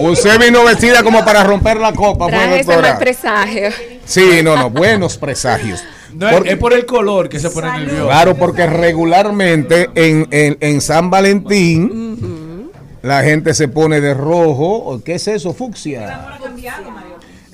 Usted 0.00 0.38
vino 0.40 0.64
vestida 0.64 1.02
como 1.02 1.24
para 1.24 1.44
romper 1.44 1.76
la 1.78 1.92
copa, 1.92 2.24
fue, 2.28 2.32
Traje 2.32 2.54
ese 2.60 2.64
doctora. 2.64 2.88
mal 2.90 2.98
presagio. 2.98 3.68
Sí, 4.04 4.40
no, 4.42 4.56
no, 4.56 4.70
buenos 4.70 5.16
presagios. 5.16 5.82
No, 6.12 6.28
es- 6.30 6.52
es 6.52 6.56
por 6.58 6.72
el 6.72 6.84
color 6.86 7.28
que 7.28 7.40
se 7.40 7.50
pone 7.50 7.70
nervioso. 7.72 8.06
Claro, 8.06 8.34
porque 8.36 8.66
regularmente 8.66 9.90
en, 9.94 10.28
en- 10.30 10.56
en 10.60 10.80
San 10.80 11.10
Valentín 11.10 12.70
la 13.02 13.22
gente 13.22 13.52
se 13.54 13.68
pone 13.68 14.00
de 14.00 14.14
rojo. 14.14 14.76
¿o 14.76 15.02
¿Qué 15.02 15.14
es 15.14 15.26
eso? 15.28 15.52
Fucsia. 15.54 16.28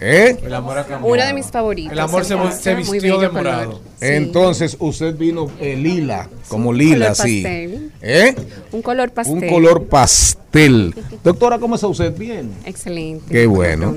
¿Eh? 0.02 0.38
El 0.42 0.54
amor 0.54 0.78
ha 0.78 0.86
cambiado. 0.86 1.12
Uno 1.12 1.24
de 1.24 1.34
mis 1.34 1.46
favoritos. 1.46 1.92
El 1.92 1.98
amor 1.98 2.24
se, 2.24 2.74
vistió 2.74 3.18
de 3.18 3.28
morado. 3.28 3.80
Entonces 4.00 4.76
usted 4.80 5.14
vino 5.14 5.50
eh, 5.60 5.76
lila, 5.76 6.28
como 6.48 6.72
lila, 6.72 7.08
pastel. 7.08 7.92
¿Eh? 8.00 8.34
Un 8.72 8.80
color 8.80 9.10
pastel. 9.10 9.34
Un 9.34 9.48
color 9.48 9.84
pastel. 9.84 10.94
Doctora, 11.22 11.58
¿cómo 11.58 11.74
está 11.74 11.86
usted? 11.86 12.16
Bien. 12.16 12.50
Excelente. 12.64 13.26
Qué 13.30 13.46
bueno. 13.46 13.96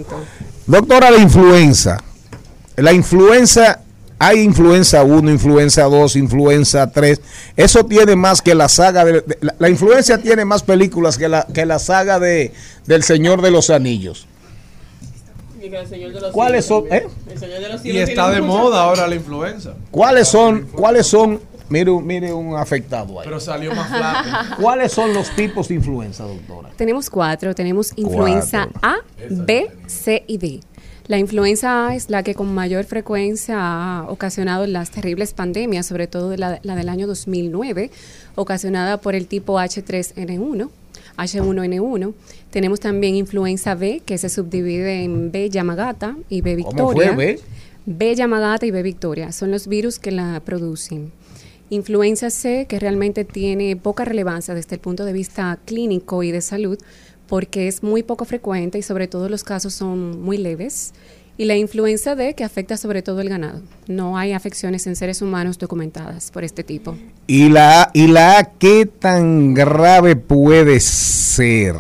Doctora, 0.67 1.09
la 1.09 1.19
influenza. 1.19 1.97
La 2.75 2.91
influenza, 2.91 3.81
hay 4.19 4.39
influenza 4.41 5.03
1, 5.03 5.31
influenza 5.31 5.83
2, 5.83 6.17
influenza 6.17 6.91
3. 6.91 7.21
Eso 7.55 7.85
tiene 7.85 8.15
más 8.17 8.41
que 8.41 8.55
la 8.55 8.67
saga 8.67 9.05
de... 9.05 9.21
de- 9.21 9.37
la, 9.39 9.55
la 9.57 9.69
influenza 9.69 10.17
tiene 10.17 10.43
más 10.43 10.63
películas 10.63 11.17
que 11.17 11.29
la, 11.29 11.47
que 11.53 11.65
la 11.65 11.79
saga 11.79 12.19
de, 12.19 12.51
del 12.87 13.03
Señor 13.03 13.41
de 13.41 13.51
los 13.51 13.69
Anillos. 13.69 14.27
¿Cuáles 16.31 16.65
son? 16.65 16.85
eh? 16.91 17.07
Y 17.83 17.97
está 17.97 18.29
de 18.29 18.41
moda 18.41 18.83
ahora 18.83 19.07
la 19.07 19.15
influenza. 19.15 19.73
¿Cuáles 19.91 20.27
son? 20.27 20.67
¿Cuáles 20.73 21.07
son? 21.07 21.39
Mire, 21.69 21.89
un- 21.91 22.05
mire 22.05 22.31
un 22.33 22.55
afectado 22.55 23.19
ahí. 23.19 23.25
Pero 23.25 23.39
salió 23.39 23.73
más 23.73 23.87
flaco. 23.87 24.55
¿Cuáles 24.61 24.91
son 24.91 25.13
los 25.13 25.29
tipos 25.35 25.69
de 25.69 25.75
influenza, 25.75 26.23
doctora? 26.23 26.69
Tenemos 26.75 27.09
cuatro. 27.09 27.55
Tenemos 27.55 27.93
influenza 27.95 28.67
A, 28.81 28.97
B, 29.29 29.71
C 29.87 30.23
y 30.27 30.37
D. 30.37 30.59
La 31.07 31.17
influenza 31.17 31.87
A 31.87 31.95
es 31.95 32.09
la 32.09 32.23
que 32.23 32.33
con 32.35 32.53
mayor 32.53 32.85
frecuencia 32.85 33.57
ha 33.59 34.05
ocasionado 34.09 34.65
las 34.67 34.89
terribles 34.91 35.33
pandemias, 35.33 35.85
sobre 35.85 36.07
todo 36.07 36.35
la, 36.37 36.59
la 36.63 36.75
del 36.75 36.87
año 36.89 37.07
2009, 37.07 37.89
ocasionada 38.35 38.97
por 39.01 39.13
el 39.15 39.27
tipo 39.27 39.55
H3N1, 39.59 40.69
H1N1. 41.17 42.13
Tenemos 42.49 42.79
también 42.79 43.15
influenza 43.15 43.75
B, 43.75 44.01
que 44.05 44.17
se 44.17 44.29
subdivide 44.29 45.03
en 45.03 45.31
B 45.31 45.49
Yamagata 45.49 46.17
y 46.29 46.41
B 46.41 46.55
¿Cómo 46.63 46.89
Victoria. 46.89 47.13
fue, 47.13 47.25
B? 47.25 47.39
B 47.85 48.15
Yamagata 48.15 48.65
y 48.65 48.71
B 48.71 48.81
Victoria 48.81 49.31
son 49.31 49.51
los 49.51 49.67
virus 49.67 49.99
que 49.99 50.11
la 50.11 50.41
producen. 50.45 51.11
Influenza 51.69 52.29
C, 52.29 52.65
que 52.67 52.79
realmente 52.79 53.25
tiene 53.25 53.75
poca 53.75 54.05
relevancia 54.05 54.53
desde 54.53 54.75
el 54.75 54.81
punto 54.81 55.05
de 55.05 55.13
vista 55.13 55.59
clínico 55.65 56.23
y 56.23 56.31
de 56.31 56.41
salud, 56.41 56.77
porque 57.27 57.67
es 57.67 57.83
muy 57.83 58.03
poco 58.03 58.25
frecuente 58.25 58.77
y 58.77 58.83
sobre 58.83 59.07
todo 59.07 59.27
los 59.27 59.43
casos 59.43 59.73
son 59.73 60.21
muy 60.21 60.37
leves. 60.37 60.93
Y 61.35 61.45
la 61.45 61.55
influenza 61.55 62.15
D, 62.15 62.35
que 62.35 62.43
afecta 62.43 62.77
sobre 62.77 63.01
todo 63.01 63.19
el 63.21 63.27
ganado. 63.29 63.61
No 63.87 64.17
hay 64.17 64.33
afecciones 64.33 64.85
en 64.85 64.95
seres 64.95 65.21
humanos 65.21 65.57
documentadas 65.57 66.29
por 66.29 66.43
este 66.43 66.63
tipo. 66.63 66.95
¿Y 67.25 67.49
la, 67.49 67.83
A- 67.83 67.91
¿Y 67.93 68.05
la 68.07 68.37
A 68.37 68.43
qué 68.43 68.85
tan 68.85 69.53
grave 69.55 70.15
puede 70.15 70.79
ser? 70.79 71.75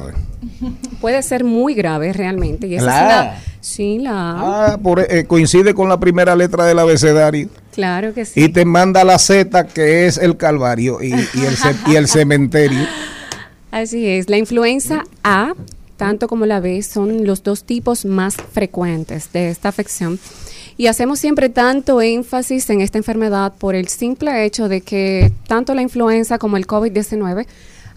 Puede 0.99 1.21
ser 1.21 1.43
muy 1.43 1.75
grave 1.75 2.13
realmente. 2.13 2.65
Y 2.67 2.75
esa 2.75 2.85
La 2.85 2.97
es 2.97 3.03
A. 3.03 3.21
una- 3.21 3.41
sí, 3.61 3.99
la 3.99 4.11
A. 4.31 4.65
Ah, 4.73 4.77
por- 4.81 5.01
eh, 5.01 5.25
coincide 5.25 5.75
con 5.75 5.87
la 5.87 5.99
primera 5.99 6.35
letra 6.35 6.65
del 6.65 6.79
abecedario. 6.79 7.49
Claro 7.73 8.11
que 8.13 8.25
sí. 8.25 8.41
Y 8.45 8.49
te 8.49 8.65
manda 8.65 9.03
la 9.03 9.19
Z, 9.19 9.67
que 9.67 10.07
es 10.07 10.17
el 10.17 10.35
calvario, 10.35 11.01
y, 11.01 11.09
y 11.09 11.13
el, 11.13 11.55
y 11.91 11.95
el 11.95 12.07
cementerio. 12.07 12.87
Así 13.71 14.07
es, 14.07 14.29
la 14.29 14.37
influenza 14.37 15.03
A, 15.23 15.53
tanto 15.97 16.27
como 16.27 16.45
la 16.45 16.59
B, 16.59 16.81
son 16.81 17.25
los 17.25 17.43
dos 17.43 17.63
tipos 17.63 18.05
más 18.05 18.35
frecuentes 18.35 19.31
de 19.31 19.49
esta 19.49 19.69
afección. 19.69 20.19
Y 20.77 20.87
hacemos 20.87 21.19
siempre 21.19 21.49
tanto 21.49 22.01
énfasis 22.01 22.69
en 22.69 22.81
esta 22.81 22.97
enfermedad 22.97 23.53
por 23.57 23.75
el 23.75 23.87
simple 23.87 24.45
hecho 24.45 24.69
de 24.69 24.81
que 24.81 25.31
tanto 25.47 25.75
la 25.75 25.81
influenza 25.81 26.39
como 26.39 26.57
el 26.57 26.67
COVID-19, 26.67 27.45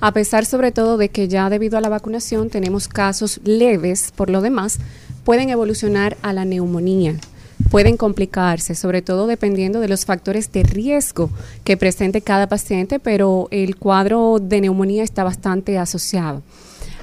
a 0.00 0.12
pesar 0.12 0.44
sobre 0.44 0.72
todo 0.72 0.98
de 0.98 1.08
que 1.08 1.26
ya 1.28 1.48
debido 1.48 1.78
a 1.78 1.80
la 1.80 1.88
vacunación 1.88 2.50
tenemos 2.50 2.86
casos 2.86 3.40
leves 3.44 4.12
por 4.14 4.28
lo 4.28 4.42
demás, 4.42 4.78
pueden 5.24 5.48
evolucionar 5.48 6.16
a 6.22 6.32
la 6.32 6.44
neumonía 6.44 7.16
pueden 7.70 7.96
complicarse, 7.96 8.74
sobre 8.74 9.02
todo 9.02 9.26
dependiendo 9.26 9.80
de 9.80 9.88
los 9.88 10.04
factores 10.04 10.52
de 10.52 10.62
riesgo 10.62 11.30
que 11.64 11.76
presente 11.76 12.20
cada 12.20 12.48
paciente, 12.48 12.98
pero 12.98 13.48
el 13.50 13.76
cuadro 13.76 14.38
de 14.40 14.60
neumonía 14.60 15.02
está 15.02 15.24
bastante 15.24 15.78
asociado. 15.78 16.42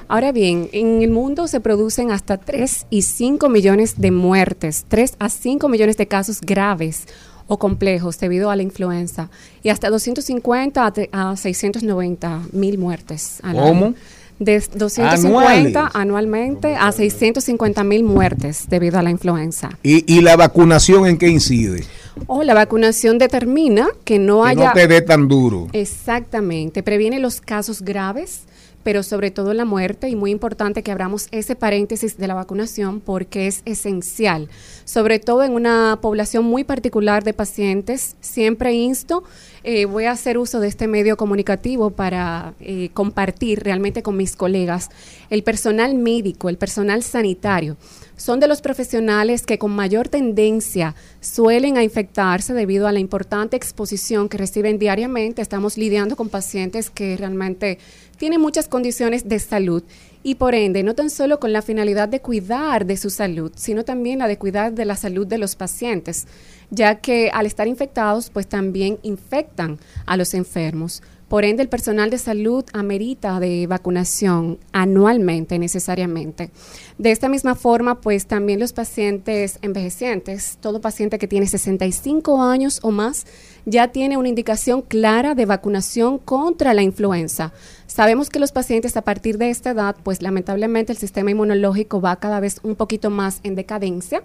Ahora 0.08 0.32
bien, 0.32 0.68
en 0.72 1.02
el 1.02 1.10
mundo 1.10 1.48
se 1.48 1.60
producen 1.60 2.10
hasta 2.10 2.36
3 2.36 2.86
y 2.90 3.02
5 3.02 3.48
millones 3.48 3.94
de 4.00 4.10
muertes, 4.10 4.84
3 4.88 5.16
a 5.18 5.28
5 5.28 5.68
millones 5.68 5.96
de 5.96 6.06
casos 6.06 6.40
graves 6.40 7.04
o 7.46 7.58
complejos 7.58 8.18
debido 8.18 8.50
a 8.50 8.56
la 8.56 8.62
influenza 8.62 9.30
y 9.62 9.68
hasta 9.70 9.90
250 9.90 10.86
a 10.86 10.92
tre- 10.92 11.08
a 11.12 11.36
690 11.36 12.40
mil 12.52 12.78
muertes. 12.78 13.38
al 13.42 13.56
¿Cómo? 13.56 13.86
año. 13.86 13.94
De 14.40 14.58
250 14.74 15.78
Anuales. 15.78 15.90
anualmente 15.94 16.74
a 16.74 16.90
650 16.90 17.84
mil 17.84 18.02
muertes 18.02 18.66
debido 18.68 18.98
a 18.98 19.02
la 19.02 19.10
influenza. 19.10 19.78
¿Y, 19.82 20.12
y 20.12 20.22
la 20.22 20.36
vacunación 20.36 21.06
en 21.06 21.18
qué 21.18 21.28
incide? 21.28 21.84
O 22.26 22.42
la 22.42 22.52
vacunación 22.54 23.18
determina 23.18 23.86
que 24.04 24.18
no 24.18 24.42
Que 24.42 24.48
haya... 24.50 24.66
no 24.68 24.72
te 24.72 24.88
dé 24.88 25.02
tan 25.02 25.28
duro. 25.28 25.68
Exactamente, 25.72 26.82
previene 26.82 27.20
los 27.20 27.40
casos 27.40 27.82
graves, 27.82 28.40
pero 28.84 29.02
sobre 29.02 29.32
todo 29.32 29.52
la 29.54 29.64
muerte 29.64 30.08
y 30.08 30.14
muy 30.14 30.30
importante 30.30 30.82
que 30.84 30.92
abramos 30.92 31.26
ese 31.32 31.56
paréntesis 31.56 32.16
de 32.16 32.28
la 32.28 32.34
vacunación 32.34 33.00
porque 33.00 33.48
es 33.48 33.62
esencial, 33.64 34.48
sobre 34.84 35.18
todo 35.18 35.42
en 35.42 35.52
una 35.52 35.98
población 36.00 36.44
muy 36.44 36.62
particular 36.62 37.24
de 37.24 37.32
pacientes. 37.32 38.14
Siempre 38.20 38.74
insto, 38.74 39.24
eh, 39.64 39.86
voy 39.86 40.04
a 40.04 40.12
hacer 40.12 40.38
uso 40.38 40.60
de 40.60 40.68
este 40.68 40.86
medio 40.86 41.16
comunicativo 41.16 41.90
para 41.90 42.54
eh, 42.60 42.90
compartir 42.94 43.64
realmente 43.64 44.02
con 44.02 44.16
mis 44.16 44.36
colegas 44.36 44.90
el 45.30 45.42
personal 45.42 45.94
médico, 45.94 46.48
el 46.48 46.58
personal 46.58 47.02
sanitario 47.02 47.76
son 48.16 48.40
de 48.40 48.48
los 48.48 48.60
profesionales 48.60 49.44
que 49.44 49.58
con 49.58 49.72
mayor 49.72 50.08
tendencia 50.08 50.94
suelen 51.20 51.76
a 51.76 51.82
infectarse 51.82 52.54
debido 52.54 52.86
a 52.86 52.92
la 52.92 53.00
importante 53.00 53.56
exposición 53.56 54.28
que 54.28 54.38
reciben 54.38 54.78
diariamente. 54.78 55.42
Estamos 55.42 55.76
lidiando 55.76 56.16
con 56.16 56.28
pacientes 56.28 56.90
que 56.90 57.16
realmente 57.16 57.78
tienen 58.16 58.40
muchas 58.40 58.68
condiciones 58.68 59.28
de 59.28 59.38
salud 59.38 59.82
y 60.22 60.36
por 60.36 60.54
ende 60.54 60.82
no 60.82 60.94
tan 60.94 61.10
solo 61.10 61.38
con 61.38 61.52
la 61.52 61.62
finalidad 61.62 62.08
de 62.08 62.20
cuidar 62.20 62.86
de 62.86 62.96
su 62.96 63.10
salud, 63.10 63.52
sino 63.56 63.84
también 63.84 64.18
la 64.18 64.28
de 64.28 64.38
cuidar 64.38 64.72
de 64.72 64.84
la 64.84 64.96
salud 64.96 65.26
de 65.26 65.38
los 65.38 65.54
pacientes, 65.56 66.26
ya 66.70 66.96
que 66.96 67.30
al 67.32 67.46
estar 67.46 67.68
infectados 67.68 68.30
pues 68.30 68.46
también 68.46 68.98
infectan 69.02 69.78
a 70.06 70.16
los 70.16 70.34
enfermos. 70.34 71.02
Por 71.28 71.44
ende, 71.44 71.62
el 71.62 71.68
personal 71.68 72.10
de 72.10 72.18
salud 72.18 72.64
amerita 72.72 73.40
de 73.40 73.66
vacunación 73.66 74.58
anualmente 74.72 75.58
necesariamente. 75.58 76.50
De 76.98 77.10
esta 77.10 77.28
misma 77.28 77.54
forma, 77.54 78.00
pues 78.00 78.26
también 78.26 78.60
los 78.60 78.72
pacientes 78.72 79.58
envejecientes, 79.62 80.58
todo 80.60 80.80
paciente 80.80 81.18
que 81.18 81.26
tiene 81.26 81.46
65 81.46 82.42
años 82.42 82.78
o 82.82 82.90
más, 82.90 83.26
ya 83.66 83.88
tiene 83.88 84.16
una 84.16 84.28
indicación 84.28 84.82
clara 84.82 85.34
de 85.34 85.46
vacunación 85.46 86.18
contra 86.18 86.74
la 86.74 86.82
influenza. 86.82 87.52
Sabemos 87.86 88.28
que 88.28 88.38
los 88.38 88.52
pacientes 88.52 88.96
a 88.96 89.02
partir 89.02 89.38
de 89.38 89.50
esta 89.50 89.70
edad, 89.70 89.96
pues 90.02 90.22
lamentablemente 90.22 90.92
el 90.92 90.98
sistema 90.98 91.30
inmunológico 91.30 92.00
va 92.00 92.16
cada 92.16 92.40
vez 92.40 92.60
un 92.62 92.74
poquito 92.74 93.10
más 93.10 93.40
en 93.42 93.54
decadencia 93.54 94.22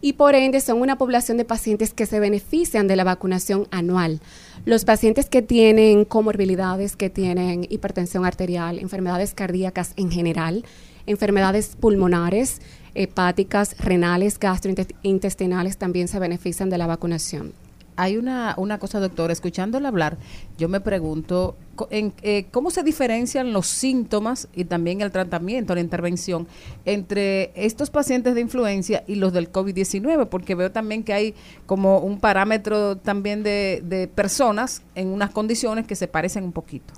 y 0.00 0.14
por 0.14 0.34
ende 0.34 0.60
son 0.60 0.80
una 0.80 0.98
población 0.98 1.36
de 1.36 1.44
pacientes 1.44 1.94
que 1.94 2.06
se 2.06 2.20
benefician 2.20 2.86
de 2.86 2.96
la 2.96 3.04
vacunación 3.04 3.66
anual. 3.70 4.20
Los 4.64 4.84
pacientes 4.84 5.28
que 5.28 5.42
tienen 5.42 6.04
comorbilidades, 6.04 6.96
que 6.96 7.10
tienen 7.10 7.66
hipertensión 7.70 8.24
arterial, 8.24 8.78
enfermedades 8.78 9.34
cardíacas 9.34 9.92
en 9.96 10.10
general, 10.10 10.64
enfermedades 11.06 11.76
pulmonares, 11.80 12.60
hepáticas, 12.94 13.76
renales, 13.78 14.38
gastrointestinales 14.38 15.76
también 15.76 16.08
se 16.08 16.18
benefician 16.18 16.70
de 16.70 16.78
la 16.78 16.86
vacunación. 16.86 17.65
Hay 17.96 18.18
una, 18.18 18.54
una 18.58 18.78
cosa, 18.78 19.00
doctor, 19.00 19.30
escuchándole 19.30 19.88
hablar, 19.88 20.18
yo 20.58 20.68
me 20.68 20.80
pregunto 20.80 21.56
en, 21.90 22.12
eh, 22.22 22.46
cómo 22.50 22.70
se 22.70 22.82
diferencian 22.82 23.52
los 23.52 23.66
síntomas 23.66 24.48
y 24.54 24.64
también 24.64 25.00
el 25.00 25.10
tratamiento, 25.10 25.74
la 25.74 25.80
intervención 25.80 26.46
entre 26.84 27.52
estos 27.54 27.90
pacientes 27.90 28.34
de 28.34 28.42
influencia 28.42 29.02
y 29.06 29.14
los 29.14 29.32
del 29.32 29.50
COVID-19, 29.50 30.28
porque 30.28 30.54
veo 30.54 30.70
también 30.70 31.04
que 31.04 31.14
hay 31.14 31.34
como 31.64 31.98
un 31.98 32.20
parámetro 32.20 32.96
también 32.98 33.42
de, 33.42 33.82
de 33.84 34.08
personas 34.08 34.82
en 34.94 35.08
unas 35.08 35.30
condiciones 35.30 35.86
que 35.86 35.96
se 35.96 36.06
parecen 36.06 36.44
un 36.44 36.52
poquito. 36.52 36.92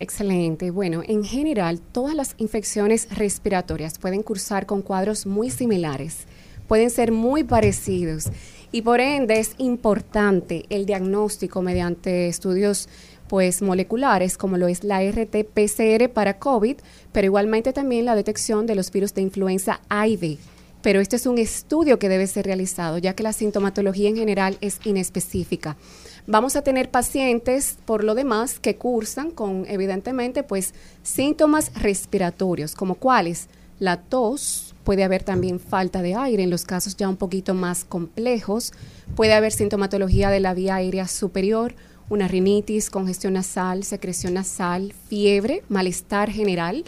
Excelente. 0.00 0.70
Bueno, 0.70 1.02
en 1.06 1.22
general, 1.22 1.80
todas 1.80 2.14
las 2.14 2.34
infecciones 2.38 3.08
respiratorias 3.16 3.98
pueden 3.98 4.22
cursar 4.22 4.66
con 4.66 4.82
cuadros 4.82 5.24
muy 5.24 5.50
similares, 5.50 6.26
pueden 6.66 6.90
ser 6.90 7.12
muy 7.12 7.44
parecidos 7.44 8.30
y 8.74 8.82
por 8.82 9.00
ende 9.00 9.38
es 9.38 9.54
importante 9.58 10.64
el 10.68 10.84
diagnóstico 10.84 11.62
mediante 11.62 12.26
estudios 12.26 12.88
pues 13.28 13.62
moleculares 13.62 14.36
como 14.36 14.56
lo 14.56 14.66
es 14.66 14.82
la 14.82 15.00
RT-PCR 15.00 16.08
para 16.08 16.40
COVID, 16.40 16.78
pero 17.12 17.24
igualmente 17.24 17.72
también 17.72 18.04
la 18.04 18.16
detección 18.16 18.66
de 18.66 18.74
los 18.74 18.90
virus 18.90 19.14
de 19.14 19.22
influenza 19.22 19.80
A 19.88 20.08
y 20.08 20.16
B 20.16 20.38
pero 20.82 21.00
este 21.00 21.14
es 21.16 21.26
un 21.26 21.38
estudio 21.38 21.98
que 21.98 22.10
debe 22.10 22.26
ser 22.26 22.44
realizado, 22.44 22.98
ya 22.98 23.14
que 23.14 23.22
la 23.22 23.32
sintomatología 23.32 24.10
en 24.10 24.16
general 24.16 24.58
es 24.60 24.80
inespecífica. 24.84 25.78
Vamos 26.26 26.56
a 26.56 26.62
tener 26.62 26.90
pacientes, 26.90 27.78
por 27.86 28.04
lo 28.04 28.14
demás, 28.14 28.60
que 28.60 28.76
cursan 28.76 29.30
con, 29.30 29.64
evidentemente, 29.66 30.42
pues 30.42 30.74
síntomas 31.02 31.72
respiratorios, 31.80 32.74
como 32.74 32.96
cuáles, 32.96 33.48
la 33.78 34.02
tos, 34.02 34.63
puede 34.84 35.02
haber 35.02 35.22
también 35.22 35.58
falta 35.58 36.02
de 36.02 36.14
aire 36.14 36.42
en 36.42 36.50
los 36.50 36.64
casos 36.64 36.96
ya 36.96 37.08
un 37.08 37.16
poquito 37.16 37.54
más 37.54 37.84
complejos, 37.84 38.72
puede 39.16 39.34
haber 39.34 39.52
sintomatología 39.52 40.30
de 40.30 40.40
la 40.40 40.54
vía 40.54 40.76
aérea 40.76 41.08
superior, 41.08 41.74
una 42.08 42.28
rinitis, 42.28 42.90
congestión 42.90 43.32
nasal, 43.32 43.82
secreción 43.84 44.34
nasal, 44.34 44.92
fiebre, 45.08 45.62
malestar 45.68 46.30
general. 46.30 46.84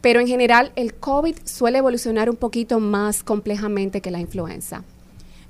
Pero 0.00 0.20
en 0.20 0.26
general 0.26 0.72
el 0.76 0.94
COVID 0.94 1.36
suele 1.44 1.78
evolucionar 1.78 2.30
un 2.30 2.36
poquito 2.36 2.80
más 2.80 3.22
complejamente 3.22 4.00
que 4.00 4.10
la 4.10 4.20
influenza. 4.20 4.84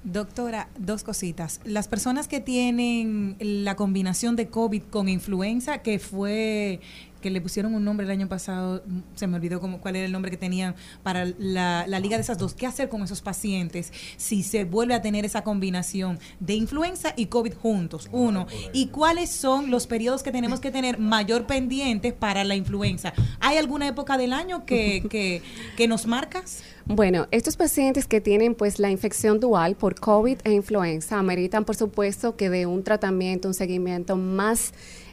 Doctora, 0.03 0.69
dos 0.79 1.03
cositas. 1.05 1.61
Las 1.65 1.87
personas 1.87 2.27
que 2.27 2.41
tienen 2.41 3.37
la 3.39 3.77
combinación 3.77 4.35
de 4.35 4.49
COVID 4.49 4.85
con 4.85 5.11
influenza, 5.11 5.79
que 5.79 5.99
fue 5.99 6.81
que 7.21 7.31
le 7.31 7.41
pusieron 7.41 7.75
un 7.75 7.85
nombre 7.85 8.05
el 8.05 8.11
año 8.11 8.29
pasado, 8.29 8.83
mm, 8.87 8.99
se 9.15 9.27
me 9.27 9.37
olvidó 9.37 9.61
cómo, 9.61 9.81
cuál 9.81 9.97
era 9.97 10.07
el 10.07 10.13
nombre 10.13 10.31
que 10.31 10.37
tenían 10.37 10.75
para 11.03 11.27
la, 11.39 11.85
la 11.87 12.01
liga 12.01 12.17
de 12.17 12.23
esas 12.23 12.39
dos. 12.39 12.55
¿Qué 12.55 12.67
hacer 12.67 12.89
con 12.89 13.03
esos 13.03 13.21
pacientes 13.21 13.93
si 14.17 14.43
se 14.43 14.65
vuelve 14.65 14.95
a 14.95 15.03
tener 15.03 15.25
esa 15.25 15.43
combinación 15.43 16.19
de 16.41 16.55
influenza 16.55 17.13
y 17.17 17.27
COVID 17.27 17.55
juntos? 17.55 18.09
Uno. 18.13 18.47
¿Y 18.73 18.89
cuáles 18.89 19.31
son 19.31 19.71
los 19.71 19.87
periodos 19.87 20.23
que 20.23 20.33
tenemos 20.33 20.61
que 20.61 20.71
tener 20.71 20.99
mayor 20.99 21.47
pendientes 21.47 22.13
para 22.13 22.45
la 22.45 22.57
influenza? 22.57 23.13
¿Hay 23.41 23.57
alguna 23.57 23.89
época 23.89 24.19
del 24.19 24.33
año 24.33 24.65
que, 24.65 25.03
que, 25.11 25.43
que 25.77 25.89
nos 25.89 26.07
marcas? 26.07 26.63
Bueno, 26.87 27.29
estos 27.31 27.57
pacientes 27.57 28.07
que 28.07 28.21
tienen 28.21 28.55
pues 28.55 28.81
la 28.81 28.91
infección 28.91 29.39
dual 29.39 29.77
por 29.77 29.95
COVID 30.01 30.39
e 30.43 30.53
influenza 30.53 31.19
ameritan 31.19 31.65
por 31.65 31.77
supuesto 31.77 32.37
que 32.37 32.51
de 32.51 32.67
un 32.67 32.83
tratamiento, 32.83 33.47
un 33.47 33.55
seguimiento 33.55 34.17
más 34.17 34.73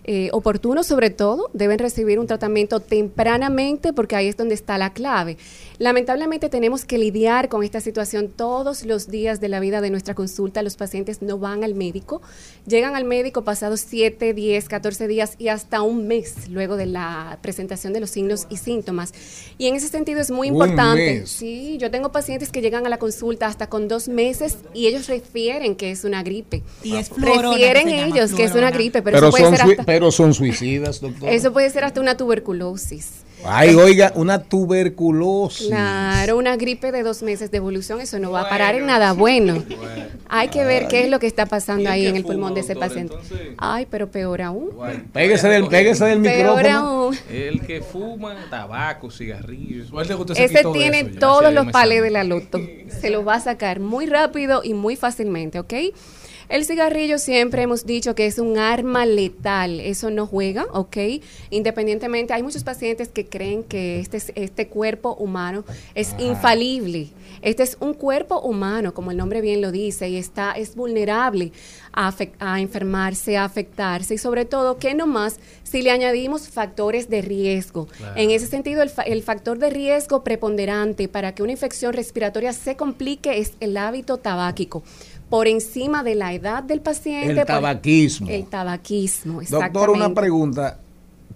eh, 0.09 0.29
oportuno 0.31 0.84
sobre 0.84 1.09
todo, 1.09 1.49
deben 1.51 1.79
recibir 1.79 2.17
un 2.17 2.27
tratamiento 2.27 2.79
tempranamente 2.79 3.91
porque 3.91 4.15
ahí 4.15 4.27
es 4.27 4.38
donde 4.38 4.55
está 4.55 4.77
la 4.77 4.93
clave. 4.93 5.38
Lamentablemente 5.79 6.49
tenemos 6.49 6.85
que 6.85 6.97
lidiar 6.97 7.49
con 7.49 7.63
esta 7.63 7.81
situación 7.81 8.29
todos 8.29 8.85
los 8.85 9.09
días 9.09 9.39
de 9.41 9.49
la 9.49 9.59
vida 9.59 9.81
de 9.81 9.89
nuestra 9.89 10.15
consulta. 10.15 10.63
Los 10.63 10.77
pacientes 10.77 11.21
no 11.21 11.38
van 11.38 11.63
al 11.63 11.75
médico, 11.75 12.21
llegan 12.65 12.95
al 12.95 13.03
médico 13.03 13.43
pasados 13.43 13.81
7, 13.81 14.34
10, 14.34 14.69
14 14.69 15.07
días 15.07 15.35
y 15.38 15.49
hasta 15.49 15.81
un 15.81 16.07
mes 16.07 16.49
luego 16.49 16.77
de 16.77 16.85
la 16.85 17.38
presentación 17.41 17.93
de 17.93 17.99
los 17.99 18.09
signos 18.09 18.47
y 18.49 18.57
síntomas. 18.57 19.13
Y 19.57 19.67
en 19.67 19.75
ese 19.75 19.89
sentido 19.89 20.21
es 20.21 20.31
muy 20.31 20.47
importante. 20.47 21.27
Sí, 21.27 21.77
yo 21.79 21.91
tengo 21.91 22.11
pacientes 22.11 22.49
que 22.49 22.61
llegan 22.61 22.85
a 22.85 22.89
la 22.89 22.97
consulta 22.97 23.47
hasta 23.47 23.67
con 23.67 23.88
dos 23.88 24.07
meses 24.07 24.57
y 24.73 24.88
ellos 24.88 25.07
refieren 25.07 25.75
que 25.75 25.91
es 25.91 26.05
una 26.05 26.23
gripe. 26.23 26.63
Y 26.81 26.95
es 26.95 27.09
florona, 27.09 27.51
Refieren 27.51 27.84
que 27.84 27.89
se 27.89 27.97
llama 27.97 28.15
ellos 28.15 28.34
que 28.34 28.43
es 28.45 28.55
una 28.55 28.71
gripe, 28.71 29.01
pero, 29.01 29.17
Pero 29.17 29.27
eso 29.27 29.38
puede 29.38 29.57
ser 29.57 29.69
hasta, 29.69 29.84
pero 29.98 30.11
son 30.11 30.34
suicidas, 30.34 31.02
doctor. 31.02 31.28
eso 31.30 31.52
puede 31.52 31.69
ser 31.72 31.84
hasta 31.84 31.99
una 31.99 32.15
tuberculosis. 32.15 33.24
Ay, 33.44 33.76
oiga, 33.76 34.11
una 34.15 34.44
tuberculosis. 34.44 35.68
Claro, 35.68 36.38
una 36.38 36.56
gripe 36.56 36.91
de 36.91 37.03
dos 37.03 37.22
meses 37.24 37.49
de 37.49 37.57
evolución, 37.57 38.02
eso 38.02 38.19
no 38.19 38.32
va 38.32 38.41
a 38.41 38.49
parar 38.49 38.76
en 38.76 38.86
nada 38.86 39.14
bueno. 39.14 39.64
Hay 40.28 40.49
que 40.49 40.64
ver 40.65 40.88
qué 40.88 41.03
es 41.03 41.10
lo 41.10 41.19
que 41.19 41.28
está 41.28 41.45
pasando 41.45 41.90
ahí 41.90 42.07
en 42.07 42.15
el 42.15 42.24
pulmón 42.24 42.53
de 42.53 42.61
ese 42.61 42.76
paciente. 42.76 43.15
Ay, 43.57 43.88
pero 43.90 44.10
peor 44.10 44.41
aún. 44.41 44.69
Pégese 45.14 45.48
del, 45.49 45.68
pégese 45.68 46.06
del 46.06 46.22
Peor 46.22 46.57
micrófono. 46.57 46.78
aún. 46.78 47.18
El 47.32 47.61
que 47.61 47.82
fuma 47.82 48.36
tabaco, 48.49 49.10
cigarrillos. 49.10 49.90
Ese 50.36 50.64
tiene 50.74 51.03
todos 51.06 51.53
los 51.53 51.68
palés 51.72 52.03
de 52.03 52.10
la 52.11 52.24
loto. 52.24 52.60
Se 53.02 53.10
los 53.10 53.26
va 53.28 53.36
a 53.36 53.40
sacar 53.40 53.80
muy 53.80 54.06
rápido 54.07 54.61
y 54.64 54.74
muy 54.74 54.95
fácilmente, 54.95 55.60
¿ok? 55.60 55.74
El 56.49 56.64
cigarrillo 56.64 57.18
siempre 57.19 57.61
hemos 57.64 57.86
dicho 57.86 58.15
que 58.15 58.26
es 58.26 58.40
un 58.40 58.57
arma 58.57 59.06
letal, 59.06 59.82
eso 59.82 60.10
no 60.10 60.26
juega, 60.26 60.65
¿ok? 60.72 60.95
Independientemente, 61.49 62.34
hay 62.34 62.41
muchos 62.41 62.64
pacientes 62.64 63.10
que 63.10 63.26
creen 63.26 63.64
que 63.64 63.99
este, 63.99 64.15
es- 64.15 64.32
este 64.36 64.68
cuerpo 64.69 65.14
humano 65.15 65.65
es 65.94 66.15
infalible. 66.19 67.10
Este 67.41 67.64
es 67.64 67.76
un 67.82 67.94
cuerpo 67.94 68.40
humano, 68.40 68.94
como 68.94 69.11
el 69.11 69.18
nombre 69.18 69.41
bien 69.41 69.60
lo 69.61 69.72
dice, 69.74 70.07
y 70.07 70.15
está, 70.15 70.53
es 70.53 70.76
vulnerable 70.76 71.52
a, 71.91 72.14
a 72.40 72.61
enfermarse, 72.61 73.36
a 73.36 73.44
afectarse, 73.44 74.14
y 74.14 74.18
sobre 74.18 74.45
todo, 74.45 74.78
que 74.78 74.94
no 74.94 75.06
más 75.06 75.40
si 75.64 75.82
le 75.82 75.91
añadimos 75.91 76.48
factores 76.48 77.10
de 77.10 77.22
riesgo. 77.22 77.88
Claro. 77.88 78.14
En 78.15 78.32
ese 78.32 78.48
sentido, 78.48 78.82
el, 78.84 78.90
fa- 78.90 79.02
el 79.03 79.22
factor 79.22 79.60
de 79.60 79.69
riesgo 79.69 80.24
preponderante 80.24 81.10
para 81.10 81.36
que 81.36 81.44
una 81.44 81.52
infección 81.52 81.91
respiratoria 81.94 82.53
se 82.53 82.78
complique 82.78 83.38
es 83.40 83.52
el 83.60 83.76
hábito 83.76 84.15
tabáquico. 84.18 84.82
Por 85.30 85.48
encima 85.48 86.04
de 86.04 86.16
la 86.16 86.34
edad 86.34 86.64
del 86.64 86.80
paciente. 86.82 87.40
El 87.41 87.45
tabaquismo. 87.45 88.30
el 88.30 88.45
tabaquismo, 88.45 89.34
Doctor, 89.41 89.44
exactamente. 89.60 89.91
una 90.06 90.14
pregunta. 90.14 90.80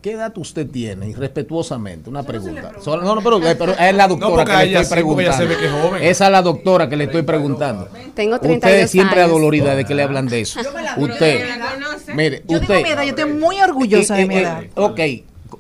¿Qué 0.02 0.14
edad 0.14 0.36
usted 0.38 0.68
tiene? 0.68 1.10
Y 1.10 1.14
respetuosamente, 1.14 2.10
una 2.10 2.24
pregunta. 2.24 2.72
No, 2.84 2.98
no, 3.16 3.22
pero, 3.22 3.38
eh, 3.46 3.56
pero 3.56 3.74
es 3.78 3.94
la 3.94 4.08
doctora 4.08 4.46
que 4.46 4.66
le 4.66 4.80
estoy 4.80 4.96
preguntando. 4.98 5.38
se 5.38 5.46
ve 5.46 5.58
que 5.58 5.66
es 5.68 5.72
joven. 5.72 6.04
Esa 6.04 6.26
es 6.26 6.32
la 6.32 6.42
doctora 6.42 6.90
que 6.90 6.96
le 6.98 7.04
estoy 7.04 7.22
preguntando. 7.22 7.88
Tengo 8.16 8.36
Usted 8.36 8.48
32 8.60 8.90
siempre 8.90 9.20
años. 9.22 9.30
adolorida 9.32 9.76
de 9.76 9.86
que 9.86 9.94
le 9.94 10.02
hablan 10.02 10.28
de 10.28 10.42
eso. 10.42 10.60
Usted, 10.98 11.46
mire, 12.16 12.42
Yo 12.48 12.58
usted. 12.60 12.68
digo 12.78 12.82
mi 12.88 12.90
edad, 12.94 13.04
yo 13.04 13.10
estoy 13.10 13.32
muy 13.34 13.62
orgullosa 13.62 14.16
de 14.16 14.26
mi 14.26 14.36
Eh, 14.36 14.40
eh, 14.40 14.42
edad. 14.42 14.64
Ok, 14.76 15.00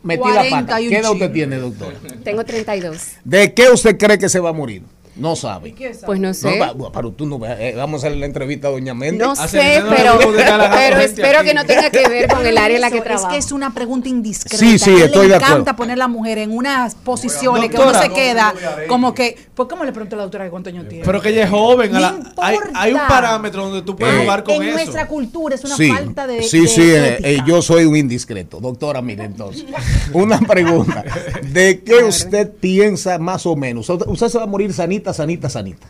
metí 0.01 0.23
la 0.27 0.35
pata. 0.35 0.49
40 0.49 0.81
y 0.81 0.85
un 0.85 0.89
¿Qué 0.91 0.97
edad 0.97 1.11
usted 1.11 1.31
tiene, 1.31 1.55
doctora? 1.57 1.93
Tengo 2.23 2.43
32. 2.43 2.97
¿De 3.23 3.53
qué 3.53 3.69
usted 3.69 3.95
cree 3.97 4.17
que 4.17 4.29
se 4.29 4.39
va 4.39 4.49
a 4.49 4.53
morir? 4.53 4.81
No 5.15 5.35
sabe. 5.35 5.75
Pues 6.05 6.19
no 6.19 6.33
sé. 6.33 6.59
pero 6.93 7.11
tú 7.11 7.25
no 7.25 7.37
vas- 7.37 7.57
eh, 7.59 7.73
vamos 7.75 8.03
a 8.03 8.07
hacer 8.07 8.17
la 8.17 8.25
entrevista 8.25 8.69
a 8.69 8.71
Doña 8.71 8.93
Méndez. 8.93 9.27
No 9.27 9.35
sé, 9.35 9.83
pero, 9.89 10.17
pero 10.33 10.97
espero 11.01 11.43
que 11.43 11.53
no 11.53 11.65
tenga 11.65 11.89
que 11.89 12.07
ver 12.07 12.27
con 12.29 12.45
el 12.45 12.57
área 12.57 12.75
en 12.77 12.81
la 12.81 12.89
que 12.89 12.95
Eso, 12.97 13.03
trabajo. 13.03 13.27
Es 13.27 13.33
que 13.33 13.37
es 13.39 13.51
una 13.51 13.73
pregunta 13.73 14.07
indiscreta. 14.09 14.57
Sí, 14.57 14.79
sí, 14.79 14.91
estoy 15.01 15.23
de 15.23 15.27
le 15.29 15.35
acuerdo. 15.35 15.53
encanta 15.55 15.75
poner 15.75 15.93
a 15.93 15.97
la 15.97 16.07
mujer 16.07 16.37
en 16.37 16.51
unas 16.55 16.95
posiciones 16.95 17.63
Doctora. 17.69 17.91
que 17.91 17.97
uno 17.97 18.01
se 18.01 18.09
queda 18.21 18.53
como 18.87 19.13
que. 19.13 19.37
¿Por 19.55 19.67
qué 19.67 19.75
me 19.75 19.85
le 19.85 19.91
pregunto 19.91 20.15
a 20.15 20.17
la 20.17 20.23
doctora 20.23 20.45
que 20.45 20.49
cuánto 20.51 20.69
años 20.69 20.87
tiene? 20.87 21.03
Pero 21.05 21.21
que 21.21 21.29
ella 21.29 21.43
es 21.43 21.49
joven. 21.49 21.95
a 21.95 21.99
la- 21.99 22.11
No 22.11 22.31
hay, 22.37 22.57
hay 22.73 22.93
un 22.93 23.01
parámetro 23.07 23.63
donde 23.65 23.81
tú 23.81 23.95
puedes 23.95 24.15
Eh, 24.15 24.21
jugar 24.21 24.43
con 24.43 24.55
en 24.55 24.63
eso. 24.63 24.71
nuestra 24.73 25.07
cultura 25.07 25.55
es 25.55 25.63
una 25.65 25.75
sí, 25.75 25.89
falta 25.91 26.25
de. 26.25 26.43
sí, 26.43 26.61
de 26.61 26.67
sí, 26.67 26.81
eh, 26.83 27.17
eh, 27.23 27.37
yo 27.45 27.61
soy 27.61 27.85
un 27.85 27.95
indiscreto. 27.97 28.59
Doctora, 28.59 29.01
mire 29.01 29.25
entonces. 29.25 29.65
Una 30.13 30.39
pregunta. 30.39 31.03
¿De 31.51 31.81
qué 31.81 32.03
usted 32.03 32.49
piensa 32.59 33.17
más 33.19 33.45
o 33.45 33.55
menos? 33.55 33.89
Usted 33.89 34.07
usted 34.07 34.29
se 34.29 34.37
va 34.37 34.45
a 34.45 34.47
morir 34.47 34.73
sanita, 34.73 35.00
sanita, 35.09 35.49
sanita. 35.49 35.89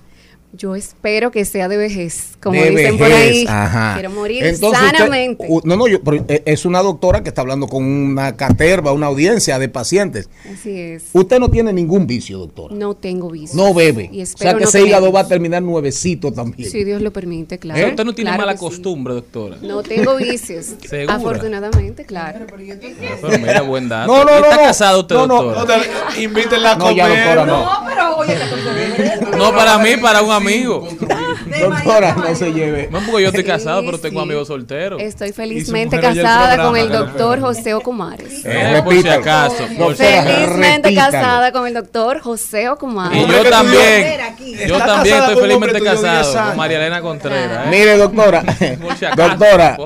Yo 0.53 0.75
espero 0.75 1.31
que 1.31 1.45
sea 1.45 1.69
de 1.69 1.77
vejez, 1.77 2.31
como 2.43 2.59
De 2.61 2.71
dicen 2.71 2.97
por 2.97 3.07
vejez, 3.07 3.31
ahí. 3.31 3.45
ajá. 3.47 3.93
Quiero 3.93 4.09
morir 4.09 4.43
Entonces 4.45 4.79
sanamente. 4.97 5.47
no, 5.63 5.77
no, 5.77 5.87
yo, 5.87 6.01
pero, 6.03 6.25
eh, 6.27 6.43
es 6.45 6.65
una 6.65 6.81
doctora 6.81 7.23
que 7.23 7.29
está 7.29 7.39
hablando 7.39 7.67
con 7.67 7.85
una 7.85 8.35
caterva, 8.35 8.91
una 8.91 9.07
audiencia 9.07 9.57
de 9.59 9.69
pacientes. 9.69 10.27
Así 10.53 10.77
es. 10.77 11.03
Usted 11.13 11.39
no 11.39 11.49
tiene 11.49 11.71
ningún 11.71 12.05
vicio, 12.05 12.37
doctor. 12.37 12.73
No 12.73 12.95
tengo 12.95 13.29
vicio. 13.29 13.55
No 13.55 13.73
bebe. 13.73 14.09
Y 14.11 14.23
O 14.23 14.25
sea 14.25 14.53
que 14.53 14.63
no 14.63 14.67
ese 14.69 14.81
hígado 14.85 15.09
va 15.13 15.21
a 15.21 15.27
terminar 15.27 15.63
nuevecito 15.63 16.33
también. 16.33 16.69
Si 16.69 16.83
Dios 16.83 17.01
lo 17.01 17.13
permite, 17.13 17.57
claro. 17.57 17.77
Pero 17.79 17.89
usted 17.91 18.03
no 18.03 18.13
tiene 18.13 18.31
Claro 18.31 18.41
mala 18.41 18.53
sí. 18.53 18.59
costumbre, 18.59 19.13
doctora. 19.13 19.55
No 19.61 19.83
tengo 19.83 20.17
vicios. 20.17 20.65
¿Segura? 20.89 21.15
Afortunadamente, 21.15 22.03
claro. 22.03 22.39
Pero 22.49 23.39
mira, 23.39 23.61
buen 23.61 23.87
dato. 23.87 24.11
No, 24.11 24.25
no, 24.25 24.31
¿Y 24.31 24.35
¿Está 24.35 24.49
no, 24.49 24.55
no. 24.57 24.67
casado 24.67 24.99
usted, 24.99 25.15
No, 25.15 25.27
no, 25.27 25.43
doctora? 25.43 25.77
no 25.77 26.21
Invítenla 26.21 26.71
a 26.73 26.75
No, 26.75 26.91
ya, 26.91 27.07
comer. 27.07 27.35
doctora, 27.37 27.45
no. 27.45 27.69
pero 27.87 28.17
oye, 28.17 28.35
No, 29.37 29.51
para 29.55 29.77
mí, 29.79 29.91
para 30.01 30.21
un 30.21 30.29
amigo. 30.31 30.40
Doctora, 31.61 32.15
no 32.15 32.35
se 32.35 32.51
lleve. 32.53 32.89
No, 32.91 32.99
porque 32.99 33.23
yo 33.23 33.27
estoy 33.29 33.41
Sí, 33.43 33.47
casado, 33.47 33.81
pero 33.85 33.97
tengo 33.99 34.19
sí. 34.21 34.25
amigos 34.25 34.47
solteros. 34.47 35.01
Estoy 35.01 35.31
felizmente 35.31 35.99
casada 35.99 36.55
programa, 36.55 36.69
con 36.69 36.77
el 36.77 36.91
doctor 36.91 37.39
José 37.39 37.73
Ocumares. 37.73 38.45
Eh, 38.45 38.81
por 38.83 38.93
si 38.93 38.99
Repítalo. 39.01 39.21
acaso. 39.21 39.63
por 39.77 39.95
si 39.95 40.03
acaso. 40.03 40.27
Felizmente 40.31 40.89
repítalo. 40.89 41.11
casada 41.11 41.51
con 41.51 41.67
el 41.67 41.73
doctor 41.73 42.19
José 42.19 42.69
Ocumares. 42.69 43.17
Y 43.17 43.31
yo 43.31 43.49
también. 43.49 44.19
Yo 44.67 44.77
también 44.77 45.17
estoy 45.17 45.35
felizmente 45.35 45.79
tuyo 45.79 45.91
de 45.91 45.97
10 45.97 46.01
casado 46.01 46.23
con. 46.33 46.57
María 46.57 46.77
Elena 46.77 47.01
Contreras. 47.01 47.65
¿eh? 47.67 47.69
Mire, 47.69 47.97
doctora, 47.97 48.43
doctora, 49.17 49.77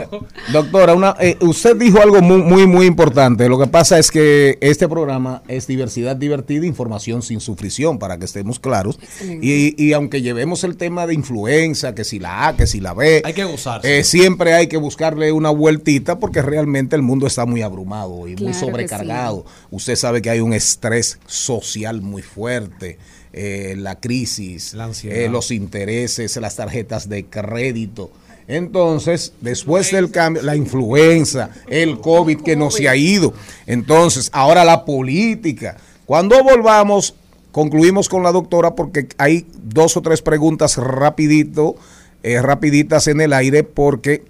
doctora, 0.51 0.93
una, 0.93 1.15
eh, 1.19 1.37
usted 1.41 1.75
dijo 1.75 2.01
algo 2.01 2.21
muy, 2.21 2.41
muy, 2.41 2.67
muy 2.67 2.85
importante. 2.85 3.47
Lo 3.49 3.57
que 3.59 3.67
pasa 3.67 3.99
es 3.99 4.11
que 4.11 4.57
este 4.61 4.87
programa 4.87 5.41
es 5.47 5.67
diversidad 5.67 6.15
divertida, 6.15 6.65
información 6.65 7.21
sin 7.21 7.39
sufrición, 7.39 7.99
para 7.99 8.17
que 8.17 8.25
estemos 8.25 8.59
claros. 8.59 8.99
Y, 9.41 9.81
y 9.83 9.93
aunque 9.93 10.21
llevemos 10.21 10.44
el 10.63 10.77
tema 10.77 11.07
de 11.07 11.13
influenza, 11.13 11.93
que 11.95 12.03
si 12.03 12.19
la 12.19 12.47
A, 12.47 12.55
que 12.55 12.67
si 12.67 12.79
la 12.79 12.93
B, 12.93 13.21
Hay 13.25 13.33
que 13.33 13.43
gozarse. 13.43 13.99
eh, 13.99 14.03
siempre 14.03 14.53
hay 14.53 14.67
que 14.67 14.77
buscarle 14.77 15.31
una 15.31 15.49
vueltita 15.49 16.19
porque 16.19 16.41
realmente 16.41 16.95
el 16.95 17.01
mundo 17.01 17.27
está 17.27 17.45
muy 17.45 17.61
abrumado 17.61 18.27
y 18.27 18.35
muy 18.35 18.51
Claro 18.51 18.59
sobrecargado. 18.59 19.45
Usted 19.71 19.95
sabe 19.95 20.21
que 20.21 20.29
hay 20.29 20.39
un 20.39 20.53
estrés 20.53 21.19
social 21.25 22.01
muy 22.01 22.21
fuerte, 22.21 22.97
eh, 23.33 23.75
la 23.77 23.99
crisis, 23.99 24.73
ansiedad. 24.75 25.17
eh, 25.17 25.29
los 25.29 25.51
intereses, 25.51 26.35
las 26.37 26.55
tarjetas 26.55 27.09
de 27.09 27.25
crédito. 27.25 28.11
Entonces, 28.47 29.33
después 29.41 29.91
del 29.91 30.11
cambio, 30.11 30.43
la 30.43 30.55
influenza, 30.55 31.49
el 31.67 31.99
COVID 31.99 32.41
que 32.41 32.55
no 32.55 32.69
se 32.69 32.87
ha 32.87 32.95
ido. 32.95 33.33
Entonces, 33.65 34.29
ahora 34.33 34.63
la 34.63 34.85
política. 34.85 35.77
Cuando 36.05 36.43
volvamos 36.43 37.15
concluimos 37.55 38.09
con 38.09 38.21
la 38.21 38.33
doctora 38.33 38.75
porque 38.75 39.07
hay 39.17 39.47
dos 39.63 39.95
o 39.95 40.01
tres 40.01 40.21
preguntas 40.21 40.75
rapidito, 40.75 41.77
eh, 42.21 42.41
rapiditas 42.41 43.07
en 43.07 43.21
el 43.21 43.31
aire 43.31 43.63
porque 43.63 44.25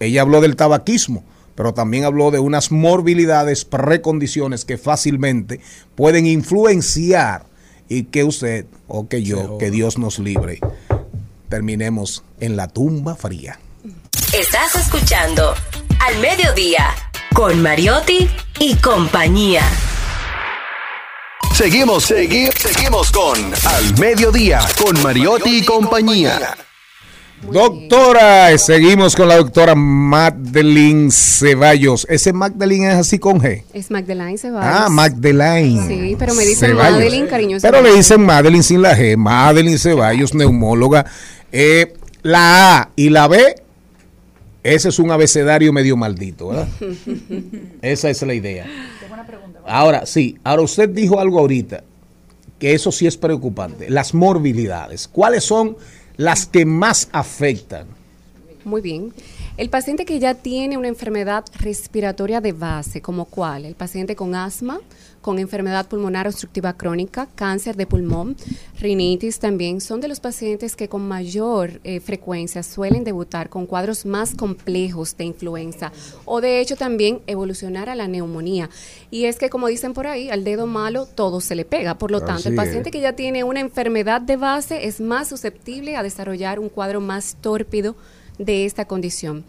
ella 0.00 0.22
habló 0.22 0.40
del 0.40 0.56
tabaquismo, 0.56 1.22
pero 1.54 1.74
también 1.74 2.02
habló 2.02 2.32
de 2.32 2.40
unas 2.40 2.72
morbilidades, 2.72 3.64
precondiciones 3.64 4.64
que 4.64 4.78
fácilmente 4.78 5.60
pueden 5.94 6.26
influenciar 6.26 7.44
y 7.88 8.06
que 8.06 8.24
usted 8.24 8.66
o 8.88 9.06
que 9.06 9.22
yo, 9.22 9.56
que 9.58 9.70
Dios 9.70 9.96
nos 9.96 10.18
libre, 10.18 10.58
terminemos 11.48 12.24
en 12.40 12.56
la 12.56 12.66
tumba 12.66 13.14
fría. 13.14 13.60
Estás 14.36 14.74
escuchando 14.74 15.54
Al 16.00 16.18
Mediodía 16.20 16.88
con 17.32 17.62
Mariotti 17.62 18.28
y 18.58 18.74
compañía. 18.74 19.62
Seguimos, 21.64 22.10
segui- 22.10 22.50
seguimos 22.56 23.10
con 23.12 23.36
Al 23.66 23.98
Mediodía 23.98 24.60
con 24.82 24.98
Mariotti 25.02 25.58
y 25.58 25.62
compañía. 25.62 26.56
Doctora, 27.52 28.56
seguimos 28.56 29.14
con 29.14 29.28
la 29.28 29.36
doctora 29.36 29.74
Magdalene 29.74 31.10
Ceballos. 31.10 32.06
¿Ese 32.08 32.32
Magdalene 32.32 32.88
es 32.92 32.94
así 32.94 33.18
con 33.18 33.40
G? 33.42 33.62
Es 33.74 33.90
Magdalene 33.90 34.38
Ceballos. 34.38 34.74
Ah, 34.74 34.88
Magdalene. 34.88 35.86
Sí, 35.86 36.16
pero 36.18 36.32
me 36.34 36.46
dicen 36.46 36.70
Ceballos. 36.70 36.96
Madeline 36.96 37.26
cariñosamente. 37.28 37.68
Pero 37.78 37.82
le 37.92 37.94
dicen 37.98 38.22
Madeline 38.24 38.62
sin 38.62 38.80
la 38.80 38.96
G. 38.96 39.18
Madeline 39.18 39.76
Ceballos, 39.78 40.32
neumóloga. 40.32 41.04
Eh, 41.52 41.92
la 42.22 42.78
A 42.78 42.90
y 42.96 43.10
la 43.10 43.28
B, 43.28 43.54
ese 44.62 44.88
es 44.88 44.98
un 44.98 45.10
abecedario 45.10 45.74
medio 45.74 45.94
maldito, 45.94 46.48
¿verdad? 46.48 46.68
Esa 47.82 48.08
es 48.08 48.22
la 48.22 48.32
idea. 48.32 48.66
Ahora, 49.66 50.06
sí, 50.06 50.38
ahora 50.44 50.62
usted 50.62 50.88
dijo 50.88 51.18
algo 51.20 51.38
ahorita, 51.38 51.84
que 52.58 52.74
eso 52.74 52.92
sí 52.92 53.06
es 53.06 53.16
preocupante. 53.16 53.88
Las 53.90 54.14
morbilidades. 54.14 55.08
¿Cuáles 55.08 55.44
son 55.44 55.76
las 56.16 56.46
que 56.46 56.64
más 56.64 57.08
afectan? 57.12 57.86
Muy 58.64 58.80
bien. 58.82 59.12
El 59.60 59.68
paciente 59.68 60.06
que 60.06 60.18
ya 60.18 60.32
tiene 60.32 60.78
una 60.78 60.88
enfermedad 60.88 61.44
respiratoria 61.58 62.40
de 62.40 62.52
base, 62.52 63.02
como 63.02 63.26
cuál? 63.26 63.66
El 63.66 63.74
paciente 63.74 64.16
con 64.16 64.34
asma, 64.34 64.80
con 65.20 65.38
enfermedad 65.38 65.86
pulmonar 65.86 66.26
obstructiva 66.26 66.72
crónica, 66.78 67.28
cáncer 67.34 67.76
de 67.76 67.86
pulmón, 67.86 68.38
rinitis 68.78 69.38
también, 69.38 69.82
son 69.82 70.00
de 70.00 70.08
los 70.08 70.18
pacientes 70.18 70.76
que 70.76 70.88
con 70.88 71.06
mayor 71.06 71.78
eh, 71.84 72.00
frecuencia 72.00 72.62
suelen 72.62 73.04
debutar 73.04 73.50
con 73.50 73.66
cuadros 73.66 74.06
más 74.06 74.34
complejos 74.34 75.14
de 75.18 75.24
influenza 75.24 75.92
o 76.24 76.40
de 76.40 76.62
hecho 76.62 76.76
también 76.76 77.20
evolucionar 77.26 77.90
a 77.90 77.94
la 77.94 78.08
neumonía. 78.08 78.70
Y 79.10 79.26
es 79.26 79.36
que 79.36 79.50
como 79.50 79.66
dicen 79.66 79.92
por 79.92 80.06
ahí, 80.06 80.30
al 80.30 80.42
dedo 80.42 80.66
malo 80.66 81.04
todo 81.04 81.42
se 81.42 81.54
le 81.54 81.66
pega. 81.66 81.98
Por 81.98 82.12
lo 82.12 82.22
tanto, 82.22 82.48
el 82.48 82.54
paciente 82.54 82.88
es. 82.88 82.92
que 82.94 83.02
ya 83.02 83.12
tiene 83.12 83.44
una 83.44 83.60
enfermedad 83.60 84.22
de 84.22 84.38
base 84.38 84.86
es 84.86 85.02
más 85.02 85.28
susceptible 85.28 85.96
a 85.96 86.02
desarrollar 86.02 86.58
un 86.58 86.70
cuadro 86.70 87.02
más 87.02 87.36
tórpido 87.42 87.94
de 88.40 88.64
esta 88.64 88.86
condición. 88.86 89.44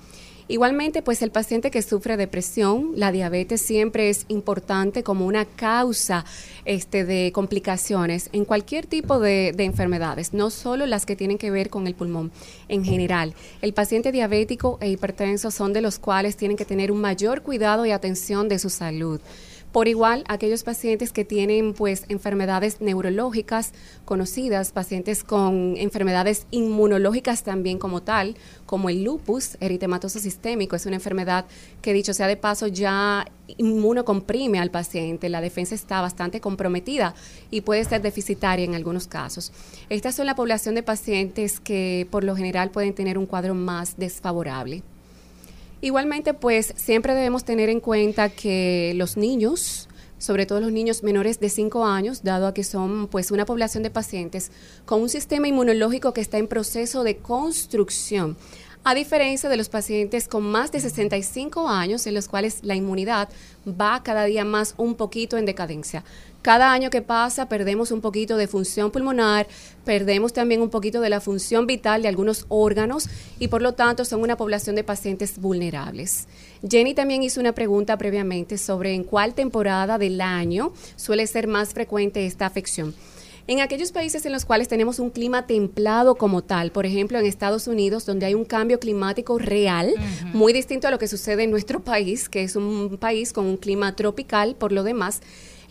Igualmente, 0.47 1.01
pues 1.01 1.21
el 1.21 1.31
paciente 1.31 1.71
que 1.71 1.81
sufre 1.81 2.17
depresión, 2.17 2.91
la 2.95 3.13
diabetes 3.13 3.61
siempre 3.61 4.09
es 4.09 4.25
importante 4.27 5.01
como 5.01 5.25
una 5.25 5.45
causa 5.45 6.25
este, 6.65 7.05
de 7.05 7.31
complicaciones 7.33 8.29
en 8.33 8.43
cualquier 8.43 8.85
tipo 8.85 9.19
de, 9.19 9.53
de 9.55 9.63
enfermedades, 9.63 10.33
no 10.33 10.49
solo 10.49 10.85
las 10.87 11.05
que 11.05 11.15
tienen 11.15 11.37
que 11.37 11.51
ver 11.51 11.69
con 11.69 11.87
el 11.87 11.95
pulmón. 11.95 12.33
En 12.67 12.83
general, 12.83 13.33
el 13.61 13.73
paciente 13.73 14.11
diabético 14.11 14.77
e 14.81 14.89
hipertenso 14.89 15.51
son 15.51 15.71
de 15.71 15.79
los 15.79 15.99
cuales 15.99 16.35
tienen 16.35 16.57
que 16.57 16.65
tener 16.65 16.91
un 16.91 16.99
mayor 16.99 17.43
cuidado 17.43 17.85
y 17.85 17.91
atención 17.91 18.49
de 18.49 18.59
su 18.59 18.69
salud. 18.69 19.21
Por 19.71 19.87
igual, 19.87 20.25
aquellos 20.27 20.63
pacientes 20.63 21.13
que 21.13 21.23
tienen 21.23 21.73
pues 21.73 22.03
enfermedades 22.09 22.81
neurológicas 22.81 23.71
conocidas, 24.03 24.73
pacientes 24.73 25.23
con 25.23 25.75
enfermedades 25.77 26.45
inmunológicas 26.51 27.43
también 27.43 27.79
como 27.79 28.03
tal, 28.03 28.35
como 28.65 28.89
el 28.89 29.05
lupus 29.05 29.55
eritematoso 29.61 30.19
sistémico, 30.19 30.75
es 30.75 30.85
una 30.85 30.95
enfermedad 30.95 31.45
que 31.81 31.93
dicho 31.93 32.13
sea 32.13 32.27
de 32.27 32.35
paso 32.35 32.67
ya 32.67 33.25
inmunocomprime 33.57 34.59
al 34.59 34.71
paciente, 34.71 35.29
la 35.29 35.39
defensa 35.39 35.73
está 35.73 36.01
bastante 36.01 36.41
comprometida 36.41 37.15
y 37.49 37.61
puede 37.61 37.85
ser 37.85 38.01
deficitaria 38.01 38.65
en 38.65 38.75
algunos 38.75 39.07
casos. 39.07 39.53
Estas 39.89 40.15
son 40.15 40.25
la 40.25 40.35
población 40.35 40.75
de 40.75 40.83
pacientes 40.83 41.61
que 41.61 42.07
por 42.11 42.25
lo 42.25 42.35
general 42.35 42.71
pueden 42.71 42.93
tener 42.93 43.17
un 43.17 43.25
cuadro 43.25 43.55
más 43.55 43.97
desfavorable. 43.97 44.83
Igualmente, 45.81 46.35
pues 46.35 46.73
siempre 46.77 47.15
debemos 47.15 47.43
tener 47.43 47.69
en 47.69 47.79
cuenta 47.79 48.29
que 48.29 48.93
los 48.95 49.17
niños, 49.17 49.89
sobre 50.19 50.45
todo 50.45 50.59
los 50.59 50.71
niños 50.71 51.01
menores 51.01 51.39
de 51.39 51.49
5 51.49 51.85
años, 51.85 52.21
dado 52.21 52.45
a 52.45 52.53
que 52.53 52.63
son 52.63 53.07
pues 53.07 53.31
una 53.31 53.47
población 53.47 53.81
de 53.81 53.89
pacientes 53.89 54.51
con 54.85 55.01
un 55.01 55.09
sistema 55.09 55.47
inmunológico 55.47 56.13
que 56.13 56.21
está 56.21 56.37
en 56.37 56.47
proceso 56.47 57.03
de 57.03 57.17
construcción, 57.17 58.37
a 58.83 58.93
diferencia 58.93 59.49
de 59.49 59.57
los 59.57 59.69
pacientes 59.69 60.27
con 60.27 60.43
más 60.43 60.71
de 60.71 60.81
65 60.81 61.67
años 61.67 62.05
en 62.05 62.13
los 62.13 62.27
cuales 62.27 62.59
la 62.63 62.75
inmunidad 62.75 63.29
va 63.67 64.03
cada 64.03 64.25
día 64.25 64.45
más 64.45 64.75
un 64.77 64.93
poquito 64.93 65.37
en 65.37 65.45
decadencia. 65.45 66.03
Cada 66.41 66.71
año 66.71 66.89
que 66.89 67.03
pasa 67.03 67.47
perdemos 67.47 67.91
un 67.91 68.01
poquito 68.01 68.35
de 68.35 68.47
función 68.47 68.89
pulmonar, 68.89 69.47
perdemos 69.85 70.33
también 70.33 70.63
un 70.63 70.71
poquito 70.71 70.99
de 70.99 71.09
la 71.09 71.21
función 71.21 71.67
vital 71.67 72.01
de 72.01 72.07
algunos 72.07 72.45
órganos 72.49 73.07
y 73.39 73.47
por 73.47 73.61
lo 73.61 73.73
tanto 73.73 74.05
son 74.05 74.21
una 74.21 74.37
población 74.37 74.75
de 74.75 74.83
pacientes 74.83 75.37
vulnerables. 75.37 76.27
Jenny 76.67 76.95
también 76.95 77.21
hizo 77.21 77.39
una 77.39 77.53
pregunta 77.53 77.95
previamente 77.97 78.57
sobre 78.57 78.95
en 78.95 79.03
cuál 79.03 79.35
temporada 79.35 79.99
del 79.99 80.19
año 80.19 80.73
suele 80.95 81.27
ser 81.27 81.47
más 81.47 81.73
frecuente 81.73 82.25
esta 82.25 82.47
afección. 82.47 82.95
En 83.47 83.59
aquellos 83.59 83.91
países 83.91 84.25
en 84.25 84.31
los 84.31 84.45
cuales 84.45 84.67
tenemos 84.67 84.99
un 84.99 85.09
clima 85.09 85.45
templado 85.45 86.15
como 86.15 86.43
tal, 86.43 86.71
por 86.71 86.85
ejemplo 86.85 87.19
en 87.19 87.25
Estados 87.25 87.67
Unidos, 87.67 88.05
donde 88.05 88.25
hay 88.25 88.33
un 88.33 88.45
cambio 88.45 88.79
climático 88.79 89.37
real, 89.37 89.93
muy 90.33 90.53
distinto 90.53 90.87
a 90.87 90.91
lo 90.91 90.99
que 90.99 91.07
sucede 91.07 91.43
en 91.43 91.51
nuestro 91.51 91.81
país, 91.81 92.29
que 92.29 92.43
es 92.43 92.55
un 92.55 92.97
país 92.99 93.33
con 93.33 93.45
un 93.45 93.57
clima 93.57 93.95
tropical 93.95 94.55
por 94.55 94.71
lo 94.71 94.83
demás, 94.83 95.21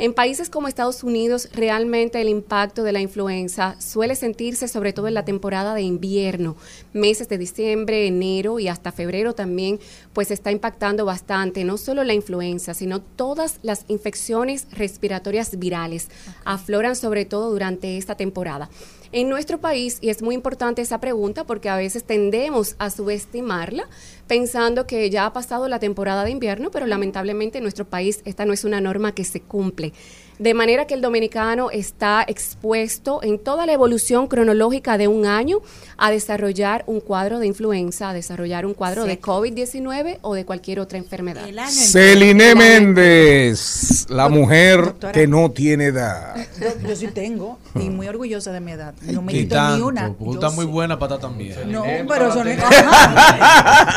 en 0.01 0.14
países 0.14 0.48
como 0.48 0.66
Estados 0.66 1.05
Unidos, 1.05 1.51
realmente 1.52 2.22
el 2.22 2.31
impacto 2.31 2.85
de 2.85 2.93
la 2.93 3.02
influenza 3.02 3.78
suele 3.78 4.16
sentirse 4.16 4.66
sobre 4.66 4.94
todo 4.94 5.09
en 5.09 5.12
la 5.12 5.27
temporada 5.27 5.74
de 5.74 5.82
invierno, 5.82 6.56
meses 6.94 7.28
de 7.28 7.36
diciembre, 7.36 8.06
enero 8.06 8.59
y 8.59 8.68
hasta 8.68 8.93
febrero 8.93 9.35
también, 9.35 9.78
pues 10.14 10.31
está 10.31 10.52
impactando 10.52 11.05
bastante, 11.05 11.64
no 11.64 11.77
solo 11.77 12.02
la 12.02 12.14
influenza, 12.14 12.72
sino 12.72 13.02
todas 13.02 13.59
las 13.60 13.85
infecciones 13.89 14.68
respiratorias 14.72 15.59
virales. 15.59 16.09
Afloran 16.47 16.97
sobre 16.97 17.27
todo 17.27 17.51
durante 17.51 17.98
esta 17.98 18.14
temporada. 18.14 18.70
En 19.12 19.28
nuestro 19.28 19.58
país, 19.58 19.98
y 20.00 20.10
es 20.10 20.22
muy 20.22 20.36
importante 20.36 20.82
esa 20.82 21.00
pregunta 21.00 21.42
porque 21.42 21.68
a 21.68 21.76
veces 21.76 22.04
tendemos 22.04 22.76
a 22.78 22.90
subestimarla 22.90 23.88
pensando 24.28 24.86
que 24.86 25.10
ya 25.10 25.26
ha 25.26 25.32
pasado 25.32 25.66
la 25.66 25.80
temporada 25.80 26.22
de 26.22 26.30
invierno, 26.30 26.70
pero 26.70 26.86
lamentablemente 26.86 27.58
en 27.58 27.64
nuestro 27.64 27.84
país 27.84 28.22
esta 28.24 28.44
no 28.44 28.52
es 28.52 28.62
una 28.62 28.80
norma 28.80 29.12
que 29.12 29.24
se 29.24 29.40
cumple. 29.40 29.92
De 30.40 30.54
manera 30.54 30.86
que 30.86 30.94
el 30.94 31.02
dominicano 31.02 31.70
está 31.70 32.24
expuesto 32.26 33.20
en 33.22 33.38
toda 33.38 33.66
la 33.66 33.74
evolución 33.74 34.26
cronológica 34.26 34.96
de 34.96 35.06
un 35.06 35.26
año 35.26 35.58
a 35.98 36.10
desarrollar 36.10 36.82
un 36.86 37.00
cuadro 37.00 37.40
de 37.40 37.46
influenza, 37.46 38.08
a 38.08 38.14
desarrollar 38.14 38.64
un 38.64 38.72
cuadro 38.72 39.04
de 39.04 39.20
COVID-19 39.20 40.16
o 40.22 40.34
de 40.34 40.46
cualquier 40.46 40.80
otra 40.80 40.96
enfermedad. 40.96 41.44
Celine 41.68 42.54
Méndez, 42.54 44.06
la 44.08 44.30
mujer 44.30 44.94
que 45.12 45.26
no 45.26 45.50
tiene 45.50 45.84
edad. 45.86 46.34
Yo, 46.58 46.88
yo 46.88 46.96
sí 46.96 47.08
tengo 47.08 47.58
y 47.74 47.90
muy 47.90 48.08
orgullosa 48.08 48.50
de 48.50 48.60
mi 48.60 48.72
edad. 48.72 48.94
No 49.02 49.20
me 49.20 49.34
quito 49.34 49.56
tanto, 49.56 49.76
ni 49.76 49.82
una. 49.82 50.16
Yo 50.18 50.32
está 50.32 50.48
muy 50.48 50.64
sí. 50.64 50.70
buena 50.70 50.98
para 50.98 51.16
estar 51.16 51.30
también. 51.30 51.70
No, 51.70 51.84
pero 52.08 52.32
son. 52.32 52.48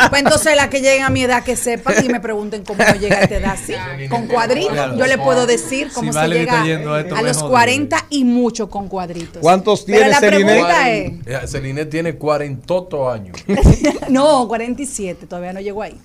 Pues 0.09 0.21
entonces 0.21 0.55
las 0.55 0.67
que 0.67 0.81
lleguen 0.81 1.03
a 1.03 1.09
mi 1.09 1.23
edad 1.23 1.43
que 1.43 1.55
sepan 1.55 2.03
y 2.03 2.09
me 2.09 2.19
pregunten 2.19 2.63
cómo 2.63 2.83
yo 2.83 2.95
llegué 2.95 3.15
a 3.15 3.21
esta 3.21 3.35
edad 3.35 3.51
así. 3.51 3.73
Con 4.09 4.27
cuadritos, 4.27 4.97
yo 4.97 5.07
le 5.07 5.17
puedo 5.17 5.45
decir 5.47 5.89
cómo 5.93 6.11
Si 6.11 6.13
se 6.13 6.19
Valerie 6.19 6.32
llega 6.33 6.53
está 6.53 6.65
yendo 6.65 6.93
a 6.93 7.01
esto, 7.01 7.15
a 7.15 7.21
me 7.21 7.27
los 7.27 7.37
jode. 7.37 7.51
40 7.51 8.05
y 8.09 8.23
mucho 8.23 8.69
con 8.69 8.87
cuadritos. 8.87 9.41
¿Cuántos 9.41 9.83
Pero 9.83 10.07
la 10.07 10.19
pregunta 10.19 10.91
es, 10.91 11.51
Celine 11.51 11.85
tiene 11.85 12.15
40 12.15 12.73
años. 13.11 13.37
no, 14.09 14.47
47, 14.47 15.27
todavía 15.27 15.53
no 15.53 15.61
llegó 15.61 15.81
ahí. 15.81 15.97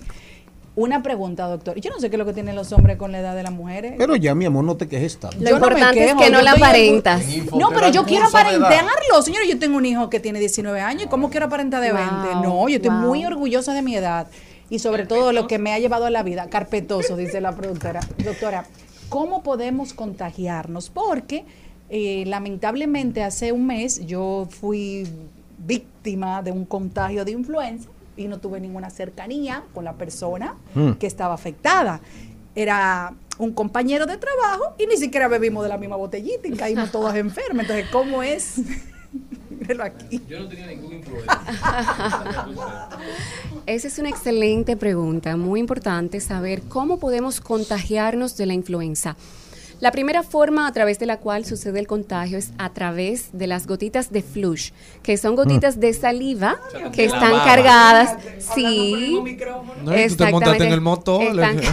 Una 0.79 1.03
pregunta, 1.03 1.45
doctor. 1.45 1.77
Yo 1.81 1.89
no 1.89 1.99
sé 1.99 2.09
qué 2.09 2.15
es 2.15 2.17
lo 2.19 2.25
que 2.25 2.31
tienen 2.31 2.55
los 2.55 2.71
hombres 2.71 2.95
con 2.95 3.11
la 3.11 3.19
edad 3.19 3.35
de 3.35 3.43
las 3.43 3.51
mujeres. 3.51 3.95
Pero 3.97 4.15
ya, 4.15 4.33
mi 4.33 4.45
amor, 4.45 4.63
no 4.63 4.77
te 4.77 4.87
quejes 4.87 5.19
tanto. 5.19 5.35
Lo 5.37 5.49
importante 5.49 6.05
es 6.05 6.15
que 6.15 6.29
no 6.29 6.41
la 6.41 6.53
aparentas. 6.53 7.21
No, 7.53 7.69
pero 7.71 7.89
yo 7.89 8.05
quiero 8.05 8.27
aparentarlo. 8.27 9.21
Señores, 9.21 9.49
yo 9.49 9.59
tengo 9.59 9.75
un 9.75 9.85
hijo 9.85 10.09
que 10.09 10.21
tiene 10.21 10.39
19 10.39 10.79
años. 10.79 11.03
¿Y 11.03 11.07
cómo 11.07 11.29
quiero 11.29 11.47
aparentar 11.47 11.81
de 11.81 11.91
20? 11.91 12.13
Wow, 12.13 12.43
No, 12.43 12.69
yo 12.69 12.77
estoy 12.77 12.91
wow. 12.91 12.99
muy 12.99 13.25
orgullosa 13.25 13.73
de 13.73 13.81
mi 13.81 13.93
edad. 13.95 14.27
Y 14.69 14.79
sobre 14.79 15.05
todo 15.05 15.33
lo 15.33 15.47
que 15.47 15.57
me 15.57 15.73
ha 15.73 15.79
llevado 15.79 16.05
a 16.05 16.09
la 16.11 16.23
vida. 16.23 16.47
Carpetoso, 16.49 17.17
dice 17.17 17.41
la 17.41 17.53
productora. 17.55 17.99
Doctora, 18.23 18.65
¿cómo 19.09 19.43
podemos 19.43 19.93
contagiarnos? 19.93 20.89
Porque 20.89 21.45
eh, 21.89 22.23
lamentablemente 22.27 23.23
hace 23.23 23.51
un 23.51 23.65
mes 23.67 24.05
yo 24.05 24.47
fui 24.49 25.07
víctima 25.65 26.41
de 26.41 26.51
un 26.51 26.65
contagio 26.65 27.25
de 27.25 27.31
influenza 27.31 27.89
y 28.15 28.27
no 28.27 28.39
tuve 28.39 28.59
ninguna 28.59 28.89
cercanía 28.89 29.63
con 29.73 29.83
la 29.85 29.93
persona 29.93 30.55
Mm. 30.75 30.91
que 30.93 31.07
estaba 31.07 31.33
afectada. 31.33 32.01
Era 32.55 33.13
un 33.37 33.53
compañero 33.53 34.05
de 34.05 34.17
trabajo 34.17 34.73
y 34.77 34.85
ni 34.87 34.97
siquiera 34.97 35.27
bebimos 35.27 35.63
de 35.63 35.69
la 35.69 35.77
misma 35.77 35.95
botellita 35.95 36.47
y 36.47 36.51
caímos 36.51 36.91
todos 36.91 37.15
enfermos. 37.15 37.61
Entonces, 37.63 37.87
¿cómo 37.91 38.21
es? 38.23 38.55
Míralo 39.59 39.83
aquí. 39.83 40.21
Yo 40.27 40.39
no 40.39 40.47
tenía 40.47 40.67
ningún 40.67 41.01
Esa 43.65 43.87
es 43.87 43.99
una 43.99 44.09
excelente 44.09 44.75
pregunta, 44.77 45.35
muy 45.37 45.59
importante 45.59 46.19
saber 46.19 46.63
cómo 46.63 46.99
podemos 46.99 47.41
contagiarnos 47.41 48.35
de 48.37 48.45
la 48.45 48.53
influenza. 48.53 49.15
La 49.79 49.91
primera 49.91 50.23
forma 50.23 50.67
a 50.67 50.73
través 50.73 50.99
de 50.99 51.05
la 51.05 51.17
cual 51.19 51.45
sucede 51.45 51.79
el 51.79 51.87
contagio 51.87 52.37
es 52.37 52.51
a 52.57 52.73
través 52.73 53.29
de 53.31 53.47
las 53.47 53.65
gotitas 53.65 54.11
de 54.11 54.21
flush, 54.21 54.71
que 55.03 55.15
son 55.15 55.35
gotitas 55.37 55.79
de 55.79 55.93
saliva 55.93 56.59
que 56.91 57.05
están 57.05 57.31
baba. 57.31 57.45
cargadas. 57.45 58.17
Sí, 58.39 59.17
No, 59.83 59.93
tú 60.07 60.15
te 60.17 60.31
montaste 60.31 60.65
en 60.65 60.73
el. 60.73 60.79
Están- 60.79 61.59
en 61.59 61.65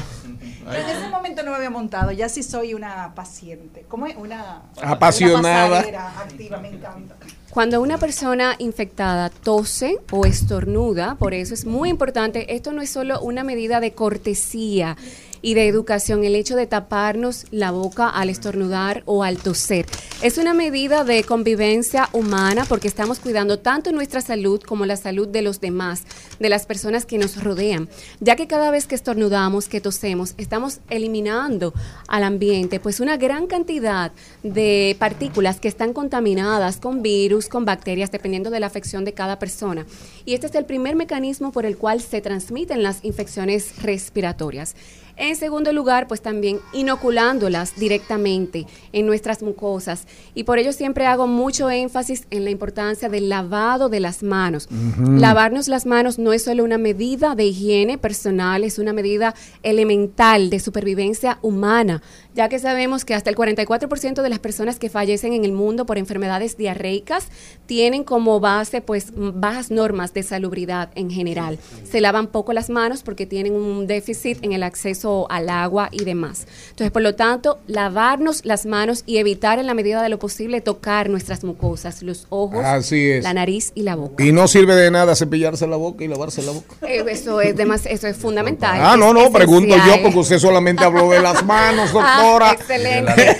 ese 0.96 1.08
momento 1.10 1.42
no 1.42 1.50
me 1.50 1.56
había 1.56 1.70
montado, 1.70 2.12
ya 2.12 2.28
sí 2.28 2.44
soy 2.44 2.74
una 2.74 3.12
paciente. 3.14 3.84
¿Cómo 3.88 4.06
es? 4.06 4.16
Una 4.16 4.62
Apasionada. 4.82 5.84
una 5.88 6.20
activa, 6.20 6.58
me 6.58 6.68
encanta. 6.68 7.16
Cuando 7.57 7.81
una 7.81 7.97
persona 7.97 8.55
infectada 8.59 9.31
tose 9.31 9.97
o 10.11 10.27
estornuda, 10.27 11.15
por 11.15 11.33
eso 11.33 11.55
es 11.55 11.65
muy 11.65 11.89
importante, 11.89 12.55
esto 12.55 12.70
no 12.74 12.83
es 12.83 12.91
solo 12.91 13.19
una 13.23 13.45
medida 13.45 13.81
de 13.81 13.95
cortesía 13.95 14.99
y 15.47 15.55
de 15.55 15.68
educación, 15.68 16.24
el 16.24 16.35
hecho 16.35 16.56
de 16.56 16.66
taparnos 16.66 17.44
la 17.52 17.70
boca 17.70 18.09
al 18.09 18.31
estornudar 18.31 19.05
o 19.06 19.23
al 19.23 19.36
toser. 19.36 19.86
Es 20.20 20.39
una 20.39 20.55
medida 20.55 21.05
de 21.05 21.23
convivencia 21.23 22.09
humana 22.12 22.64
porque 22.68 22.89
estamos 22.89 23.20
cuidando 23.20 23.60
tanto 23.60 23.93
nuestra 23.93 24.20
salud 24.20 24.60
como 24.60 24.86
la 24.86 24.97
salud 24.97 25.28
de 25.28 25.43
los 25.43 25.60
demás, 25.60 26.02
de 26.40 26.48
las 26.48 26.66
personas 26.66 27.06
que 27.06 27.18
nos 27.18 27.40
rodean, 27.44 27.89
ya 28.18 28.35
que 28.35 28.48
cada 28.48 28.73
vez 28.73 28.89
que 28.89 28.97
estornudamos, 28.97 29.68
que 29.68 29.81
tosemos, 29.81 30.35
estamos 30.36 30.81
eliminando 30.90 31.73
al 32.09 32.24
ambiente 32.24 32.81
pues 32.81 32.98
una 32.98 33.16
gran 33.16 33.47
cantidad 33.47 34.10
de 34.43 34.97
partículas 34.98 35.60
que 35.60 35.68
están 35.68 35.93
contaminadas 35.93 36.78
con 36.78 37.02
virus, 37.02 37.48
con 37.48 37.64
bacterias, 37.64 38.10
dependiendo 38.10 38.51
de 38.51 38.59
la 38.59 38.66
afección 38.66 39.05
de 39.05 39.14
cada 39.14 39.39
persona. 39.39 39.86
Y 40.24 40.35
este 40.35 40.48
es 40.48 40.56
el 40.56 40.64
primer 40.64 40.97
mecanismo 40.97 41.52
por 41.52 41.66
el 41.66 41.78
cual 41.78 42.01
se 42.01 42.20
transmiten 42.20 42.82
las 42.82 43.05
infecciones 43.05 43.81
respiratorias. 43.81 44.74
En 45.18 45.34
segundo 45.34 45.72
lugar, 45.72 46.09
pues 46.09 46.20
también 46.20 46.60
inoculándolas 46.74 47.76
directamente 47.76 48.66
en 48.93 49.06
nuestras 49.06 49.43
mucosas. 49.43 50.06
Y 50.34 50.44
por 50.44 50.59
ello 50.59 50.74
siempre 50.74 51.06
hago 51.06 51.26
mucho 51.26 51.70
énfasis 51.70 52.26
en 52.30 52.44
la 52.44 52.51
importancia 52.51 53.09
del 53.09 53.30
lavado 53.30 53.88
de 53.88 54.01
las 54.01 54.22
manos. 54.22 54.68
Lavarnos 54.98 55.68
las 55.68 55.86
manos 55.86 56.18
no 56.18 56.34
es 56.34 56.44
solo 56.44 56.64
una 56.64 56.76
medida 56.76 57.34
de 57.34 57.44
higiene 57.44 57.97
personal, 57.97 58.62
es 58.62 58.78
una 58.78 58.93
medida 58.93 59.34
elemental 59.62 60.51
de 60.51 60.60
supervivencia 60.60 61.38
humana, 61.40 62.02
ya 62.34 62.51
que 62.51 62.59
sabemos 62.59 63.06
que 63.06 63.14
hasta 63.14 63.30
el 63.30 63.36
44% 63.36 64.20
de 64.20 64.28
las 64.28 64.38
personas 64.38 64.78
que 64.78 64.90
fallecen 64.90 65.32
en 65.32 65.47
el 65.47 65.52
mundo 65.52 65.86
por 65.86 65.97
enfermedades 65.97 66.59
diarreicas 66.59 67.28
tienen 67.64 68.05
como 68.05 68.38
base 68.38 68.82
pues 68.82 69.12
bajas 69.14 69.70
normas 69.70 70.12
de 70.12 70.22
salubridad 70.22 70.90
en 70.94 71.10
general. 71.10 71.59
Se 71.84 72.02
lavan 72.02 72.26
poco 72.26 72.52
las 72.52 72.68
manos 72.68 73.02
porque 73.02 73.24
tienen 73.24 73.55
un 73.55 73.86
déficit 73.86 74.44
en 74.44 74.52
el 74.52 74.62
acceso 74.62 75.06
al 75.31 75.49
agua 75.51 75.89
y 75.93 76.05
demás. 76.05 76.47
Entonces, 76.70 76.91
por 76.91 77.03
lo 77.03 77.15
tanto, 77.15 77.59
lavarnos 77.66 78.45
las 78.45 78.66
manos 78.66 79.03
y 79.07 79.19
evitar 79.19 79.59
en 79.59 79.66
la 79.66 79.74
medida 79.74 80.03
de 80.03 80.09
lo 80.09 80.19
posible 80.19 80.61
tocar 80.61 81.09
nuestras 81.11 81.45
mucosas, 81.45 82.03
los 82.03 82.27
ojos, 82.31 82.65
Así 82.65 83.09
es. 83.11 83.24
la 83.24 83.33
nariz 83.35 83.73
y 83.74 83.83
la 83.83 83.95
boca. 83.95 84.23
Y 84.24 84.33
no 84.33 84.49
sirve 84.49 84.74
de 84.74 84.91
nada 84.91 85.15
cepillarse 85.16 85.66
la 85.66 85.77
boca 85.77 86.05
y 86.05 86.09
lavarse 86.09 86.43
la 86.43 86.53
boca. 86.53 86.74
Eh, 86.87 87.05
Eso 87.09 87.41
es, 87.41 87.55
demas- 87.57 87.87
eso 87.87 88.07
es 88.09 88.16
fundamental. 88.16 88.78
Ah, 88.83 88.97
no, 88.97 89.09
es 89.09 89.15
no, 89.15 89.31
pregunto 89.33 89.74
esencial. 89.74 89.97
yo 89.99 90.03
porque 90.03 90.19
usted 90.19 90.39
solamente 90.39 90.85
habló 90.85 91.09
de 91.11 91.20
las 91.20 91.45
manos, 91.45 91.91
Ah, 91.99 92.20
doctora. 92.23 92.53
excelente. 92.53 93.37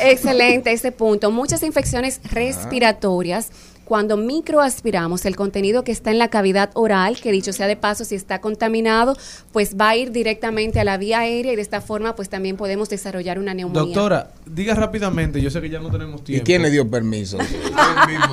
excelente 0.00 0.72
ese 0.72 0.92
punto. 0.92 1.30
Muchas 1.30 1.62
infecciones 1.62 2.20
respiratorias. 2.30 3.50
Cuando 3.88 4.18
microaspiramos 4.18 5.24
el 5.24 5.34
contenido 5.34 5.82
que 5.82 5.92
está 5.92 6.10
en 6.10 6.18
la 6.18 6.28
cavidad 6.28 6.68
oral, 6.74 7.18
que 7.22 7.32
dicho 7.32 7.54
sea 7.54 7.66
de 7.66 7.74
paso, 7.74 8.04
si 8.04 8.16
está 8.16 8.38
contaminado, 8.42 9.16
pues 9.50 9.76
va 9.80 9.88
a 9.88 9.96
ir 9.96 10.12
directamente 10.12 10.78
a 10.78 10.84
la 10.84 10.98
vía 10.98 11.20
aérea 11.20 11.54
y 11.54 11.56
de 11.56 11.62
esta 11.62 11.80
forma 11.80 12.14
pues 12.14 12.28
también 12.28 12.58
podemos 12.58 12.90
desarrollar 12.90 13.38
una 13.38 13.54
neumonía. 13.54 13.80
Doctora, 13.94 14.30
diga 14.44 14.74
rápidamente, 14.74 15.40
yo 15.40 15.48
sé 15.50 15.62
que 15.62 15.70
ya 15.70 15.80
no 15.80 15.90
tenemos 15.90 16.20
¿Y 16.20 16.24
tiempo. 16.24 16.44
quién 16.44 16.60
le 16.60 16.70
dio 16.70 16.86
permiso? 16.90 17.38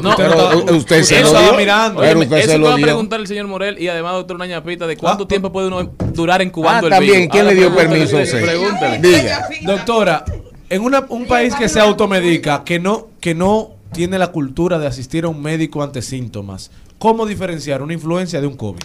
No, 0.01 0.13
pero 0.17 0.31
pero- 0.31 0.73
u- 0.73 0.77
usted 0.77 1.03
se 1.03 1.15
Eso 1.15 1.21
lo 1.21 1.27
estaba 1.27 1.47
dio. 1.49 1.57
mirando. 1.57 2.01
Pero 2.01 2.11
Óyeme, 2.19 2.25
usted 2.25 2.37
eso 2.37 2.51
se 2.51 2.57
lo 2.57 2.65
va 2.67 2.73
a 2.73 2.75
dio. 2.77 2.85
preguntar 2.85 3.19
el 3.21 3.27
señor 3.27 3.47
Morel 3.47 3.79
y 3.81 3.87
además, 3.87 4.13
doctor 4.13 4.35
Una 4.35 4.45
Ñapita, 4.47 4.87
de 4.87 4.97
cuánto 4.97 5.25
tiempo 5.25 5.51
puede 5.53 5.67
uno 5.67 5.89
durar 6.13 6.41
incubando 6.41 6.87
Ah, 6.87 6.89
el 6.89 6.93
también, 6.95 7.13
virus. 7.21 7.31
¿quién 7.31 7.43
Ahora 7.43 7.53
le 7.53 7.59
dio 7.61 7.75
pregúntale, 7.75 8.07
permiso? 8.17 8.45
Pregúntale. 8.45 8.99
Diga. 8.99 9.47
Doctora, 9.63 10.25
en 10.69 10.81
una- 10.81 11.05
un 11.09 11.25
país 11.27 11.55
que 11.55 11.69
se 11.69 11.79
automedica, 11.79 12.63
que 12.65 12.77
no, 12.79 13.07
que 13.21 13.33
no 13.33 13.74
tiene 13.95 14.17
la 14.19 14.27
cultura 14.31 14.77
de 14.79 14.87
asistir 14.87 15.25
a 15.25 15.29
un 15.29 15.41
médico 15.41 15.81
ante 15.83 16.01
síntomas, 16.01 16.71
¿cómo 16.99 17.25
diferenciar 17.25 17.81
una 17.81 17.93
influencia 17.93 18.41
de 18.41 18.47
un 18.47 18.55
COVID? 18.57 18.79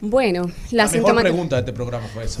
Bueno, 0.00 0.44
La, 0.70 0.84
la, 0.84 0.90
mejor 0.92 1.10
sintoma- 1.10 1.20
pregunta 1.22 1.56
de 1.56 1.60
este 1.62 1.72
programa 1.72 2.06
fue 2.14 2.24
esa. 2.24 2.40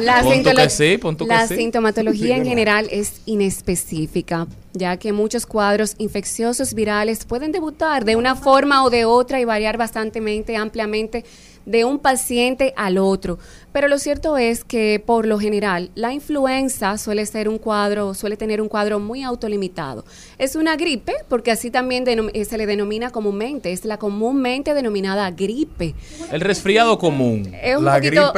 La, 0.00 0.24
sintolo- 0.24 0.62
que 0.64 0.70
sí, 0.70 0.98
que 0.98 1.26
la 1.26 1.46
sí. 1.46 1.54
sintomatología 1.56 2.34
Sí, 2.34 2.40
en 2.40 2.44
general 2.44 2.88
es 2.90 3.20
inespecífica, 3.26 4.48
ya 4.72 4.96
que 4.96 5.12
muchos 5.12 5.46
cuadros 5.46 5.94
infecciosos 5.98 6.74
virales 6.74 7.24
pueden 7.24 7.52
debutar 7.52 8.04
de 8.04 8.16
una 8.16 8.34
forma 8.34 8.82
o 8.84 8.90
de 8.90 9.04
otra 9.04 9.40
y 9.40 9.44
variar 9.44 9.76
bastante 9.76 10.20
ampliamente 10.56 11.24
de 11.64 11.84
un 11.84 12.00
paciente 12.00 12.72
al 12.76 12.98
otro. 12.98 13.38
Pero 13.76 13.88
lo 13.88 13.98
cierto 13.98 14.38
es 14.38 14.64
que 14.64 15.02
por 15.04 15.26
lo 15.26 15.38
general 15.38 15.90
la 15.94 16.14
influenza 16.14 16.96
suele 16.96 17.26
ser 17.26 17.46
un 17.46 17.58
cuadro, 17.58 18.14
suele 18.14 18.38
tener 18.38 18.62
un 18.62 18.68
cuadro 18.70 19.00
muy 19.00 19.22
autolimitado. 19.22 20.02
Es 20.38 20.56
una 20.56 20.76
gripe, 20.76 21.12
porque 21.28 21.50
así 21.50 21.70
también 21.70 22.06
denom- 22.06 22.30
eh, 22.32 22.46
se 22.46 22.56
le 22.56 22.64
denomina 22.64 23.10
comúnmente, 23.10 23.72
es 23.72 23.84
la 23.84 23.98
comúnmente 23.98 24.72
denominada 24.72 25.30
gripe. 25.30 25.94
El 26.32 26.40
resfriado 26.40 26.96
común. 26.98 27.54
Es 27.62 27.76
un 27.76 27.84
poquito- 27.84 28.32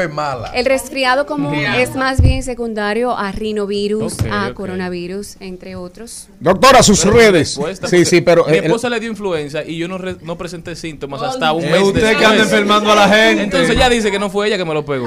El 0.54 0.66
resfriado 0.66 1.24
común 1.24 1.54
es 1.54 1.94
más 1.94 2.20
bien 2.20 2.42
secundario 2.42 3.16
a 3.16 3.30
rinovirus, 3.30 4.16
a 4.32 4.52
coronavirus, 4.54 5.36
entre 5.38 5.76
otros. 5.76 6.26
Doctora, 6.40 6.82
sus 6.82 7.00
Pero 7.02 7.12
redes. 7.16 7.56
Sí, 7.88 8.04
sí, 8.04 8.22
pero. 8.22 8.44
Mi 8.46 8.54
eh, 8.56 8.60
esposa 8.64 8.90
le 8.90 8.98
dio 8.98 9.08
influenza 9.08 9.62
y 9.64 9.78
yo 9.78 9.86
no, 9.86 9.98
re- 9.98 10.16
no 10.20 10.36
presenté 10.36 10.74
síntomas 10.74 11.22
hasta 11.22 11.52
un 11.52 11.62
Es 11.62 11.70
mes 11.70 11.82
usted 11.82 12.00
que 12.00 12.06
después. 12.08 12.26
anda 12.28 12.42
enfermando 12.42 12.90
a 12.90 12.96
la 12.96 13.08
gente. 13.08 13.44
Entonces 13.44 13.70
ella 13.70 13.88
dice 13.88 14.10
que 14.10 14.18
no 14.18 14.30
fue 14.30 14.48
ella 14.48 14.56
que 14.56 14.64
me 14.64 14.74
lo 14.74 14.84
pegó. 14.84 15.06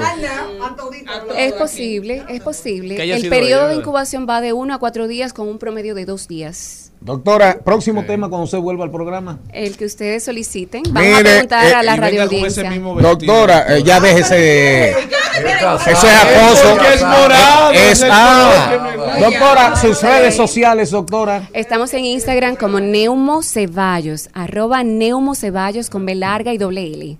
Es 1.36 1.52
posible, 1.52 2.24
es 2.28 2.40
posible. 2.40 3.12
El 3.14 3.28
periodo 3.28 3.68
de 3.68 3.76
incubación 3.76 4.26
va 4.28 4.40
de 4.40 4.52
uno 4.52 4.74
a 4.74 4.78
cuatro 4.78 5.08
días 5.08 5.32
con 5.32 5.48
un 5.48 5.58
promedio 5.58 5.94
de 5.94 6.04
dos 6.04 6.28
días. 6.28 6.92
Doctora, 7.00 7.58
próximo 7.64 8.04
tema 8.04 8.28
cuando 8.28 8.44
usted 8.44 8.58
vuelva 8.58 8.84
al 8.84 8.92
programa. 8.92 9.40
El 9.52 9.76
que 9.76 9.86
ustedes 9.86 10.22
soliciten. 10.22 10.84
Vamos 10.84 11.02
a 11.02 11.16
Mire, 11.16 11.22
preguntar 11.30 11.66
eh, 11.66 11.74
a 11.74 11.82
la 11.82 11.96
y 11.96 11.96
venga 11.96 12.06
radio 12.06 12.22
audiencia. 12.22 12.70
Doctora, 13.00 13.76
eh, 13.76 13.82
ya 13.82 13.98
déjese. 13.98 14.90
Ese 14.90 15.90
es 15.90 16.04
acoso. 16.04 16.70
Porque 16.76 16.94
es 16.94 17.02
morado, 17.02 17.72
Es- 17.72 17.90
es 17.92 18.02
el 18.02 18.10
ah, 18.12 19.16
doctora, 19.18 19.74
sus 19.76 20.00
redes 20.00 20.36
sociales, 20.36 20.92
doctora. 20.92 21.48
Estamos 21.52 21.92
en 21.94 22.04
Instagram 22.04 22.54
como 22.54 22.78
Neumo 22.78 23.42
Ceballos, 23.42 24.28
arroba 24.32 24.84
Neumo 24.84 25.34
Ceballos 25.34 25.90
con 25.90 26.06
B 26.06 26.14
larga 26.14 26.52
y 26.52 26.58
doble 26.58 26.86
L. 26.86 27.18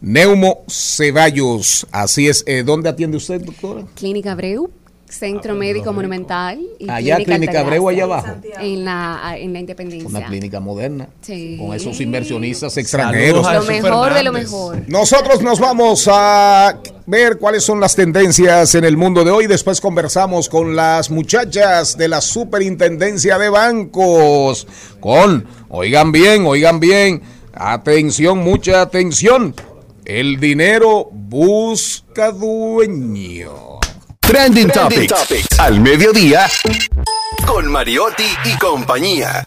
Neumo 0.00 0.64
Ceballos. 0.68 1.86
Así 1.90 2.28
es. 2.28 2.44
Eh, 2.46 2.62
¿Dónde 2.64 2.88
atiende 2.88 3.16
usted, 3.16 3.40
doctora? 3.40 3.84
Clínica 3.94 4.32
Abreu, 4.32 4.70
Centro 5.08 5.54
Médico 5.54 5.92
Monumental. 5.92 6.60
Y 6.78 6.88
Allá, 6.88 7.16
Clínica 7.16 7.60
Abreu, 7.60 7.88
allá 7.88 8.04
abajo. 8.04 8.28
En 8.60 8.84
la, 8.84 9.34
en 9.36 9.52
la 9.52 9.58
Independencia. 9.58 10.08
Una 10.08 10.26
clínica 10.26 10.60
moderna. 10.60 11.08
Sí. 11.20 11.56
Con 11.58 11.74
esos 11.74 12.00
inversionistas 12.00 12.76
extranjeros. 12.76 13.44
Lo 13.52 13.62
mejor 13.64 14.14
de 14.14 14.22
lo 14.22 14.32
mejor. 14.32 14.82
Nosotros 14.86 15.42
nos 15.42 15.58
vamos 15.58 16.08
a 16.12 16.78
ver 17.06 17.38
cuáles 17.38 17.64
son 17.64 17.80
las 17.80 17.96
tendencias 17.96 18.74
en 18.74 18.84
el 18.84 18.96
mundo 18.96 19.24
de 19.24 19.30
hoy. 19.30 19.46
Después 19.46 19.80
conversamos 19.80 20.48
con 20.48 20.76
las 20.76 21.10
muchachas 21.10 21.96
de 21.96 22.08
la 22.08 22.20
Superintendencia 22.20 23.38
de 23.38 23.48
Bancos. 23.48 24.66
Con, 25.00 25.46
oigan 25.70 26.12
bien, 26.12 26.46
oigan 26.46 26.78
bien, 26.78 27.22
atención, 27.54 28.38
mucha 28.38 28.82
atención. 28.82 29.54
El 30.08 30.40
dinero 30.40 31.10
busca 31.12 32.30
dueño. 32.32 33.78
Trending 34.20 34.70
Topics. 34.70 35.12
Al 35.58 35.82
mediodía. 35.82 36.46
Con 37.46 37.70
Mariotti 37.70 38.24
y 38.46 38.56
compañía. 38.56 39.46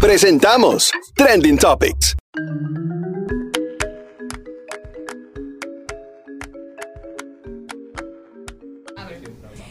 Presentamos 0.00 0.92
Trending 1.16 1.58
Topics. 1.58 2.14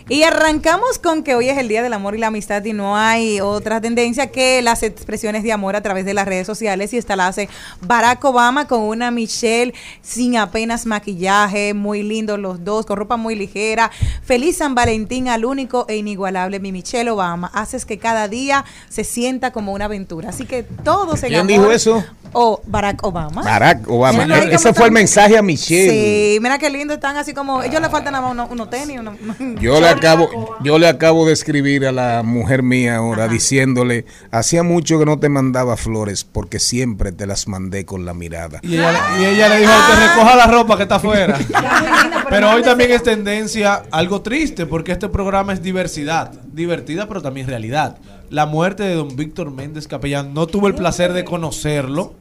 Y 0.09 0.23
arrancamos 0.23 0.99
con 0.99 1.21
que 1.21 1.35
hoy 1.35 1.49
es 1.49 1.57
el 1.57 1.67
Día 1.67 1.83
del 1.83 1.91
Amor 1.91 2.15
y 2.15 2.17
la 2.17 2.27
Amistad 2.27 2.63
y 2.63 2.71
no 2.71 2.95
hay 2.95 3.41
otra 3.41 3.81
tendencia 3.81 4.27
que 4.27 4.61
las 4.61 4.81
expresiones 4.81 5.43
de 5.43 5.51
amor 5.51 5.75
a 5.75 5.81
través 5.81 6.05
de 6.05 6.13
las 6.13 6.25
redes 6.25 6.47
sociales 6.47 6.93
y 6.93 6.97
esta 6.97 7.17
la 7.17 7.27
hace 7.27 7.49
Barack 7.81 8.23
Obama 8.23 8.69
con 8.69 8.83
una 8.83 9.11
Michelle 9.11 9.73
sin 10.01 10.37
apenas 10.37 10.85
maquillaje, 10.85 11.73
muy 11.73 12.03
lindos 12.03 12.39
los 12.39 12.63
dos, 12.63 12.85
con 12.85 12.95
ropa 12.95 13.17
muy 13.17 13.35
ligera. 13.35 13.91
Feliz 14.23 14.57
San 14.57 14.75
Valentín 14.75 15.27
al 15.27 15.43
único 15.43 15.85
e 15.89 15.97
inigualable 15.97 16.61
mi 16.61 16.71
Michelle 16.71 17.09
Obama. 17.09 17.51
Haces 17.53 17.83
que 17.83 17.97
cada 17.97 18.29
día 18.29 18.63
se 18.87 19.03
sienta 19.03 19.51
como 19.51 19.73
una 19.73 19.85
aventura. 19.85 20.29
Así 20.29 20.45
que 20.45 20.63
todos 20.63 21.21
en 21.23 21.29
¿Quién 21.29 21.41
amor. 21.41 21.49
dijo 21.51 21.71
eso? 21.71 22.05
O 22.33 22.61
Barack 22.65 23.03
Obama. 23.03 23.41
Barack 23.41 23.89
Obama. 23.89 24.25
Mira 24.25 24.39
cómo 24.41 24.51
Ese 24.51 24.73
fue 24.73 24.85
el 24.85 24.91
mensaje 24.91 25.37
a 25.37 25.41
Michelle. 25.41 25.89
Sí, 25.89 26.39
mira 26.41 26.57
qué 26.57 26.69
lindo 26.69 26.93
están 26.93 27.17
así 27.17 27.33
como. 27.33 27.63
Ellos 27.63 27.81
le 27.81 27.89
faltan 27.89 28.13
nada 28.13 28.33
más 28.33 28.49
unos 28.49 28.69
tenis. 28.69 28.99
Yo 29.59 29.79
le 29.79 29.89
acabo, 29.89 30.57
yo 30.61 30.79
le 30.79 30.87
acabo 30.87 31.25
de 31.25 31.33
escribir 31.33 31.85
a 31.85 31.91
la 31.91 32.23
mujer 32.23 32.63
mía 32.63 32.97
ahora 32.97 33.27
diciéndole, 33.27 34.05
hacía 34.31 34.63
mucho 34.63 34.99
que 34.99 35.05
no 35.05 35.19
te 35.19 35.29
mandaba 35.29 35.77
flores 35.77 36.23
porque 36.23 36.59
siempre 36.59 37.11
te 37.11 37.25
las 37.25 37.47
mandé 37.47 37.85
con 37.85 38.05
la 38.05 38.13
mirada. 38.13 38.59
Y 38.63 38.75
ella, 38.75 38.93
y 39.19 39.25
ella 39.25 39.49
le 39.49 39.59
dijo 39.59 39.71
que 39.71 40.07
recoja 40.07 40.35
la 40.35 40.47
ropa 40.47 40.77
que 40.77 40.83
está 40.83 40.95
afuera. 40.95 41.37
Pero 42.29 42.51
hoy 42.51 42.61
también 42.61 42.91
es 42.91 43.03
tendencia 43.03 43.83
algo 43.91 44.21
triste 44.21 44.65
porque 44.65 44.91
este 44.91 45.09
programa 45.09 45.53
es 45.53 45.61
diversidad. 45.61 46.31
Divertida 46.51 47.07
pero 47.07 47.21
también 47.21 47.47
realidad. 47.47 47.97
La 48.29 48.45
muerte 48.45 48.83
de 48.83 48.95
don 48.95 49.15
Víctor 49.15 49.51
Méndez 49.51 49.87
Capellán. 49.87 50.33
No 50.33 50.47
tuve 50.47 50.67
el 50.67 50.75
placer 50.75 51.13
de 51.13 51.23
conocerlo. 51.23 52.13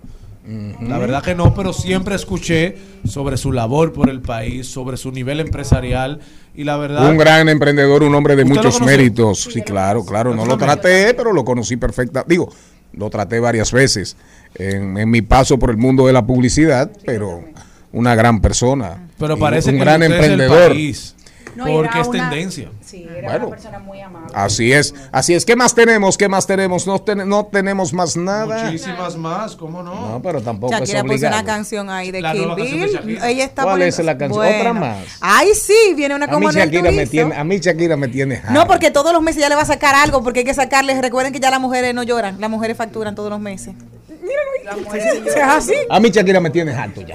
La 0.80 0.98
verdad 0.98 1.24
que 1.24 1.34
no, 1.34 1.54
pero 1.54 1.72
siempre 1.72 2.14
escuché 2.14 2.76
sobre 3.04 3.36
su 3.36 3.50
labor 3.50 3.92
por 3.92 4.08
el 4.08 4.20
país, 4.20 4.68
sobre 4.68 4.96
su 4.96 5.10
nivel 5.10 5.40
empresarial 5.40 6.20
y 6.54 6.62
la 6.62 6.76
verdad... 6.76 7.10
Un 7.10 7.16
gran 7.16 7.48
emprendedor, 7.48 8.04
un 8.04 8.14
hombre 8.14 8.36
de 8.36 8.44
¿Usted 8.44 8.54
lo 8.54 8.62
muchos 8.62 8.80
méritos. 8.80 9.48
Sí, 9.52 9.62
claro, 9.62 10.04
claro. 10.04 10.36
No 10.36 10.46
lo 10.46 10.56
traté, 10.56 11.14
pero 11.14 11.32
lo 11.32 11.44
conocí 11.44 11.76
perfecta. 11.76 12.24
Digo, 12.28 12.52
lo 12.92 13.10
traté 13.10 13.40
varias 13.40 13.72
veces 13.72 14.16
en, 14.54 14.96
en 14.96 15.10
mi 15.10 15.20
paso 15.20 15.58
por 15.58 15.70
el 15.70 15.78
mundo 15.78 16.06
de 16.06 16.12
la 16.12 16.24
publicidad, 16.24 16.92
pero 17.04 17.42
una 17.90 18.14
gran 18.14 18.40
persona. 18.40 19.08
Pero 19.18 19.36
parece 19.36 19.70
un 19.70 19.78
que 19.78 19.84
gran 19.84 20.02
usted 20.02 20.14
es 20.14 20.24
el 20.26 20.30
emprendedor. 20.32 20.68
país, 20.68 21.15
No, 21.56 21.64
porque 21.64 22.00
es 22.00 22.06
una- 22.08 22.30
tendencia. 22.30 22.68
Sí, 22.84 23.06
era 23.08 23.28
Bueno. 23.30 23.46
una 23.48 23.56
persona 23.56 23.78
muy 23.78 24.00
amable. 24.00 24.28
Así 24.34 24.72
es, 24.72 24.94
así 25.12 25.34
es. 25.34 25.44
¿Qué 25.44 25.56
más 25.56 25.74
tenemos? 25.74 26.16
¿Qué 26.18 26.28
más 26.28 26.46
tenemos? 26.46 26.86
No, 26.86 26.98
ten- 27.00 27.28
no 27.28 27.46
tenemos 27.46 27.92
más 27.92 28.16
nada. 28.16 28.64
Muchísimas 28.64 29.16
más, 29.16 29.56
¿cómo 29.56 29.82
no? 29.82 29.94
No, 30.12 30.22
pero 30.22 30.40
tampoco 30.42 30.72
Shakira 30.72 30.98
es 30.98 31.02
puso 31.04 31.14
obligado. 31.14 31.34
una 31.36 31.44
canción 31.44 31.90
ahí 31.90 32.10
de 32.10 32.20
La 32.20 32.32
Kill 32.32 32.48
Bill. 32.56 33.18
Ella 33.24 33.44
está 33.44 33.62
¿Cuál 33.62 33.74
poniendo- 33.74 33.96
es 34.00 34.04
la 34.04 34.18
canción? 34.18 34.36
Bueno. 34.44 34.58
Otra 34.58 34.72
más. 34.72 34.98
Ay, 35.20 35.48
sí, 35.54 35.94
viene 35.96 36.14
una 36.14 36.26
A 36.26 36.28
como 36.28 36.40
mí 36.48 36.54
en 36.54 36.60
el 36.60 36.66
Shakira 36.70 36.90
me 36.92 37.06
tiene, 37.06 37.34
a 37.36 37.44
mí 37.44 37.58
Shakira 37.58 37.96
me 37.96 38.08
tiene 38.08 38.42
No, 38.50 38.66
porque 38.66 38.90
todos 38.90 39.12
los 39.12 39.22
meses 39.22 39.40
ya 39.40 39.48
le 39.48 39.54
va 39.54 39.62
a 39.62 39.66
sacar 39.66 39.94
algo, 39.94 40.22
porque 40.22 40.40
hay 40.40 40.44
que 40.44 40.54
sacarle. 40.54 41.00
Recuerden 41.00 41.32
que 41.32 41.40
ya 41.40 41.50
las 41.50 41.60
mujeres 41.60 41.94
no 41.94 42.02
lloran, 42.02 42.40
las 42.40 42.50
mujeres 42.50 42.76
facturan 42.76 43.14
todos 43.14 43.30
los 43.30 43.40
meses. 43.40 43.74
Míralo 44.22 44.90
ahí. 44.92 45.22
Es 45.26 45.36
así. 45.36 45.74
A 45.88 46.00
mí 46.00 46.10
Shakira 46.10 46.40
me 46.40 46.50
tiene 46.50 46.72
harto 46.72 47.00
ya. 47.02 47.14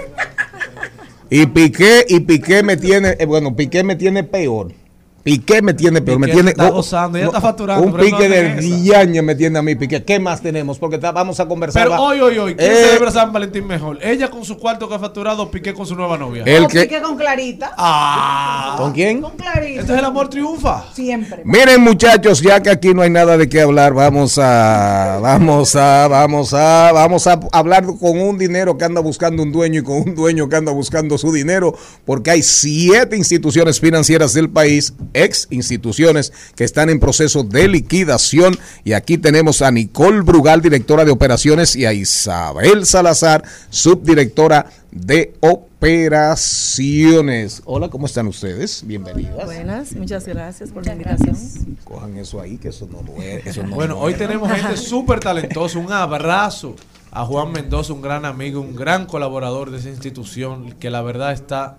Y 1.33 1.45
Piqué, 1.45 2.05
y 2.09 2.19
Piqué 2.19 2.61
me 2.61 2.75
tiene, 2.75 3.15
eh, 3.17 3.25
bueno, 3.25 3.55
Piqué 3.55 3.85
me 3.85 3.95
tiene 3.95 4.25
peor. 4.25 4.73
Piqué 5.23 5.61
me 5.61 5.73
tiene 5.73 6.01
peor, 6.01 6.17
me 6.19 6.25
Piqué 6.27 6.35
tiene 6.37 6.51
está 6.51 6.69
oh, 6.69 6.73
gozando, 6.73 7.17
ella 7.17 7.25
no, 7.25 7.31
está 7.31 7.41
facturando, 7.41 7.85
Un 7.85 7.91
pero 7.93 8.03
no 8.09 8.09
pique 8.17 8.27
de 8.29 8.39
hace 8.39 8.67
esa. 8.67 8.75
diaña 8.77 9.21
me 9.21 9.35
tiene 9.35 9.59
a 9.59 9.61
mí 9.61 9.75
Piqué. 9.75 10.03
¿Qué 10.03 10.19
más 10.19 10.41
tenemos? 10.41 10.79
Porque 10.79 10.97
vamos 10.97 11.39
a 11.39 11.47
conversar. 11.47 11.83
Pero 11.83 11.91
va- 11.91 12.01
hoy, 12.01 12.19
hoy, 12.19 12.37
hoy, 12.39 12.55
¿quién 12.55 12.71
Eh, 12.71 12.75
celebra 12.87 13.11
San 13.11 13.31
Valentín 13.31 13.67
mejor? 13.67 13.99
¿Ella 14.01 14.29
con 14.31 14.43
su 14.43 14.57
cuarto 14.57 14.89
que 14.89 14.95
ha 14.95 14.99
facturado 14.99 15.43
o 15.43 15.51
Piqué 15.51 15.73
con 15.73 15.85
su 15.85 15.95
nueva 15.95 16.17
novia? 16.17 16.43
El 16.45 16.67
que- 16.67 16.81
pique 16.81 17.01
con 17.01 17.15
Clarita. 17.17 17.71
Ah. 17.77 18.75
¿Con 18.77 18.91
quién? 18.93 19.21
Con 19.21 19.31
Clarita. 19.37 19.81
Este 19.81 19.93
es 19.93 19.99
el 19.99 20.05
amor 20.05 20.29
triunfa. 20.29 20.85
Siempre. 20.93 21.41
Miren 21.45 21.81
muchachos, 21.81 22.41
ya 22.41 22.61
que 22.61 22.69
aquí 22.69 22.93
no 22.93 23.01
hay 23.03 23.09
nada 23.09 23.37
de 23.37 23.47
qué 23.47 23.61
hablar, 23.61 23.93
vamos 23.93 24.37
a, 24.39 25.19
vamos 25.21 25.75
a, 25.75 26.07
vamos 26.07 26.53
a, 26.53 26.91
vamos 26.93 27.27
a 27.27 27.39
hablar 27.51 27.85
con 27.85 28.19
un 28.19 28.37
dinero 28.37 28.77
que 28.77 28.85
anda 28.85 29.01
buscando 29.01 29.43
un 29.43 29.51
dueño 29.51 29.81
y 29.81 29.83
con 29.83 29.97
un 29.97 30.15
dueño 30.15 30.49
que 30.49 30.55
anda 30.55 30.71
buscando 30.71 31.17
su 31.17 31.31
dinero, 31.31 31.75
porque 32.05 32.31
hay 32.31 32.41
siete 32.43 33.17
instituciones 33.17 33.79
financieras 33.79 34.33
del 34.33 34.49
país, 34.49 34.93
ex 35.13 35.47
instituciones, 35.49 36.31
que 36.55 36.63
están 36.63 36.89
en 36.89 36.99
proceso 36.99 37.43
de 37.43 37.67
liquidación. 37.67 38.57
Y 38.83 38.93
aquí 38.93 39.17
tenemos 39.17 39.61
a 39.61 39.71
Nicole 39.71 40.21
Brugal, 40.21 40.61
directora 40.61 41.05
de 41.05 41.11
operaciones, 41.11 41.75
y 41.75 41.85
a 41.85 41.93
Isabel 41.93 42.85
Salazar, 42.85 43.43
subdirectora 43.69 44.67
de 44.91 45.33
operaciones. 45.39 47.61
Hola, 47.65 47.89
¿cómo 47.89 48.05
están 48.05 48.27
ustedes? 48.27 48.85
Bienvenidas. 48.85 49.45
Buenas, 49.45 49.95
muchas 49.95 50.27
gracias 50.27 50.69
por 50.71 50.85
la 50.85 50.93
invitación. 50.93 51.37
Cojan 51.83 52.17
eso 52.17 52.41
ahí, 52.41 52.57
que 52.57 52.69
eso 52.69 52.87
no. 52.91 53.01
Eso 53.21 53.63
no 53.63 53.75
Bueno, 53.75 53.97
hoy 53.97 54.13
duele. 54.13 54.27
tenemos 54.27 54.51
gente 54.61 54.77
súper 54.77 55.19
talentosa. 55.19 55.79
Un 55.79 55.91
abrazo 55.91 56.75
a 57.11 57.25
Juan 57.25 57.51
Mendoza, 57.51 57.93
un 57.93 58.01
gran 58.01 58.25
amigo, 58.25 58.61
un 58.61 58.75
gran 58.75 59.05
colaborador 59.05 59.71
de 59.71 59.79
esa 59.79 59.89
institución 59.89 60.73
que 60.73 60.89
la 60.89 61.01
verdad 61.01 61.33
está 61.33 61.77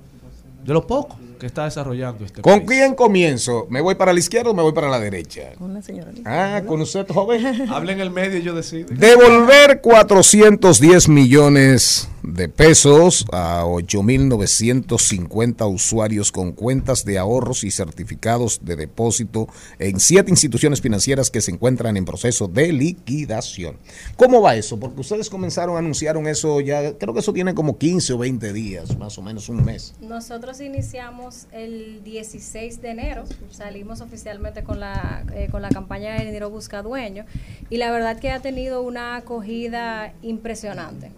de 0.64 0.72
lo 0.72 0.86
poco 0.86 1.18
que 1.42 1.46
está 1.46 1.64
desarrollando 1.64 2.24
este 2.24 2.40
¿Con 2.40 2.60
país. 2.60 2.68
quién 2.68 2.94
comienzo? 2.94 3.66
¿Me 3.68 3.80
voy 3.80 3.96
para 3.96 4.12
la 4.12 4.20
izquierda 4.20 4.50
o 4.50 4.54
me 4.54 4.62
voy 4.62 4.70
para 4.72 4.88
la 4.88 5.00
derecha? 5.00 5.54
Con 5.58 5.74
la 5.74 5.82
señora. 5.82 6.12
Ah, 6.24 6.62
con 6.64 6.80
usted, 6.80 7.04
joven. 7.08 7.68
Habla 7.68 7.90
en 7.90 8.00
el 8.00 8.10
medio 8.10 8.38
y 8.38 8.42
yo 8.42 8.54
decido. 8.54 8.90
Devolver 8.92 9.80
410 9.80 11.08
millones 11.08 12.08
de 12.22 12.48
pesos 12.48 13.26
a 13.32 13.64
8.950 13.64 15.72
usuarios 15.72 16.32
con 16.32 16.52
cuentas 16.52 17.04
de 17.04 17.18
ahorros 17.18 17.64
y 17.64 17.70
certificados 17.70 18.64
de 18.64 18.76
depósito 18.76 19.48
en 19.78 20.00
siete 20.00 20.30
instituciones 20.30 20.80
financieras 20.80 21.30
que 21.30 21.40
se 21.40 21.50
encuentran 21.50 21.96
en 21.96 22.04
proceso 22.04 22.48
de 22.48 22.72
liquidación. 22.72 23.76
¿Cómo 24.16 24.42
va 24.42 24.56
eso? 24.56 24.78
Porque 24.78 25.00
ustedes 25.00 25.30
comenzaron, 25.30 25.76
anunciaron 25.76 26.26
eso 26.26 26.60
ya, 26.60 26.96
creo 26.98 27.14
que 27.14 27.20
eso 27.20 27.32
tiene 27.32 27.54
como 27.54 27.78
15 27.78 28.12
o 28.12 28.18
20 28.18 28.52
días, 28.52 28.96
más 28.98 29.18
o 29.18 29.22
menos 29.22 29.48
un 29.48 29.64
mes. 29.64 29.94
Nosotros 30.00 30.60
iniciamos 30.60 31.46
el 31.52 32.02
16 32.04 32.82
de 32.82 32.90
enero, 32.90 33.24
salimos 33.50 34.00
oficialmente 34.00 34.62
con 34.62 34.80
la, 34.80 35.24
eh, 35.34 35.48
con 35.50 35.62
la 35.62 35.70
campaña 35.70 36.14
de 36.14 36.24
Dinero 36.24 36.50
Busca 36.50 36.82
Dueño 36.82 37.24
y 37.70 37.78
la 37.78 37.90
verdad 37.90 38.18
que 38.18 38.30
ha 38.30 38.40
tenido 38.40 38.82
una 38.82 39.16
acogida 39.16 40.12
impresionante, 40.22 41.10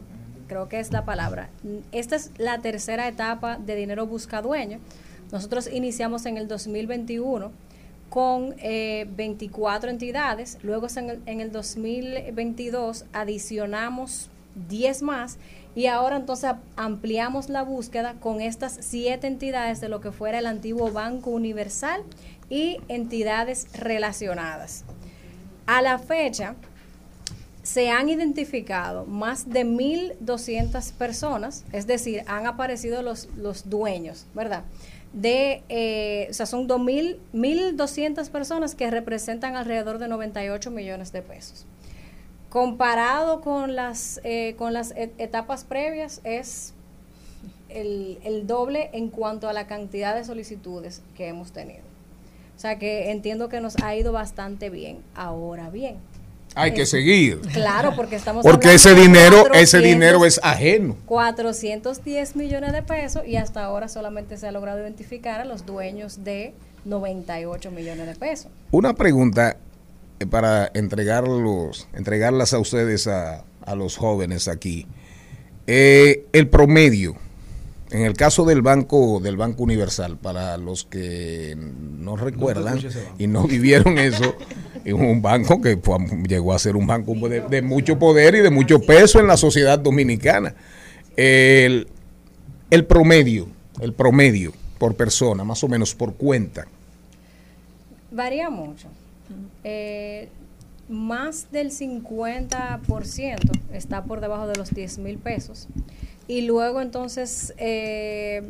creo 0.46 0.68
que 0.68 0.80
es 0.80 0.92
la 0.92 1.04
palabra. 1.04 1.48
Esta 1.92 2.16
es 2.16 2.30
la 2.38 2.58
tercera 2.58 3.08
etapa 3.08 3.56
de 3.56 3.76
Dinero 3.76 4.06
Busca 4.06 4.42
Dueño. 4.42 4.78
Nosotros 5.32 5.68
iniciamos 5.72 6.26
en 6.26 6.36
el 6.36 6.48
2021 6.48 7.50
con 8.10 8.54
eh, 8.58 9.06
24 9.16 9.90
entidades, 9.90 10.58
luego 10.62 10.86
en 10.96 11.10
el, 11.10 11.22
en 11.26 11.40
el 11.40 11.50
2022 11.50 13.06
adicionamos 13.12 14.30
10 14.68 15.02
más 15.02 15.38
y 15.74 15.86
ahora 15.86 16.16
entonces 16.16 16.52
ampliamos 16.76 17.48
la 17.48 17.62
búsqueda 17.62 18.14
con 18.20 18.40
estas 18.40 18.78
siete 18.80 19.26
entidades 19.26 19.80
de 19.80 19.88
lo 19.88 20.00
que 20.00 20.12
fuera 20.12 20.38
el 20.38 20.46
antiguo 20.46 20.92
Banco 20.92 21.30
Universal 21.30 22.02
y 22.48 22.78
entidades 22.88 23.66
relacionadas. 23.76 24.84
A 25.66 25.82
la 25.82 25.98
fecha 25.98 26.54
se 27.64 27.90
han 27.90 28.08
identificado 28.08 29.06
más 29.06 29.50
de 29.50 29.64
1.200 29.64 30.92
personas, 30.92 31.64
es 31.72 31.88
decir, 31.88 32.22
han 32.28 32.46
aparecido 32.46 33.02
los, 33.02 33.28
los 33.36 33.68
dueños, 33.68 34.26
¿verdad? 34.34 34.62
De, 35.12 35.64
eh, 35.68 36.28
o 36.30 36.34
sea, 36.34 36.46
son 36.46 36.68
2.000 36.68 37.18
1.200 37.32 38.30
personas 38.30 38.76
que 38.76 38.90
representan 38.90 39.56
alrededor 39.56 39.98
de 39.98 40.08
98 40.08 40.70
millones 40.70 41.10
de 41.12 41.22
pesos 41.22 41.66
comparado 42.50 43.40
con 43.40 43.74
las 43.74 44.20
eh, 44.22 44.54
con 44.56 44.72
las 44.72 44.92
et- 44.96 45.14
etapas 45.18 45.64
previas 45.64 46.20
es 46.24 46.72
el, 47.68 48.18
el 48.24 48.46
doble 48.46 48.90
en 48.92 49.08
cuanto 49.08 49.48
a 49.48 49.52
la 49.52 49.66
cantidad 49.66 50.14
de 50.14 50.24
solicitudes 50.24 51.02
que 51.16 51.26
hemos 51.28 51.52
tenido. 51.52 51.82
O 52.56 52.60
sea 52.60 52.78
que 52.78 53.10
entiendo 53.10 53.48
que 53.48 53.60
nos 53.60 53.76
ha 53.82 53.96
ido 53.96 54.12
bastante 54.12 54.70
bien. 54.70 54.98
Ahora 55.16 55.70
bien. 55.70 55.96
Hay 56.54 56.72
que 56.72 56.86
seguir. 56.86 57.40
Claro, 57.52 57.94
porque 57.96 58.16
estamos 58.16 58.44
Porque 58.44 58.74
ese 58.74 58.94
dinero, 58.94 59.46
ese 59.52 59.78
400 59.78 59.82
dinero 59.82 60.24
es 60.24 60.40
ajeno. 60.42 60.96
410 61.06 62.36
millones 62.36 62.72
de 62.72 62.82
pesos 62.82 63.22
y 63.26 63.36
hasta 63.36 63.64
ahora 63.64 63.88
solamente 63.88 64.36
se 64.36 64.46
ha 64.46 64.52
logrado 64.52 64.80
identificar 64.80 65.40
a 65.40 65.44
los 65.44 65.66
dueños 65.66 66.22
de 66.24 66.54
98 66.84 67.70
millones 67.70 68.06
de 68.06 68.14
pesos. 68.14 68.50
Una 68.70 68.94
pregunta 68.94 69.56
eh, 70.20 70.26
para 70.26 70.70
entregarlos, 70.74 71.88
entregarlas 71.92 72.54
a 72.54 72.58
ustedes 72.58 73.06
a, 73.08 73.44
a 73.64 73.74
los 73.74 73.96
jóvenes 73.96 74.48
aquí. 74.48 74.86
Eh, 75.66 76.26
el 76.32 76.48
promedio, 76.48 77.16
en 77.94 78.02
el 78.04 78.14
caso 78.14 78.44
del 78.44 78.60
banco, 78.60 79.20
del 79.20 79.36
Banco 79.36 79.62
Universal, 79.62 80.16
para 80.18 80.56
los 80.58 80.84
que 80.84 81.56
no 81.56 82.16
recuerdan 82.16 82.78
y 83.18 83.26
no 83.26 83.44
vivieron 83.46 83.98
eso, 83.98 84.34
es 84.84 84.92
un 84.92 85.22
banco 85.22 85.60
que 85.60 85.76
fue- 85.76 85.98
llegó 86.28 86.52
a 86.52 86.58
ser 86.58 86.76
un 86.76 86.86
banco 86.86 87.14
de, 87.28 87.40
de 87.42 87.62
mucho 87.62 87.98
poder 87.98 88.34
y 88.34 88.40
de 88.40 88.50
mucho 88.50 88.80
peso 88.80 89.20
en 89.20 89.26
la 89.28 89.36
sociedad 89.36 89.78
dominicana. 89.78 90.54
El, 91.16 91.86
el 92.70 92.84
promedio, 92.84 93.46
el 93.80 93.92
promedio 93.92 94.52
por 94.78 94.94
persona, 94.96 95.44
más 95.44 95.62
o 95.64 95.68
menos 95.68 95.94
por 95.94 96.14
cuenta, 96.14 96.66
Varía 98.10 98.48
mucho. 98.50 98.88
Eh, 99.64 100.28
más 100.88 101.50
del 101.50 101.70
50% 101.72 103.60
está 103.72 104.04
por 104.04 104.20
debajo 104.20 104.46
de 104.46 104.54
los 104.56 104.70
10 104.70 104.98
mil 104.98 105.18
pesos. 105.18 105.66
Y 106.26 106.42
luego 106.42 106.80
entonces 106.80 107.52
eh, 107.58 108.42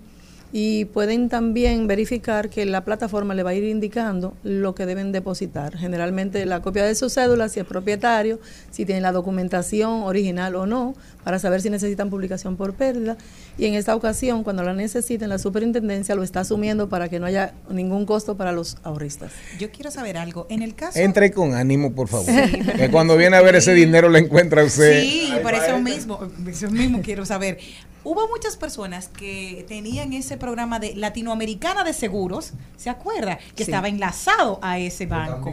y 0.52 0.86
pueden 0.86 1.28
también 1.28 1.86
verificar 1.86 2.51
que 2.51 2.64
la 2.66 2.85
plataforma 2.85 3.35
le 3.35 3.43
va 3.43 3.51
a 3.51 3.55
ir 3.55 3.64
indicando 3.64 4.35
lo 4.43 4.74
que 4.74 4.85
deben 4.86 5.12
depositar. 5.12 5.77
Generalmente 5.77 6.44
la 6.47 6.60
copia 6.60 6.85
de 6.85 6.94
su 6.94 7.09
cédula, 7.09 7.48
si 7.48 7.60
es 7.60 7.66
propietario, 7.66 8.40
si 8.70 8.85
tiene 8.85 9.01
la 9.01 9.12
documentación 9.12 10.02
original 10.02 10.56
o 10.56 10.66
no, 10.66 10.94
para 11.22 11.39
saber 11.39 11.62
si 11.62 11.70
necesitan 11.70 12.10
publicación 12.10 12.56
por 12.56 12.74
pérdida. 12.74 13.16
Y 13.59 13.66
en 13.66 13.74
esta 13.74 13.94
ocasión, 13.94 14.43
cuando 14.43 14.64
la 14.64 14.74
necesiten, 14.74 15.28
la 15.28 15.39
superintendencia 15.39 16.14
lo 16.14 16.22
está 16.22 16.40
asumiendo 16.40 16.89
para 16.89 17.09
que 17.09 17.20
no 17.20 17.27
haya 17.27 17.55
ningún 17.68 18.06
costo 18.06 18.36
para 18.36 18.52
los 18.52 18.78
ahorristas. 18.82 19.32
Yo 19.59 19.70
quiero 19.70 19.90
saber 19.90 20.16
algo. 20.16 20.47
En 20.51 20.62
el 20.62 20.74
caso. 20.74 20.98
Entre 20.98 21.31
con 21.31 21.55
ánimo, 21.55 21.93
por 21.93 22.09
favor. 22.09 22.27
Sí. 22.27 22.60
Que 22.81 22.90
cuando 22.90 23.16
viene 23.16 23.36
a 23.36 23.43
ver 23.43 23.56
ese 23.56 23.74
dinero 23.74 24.09
le 24.09 24.20
encuentra 24.20 24.62
a 24.62 24.64
usted. 24.64 25.02
Sí, 25.02 25.32
por 25.43 25.52
eso 25.55 25.78
mismo, 25.78 26.18
eso 26.48 26.70
mismo 26.70 27.02
quiero 27.02 27.27
saber. 27.27 27.59
Hubo 28.02 28.27
muchas 28.28 28.56
personas 28.56 29.09
que 29.09 29.64
tenían 29.68 30.12
ese 30.14 30.36
programa 30.39 30.78
de 30.78 30.94
Latinoamericana 30.97 31.85
de 31.85 31.93
Seguros, 31.93 32.52
¿se 32.78 32.89
acuerda? 32.89 33.36
Que 33.55 33.64
Sí. 33.64 33.70
estaba 33.70 33.89
enlazado 33.89 34.59
a 34.62 34.78
ese 34.78 35.05
banco. 35.06 35.52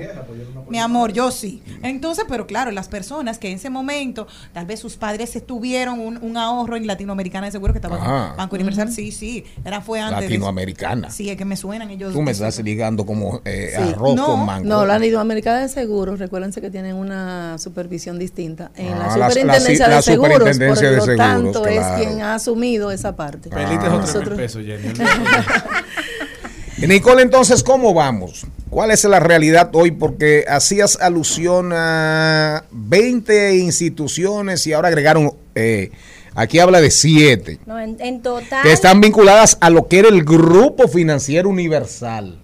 Mi 0.70 0.80
amor, 0.80 1.12
yo 1.12 1.30
sí. 1.32 1.62
Entonces, 1.84 2.24
pero 2.28 2.48
claro, 2.48 2.72
las 2.72 2.88
personas 2.88 3.38
que 3.38 3.50
en 3.50 3.56
ese 3.58 3.70
momento, 3.70 4.28
tal 4.54 4.66
vez 4.66 4.80
sus 4.80 4.96
padres 4.96 5.38
tuvieron 5.46 6.00
un, 6.00 6.18
un 6.24 6.38
ahorro 6.38 6.78
en 6.78 6.88
Latinoamericana 6.88 7.48
de 7.48 7.52
Seguros 7.52 7.74
que 7.74 7.80
estaba 7.80 7.98
Ah. 8.00 8.28
con 8.30 8.38
Banco 8.38 8.56
Universal, 8.56 8.92
sí, 8.94 9.12
sí, 9.12 9.44
era 9.66 9.82
fue 9.82 10.00
antes. 10.00 10.20
de- 10.22 10.26
Latinoamericana. 10.28 11.10
Sí, 11.10 11.30
es 11.30 11.36
que 11.38 11.44
me 11.46 11.58
suenan 11.58 11.90
ellos. 11.90 12.14
Tú 12.14 12.22
me 12.22 12.32
estás 12.32 12.58
ligando 12.60 13.06
como 13.06 13.42
eh, 13.44 13.74
Sí. 13.76 13.82
arroz 13.94 14.16
no, 14.16 14.26
con 14.26 14.46
mango. 14.46 14.68
No, 14.70 14.86
la 14.86 14.98
Latinoamericana 14.98 15.60
de 15.60 15.70
Seguros, 15.70 16.18
recuérdense 16.20 16.62
que 16.62 16.70
tienen 16.70 16.96
una 16.96 17.58
supervisión 17.58 18.18
distinta 18.18 18.72
en 18.76 18.88
Ah, 18.88 18.92
la 18.92 18.98
la- 18.98 19.18
la- 19.18 19.30
superintendencia 19.30 19.88
la 19.90 19.96
de 19.98 20.02
seguros. 20.02 20.32
superintendencia 20.34 20.88
por 20.88 20.92
de 20.92 20.98
lo 20.98 21.06
seguros, 21.06 21.28
tanto, 21.28 21.62
claro. 21.64 21.82
es 21.98 22.06
quien 22.08 22.22
ha 22.22 22.37
asumido 22.38 22.90
esa 22.92 23.16
parte. 23.16 23.50
Otro 23.50 23.90
Nosotros- 24.00 24.38
pesos, 24.38 24.64
Jenny. 24.66 24.94
Nicole, 26.88 27.24
entonces, 27.24 27.64
¿cómo 27.64 27.94
vamos? 27.94 28.46
¿Cuál 28.70 28.92
es 28.92 29.04
la 29.06 29.20
realidad 29.20 29.70
hoy? 29.74 29.92
Porque 29.92 30.46
hacías 30.48 30.98
alusión 31.02 31.72
a 31.74 32.64
20 32.72 33.56
instituciones 33.58 34.66
y 34.68 34.74
ahora 34.74 34.90
agregaron, 34.90 35.32
eh, 35.56 35.92
aquí 36.36 36.60
habla 36.60 36.80
de 36.80 36.92
7, 36.92 37.60
No, 37.66 37.80
en, 37.80 37.98
en 38.00 38.22
total. 38.22 38.62
que 38.62 38.72
están 38.74 39.02
vinculadas 39.02 39.58
a 39.60 39.70
lo 39.72 39.88
que 39.88 40.00
era 40.00 40.10
el 40.10 40.24
Grupo 40.24 40.88
Financiero 40.88 41.50
Universal. 41.50 42.40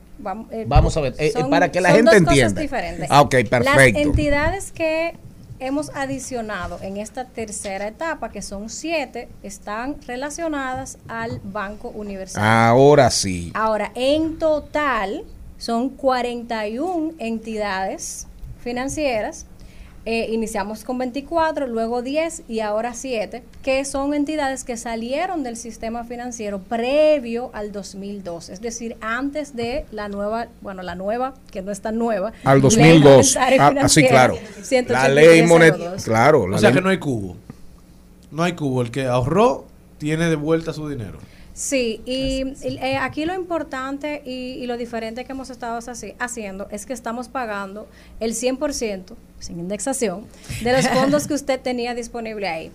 Eh, 0.51 0.63
Vamos 0.67 0.95
a 0.97 1.01
ver, 1.01 1.13
eh, 1.19 1.27
eh, 1.27 1.31
son- 1.33 1.49
para 1.51 1.71
que 1.71 1.81
la 1.81 1.89
son 1.89 1.97
gente 1.97 2.11
dos 2.11 2.19
cosas 2.21 2.31
entienda. 2.37 2.61
diferentes. 2.61 3.07
Ah, 3.11 3.21
ok, 3.21 3.33
Las 3.33 3.43
perfecto. 3.49 3.99
entidades 3.99 4.71
que 4.71 5.15
hemos 5.65 5.89
adicionado 5.95 6.77
en 6.81 6.97
esta 6.97 7.25
tercera 7.25 7.87
etapa, 7.87 8.29
que 8.29 8.41
son 8.41 8.69
siete, 8.69 9.29
están 9.43 9.95
relacionadas 10.05 10.97
al 11.07 11.39
Banco 11.43 11.89
Universal. 11.89 12.43
Ahora 12.43 13.09
sí. 13.09 13.51
Ahora, 13.53 13.91
en 13.95 14.37
total 14.39 15.23
son 15.57 15.89
41 15.89 17.13
entidades 17.17 18.27
financieras. 18.61 19.45
Eh, 20.05 20.27
iniciamos 20.33 20.83
con 20.83 20.97
24, 20.97 21.65
luego 21.65 22.01
10 22.01 22.43
y 22.49 22.59
ahora 22.59 22.93
7, 22.93 23.41
que 23.63 23.85
son 23.85 24.13
entidades 24.13 24.65
que 24.65 24.75
salieron 24.75 25.43
del 25.43 25.55
sistema 25.55 26.03
financiero 26.03 26.59
previo 26.59 27.51
al 27.53 27.71
2002, 27.71 28.49
es 28.49 28.59
decir, 28.59 28.97
antes 28.99 29.55
de 29.55 29.85
la 29.93 30.09
nueva, 30.09 30.47
bueno, 30.59 30.81
la 30.83 30.95
nueva, 30.95 31.35
que 31.51 31.61
no 31.61 31.71
es 31.71 31.79
tan 31.79 31.97
nueva. 31.97 32.33
Al 32.43 32.55
Ley 32.55 32.61
2002. 32.63 33.35
Monetaria 33.37 33.81
Ah, 33.81 33.85
así, 33.85 34.05
claro. 34.05 34.33
18302. 34.33 34.91
La 34.91 35.07
ley 35.07 35.43
monetaria. 35.43 35.91
Claro. 36.03 36.47
la 36.49 36.57
O 36.57 36.59
sea 36.59 36.69
ley- 36.71 36.75
que 36.79 36.81
no 36.83 36.89
hay 36.89 36.97
cubo. 36.97 37.37
No 38.29 38.43
hay 38.43 38.53
cubo. 38.53 38.81
El 38.81 38.91
que 38.91 39.05
ahorró 39.07 39.65
tiene 39.99 40.27
de 40.29 40.35
vuelta 40.35 40.73
su 40.73 40.89
dinero. 40.89 41.19
Sí, 41.53 42.01
y 42.05 42.43
y, 42.67 42.77
eh, 42.81 42.97
aquí 42.97 43.25
lo 43.25 43.35
importante 43.35 44.23
y, 44.25 44.53
y 44.53 44.65
lo 44.65 44.75
diferente 44.75 45.23
que 45.23 45.31
hemos 45.33 45.49
estado 45.51 45.77
así- 45.77 46.15
haciendo 46.19 46.67
es 46.71 46.85
que 46.87 46.93
estamos 46.93 47.27
pagando 47.27 47.87
el 48.19 48.33
100% 48.33 49.13
sin 49.39 49.59
indexación 49.59 50.25
de 50.63 50.71
los 50.73 50.87
fondos 50.89 51.27
que 51.27 51.35
usted 51.35 51.59
tenía 51.59 51.93
disponible 51.93 52.47
ahí. 52.47 52.71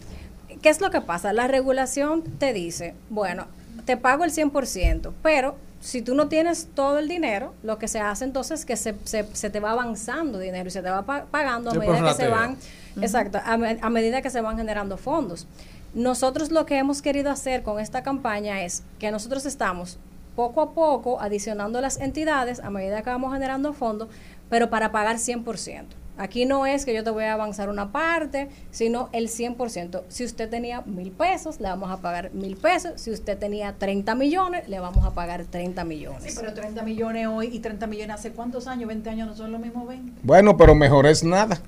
¿Qué 0.63 0.69
es 0.69 0.81
lo 0.81 0.91
que 0.91 1.01
pasa? 1.01 1.33
La 1.33 1.49
regulación 1.49 2.23
te 2.23 2.53
dice, 2.53 2.95
bueno, 3.11 3.47
te 3.85 3.97
pago 3.97 4.25
el 4.25 4.31
100%, 4.33 5.13
pero 5.23 5.57
si 5.81 6.03
tú 6.03 6.15
no 6.15 6.29
tienes 6.29 6.69
todo 6.75 6.99
el 6.99 7.09
dinero, 7.09 7.55
lo 7.63 7.79
que 7.79 7.87
se 7.89 8.01
hace 8.01 8.25
entonces 8.25 8.61
es 8.61 8.67
que 8.67 8.77
se, 8.77 8.95
se, 9.05 9.25
se 9.33 9.51
te 9.51 9.61
va 9.61 9.73
avanzando 9.73 10.39
dinero 10.39 10.69
y 10.69 10.71
se 10.73 10.83
te 10.83 10.91
va 10.91 11.03
pa- 11.03 11.25
pagando 11.31 11.71
a 11.71 11.75
medida 11.81 11.95
que 12.11 12.15
se 12.15 12.29
van, 12.29 12.57
exacto, 13.03 13.39
a, 13.45 13.57
me- 13.57 13.79
a 13.81 13.91
medida 13.91 14.23
que 14.23 14.31
se 14.31 14.41
van 14.41 14.57
generando 14.57 14.97
fondos. 14.97 15.47
Nosotros 15.95 16.51
lo 16.51 16.67
que 16.67 16.79
hemos 16.79 17.01
querido 17.01 17.31
hacer 17.31 17.63
con 17.63 17.81
esta 17.81 18.03
campaña 18.03 18.63
es 18.63 18.83
que 18.99 19.11
nosotros 19.11 19.47
estamos 19.47 19.99
poco 20.37 20.61
a 20.61 20.75
poco 20.75 21.21
adicionando 21.21 21.81
las 21.81 21.99
entidades 21.99 22.61
a 22.61 22.71
medida 22.71 23.03
que 23.03 23.11
vamos 23.11 23.33
generando 23.33 23.73
fondos, 23.73 24.09
pero 24.49 24.71
para 24.71 24.93
pagar 24.93 25.17
100%. 25.17 25.87
Aquí 26.19 26.45
no 26.45 26.67
es 26.67 26.85
que 26.85 26.93
yo 26.93 27.03
te 27.05 27.11
voy 27.11 27.25
a 27.25 27.33
avanzar 27.33 27.69
una 27.69 27.93
parte, 27.93 28.49
sino 28.71 29.09
el 29.13 29.29
100%. 29.29 30.03
Si 30.09 30.25
usted 30.25 30.51
tenía 30.51 30.83
mil 30.83 31.11
pesos, 31.13 31.61
le 31.61 31.69
vamos 31.69 31.91
a 31.91 31.99
pagar 31.99 32.33
mil 32.35 32.57
pesos. 32.57 32.93
Si 32.97 33.11
usted 33.11 33.39
tenía 33.39 33.75
30 33.79 34.15
millones, 34.15 34.69
le 34.69 34.81
vamos 34.81 35.05
a 35.05 35.13
pagar 35.15 35.45
30 35.45 35.85
millones. 35.85 36.25
Sí, 36.35 36.39
pero 36.41 36.53
30 36.55 36.83
millones 36.83 37.27
hoy 37.29 37.49
y 37.53 37.61
30 37.61 37.87
millones 37.87 38.17
hace 38.17 38.33
cuántos 38.33 38.67
años, 38.67 38.89
20 38.89 39.09
años 39.11 39.29
no 39.29 39.37
son 39.37 39.53
lo 39.53 39.59
mismo 39.59 39.87
20. 39.87 40.13
Bueno, 40.23 40.57
pero 40.57 40.75
mejor 40.75 41.07
es 41.07 41.23
nada. 41.25 41.61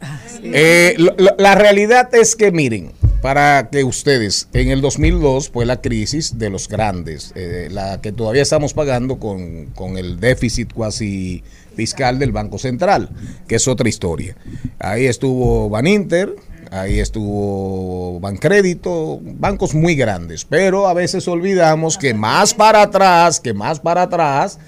Eh, 0.43 0.95
lo- 0.99 1.15
lo- 1.17 1.35
la 1.39 1.55
realidad 1.55 2.13
es 2.15 2.35
que, 2.37 2.51
miren, 2.51 2.93
para 3.23 3.69
que 3.71 3.85
ustedes, 3.85 4.49
en 4.55 4.71
el 4.71 4.81
2002 4.81 5.51
fue 5.51 5.67
la 5.67 5.81
crisis 5.81 6.39
de 6.39 6.49
los 6.51 6.69
grandes, 6.69 7.33
eh, 7.35 7.69
la 7.71 8.01
que 8.01 8.13
todavía 8.13 8.43
estamos 8.43 8.73
pagando 8.73 9.19
con, 9.19 9.67
con 9.75 9.99
el 9.99 10.19
déficit 10.21 10.73
cuasi 10.73 11.43
fiscal 11.75 12.19
del 12.19 12.33
Banco 12.33 12.59
Central, 12.59 13.11
que 13.47 13.57
es 13.57 13.69
otra 13.69 13.89
historia. 13.89 14.37
Ahí 14.79 15.07
estuvo 15.07 15.69
Baninter, 15.69 16.35
ahí 16.71 16.99
estuvo 16.99 18.21
Bancrédito, 18.21 19.21
bancos 19.23 19.75
muy 19.75 19.95
grandes, 19.95 20.45
pero 20.45 20.89
a 20.89 20.95
veces 20.95 21.27
olvidamos 21.29 21.99
que 21.99 22.15
más 22.15 22.55
para 22.55 22.83
atrás, 22.83 23.41
que 23.41 23.55
más 23.55 23.81
para 23.81 24.03
atrás, 24.03 24.59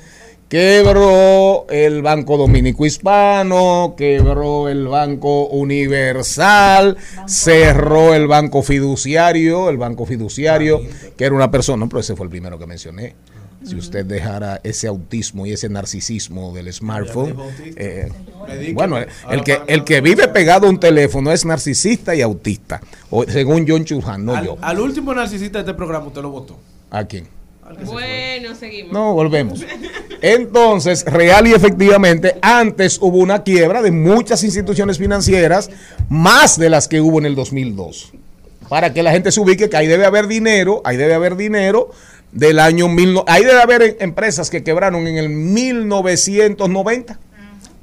Quebró 0.53 1.67
el 1.71 2.03
Banco 2.03 2.37
Dominico 2.37 2.85
Hispano, 2.85 3.95
quebró 3.97 4.69
el 4.69 4.87
Banco 4.87 5.47
Universal, 5.47 6.99
cerró 7.27 8.13
el 8.13 8.27
Banco 8.27 8.63
Fiduciario, 8.63 9.71
el 9.71 9.79
Banco 9.79 10.05
Fiduciario, 10.05 10.83
que 11.17 11.25
era 11.25 11.35
una 11.35 11.51
persona, 11.51 11.87
pero 11.87 12.01
ese 12.01 12.17
fue 12.17 12.25
el 12.25 12.31
primero 12.31 12.59
que 12.59 12.67
mencioné. 12.67 13.15
Si 13.65 13.77
usted 13.77 14.05
dejara 14.05 14.61
ese 14.63 14.89
autismo 14.89 15.47
y 15.47 15.53
ese 15.53 15.69
narcisismo 15.69 16.53
del 16.53 16.73
smartphone, 16.73 17.37
eh, 17.77 18.11
bueno, 18.75 18.99
el 19.31 19.45
que, 19.45 19.61
el 19.67 19.85
que 19.85 20.01
vive 20.01 20.29
pegado 20.29 20.67
a 20.67 20.71
un 20.71 20.81
teléfono 20.81 21.31
es 21.33 21.45
narcisista 21.45 22.15
y 22.15 22.23
autista, 22.23 22.81
o, 23.11 23.25
según 23.25 23.65
John 23.69 23.85
Churhan, 23.85 24.25
no 24.25 24.43
yo. 24.45 24.59
Al, 24.61 24.77
al 24.77 24.81
último 24.81 25.15
narcisista 25.15 25.59
de 25.59 25.71
este 25.71 25.75
programa 25.75 26.07
usted 26.07 26.23
lo 26.23 26.31
votó. 26.31 26.59
¿A 26.91 27.05
quién? 27.05 27.29
Bueno, 27.87 28.55
seguimos. 28.55 28.93
No, 28.93 29.15
volvemos. 29.15 29.65
Entonces, 30.21 31.05
real 31.05 31.47
y 31.47 31.53
efectivamente, 31.53 32.37
antes 32.43 32.99
hubo 33.01 33.19
una 33.19 33.43
quiebra 33.43 33.83
de 33.83 33.91
muchas 33.91 34.45
instituciones 34.45 34.99
financieras, 34.99 35.71
más 36.09 36.59
de 36.59 36.71
las 36.71 36.89
que 36.89 37.01
hubo 37.01 37.19
en 37.19 37.27
el 37.27 37.35
2002. 37.35 38.13
Para 38.69 38.93
que 38.93 39.03
la 39.03 39.13
gente 39.13 39.33
se 39.33 39.41
ubique 39.41 39.69
que 39.69 39.77
ahí 39.77 39.87
debe 39.87 40.07
haber 40.07 40.27
dinero, 40.27 40.81
ahí 40.85 40.97
debe 40.97 41.15
haber 41.15 41.37
dinero 41.37 41.91
del 42.33 42.59
año 42.59 42.87
19... 42.89 43.25
Ahí 43.31 43.45
debe 43.45 43.61
haber 43.63 43.83
em- 43.83 43.97
empresas 44.01 44.51
que 44.51 44.65
quebraron 44.65 45.07
en 45.07 45.17
el 45.19 45.29
1990, 45.29 47.19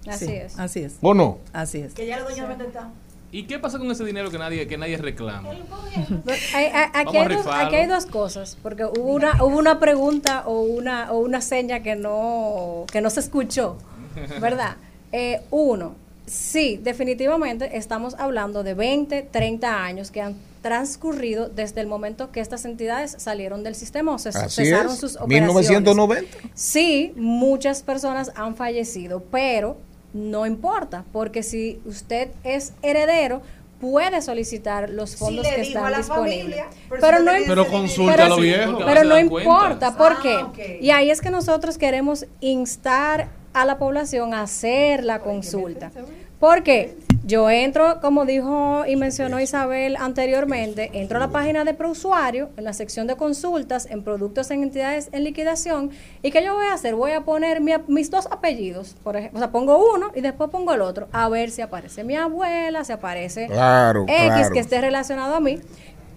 Así 0.07 0.25
Sí, 0.25 0.31
es. 0.33 0.57
Así 0.59 0.79
es. 0.81 0.95
¿o 1.01 1.13
no? 1.13 1.37
Así 1.53 1.79
es. 1.79 1.93
Que 1.93 2.07
ya 2.07 2.17
está. 2.17 2.89
¿Y 3.31 3.43
qué 3.43 3.59
pasa 3.59 3.77
con 3.77 3.91
ese 3.91 4.03
dinero 4.03 4.31
que 4.31 4.39
nadie, 4.39 4.67
que 4.67 4.75
nadie 4.75 4.97
reclama? 4.97 5.49
Hay- 6.55 6.65
hay- 6.65 6.89
aquí, 6.93 7.15
Vamos 7.15 7.15
a 7.15 7.19
hay 7.29 7.35
dos, 7.35 7.47
aquí 7.47 7.75
hay 7.75 7.85
dos 7.87 8.05
cosas, 8.07 8.57
porque 8.63 8.85
hubo 8.85 9.13
una, 9.13 9.43
hubo 9.43 9.55
una 9.57 9.79
pregunta 9.79 10.43
o 10.47 10.61
una, 10.61 11.11
o 11.11 11.19
una 11.19 11.41
seña 11.41 11.83
que 11.83 11.95
no, 11.95 12.85
que 12.91 13.01
no 13.01 13.11
se 13.11 13.19
escuchó, 13.19 13.77
¿verdad? 14.41 14.77
Eh, 15.11 15.41
uno, 15.51 15.93
sí, 16.25 16.79
definitivamente 16.81 17.77
estamos 17.77 18.15
hablando 18.15 18.63
de 18.63 18.73
20, 18.73 19.21
30 19.31 19.83
años 19.83 20.09
que 20.09 20.21
han 20.21 20.35
transcurrido 20.61 21.49
desde 21.49 21.81
el 21.81 21.87
momento 21.87 22.31
que 22.31 22.39
estas 22.41 22.65
entidades 22.65 23.15
salieron 23.17 23.63
del 23.63 23.75
sistema 23.75 24.13
o 24.13 24.19
se 24.19 24.29
Así 24.29 24.63
cesaron 24.65 24.93
es, 24.93 24.99
sus 24.99 25.15
operaciones. 25.15 25.53
1990. 25.55 26.37
Sí, 26.53 27.13
muchas 27.15 27.81
personas 27.83 28.31
han 28.35 28.55
fallecido, 28.55 29.23
pero 29.31 29.77
no 30.13 30.45
importa, 30.45 31.05
porque 31.11 31.43
si 31.43 31.79
usted 31.85 32.29
es 32.43 32.73
heredero, 32.81 33.41
puede 33.79 34.21
solicitar 34.21 34.89
los 34.89 35.15
fondos 35.15 35.47
que 35.47 35.61
están 35.61 35.93
disponibles. 35.95 36.57
familia, 36.59 36.65
pero 36.99 37.19
no, 37.19 37.31
Pero 37.47 37.67
consulta 37.67 38.15
pero 38.17 38.33
a 38.33 38.37
viejos. 38.37 38.73
Porque 38.75 38.85
Pero 38.93 39.03
no 39.05 39.17
importa, 39.19 39.95
¿por 39.95 40.13
Ah, 40.13 40.51
qué? 40.53 40.79
Y 40.81 40.89
ahí 40.91 41.09
es 41.09 41.21
que 41.21 41.29
nosotros 41.29 41.77
queremos 41.77 42.25
instar 42.41 43.29
a 43.53 43.65
la 43.65 43.77
población 43.77 44.33
a 44.33 44.41
hacer 44.41 45.03
la 45.05 45.19
consulta. 45.19 45.91
Porque 46.39 46.97
yo 47.29 47.47
entro, 47.51 48.01
como 48.01 48.25
dijo 48.25 48.83
y 48.87 48.95
mencionó 48.95 49.39
Isabel 49.39 49.95
anteriormente, 49.97 50.89
entro 50.93 51.17
a 51.17 51.19
la 51.19 51.27
página 51.27 51.63
de 51.63 51.75
prousuario, 51.75 52.49
en 52.57 52.63
la 52.63 52.73
sección 52.73 53.05
de 53.05 53.15
consultas, 53.15 53.85
en 53.85 54.03
productos 54.03 54.49
en 54.49 54.63
entidades 54.63 55.09
en 55.11 55.23
liquidación, 55.23 55.91
y 56.23 56.31
¿qué 56.31 56.43
yo 56.43 56.55
voy 56.55 56.65
a 56.65 56.73
hacer? 56.73 56.95
Voy 56.95 57.11
a 57.11 57.21
poner 57.21 57.61
mi- 57.61 57.73
mis 57.87 58.09
dos 58.09 58.27
apellidos, 58.31 58.95
por 59.03 59.15
ejemplo, 59.15 59.37
o 59.37 59.41
sea, 59.41 59.51
pongo 59.51 59.77
uno 59.93 60.07
y 60.15 60.21
después 60.21 60.49
pongo 60.49 60.73
el 60.73 60.81
otro, 60.81 61.07
a 61.11 61.29
ver 61.29 61.51
si 61.51 61.61
aparece 61.61 62.03
mi 62.03 62.15
abuela, 62.15 62.83
si 62.83 62.93
aparece 62.93 63.45
Claro, 63.47 64.05
X 64.07 64.15
claro. 64.25 64.51
que 64.53 64.59
esté 64.59 64.81
relacionado 64.81 65.35
a 65.35 65.39
mí. 65.39 65.59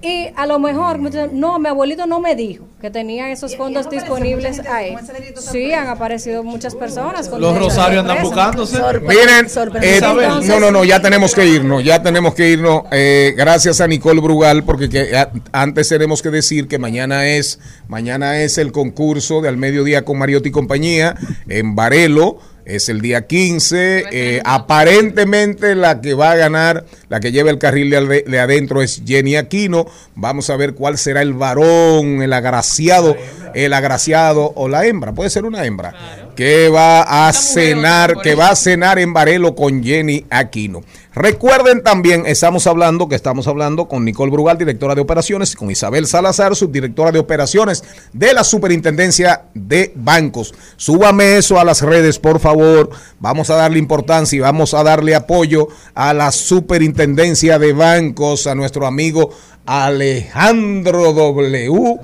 Y 0.03 0.31
a 0.35 0.47
lo 0.47 0.59
mejor, 0.59 0.99
no, 1.33 1.59
mi 1.61 1.69
abuelito 1.69 2.07
no 2.07 2.19
me 2.21 2.35
dijo 2.35 2.65
que 2.81 2.91
tenía 2.91 3.31
esos 3.31 3.57
fondos 3.57 3.89
disponibles 3.89 4.59
ahí. 4.67 4.97
Sí, 5.41 5.73
han 5.73 5.87
aparecido 5.87 6.43
muchas 6.43 6.75
personas. 6.75 7.29
con 7.29 7.41
Los 7.41 7.57
rosarios 7.57 8.01
andan 8.01 8.21
buscándose. 8.23 8.79
Miren, 9.01 9.47
eh, 9.81 10.01
no, 10.49 10.59
no, 10.59 10.71
no, 10.73 10.85
ya 10.85 11.01
tenemos 11.01 11.35
que 11.35 11.47
irnos, 11.47 11.85
ya 11.85 12.03
tenemos 12.03 12.35
que 12.35 12.49
irnos. 12.51 12.83
eh, 12.91 13.33
gracias 13.37 13.81
a 13.81 13.87
Nicole 13.87 14.21
Brugal, 14.21 14.65
porque 14.65 14.89
que, 14.89 15.17
a- 15.17 15.31
antes 15.53 15.89
tenemos 15.89 16.21
que 16.21 16.31
decir 16.31 16.67
que 16.67 16.79
mañana 16.79 17.29
es, 17.29 17.61
mañana 17.87 18.41
es 18.43 18.59
el 18.59 18.73
concurso 18.73 19.41
de 19.41 19.49
al 19.51 19.57
mediodía 19.57 20.05
con 20.05 20.19
Mariotti 20.19 20.49
y 20.49 20.53
compañía 20.53 21.15
en 21.49 21.77
Varelo. 21.77 22.39
Es 22.65 22.89
el 22.89 23.01
día 23.01 23.27
15. 23.27 24.05
eh, 24.11 24.43
aparentemente 24.45 25.75
la 25.75 26.01
que 26.01 26.15
va 26.15 26.33
a 26.33 26.37
ganar, 26.37 26.85
la 27.09 27.21
que 27.21 27.33
lleva 27.33 27.51
el 27.51 27.59
carril 27.59 27.91
de, 27.91 28.25
de 28.27 28.41
adentro 28.41 28.83
es 28.83 29.03
Jenny 29.07 29.37
Aquino. 29.37 29.87
Vamos 30.15 30.49
a 30.51 30.57
ver 30.57 30.75
cuál 30.75 30.99
será 30.99 31.23
el 31.23 31.35
varón, 31.35 32.23
el 32.23 32.33
agraciado, 32.33 33.17
el 33.55 33.73
agraciado 33.73 34.53
o 34.55 34.69
la 34.69 34.87
hembra. 34.87 35.13
Puede 35.13 35.31
ser 35.31 35.45
una 35.45 35.65
hembra. 35.65 36.22
Que 36.37 36.69
va 36.69 37.29
a 37.29 37.33
cenar, 37.33 38.21
que 38.23 38.35
va 38.35 38.51
a 38.51 38.57
cenar 38.57 38.99
en 38.99 39.13
Varelo 39.13 39.55
con 39.55 39.83
Jenny 39.83 40.25
Aquino. 40.31 40.83
Recuerden 41.15 41.83
también, 41.83 42.25
estamos 42.25 42.67
hablando, 42.67 43.07
que 43.07 43.17
estamos 43.17 43.47
hablando 43.47 43.87
con 43.87 44.03
Nicole 44.03 44.33
Brugal, 44.33 44.57
directora 44.57 44.95
de 44.95 45.03
operaciones, 45.03 45.53
y 45.53 45.57
con 45.57 45.71
Isabel 45.71 46.07
Salazar, 46.07 46.57
subdirectora 46.57 47.13
de 47.13 47.19
operaciones 47.19 47.85
de 48.15 48.33
la 48.33 48.45
Superintendencia 48.45 49.43
de 49.53 49.93
Bancos. 49.95 50.55
Súbame 50.77 51.37
eso 51.37 51.61
a 51.61 51.65
las 51.65 51.83
redes, 51.83 52.19
por 52.19 52.41
favor. 52.41 52.89
Vamos 53.21 53.51
a 53.51 53.57
darle 53.57 53.79
importancia 53.79 54.37
y 54.37 54.41
vamos 54.41 54.73
a 54.73 54.83
darle 54.83 55.15
apoyo 55.15 55.69
a 55.95 56.15
la 56.15 56.33
Superintendencia 56.33 57.59
de 57.59 57.75
Bancos, 57.75 58.47
a 58.47 58.55
nuestro 58.55 58.87
amigo 58.87 59.31
Alejandro 59.67 61.13
W. 61.13 61.99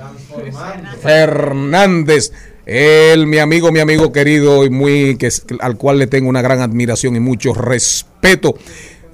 Fernández. 1.00 2.32
Él, 2.69 3.27
mi 3.27 3.39
amigo, 3.39 3.73
mi 3.73 3.81
amigo 3.81 4.12
querido 4.12 4.62
y 4.62 4.69
muy 4.69 5.16
que 5.16 5.31
al 5.61 5.78
cual 5.78 5.99
le 5.99 6.07
tengo 6.07 6.28
una 6.28 6.43
gran 6.43 6.61
admiración 6.61 7.16
y 7.16 7.20
mucho 7.20 7.55
respeto. 7.55 8.57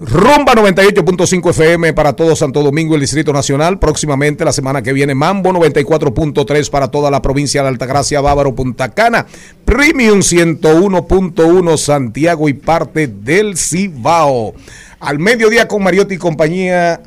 Rumba 0.01 0.55
98.5 0.55 1.51
FM 1.51 1.93
para 1.93 2.14
todo 2.14 2.35
Santo 2.35 2.64
Domingo 2.64 2.93
y 2.93 2.97
el 2.97 3.02
Distrito 3.02 3.32
Nacional. 3.32 3.78
Próximamente, 3.78 4.44
la 4.44 4.52
semana 4.52 4.82
que 4.82 4.93
viene, 4.93 5.14
Mambo 5.14 5.52
94.3 5.52 6.68
para 6.68 6.89
toda 6.89 7.12
la 7.12 7.22
provincia 7.22 7.62
de 7.62 7.68
Altagracia, 7.68 8.20
Bávaro, 8.20 8.56
Punta 8.56 8.89
Cana. 8.89 9.24
Premium 9.64 10.18
101.1 10.18 11.76
Santiago 11.76 12.48
y 12.48 12.55
parte 12.55 13.06
del 13.06 13.56
Cibao. 13.56 14.55
Al 14.98 15.20
mediodía 15.20 15.68
con 15.68 15.85
Mariotti 15.85 16.16
y 16.16 16.18
compañía. 16.18 17.02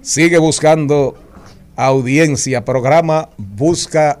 Sigue 0.00 0.38
buscando 0.38 1.16
audiencia. 1.74 2.64
Programa 2.64 3.30
Busca 3.36 4.20